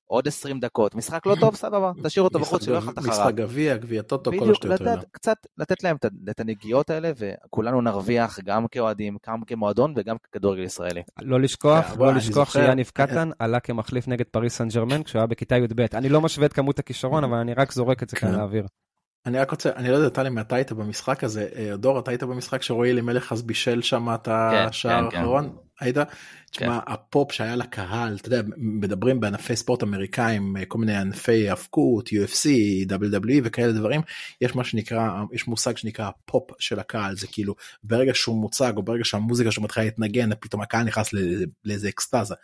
עוד 0.08 0.28
20 0.28 0.60
דקות, 0.60 0.96
משחק 0.96 1.26
לא 1.26 1.36
טוב, 1.40 1.56
סבבה, 1.56 1.92
תשאיר 2.04 2.24
אותו 2.24 2.40
בחוץ, 2.40 2.66
שלא 2.66 2.76
יאכל 2.76 2.92
את 2.92 2.98
החרב. 2.98 3.12
משחק 3.12 3.36
גביע, 3.36 3.78
גביע 3.78 4.02
טוטו, 4.02 4.32
כל 4.40 4.52
השטויות 4.52 4.82
האלה. 4.82 4.96
בדיוק, 4.96 5.10
קצת 5.12 5.38
לתת 5.58 5.84
להם 5.84 5.96
את 6.30 6.40
הנגיעות 6.40 6.90
האלה, 6.90 7.12
וכולנו 7.18 7.82
נרוויח 7.82 8.40
גם 8.40 8.68
כאוהדים, 8.68 9.18
גם 9.28 9.44
כמועדון 9.48 9.94
וגם 9.96 10.16
ככדורגל 10.18 10.64
ישראלי. 10.64 11.02
לא 11.22 11.42
לשכוח, 11.42 11.86
כן, 11.86 12.00
לא 12.00 12.14
לשכוח 12.14 12.52
שיאניב 12.54 12.92
קטן 12.94 13.30
עלה 13.40 13.60
כמחליף 13.60 14.08
נגד 14.08 14.26
פריס 14.26 14.58
סן 14.58 14.68
ג'רמן 14.68 15.04
כשהוא 15.04 15.20
היה 15.20 15.28
בכיתה 15.28 15.58
י"ב. 15.58 15.86
אני 15.94 16.10
לא 16.10 16.22
משווה 16.22 16.46
את 16.46 16.54
כמות 16.54 16.80
הכישרון, 16.80 17.24
אבל 17.24 17.38
אני 17.38 17.54
רק 17.54 17.72
זורק 17.72 18.04
את 18.04 18.10
זה 18.10 18.16
כאן 18.16 18.32
כן. 18.32 18.40
לאוויר. 18.40 18.66
אני 19.26 19.40
רק 19.40 19.52
רוצה, 19.52 19.70
אני 19.76 19.90
לא 19.90 19.96
יודע, 19.96 20.10
טלי, 20.10 20.30
מתי 20.30 20.56
היית 20.56 20.72
במשחק 20.72 21.24
הזה? 21.24 21.48
אה, 21.56 21.78
דור, 21.78 22.00
אתה 22.00 22.12
היית 22.12 22.24
במשחק 22.24 22.62
שרועי 22.62 22.92
אלימלך 22.92 23.32
אז 23.32 23.42
בישל 23.42 23.82
שם 23.82 24.10
את 24.14 24.26
כן, 24.26 24.66
השער 24.68 25.06
האחרון? 25.06 25.56
היית? 25.80 25.98
תשמע, 26.52 26.80
כן. 26.86 26.94
הפופ 26.94 27.32
שהיה 27.32 27.56
לקהל, 27.56 28.16
אתה 28.16 28.28
יודע, 28.28 28.42
מדברים 28.58 29.20
בענפי 29.20 29.56
ספורט 29.56 29.84
אמריקאים, 29.84 30.56
כל 30.68 30.78
מיני 30.78 30.96
ענפי 30.96 31.50
האבקות, 31.50 32.10
UFC, 32.10 32.50
WWE 32.90 33.42
וכאלה 33.44 33.72
דברים, 33.72 34.02
יש 34.42 34.56
מה 34.56 34.64
שנקרא, 34.64 35.10
יש 35.34 35.48
מושג 35.48 35.78
שנקרא 35.78 36.08
הפופ 36.08 36.52
של 36.60 36.80
הקהל, 36.80 37.16
זה 37.16 37.28
כאילו 37.28 37.56
ברגע 37.84 38.12
שהוא 38.14 38.42
מוצג 38.42 38.74
או 38.78 38.84
ברגע 38.84 39.06
שהמוזיקה 39.06 39.52
שלו 39.52 39.64
מתחילה 39.64 39.86
להתנגן, 39.86 40.30
פתאום 40.40 40.62
הקהל 40.62 40.84
נכנס 40.84 41.10
לאיזה 41.66 41.90
אקסטזה. 41.90 42.36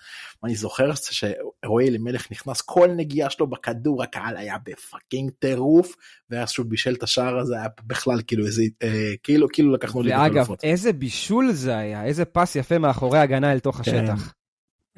אני 0.44 0.56
זוכר 0.56 0.92
שרועי 0.96 1.88
אלימלך 1.88 2.32
נכנס, 2.32 2.62
כל 2.62 2.90
נגיעה 2.96 3.30
שלו 3.30 3.48
בכדור, 3.48 4.04
הקהל 4.04 4.38
היה 4.38 4.56
ב 4.66 4.74
fucking 4.74 5.32
טירוף, 5.40 5.96
ואז 6.30 6.50
שהוא 6.50 6.66
בישל 6.66 6.94
את 6.94 7.04
השער 7.04 7.40
הזה, 7.40 7.56
היה 7.56 7.68
בכלל 7.88 8.22
כאילו 8.28 8.46
איזה, 8.46 8.64
אה, 8.84 9.14
כאילו, 9.24 9.48
כאילו 9.54 9.74
לקחנו 9.74 10.02
לי 10.02 10.16
ואגב, 10.16 10.48
איזה 10.64 10.94
בישול 10.94 11.52
זה 11.52 11.78
היה, 11.78 12.06
איזה 12.06 12.26
פס 12.26 12.56
יפה 12.56 12.78
מאחורי 12.78 13.19
ההגנה 13.20 13.52
אל 13.52 13.60
תוך 13.60 13.80
השטח. 13.80 14.14
השטח. 14.14 14.34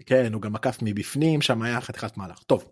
כן, 0.06 0.34
הוא 0.34 0.42
גם 0.42 0.56
עקף 0.56 0.78
מבפנים, 0.82 1.42
שם 1.42 1.62
היה 1.62 1.82
חתיכת 1.82 2.18
מהלך. 2.18 2.44
טוב. 2.44 2.72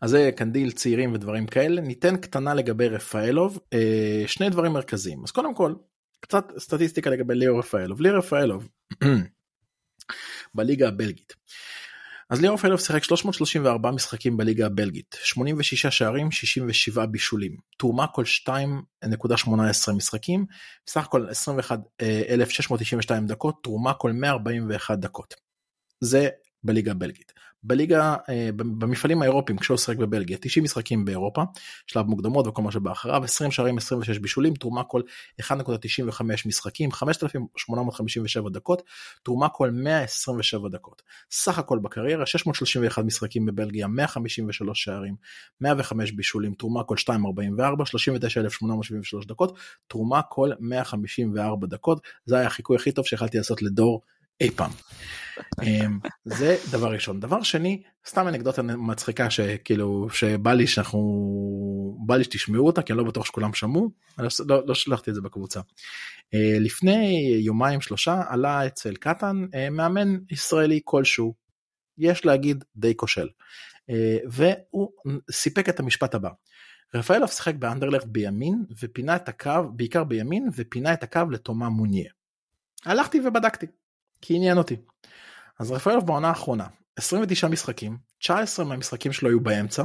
אז 0.00 0.10
זה 0.10 0.30
קנדיל 0.36 0.70
צעירים 0.70 1.12
ודברים 1.12 1.46
כאלה. 1.46 1.80
ניתן 1.80 2.16
קטנה 2.16 2.54
לגבי 2.54 2.88
רפאלוב, 2.88 3.58
אה, 3.72 4.24
שני 4.26 4.50
דברים 4.50 4.72
מרכזיים. 4.72 5.24
אז 5.24 5.30
קודם 5.30 5.54
כל, 5.54 5.74
קצת 6.20 6.52
סטטיסטיקה 6.58 7.10
לגבי 7.10 7.34
ליאור 7.34 7.58
רפאלוב. 7.58 8.00
ליאור 8.00 8.18
רפאלוב, 8.18 8.68
בליגה 10.54 10.88
הבלגית. 10.88 11.34
אז 12.30 12.40
ליאור 12.40 12.54
רפאלוב 12.54 12.80
שיחק 12.80 13.04
334 13.04 13.90
משחקים 13.90 14.36
בליגה 14.36 14.66
הבלגית, 14.66 15.16
86 15.22 15.86
שערים, 15.86 16.30
67 16.30 17.06
בישולים, 17.06 17.56
תרומה 17.78 18.06
כל 18.06 18.24
2.18 18.48 19.92
משחקים, 19.92 20.46
בסך 20.86 21.04
הכל 21.04 21.26
21,692 21.28 23.26
דקות, 23.26 23.62
תרומה 23.62 23.94
כל 23.94 24.12
141 24.12 24.98
דקות. 24.98 25.34
זה 26.00 26.28
בליגה 26.64 26.90
הבלגית. 26.90 27.32
בליגה, 27.64 28.16
אה, 28.28 28.50
במפעלים 28.56 29.22
האירופיים 29.22 29.58
כשהוא 29.58 29.76
שיחק 29.76 29.96
בבלגיה, 29.96 30.36
90 30.40 30.64
משחקים 30.64 31.04
באירופה, 31.04 31.42
שלב 31.86 32.06
מוקדמות 32.06 32.46
וכל 32.46 32.62
מה 32.62 32.72
שבא 32.72 32.92
אחריו, 32.92 33.24
20 33.24 33.50
שערים, 33.50 33.78
26 33.78 34.18
בישולים, 34.18 34.54
תרומה 34.54 34.84
כל 34.84 35.02
1.95 35.40 36.46
משחקים, 36.46 36.92
5,857 36.92 38.50
דקות, 38.50 38.82
תרומה 39.22 39.48
כל 39.48 39.70
127 39.70 40.68
דקות. 40.68 41.02
סך 41.30 41.58
הכל 41.58 41.78
בקריירה, 41.78 42.26
631 42.26 43.04
משחקים 43.04 43.46
בבלגיה, 43.46 43.86
153 43.86 44.84
שערים, 44.84 45.14
105 45.60 46.12
בישולים, 46.12 46.54
תרומה 46.54 46.84
כל 46.84 46.96
2.44, 46.98 47.84
39,873 47.84 49.26
דקות, 49.26 49.58
תרומה 49.88 50.22
כל 50.22 50.50
154 50.60 51.66
דקות, 51.66 52.00
זה 52.26 52.36
היה 52.36 52.46
החיקוי 52.46 52.76
הכי 52.76 52.92
טוב 52.92 53.06
שיכלתי 53.06 53.38
לעשות 53.38 53.62
לדור 53.62 54.02
אי 54.42 54.50
פעם. 54.50 54.70
אמ, 55.62 55.98
זה 56.24 56.56
דבר 56.70 56.92
ראשון. 56.92 57.20
דבר 57.20 57.42
שני, 57.42 57.82
סתם 58.06 58.28
אנקדוטה 58.28 58.62
מצחיקה 58.62 59.30
שכאילו 59.30 60.08
שבא 60.10 60.52
לי 60.52 60.66
שאנחנו, 60.66 61.98
בא 62.06 62.16
לי 62.16 62.24
שתשמעו 62.24 62.66
אותה 62.66 62.82
כי 62.82 62.92
אני 62.92 62.98
לא 62.98 63.04
בטוח 63.04 63.26
שכולם 63.26 63.54
שמעו, 63.54 63.90
לא, 64.18 64.28
לא, 64.48 64.66
לא 64.66 64.74
שלחתי 64.74 65.10
את 65.10 65.14
זה 65.14 65.20
בקבוצה. 65.20 65.60
אה, 66.34 66.56
לפני 66.60 67.36
יומיים 67.40 67.80
שלושה 67.80 68.22
עלה 68.28 68.66
אצל 68.66 68.94
קטן 68.94 69.46
אה, 69.54 69.70
מאמן 69.70 70.16
ישראלי 70.30 70.80
כלשהו, 70.84 71.34
יש 71.98 72.24
להגיד 72.24 72.64
די 72.76 72.96
כושל, 72.96 73.28
אה, 73.90 74.18
והוא 74.26 74.90
סיפק 75.30 75.68
את 75.68 75.80
המשפט 75.80 76.14
הבא. 76.14 76.30
רפאלוב 76.94 77.30
שיחק 77.30 77.54
באנדרלכט 77.54 78.06
בימין 78.06 78.64
ופינה 78.82 79.16
את 79.16 79.28
הקו, 79.28 79.72
בעיקר 79.76 80.04
בימין, 80.04 80.48
ופינה 80.56 80.92
את 80.92 81.02
הקו 81.02 81.22
לתומה 81.30 81.68
מוניה. 81.68 82.10
הלכתי 82.84 83.20
ובדקתי. 83.20 83.66
כי 84.22 84.36
עניין 84.36 84.58
אותי. 84.58 84.76
אז 85.60 85.70
רפאלוב 85.70 86.06
בעונה 86.06 86.28
האחרונה 86.28 86.66
29 86.96 87.48
משחקים 87.48 87.96
19 88.18 88.64
מהמשחקים 88.64 89.12
שלו 89.12 89.28
היו 89.28 89.40
באמצע 89.40 89.82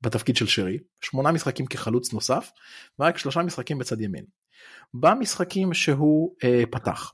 בתפקיד 0.00 0.36
של 0.36 0.46
שרי 0.46 0.78
8 1.00 1.32
משחקים 1.32 1.66
כחלוץ 1.66 2.12
נוסף 2.12 2.50
ורק 2.98 3.18
3 3.18 3.36
משחקים 3.36 3.78
בצד 3.78 4.00
ימין. 4.00 4.24
במשחקים 4.94 5.74
שהוא 5.74 6.34
אה, 6.44 6.62
פתח 6.70 7.12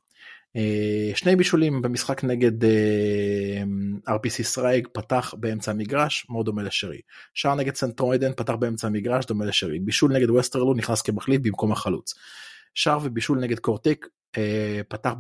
אה, 0.57 1.11
שני 1.15 1.37
בישולים 1.37 1.83
במשחק 1.83 2.25
נגד 2.25 2.65
אה, 2.65 3.63
RFC 4.09 4.43
סרייג 4.43 4.89
פתח 4.93 5.35
באמצע 5.39 5.71
המגרש 5.71 6.27
מאוד 6.31 6.47
דומה 6.47 6.63
לשרי. 6.63 7.01
שער 7.35 7.55
נגד 7.55 7.75
סנט 7.75 7.94
טרוידן 7.94 8.33
פתח 8.37 8.53
באמצע 8.53 8.87
המגרש 8.87 9.27
דומה 9.27 9.45
לשרי. 9.45 9.79
בישול 9.79 10.13
נגד 10.13 10.31
ווסטרלו 10.31 10.75
נכנס 10.75 11.03
כמחליף 11.03 11.41
במקום 11.43 11.73
החלוץ. 11.73 12.15
שער 12.75 12.99
ובישול 13.03 13.39
נגד 13.39 13.59
קורטרייק 13.59 14.07
פתח 14.89 15.13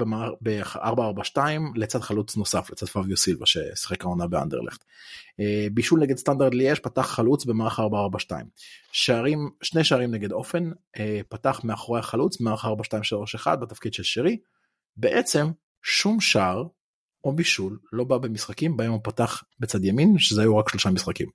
ב-442 0.42 1.38
לצד 1.74 2.00
חלוץ 2.00 2.36
נוסף 2.36 2.70
לצד 2.70 2.86
פביו 2.86 3.16
סילבה 3.16 3.46
ששיחק 3.46 4.04
העונה 4.04 4.26
באנדרלכט. 4.26 4.84
אה, 5.40 5.66
בישול 5.72 6.00
נגד 6.00 6.16
סטנדרט 6.16 6.54
ליאז' 6.54 6.78
פתח 6.78 7.02
חלוץ 7.02 7.44
במערך 7.44 7.80
442. 7.80 8.46
שערים 8.92 9.50
שני 9.62 9.84
שערים 9.84 10.10
נגד 10.10 10.32
אופן 10.32 10.70
אה, 10.98 11.20
פתח 11.28 11.60
מאחורי 11.64 11.98
החלוץ 12.00 12.40
מערך 12.40 12.64
4231 12.64 13.58
בתפקיד 13.58 13.94
של 13.94 14.02
שרי. 14.02 14.38
בעצם 14.96 15.46
שום 15.82 16.20
שער 16.20 16.64
או 17.24 17.32
בישול 17.32 17.78
לא 17.92 18.04
בא 18.04 18.18
במשחקים 18.18 18.76
בהם 18.76 18.92
הוא 18.92 19.00
פתח 19.02 19.42
בצד 19.60 19.84
ימין 19.84 20.18
שזה 20.18 20.42
היו 20.42 20.58
רק 20.58 20.68
שלושה 20.68 20.90
משחקים. 20.90 21.28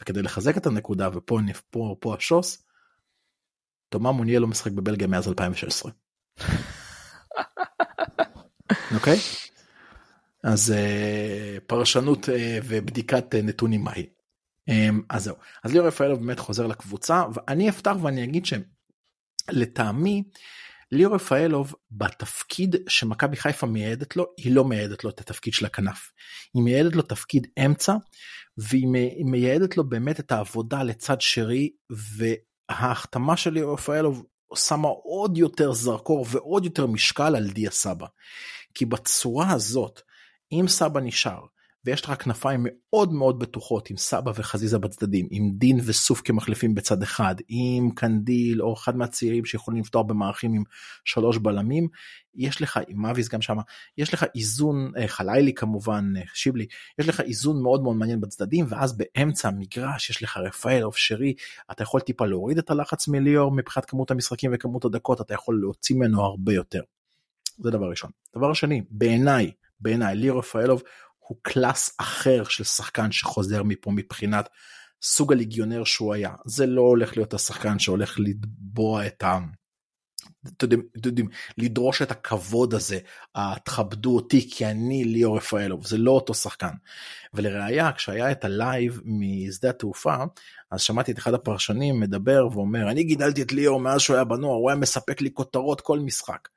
וכדי 0.00 0.22
לחזק 0.22 0.56
את 0.56 0.66
הנקודה 0.66 1.08
ופה 1.12 1.38
פה, 1.70 1.96
פה 2.00 2.14
השוס. 2.14 2.62
תומא 3.88 4.10
מוניאל 4.10 4.40
לא 4.40 4.46
משחק 4.46 4.72
בבלגיה 4.72 5.06
מאז 5.06 5.28
2016. 5.28 5.92
אוקיי? 8.94 9.18
אז 10.44 10.74
uh, 10.76 11.60
פרשנות 11.66 12.24
uh, 12.24 12.32
ובדיקת 12.64 13.34
uh, 13.34 13.42
נתונים 13.42 13.84
מהי. 13.84 14.06
Um, 14.70 14.72
אז 15.10 15.24
זהו. 15.24 15.36
אז 15.64 15.72
ליאור 15.72 15.86
רפאלוב 15.86 16.18
באמת 16.18 16.38
חוזר 16.38 16.66
לקבוצה 16.66 17.24
ואני 17.34 17.68
אפתח 17.68 17.94
ואני 18.02 18.24
אגיד 18.24 18.46
שלטעמי 18.46 20.22
ליאור 20.92 21.14
רפאלוב 21.14 21.74
בתפקיד 21.90 22.76
שמכבי 22.88 23.36
חיפה 23.36 23.66
מייעדת 23.66 24.16
לו 24.16 24.26
היא 24.36 24.54
לא 24.54 24.64
מייעדת 24.64 25.04
לו 25.04 25.10
את 25.10 25.20
התפקיד 25.20 25.54
של 25.54 25.66
הכנף. 25.66 26.12
היא 26.54 26.62
מייעדת 26.62 26.96
לו 26.96 27.02
תפקיד 27.02 27.46
אמצע 27.66 27.96
והיא 28.58 28.86
מייעדת 29.24 29.76
לו 29.76 29.88
באמת 29.88 30.20
את 30.20 30.32
העבודה 30.32 30.82
לצד 30.82 31.20
שרי 31.20 31.70
וההחתמה 32.70 33.36
של 33.36 33.50
ליאור 33.50 33.72
רפאלוב 33.72 34.24
שמה 34.54 34.88
עוד 34.88 35.38
יותר 35.38 35.72
זרקור 35.72 36.26
ועוד 36.30 36.64
יותר 36.64 36.86
משקל 36.86 37.36
על 37.36 37.50
דיה 37.50 37.70
סבא. 37.70 38.06
כי 38.74 38.84
בצורה 38.84 39.50
הזאת 39.50 40.00
אם 40.52 40.64
סבא 40.68 41.00
נשאר 41.00 41.40
ויש 41.84 42.04
לך 42.04 42.22
כנפיים 42.22 42.66
מאוד 42.66 43.12
מאוד 43.12 43.38
בטוחות 43.38 43.90
עם 43.90 43.96
סבא 43.96 44.32
וחזיזה 44.34 44.78
בצדדים, 44.78 45.28
עם 45.30 45.50
דין 45.54 45.80
וסוף 45.84 46.20
כמחליפים 46.20 46.74
בצד 46.74 47.02
אחד, 47.02 47.34
עם 47.48 47.90
קנדיל 47.90 48.62
או 48.62 48.74
אחד 48.74 48.96
מהצעירים 48.96 49.44
שיכולים 49.44 49.80
לפתוח 49.80 50.06
במערכים 50.06 50.54
עם 50.54 50.62
שלוש 51.04 51.38
בלמים, 51.38 51.88
יש 52.34 52.62
לך, 52.62 52.80
עם 52.88 53.02
מאביס 53.02 53.28
גם 53.28 53.42
שמה, 53.42 53.62
יש 53.98 54.14
לך 54.14 54.26
איזון, 54.34 54.92
אה, 54.96 55.08
חלילי 55.08 55.54
כמובן, 55.54 56.12
אה, 56.16 56.22
שיבלי, 56.34 56.66
יש 56.98 57.08
לך 57.08 57.20
איזון 57.20 57.62
מאוד 57.62 57.82
מאוד 57.82 57.96
מעניין 57.96 58.20
בצדדים, 58.20 58.66
ואז 58.68 58.96
באמצע 58.96 59.48
המגרש 59.48 60.10
יש 60.10 60.22
לך 60.22 60.36
רפאל 60.36 60.84
או 60.84 60.92
שרי, 60.92 61.34
אתה 61.70 61.82
יכול 61.82 62.00
טיפה 62.00 62.26
להוריד 62.26 62.58
את 62.58 62.70
הלחץ 62.70 63.08
מליאור 63.08 63.52
מבחינת 63.52 63.84
כמות 63.84 64.10
המשחקים 64.10 64.50
וכמות 64.54 64.84
הדקות, 64.84 65.20
אתה 65.20 65.34
יכול 65.34 65.60
להוציא 65.60 65.96
ממנו 65.96 66.22
הרבה 66.22 66.52
יותר. 66.52 66.80
זה 67.62 67.70
דבר 67.70 67.90
ראשון. 67.90 68.10
דבר 68.36 68.52
שני, 68.52 68.82
בעיניי, 68.90 69.50
בעיניי 69.80 70.16
ליאור 70.16 70.38
רפאלוב 70.38 70.82
הוא 71.18 71.38
קלאס 71.42 71.96
אחר 72.00 72.44
של 72.44 72.64
שחקן 72.64 73.12
שחוזר 73.12 73.62
מפה 73.62 73.90
מבחינת 73.90 74.48
סוג 75.02 75.32
הליגיונר 75.32 75.84
שהוא 75.84 76.14
היה. 76.14 76.34
זה 76.44 76.66
לא 76.66 76.80
הולך 76.80 77.16
להיות 77.16 77.34
השחקן 77.34 77.78
שהולך 77.78 78.16
לתבוע 78.18 79.06
את 79.06 79.22
ה... 79.22 79.38
אתם 80.46 80.66
יודעים, 81.06 81.28
לדרוש 81.58 82.02
את 82.02 82.10
הכבוד 82.10 82.74
הזה, 82.74 82.98
תכבדו 83.64 84.16
אותי 84.16 84.50
כי 84.50 84.66
אני 84.66 85.04
ליאור 85.04 85.36
רפאלוב, 85.36 85.86
זה 85.86 85.98
לא 85.98 86.10
אותו 86.10 86.34
שחקן. 86.34 86.74
ולראיה, 87.34 87.92
כשהיה 87.92 88.32
את 88.32 88.44
ה 88.44 88.55
live 88.55 89.00
משדה 89.04 89.70
התעופה, 89.70 90.16
אז 90.70 90.80
שמעתי 90.80 91.12
את 91.12 91.18
אחד 91.18 91.34
הפרשנים 91.34 92.00
מדבר 92.00 92.48
ואומר, 92.52 92.90
אני 92.90 93.04
גידלתי 93.04 93.42
את 93.42 93.52
ליאור 93.52 93.80
מאז 93.80 94.00
שהוא 94.00 94.16
היה 94.16 94.24
בנוער, 94.24 94.54
הוא 94.54 94.70
היה 94.70 94.78
מספק 94.78 95.20
לי 95.20 95.30
כותרות 95.34 95.80
כל 95.80 95.98
משחק. 95.98 96.48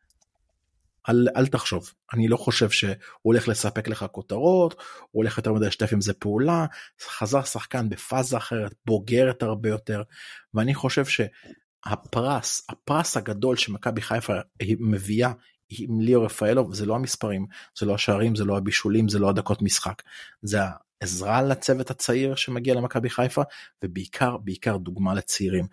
אל, 1.09 1.27
אל 1.35 1.47
תחשוב, 1.47 1.93
אני 2.13 2.27
לא 2.27 2.37
חושב 2.37 2.69
שהוא 2.69 2.95
הולך 3.21 3.47
לספק 3.47 3.87
לך 3.87 4.05
כותרות, 4.11 4.73
הוא 4.73 5.23
הולך 5.23 5.37
יותר 5.37 5.53
מדי 5.53 5.67
לשתף 5.67 5.93
עם 5.93 6.01
זה 6.01 6.13
פעולה, 6.13 6.65
חזר 7.01 7.43
שחקן 7.43 7.89
בפאזה 7.89 8.37
אחרת, 8.37 8.73
בוגרת 8.85 9.43
הרבה 9.43 9.69
יותר, 9.69 10.03
ואני 10.53 10.75
חושב 10.75 11.03
שהפרס, 11.05 12.65
הפרס 12.69 13.17
הגדול 13.17 13.57
שמכבי 13.57 14.01
חיפה 14.01 14.33
מביאה 14.79 15.31
עם 15.79 16.01
ליאור 16.01 16.25
רפאלוב 16.25 16.73
זה 16.73 16.85
לא 16.85 16.95
המספרים, 16.95 17.45
זה 17.79 17.85
לא 17.85 17.95
השערים, 17.95 18.35
זה 18.35 18.45
לא 18.45 18.57
הבישולים, 18.57 19.09
זה 19.09 19.19
לא 19.19 19.29
הדקות 19.29 19.61
משחק, 19.61 20.01
זה 20.41 20.57
העזרה 21.01 21.41
לצוות 21.41 21.91
הצעיר 21.91 22.35
שמגיע 22.35 22.73
למכבי 22.73 23.09
חיפה, 23.09 23.41
ובעיקר, 23.83 24.37
בעיקר 24.37 24.77
דוגמה 24.77 25.13
לצעירים. 25.13 25.67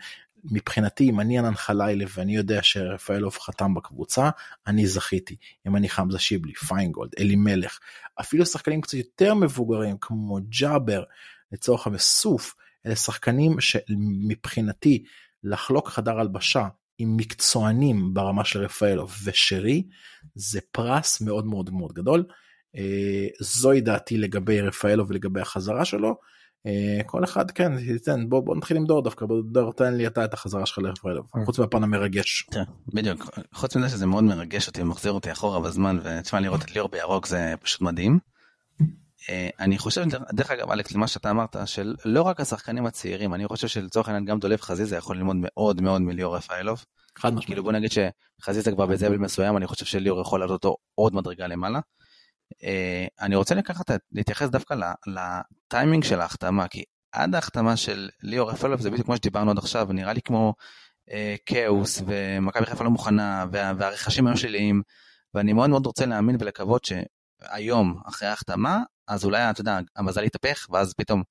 מבחינתי 0.45 1.11
אם 1.11 1.21
אני 1.21 1.39
ענן 1.39 1.55
חלילה 1.55 2.05
ואני 2.15 2.37
יודע 2.37 2.63
שרפאלוב 2.63 3.39
חתם 3.39 3.75
בקבוצה 3.75 4.31
אני 4.67 4.87
זכיתי 4.87 5.37
אם 5.69 5.77
אני 5.77 5.89
חמזה 5.89 6.19
שיבלי 6.19 6.55
פיינגולד 6.55 7.11
אלימלך 7.19 7.79
אפילו 8.21 8.47
שחקנים 8.47 8.81
קצת 8.81 8.95
יותר 8.95 9.35
מבוגרים 9.35 9.97
כמו 10.01 10.39
ג'אבר 10.61 11.03
לצורך 11.53 11.87
המסוף 11.87 12.55
אלה 12.87 12.97
שחקנים 12.97 13.61
שמבחינתי 13.61 15.05
לחלוק 15.45 15.89
חדר 15.89 16.21
הלבשה 16.21 16.69
עם 16.99 17.17
מקצוענים 17.17 18.15
ברמה 18.15 18.45
של 18.45 18.65
רפאלוב 18.65 19.17
ושרי 19.25 19.83
זה 20.35 20.61
פרס 20.73 21.21
מאוד 21.21 21.47
מאוד 21.47 21.71
מאוד 21.71 21.93
גדול. 21.93 22.25
אה, 22.77 23.27
זוהי 23.41 23.81
דעתי 23.81 24.19
לגבי 24.19 24.61
רפאלוב 24.61 25.11
ולגבי 25.11 25.41
החזרה 25.41 25.85
שלו. 25.85 26.17
אה, 26.67 27.01
כל 27.07 27.25
אחד 27.25 27.51
כן 27.51 27.79
תיתן 27.79 28.29
בוא 28.29 28.41
בוא 28.41 28.57
נתחיל 28.57 28.77
עם 28.77 28.85
דור 28.85 29.03
דווקא 29.03 29.27
דור 29.53 29.73
תן 29.73 29.95
לי 29.95 30.07
אתה 30.07 30.25
את 30.25 30.35
החזרה 30.35 30.67
שלך 30.67 30.79
לרפאלוב 30.79 31.27
אה. 31.37 31.45
חוץ 31.45 31.59
מהפן 31.59 31.83
המרגש. 31.83 32.47
בדיוק 32.95 33.31
חוץ 33.53 33.77
מזה 33.77 33.89
שזה 33.89 34.07
מאוד 34.07 34.25
מרגש 34.25 34.69
אותי 34.69 34.83
מחזיר 34.83 35.13
אותי 35.13 35.33
אחורה 35.33 35.61
בזמן 35.61 35.99
ותשמע 36.03 36.41
לראות 36.41 36.63
את 36.63 36.75
ליאור 36.75 36.89
בירוק 36.89 37.27
זה 37.27 37.55
פשוט 37.63 37.81
מדהים. 37.81 38.19
אה, 39.31 39.49
אני 39.61 39.79
חושב 39.79 40.05
דרך 40.33 40.51
אגב 40.51 40.71
אלכס 40.71 40.93
למה 40.93 41.07
שאתה 41.07 41.31
אמרת 41.31 41.57
שלא 41.65 42.23
רק 42.23 42.41
השחקנים 42.41 42.87
הצעירים 42.87 43.35
אני 43.35 43.47
חושב 43.47 43.69
שלצורך 43.69 44.09
העניין 44.09 44.25
גם 44.25 44.39
דולב 44.39 44.61
חזיזה 44.61 44.97
יכול 44.97 45.17
ללמוד 45.17 45.37
מאוד 45.41 45.81
מאוד 45.81 46.01
מליאור 46.01 46.37
רפאלוב. 46.37 46.85
חד 47.19 47.29
משמעית. 47.29 47.47
כאילו 47.47 47.63
בוא 47.63 47.73
נגיד 47.73 47.91
שחזיזה 47.91 48.73
כבר 48.73 48.87
בזבל 48.87 49.17
מסוים 49.17 49.57
אני 49.57 49.67
חושב 49.67 49.85
שליאור 49.85 50.21
יכול 50.21 50.41
לעלות 50.41 50.65
אותו 50.65 50.77
עוד 50.95 51.15
מדרגה 51.15 51.47
למעלה. 51.47 51.81
אה, 52.63 53.07
אני 53.21 53.37
רוצה 53.37 53.55
לקחת, 53.55 53.91
להתייחס 54.13 54.49
דווקא 54.49 54.75
לטיימינג 55.07 56.05
של 56.05 56.21
ההחתמה, 56.21 56.69
כי 56.69 56.85
עד 57.13 57.35
ההחתמה 57.35 57.77
של 57.77 58.09
ליאור 58.23 58.51
רפאלוב 58.51 58.81
זה 58.81 58.91
בדיוק 58.91 59.07
כמו 59.07 59.17
שדיברנו 59.17 59.51
עד 59.51 59.59
עכשיו, 59.59 59.89
נראה 59.91 60.13
לי 60.13 60.23
כמו 60.23 60.55
אה, 61.11 61.35
כאוס, 61.47 62.03
ומכבי 62.07 62.67
חיפה 62.67 62.85
לא 62.85 62.91
מוכנה, 62.91 63.47
וה, 63.53 63.73
והרכשים 63.79 64.27
היו 64.27 64.37
שליליים, 64.37 64.83
ואני 65.35 65.53
מאוד 65.53 65.71
מאוד 65.71 65.87
רוצה 65.87 66.07
להאמין 66.07 66.37
ולקוות 66.41 66.85
שהיום, 66.85 68.01
אחרי 68.07 68.29
ההחתמה, 68.29 68.83
אז 69.09 69.25
אולי, 69.25 69.51
אתה 69.51 69.61
יודע, 69.61 69.79
המזל 69.97 70.25
יתהפך, 70.25 70.67
ואז 70.71 70.95
פתאום 70.95 71.23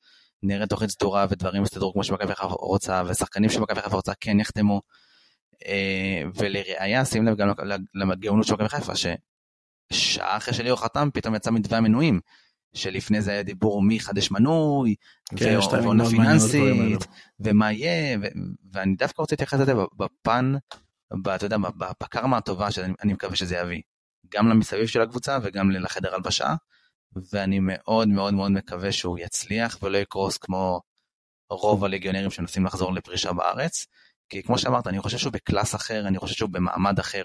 נראה 0.43 0.67
תוכנית 0.67 0.89
סדורה 0.89 1.25
ודברים 1.29 1.63
יסתדרו 1.63 1.93
כמו 1.93 2.03
שמכבי 2.03 2.35
חיפה 2.35 2.47
רוצה, 2.47 3.03
ושחקנים 3.07 3.49
שמכבי 3.49 3.81
חיפה 3.81 3.95
רוצה 3.95 4.13
כן 4.19 4.39
יחתמו. 4.39 4.81
אה, 5.65 6.23
ולראיה, 6.35 7.05
שים 7.05 7.25
לב 7.25 7.37
גם 7.37 7.53
לגאונות 7.93 8.45
של 8.45 8.53
מכבי 8.53 8.69
חיפה, 8.69 8.93
שעה 9.94 10.38
אחרי 10.38 10.53
שליאור 10.53 10.80
חתם 10.82 11.10
פתאום 11.14 11.36
יצא 11.36 11.52
מתווה 11.52 11.78
המנויים. 11.78 12.20
שלפני 12.74 13.22
זה 13.22 13.32
היה 13.32 13.44
דיבור 13.44 13.82
מי 13.82 13.95
יחדש 13.95 14.32
מנוי, 14.32 14.95
כן, 15.36 15.60
ועונה 15.84 16.06
פיננסית, 16.06 17.07
ומה 17.40 17.72
יהיה, 17.72 18.18
ואני 18.74 18.95
דווקא 18.95 19.22
רוצה 19.22 19.34
להתייחס 19.34 19.60
לזה 19.60 19.74
בפן, 19.98 20.53
אתה 21.36 21.45
יודע, 21.45 21.57
בקרמה 22.03 22.38
הטובה 22.38 22.72
שאני 22.72 23.14
מקווה 23.14 23.36
שזה 23.36 23.56
יביא, 23.56 23.82
גם 24.34 24.49
למסביב 24.49 24.88
של 24.88 25.02
הקבוצה 25.02 25.38
וגם 25.44 25.72
לחדר 25.72 26.16
הלבשה, 26.16 26.56
ואני 27.34 27.60
מאוד 27.61 28.07
מאוד 28.07 28.34
מאוד 28.34 28.52
מקווה 28.52 28.91
שהוא 28.91 29.20
יצליח 29.20 29.78
ולא 29.84 29.98
יקרוס 29.98 30.38
כמו 30.38 30.82
רוב 31.49 31.86
הליגיונרים 31.86 32.32
שמנסים 32.32 32.66
לחזור 32.66 32.94
לפרישה 32.94 33.34
בארץ, 33.34 33.86
כי 34.30 34.43
כמו 34.43 34.57
שאמרת, 34.57 34.88
אני 34.88 34.99
חושב 34.99 35.18
שהוא 35.18 35.34
בקלאס 35.34 35.76
אחר, 35.76 36.07
אני 36.07 36.18
חושב 36.18 36.35
שהוא 36.35 36.49
במעמד 36.49 36.99
אחר, 36.99 37.23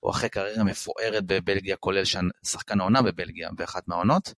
הוא 0.00 0.10
אחרי 0.10 0.28
קריירה 0.28 0.64
מפוארת 0.64 1.24
בבלגיה, 1.26 1.76
כולל 1.76 2.02
שחקן 2.44 2.80
העונה 2.80 3.02
בבלגיה 3.02 3.48
באחת 3.52 3.88
מהעונות. 3.88 4.34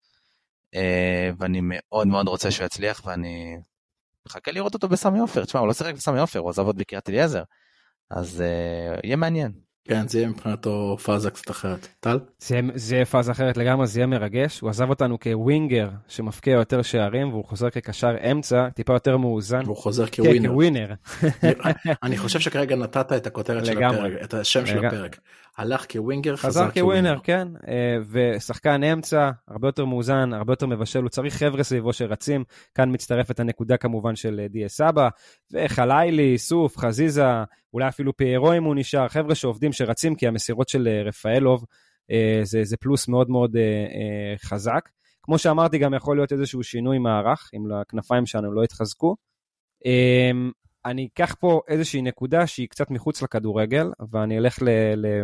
אה, 0.74 1.30
ואני 1.38 1.60
מאוד 1.62 2.06
מאוד 2.06 2.28
רוצה 2.28 2.50
שהוא 2.50 2.66
יצליח, 2.66 3.02
ואני 3.04 3.56
מחכה 4.26 4.52
לראות 4.52 4.74
אותו 4.74 4.88
בסמי 4.88 5.18
עופר. 5.18 5.44
תשמע, 5.44 5.60
הוא 5.60 5.68
לא 5.68 5.72
שיחק 5.72 5.94
בסמי 5.94 6.20
עופר, 6.20 6.38
הוא 6.38 6.50
עזב 6.50 6.62
עוד 6.62 6.76
בקריית 6.76 7.08
אליעזר. 7.08 7.42
אז 8.10 8.42
uh, 8.42 9.00
יהיה 9.04 9.16
מעניין. 9.16 9.52
כן, 9.88 10.08
זה 10.08 10.18
יהיה 10.18 10.28
מבחינתו 10.28 10.96
פאזה 11.04 11.30
קצת 11.30 11.50
אחרת. 11.50 11.88
טל? 12.00 12.18
זה, 12.38 12.60
זה 12.74 12.94
יהיה 12.94 13.04
פאזה 13.04 13.32
אחרת 13.32 13.56
לגמרי, 13.56 13.86
זה 13.86 14.00
יהיה 14.00 14.06
מרגש. 14.06 14.60
הוא 14.60 14.70
עזב 14.70 14.90
אותנו 14.90 15.20
כווינגר 15.20 15.88
שמפקיע 16.08 16.52
יותר 16.52 16.82
שערים, 16.82 17.28
והוא 17.28 17.44
חוזר 17.44 17.70
כקשר 17.70 18.16
אמצע, 18.30 18.68
טיפה 18.70 18.92
יותר 18.92 19.16
מאוזן. 19.16 19.62
והוא 19.64 19.76
חוזר 19.76 20.06
כווינר. 20.06 20.42
כן, 20.42 20.48
כווינר. 20.48 20.94
אני 22.02 22.16
חושב 22.16 22.40
שכרגע 22.40 22.76
נתת 22.76 23.12
את 23.12 23.26
הכותרת 23.26 23.66
של 23.66 23.82
הפרק, 23.82 24.12
את 24.24 24.34
השם 24.34 24.66
של 24.66 24.86
הפרק. 24.86 25.18
הלך 25.58 25.86
כווינגר, 25.92 26.36
חזר 26.36 26.70
כווינר. 26.70 27.18
כן, 27.22 27.48
אה, 27.68 27.96
ושחקן 28.10 28.82
אמצע, 28.82 29.30
הרבה 29.48 29.68
יותר 29.68 29.84
מאוזן, 29.84 30.32
הרבה 30.32 30.52
יותר 30.52 30.66
מבשל, 30.66 31.02
הוא 31.02 31.08
צריך 31.08 31.34
חבר'ה 31.34 31.62
סביבו 31.62 31.92
שרצים. 31.92 32.44
כאן 32.74 32.92
מצטרפת 32.92 33.40
הנקודה 33.40 33.76
כמובן 33.76 34.16
של 34.16 34.40
אה, 34.40 34.48
דיה 34.48 34.68
סבא, 34.68 35.08
וחלילי, 35.52 36.38
סוף, 36.38 36.78
חזיזה, 36.78 37.26
אולי 37.74 37.88
אפילו 37.88 38.16
פיירו 38.16 38.52
אם 38.52 38.64
הוא 38.64 38.74
נשאר, 38.74 39.08
חבר'ה 39.08 39.34
שעובדים, 39.34 39.72
שרצים, 39.72 40.14
כי 40.14 40.26
המסירות 40.26 40.68
של 40.68 40.88
אה, 40.88 41.02
רפאלוב 41.02 41.64
זה, 42.42 42.64
זה 42.64 42.76
פלוס 42.76 43.08
מאוד 43.08 43.30
מאוד 43.30 43.56
חזק. 44.44 44.88
כמו 45.22 45.38
שאמרתי, 45.38 45.78
גם 45.78 45.94
יכול 45.94 46.16
להיות 46.16 46.32
איזשהו 46.32 46.62
שינוי 46.62 46.98
מערך, 46.98 47.50
אם 47.54 47.72
הכנפיים 47.80 48.26
שלנו 48.26 48.52
לא 48.52 48.64
יתחזקו. 48.64 49.16
אני 50.86 51.08
אקח 51.14 51.34
פה 51.40 51.60
איזושהי 51.68 52.02
נקודה 52.02 52.46
שהיא 52.46 52.68
קצת 52.68 52.90
מחוץ 52.90 53.22
לכדורגל, 53.22 53.90
ואני 54.10 54.38
אלך 54.38 54.62
ל, 54.62 54.68
ל, 54.96 55.22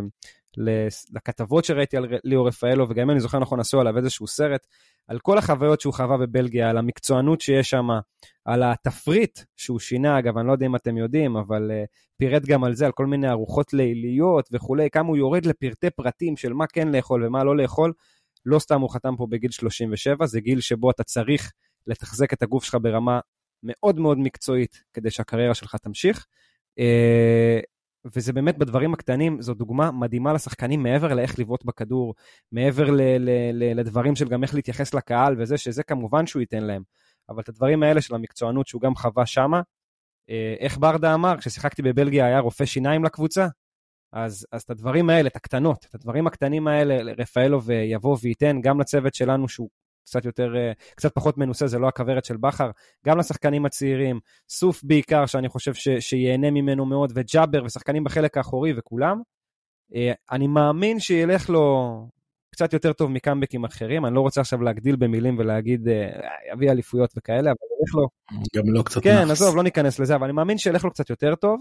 ל, 0.57 0.87
לכתבות 1.12 1.65
שראיתי 1.65 1.97
על 1.97 2.07
ליאור 2.24 2.49
רפאלו, 2.49 2.89
וגם 2.89 3.03
אם 3.03 3.11
אני 3.11 3.20
זוכר 3.20 3.39
נכון, 3.39 3.61
עשו 3.61 3.81
עליו 3.81 3.97
איזשהו 3.97 4.27
סרט, 4.27 4.66
על 5.09 5.19
כל 5.19 5.39
החוויות 5.39 5.81
שהוא 5.81 5.95
חווה 5.95 6.16
בבלגיה, 6.16 6.70
על 6.70 6.78
המקצוענות 6.78 7.41
שיש 7.41 7.70
שם, 7.70 7.89
על 8.45 8.62
התפריט 8.62 9.41
שהוא 9.57 9.78
שינה, 9.78 10.19
אגב, 10.19 10.39
אני 10.39 10.47
לא 10.47 10.53
יודע 10.53 10.66
אם 10.66 10.77
אתם 10.77 10.97
יודעים, 10.97 11.37
אבל 11.37 11.70
uh, 11.70 11.87
פירט 12.16 12.43
גם 12.47 12.65
על 12.65 12.74
זה, 12.74 12.87
על 12.87 12.93
כל 12.93 13.07
מיני 13.07 13.31
ארוחות 13.31 13.73
ליליות 13.73 14.49
וכולי, 14.53 14.91
כמה 14.91 15.09
הוא 15.09 15.16
יורד 15.16 15.47
לפרטי 15.47 15.91
פרטים 15.91 16.37
של 16.37 16.53
מה 16.53 16.66
כן 16.66 16.89
לאכול 16.89 17.27
ומה 17.27 17.45
לא 17.45 17.57
לאכול. 17.57 17.93
לא 18.47 18.59
סתם 18.59 18.81
הוא 18.81 18.91
חתם 18.91 19.15
פה 19.16 19.27
בגיל 19.31 19.51
37, 19.51 20.27
זה 20.27 20.41
גיל 20.41 20.61
שבו 20.61 20.91
אתה 20.91 21.05
צריך 21.05 21.53
לתחזק 21.87 22.32
את 22.32 22.43
הגוף 22.43 22.65
שלך 22.65 22.77
ברמה 22.82 23.20
מאוד 23.62 23.99
מאוד 23.99 24.19
מקצועית 24.19 24.82
כדי 24.93 25.11
שהקריירה 25.11 25.55
שלך 25.55 25.77
תמשיך. 25.77 26.27
אה, 26.78 27.61
וזה 28.15 28.32
באמת 28.32 28.59
בדברים 28.59 28.95
הקטנים, 28.95 29.43
זו 29.43 29.55
דוגמה 29.55 29.91
מדהימה 29.91 30.32
לשחקנים 30.32 30.82
מעבר 30.82 31.15
לאיך 31.15 31.39
לבעוט 31.39 31.65
בכדור, 31.65 32.15
מעבר 32.53 32.91
ל- 32.91 33.01
ל- 33.01 33.51
ל- 33.53 33.81
לדברים 33.81 34.16
של 34.16 34.28
גם 34.28 34.43
איך 34.43 34.55
להתייחס 34.55 34.95
לקהל 34.95 35.35
וזה, 35.39 35.59
שזה 35.59 35.82
כמובן 35.82 36.27
שהוא 36.27 36.41
ייתן 36.41 36.62
להם. 36.62 36.82
אבל 37.28 37.43
את 37.43 37.49
הדברים 37.49 37.82
האלה 37.82 38.01
של 38.01 38.15
המקצוענות 38.15 38.66
שהוא 38.66 38.82
גם 38.82 38.95
חווה 38.95 39.27
שמה, 39.27 39.61
אה, 40.31 40.55
איך 40.61 40.78
ברדה 40.78 41.15
אמר, 41.15 41.37
כששיחקתי 41.39 41.82
בבלגיה 41.82 42.27
היה 42.27 42.39
רופא 42.39 42.65
שיניים 42.65 43.05
לקבוצה, 43.05 43.47
אז, 44.12 44.47
אז 44.53 44.62
את 44.62 44.70
הדברים 44.70 45.11
האלה, 45.11 45.28
את 45.28 45.37
הקטנות, 45.37 45.87
את 45.91 45.95
הדברים 45.95 46.27
הקטנים 46.27 46.69
האלה, 46.69 47.12
רפאלוב 47.19 47.70
יבוא 47.70 48.16
וייתן 48.23 48.61
גם 48.61 48.81
לצוות 48.81 49.15
שלנו 49.15 49.49
שהוא 49.49 49.70
קצת 50.05 50.25
יותר, 50.25 50.57
אה, 50.57 50.73
קצת 50.95 51.15
פחות 51.15 51.39
מנוסה, 51.39 51.67
זה 51.67 51.79
לא 51.79 51.89
הכוורת 51.89 52.25
של 52.25 52.37
בכר, 52.37 52.71
גם 53.07 53.19
לשחקנים 53.19 53.67
הצעירים, 53.67 54.21
סוף 54.49 54.85
בעיקר, 54.85 55.27
שאני 55.27 55.49
חושב 55.49 55.75
ש, 55.75 55.89
שיהנה 55.89 56.51
ממנו 56.51 56.87
מאוד, 56.87 57.13
וג'אבר 57.15 57.65
ושחקנים 57.65 58.05
בחלק 58.05 58.37
האחורי 58.37 58.73
וכולם. 58.77 59.21
אה, 59.95 60.13
אני 60.31 60.47
מאמין 60.47 61.01
שילך 61.01 61.51
לו 61.51 61.91
קצת 62.51 62.73
יותר 62.73 62.93
טוב 62.93 63.11
מקאמבקים 63.11 63.65
אחרים, 63.65 64.07
אני 64.07 64.15
לא 64.15 64.21
רוצה 64.21 64.41
עכשיו 64.41 64.63
להגדיל 64.63 64.97
במילים 64.97 65.39
ולהגיד, 65.39 65.89
אה, 65.89 66.09
יביא 66.53 66.71
אליפויות 66.71 67.11
וכאלה, 67.17 67.51
אבל 67.51 67.67
ילך 67.81 67.95
לו... 67.95 68.09
גם 68.57 68.73
לא 68.75 68.83
קצת 68.83 69.03
כן, 69.03 69.31
עזוב, 69.31 69.57
לא 69.57 69.63
ניכנס 69.63 69.99
לזה, 69.99 70.15
אבל 70.15 70.25
אני 70.25 70.33
מאמין 70.33 70.59
שילך 70.59 70.85
לו 70.85 70.91
קצת 70.91 71.11
יותר 71.11 71.35
טוב. 71.35 71.61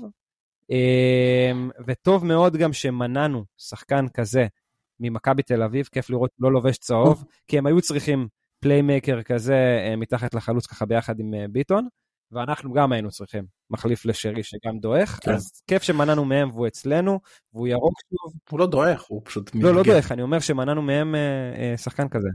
וטוב 1.88 2.26
מאוד 2.26 2.58
גם 2.58 2.74
שמנענו 2.74 3.44
שחקן 3.58 4.06
כזה 4.14 4.48
ממכבי 5.00 5.44
תל 5.44 5.64
אביב, 5.64 5.90
כיף 5.92 6.10
לראות 6.10 6.32
לא 6.40 6.52
לובש 6.52 6.78
צהוב, 6.78 7.24
כי 7.48 7.58
הם 7.58 7.66
היו 7.66 7.82
צריכים 7.82 8.28
פליימקר 8.60 9.24
כזה 9.24 9.56
אה, 9.56 9.96
מתחת 9.96 10.34
לחלוץ 10.34 10.66
ככה 10.66 10.86
ביחד 10.86 11.20
עם 11.20 11.34
אה, 11.34 11.46
ביטון, 11.52 11.88
ואנחנו 12.32 12.74
גם 12.74 12.92
היינו 12.92 13.10
צריכים 13.10 13.46
מחליף 13.70 14.06
לשרי 14.06 14.44
שגם 14.44 14.80
דועך, 14.80 15.20
כן. 15.22 15.32
אז 15.34 15.62
כיף 15.68 15.84
שמנענו 15.84 16.26
מהם 16.26 16.50
והוא 16.50 16.68
אצלנו, 16.68 17.20
והוא 17.54 17.68
ירוק 17.68 17.94
שוב. 18.10 18.34
הוא 18.50 18.60
לא 18.60 18.68
דועך, 18.68 19.04
הוא 19.08 19.22
פשוט 19.26 19.56
מתבגר. 19.56 19.72
לא, 19.72 19.76
לא 19.76 19.84
דועך, 19.84 20.12
אני 20.12 20.22
אומר 20.22 20.40
שמנענו 20.40 20.82
מהם 20.82 21.16
אה, 21.16 21.22
אה, 21.56 21.78
שחקן 21.78 22.10
כזה. 22.10 22.30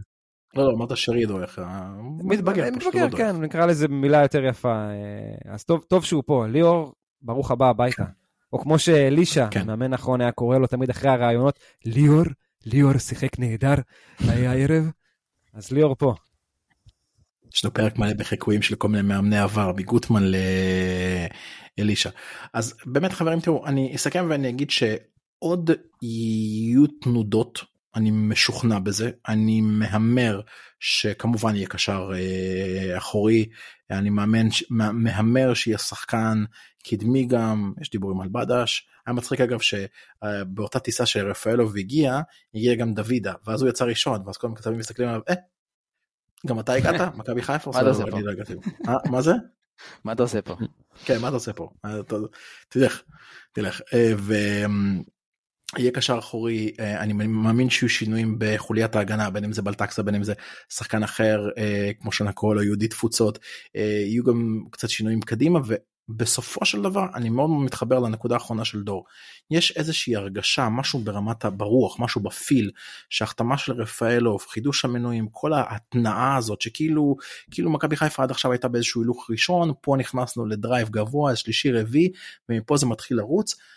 לא, 0.57 0.65
לא, 0.65 0.73
אמרת 0.77 0.97
שרי 0.97 1.27
דועך, 1.27 1.59
מתבגר, 2.25 2.65
פשוט 2.79 2.95
לא 2.95 3.07
דועך. 3.07 3.21
כן, 3.21 3.41
נקרא 3.41 3.67
לזה 3.67 3.89
מילה 3.89 4.23
יותר 4.23 4.45
יפה. 4.45 4.75
אה, 4.75 5.53
אז 5.53 5.65
טוב, 5.65 5.85
טוב 5.89 6.05
שהוא 6.05 6.23
פה. 6.27 6.47
ליאור, 6.47 6.93
ברוך 7.23 7.51
הבא 7.51 7.69
הביתה. 7.69 8.05
או 8.53 8.59
כמו 8.59 8.79
שאלישע, 8.79 9.49
כן. 9.51 9.67
מאמן 9.67 9.91
נכון, 9.91 10.21
היה 10.21 10.33
קורא 10.33 10.59
לו 10.59 10.67
תמיד 10.67 10.91
אחרי 10.91 11.11
הראיונות, 11.11 11.59
ליאור, 11.85 12.25
ליאור 12.67 12.99
שיחק 12.99 13.39
נהדר 13.39 13.75
הערב, 14.19 14.85
אז 15.55 15.71
ליאור 15.73 15.95
פה. 15.95 16.15
יש 17.55 17.65
לו 17.65 17.75
פרק 17.75 17.99
מלא 17.99 18.13
בחיקויים 18.13 18.63
של 18.63 18.75
כל 18.75 18.89
מיני 18.89 19.03
מאמני 19.03 19.39
עבר 19.39 19.73
מגוטמן 19.77 20.23
לאלישע. 21.79 22.11
אז 22.53 22.75
באמת 22.87 23.13
חברים 23.13 23.41
תראו 23.41 23.67
אני 23.67 23.95
אסכם 23.95 24.27
ואני 24.31 24.49
אגיד 24.49 24.71
שעוד 24.71 25.71
יהיו 26.03 26.87
תנודות 26.87 27.74
אני 27.97 28.11
משוכנע 28.11 28.79
בזה 28.79 29.11
אני 29.29 29.61
מהמר 29.61 30.41
שכמובן 30.81 31.57
יהיה 31.57 31.67
קשר 31.67 32.11
אה, 32.15 32.99
אחורי 32.99 33.49
אני 33.91 34.11
מאמן 34.11 34.47
מהמר 34.71 35.55
שיהיה 35.55 35.79
שחקן 35.79 36.45
קדמי 36.85 37.25
גם 37.25 37.73
יש 37.81 37.91
דיבורים 37.91 38.21
על 38.21 38.29
בדש 38.33 38.89
היה 39.07 39.15
מצחיק 39.15 39.41
אגב 39.41 39.59
שבאותה 39.61 40.79
טיסה 40.79 41.07
שרפאלוב 41.07 41.77
הגיע 41.77 42.21
הגיע 42.55 42.75
גם 42.75 42.95
דוידה 42.95 43.33
ואז 43.47 43.63
הוא 43.63 43.71
יצא 43.71 43.85
ראשון 43.85 44.23
ואז 44.27 44.37
כל 44.37 44.49
הכתבים 44.53 44.79
מסתכלים 44.79 45.09
עליו 45.09 45.21
אה, 45.29 45.35
גם 46.47 46.61
אתה 46.61 46.73
הגעת 46.73 47.15
מכבי 47.19 47.43
חיפה? 47.43 47.71
אה, 48.89 49.11
מה 49.11 49.23
זה? 49.23 49.33
מה 50.05 50.13
אתה 50.13 50.23
עושה 50.23 50.43
פה? 50.43 50.57
כן 51.05 51.21
מה 51.21 51.29
אתה 51.29 51.37
עושה 51.37 51.53
פה? 51.53 51.71
תלך 52.69 53.03
תלך 53.53 53.81
יהיה 55.79 55.91
קשר 55.91 56.19
אחורי 56.19 56.73
אני 56.79 57.13
מאמין 57.13 57.71
שיהיו 57.71 57.89
שינויים 57.89 58.37
בחוליית 58.39 58.97
ההגנה 58.97 59.31
בין 59.31 59.45
אם 59.45 59.53
זה 59.53 59.63
בלטקסה 59.63 60.03
בין 60.03 60.15
אם 60.15 60.25
זה 60.25 60.33
שחקן 60.69 61.03
אחר 61.03 61.49
כמו 62.01 62.13
שנקרא 62.13 62.55
לו 62.55 62.63
יהודי 62.63 62.89
תפוצות 62.89 63.39
יהיו 63.75 64.25
גם 64.25 64.65
קצת 64.71 64.89
שינויים 64.89 65.21
קדימה 65.21 65.61
בסופו 66.09 66.65
של 66.65 66.83
דבר 66.83 67.07
אני 67.15 67.31
מאוד 67.31 67.51
מתחבר 67.51 67.99
לנקודה 67.99 68.35
האחרונה 68.35 68.65
של 68.65 68.83
דור. 68.83 69.05
יש 69.51 69.77
איזושהי 69.77 70.17
הרגשה 70.17 70.69
משהו 70.69 70.99
ברמת 70.99 71.45
הברוח 71.45 72.01
משהו 72.01 72.21
בפיל 72.21 72.71
שהחתמה 73.11 73.59
של 73.59 73.73
רפאלוב 73.73 74.45
חידוש 74.49 74.85
המנויים 74.85 75.29
כל 75.33 75.53
ההתנאה 75.53 76.37
הזאת 76.37 76.61
שכאילו 76.61 77.17
כאילו 77.51 77.71
מכבי 77.71 77.97
חיפה 77.97 78.23
עד 78.23 78.31
עכשיו 78.31 78.53
הייתה 78.53 78.69
באיזשהו 78.69 79.03
הילוך 79.03 79.31
ראשון 79.31 79.73
פה 79.81 79.97
נכנסנו 79.99 80.47
לדרייב 80.47 80.89
גבוה 80.89 81.37
שלישי 81.37 81.73
רביעי 81.73 82.13
ומפה 82.49 82.77
זה 82.77 82.87
מתחיל 82.87 83.17
לרוץ 83.17 83.55
אה, 83.55 83.74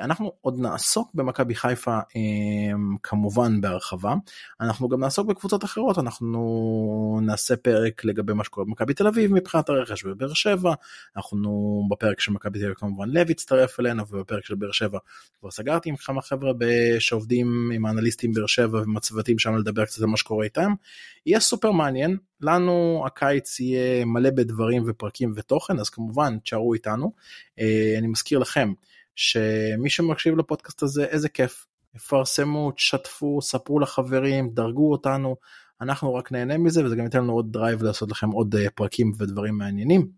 אנחנו 0.00 0.32
עוד 0.40 0.58
נעסוק 0.58 1.10
במכבי 1.14 1.54
חיפה 1.54 1.98
אה, 1.98 2.72
כמובן 3.02 3.60
בהרחבה 3.60 4.14
אנחנו 4.60 4.88
גם 4.88 5.00
נעסוק 5.00 5.26
בקבוצות 5.26 5.64
אחרות 5.64 5.98
אנחנו 5.98 7.20
נעשה 7.22 7.56
פרק 7.56 8.04
לגבי 8.04 8.32
מה 8.32 8.44
שקורה 8.44 8.66
במכבי 8.66 8.94
תל 8.94 9.06
אביב 9.06 9.32
מבחינת 9.34 9.68
הרכש 9.68 10.04
בבאר 10.04 10.34
שבע 10.34 10.74
אנחנו 11.16 11.82
בפרק 11.90 12.20
של 12.20 12.32
מכבי 12.32 12.58
תל 12.58 12.64
אביב 12.64 12.76
כמובן 12.76 13.08
לב 13.10 13.30
יצטרף 13.30 13.80
אלינו 13.80 14.08
ובפרק 14.08 14.44
של 14.44 14.54
באר 14.54 14.72
שבע 14.72 14.98
כבר 15.40 15.50
סגרתי 15.50 15.88
עם 15.88 15.96
כמה 15.96 16.22
חבר'ה 16.22 16.52
שעובדים 16.98 17.70
עם 17.74 17.86
האנליסטים 17.86 18.32
באר 18.32 18.46
שבע 18.46 18.78
ועם 18.78 18.96
הצוותים 18.96 19.38
שם 19.38 19.56
לדבר 19.56 19.84
קצת 19.84 20.02
על 20.02 20.06
מה 20.06 20.16
שקורה 20.16 20.44
איתם 20.44 20.72
יהיה 21.26 21.40
סופר 21.40 21.70
מעניין 21.70 22.16
לנו 22.40 23.02
הקיץ 23.06 23.60
יהיה 23.60 24.04
מלא 24.04 24.30
בדברים 24.30 24.82
ופרקים 24.86 25.32
ותוכן 25.36 25.78
אז 25.78 25.90
כמובן 25.90 26.38
תשארו 26.38 26.74
איתנו 26.74 27.12
אה, 27.58 27.94
אני 27.98 28.06
מזכיר 28.06 28.38
לכם. 28.38 28.72
שמי 29.16 29.90
שמקשיב 29.90 30.36
לפודקאסט 30.38 30.82
הזה 30.82 31.04
איזה 31.04 31.28
כיף 31.28 31.66
יפרסמו 31.94 32.70
תשתפו 32.72 33.42
ספרו 33.42 33.80
לחברים 33.80 34.50
דרגו 34.50 34.92
אותנו 34.92 35.36
אנחנו 35.80 36.14
רק 36.14 36.32
נהנה 36.32 36.58
מזה 36.58 36.84
וזה 36.84 36.96
גם 36.96 37.04
ייתן 37.04 37.18
לנו 37.18 37.32
עוד 37.32 37.52
drive 37.52 37.82
לעשות 37.82 38.10
לכם 38.10 38.30
עוד 38.30 38.54
אה, 38.54 38.70
פרקים 38.70 39.12
ודברים 39.18 39.58
מעניינים 39.58 40.08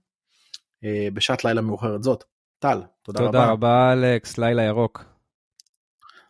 אה, 0.84 1.08
בשעת 1.14 1.44
לילה 1.44 1.60
מאוחרת 1.60 2.02
זאת. 2.02 2.24
טל 2.58 2.82
תודה, 3.02 3.18
תודה 3.18 3.20
רבה. 3.20 3.30
תודה 3.30 3.52
רבה 3.52 3.92
אלכס 3.92 4.38
לילה 4.38 4.62
ירוק. 4.62 5.04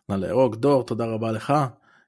לילה 0.09 0.27
ירוק 0.27 0.55
דור 0.55 0.85
תודה 0.85 1.05
רבה 1.05 1.31
לך 1.31 1.53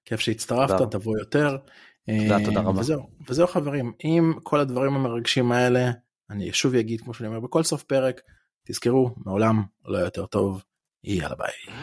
כיף 0.05 0.19
שהצטרפת 0.19 0.77
תודה. 0.77 0.99
תבוא 0.99 1.17
יותר. 1.19 1.57
תודה, 2.05 2.45
תודה 2.45 2.61
רבה. 2.61 2.79
וזהו, 2.79 3.09
וזהו 3.29 3.47
חברים 3.47 3.93
עם 3.99 4.33
כל 4.43 4.59
הדברים 4.59 4.95
המרגשים 4.95 5.51
האלה 5.51 5.91
אני 6.29 6.53
שוב 6.53 6.75
אגיד 6.75 7.01
כמו 7.01 7.13
שאני 7.13 7.27
אומר 7.27 7.39
בכל 7.39 7.63
סוף 7.63 7.83
פרק 7.83 8.21
תזכרו, 8.67 9.15
מעולם 9.17 9.63
לא 9.85 9.97
יותר 9.97 10.25
טוב, 10.25 10.63
יאללה 11.03 11.35
ביי. 11.35 11.75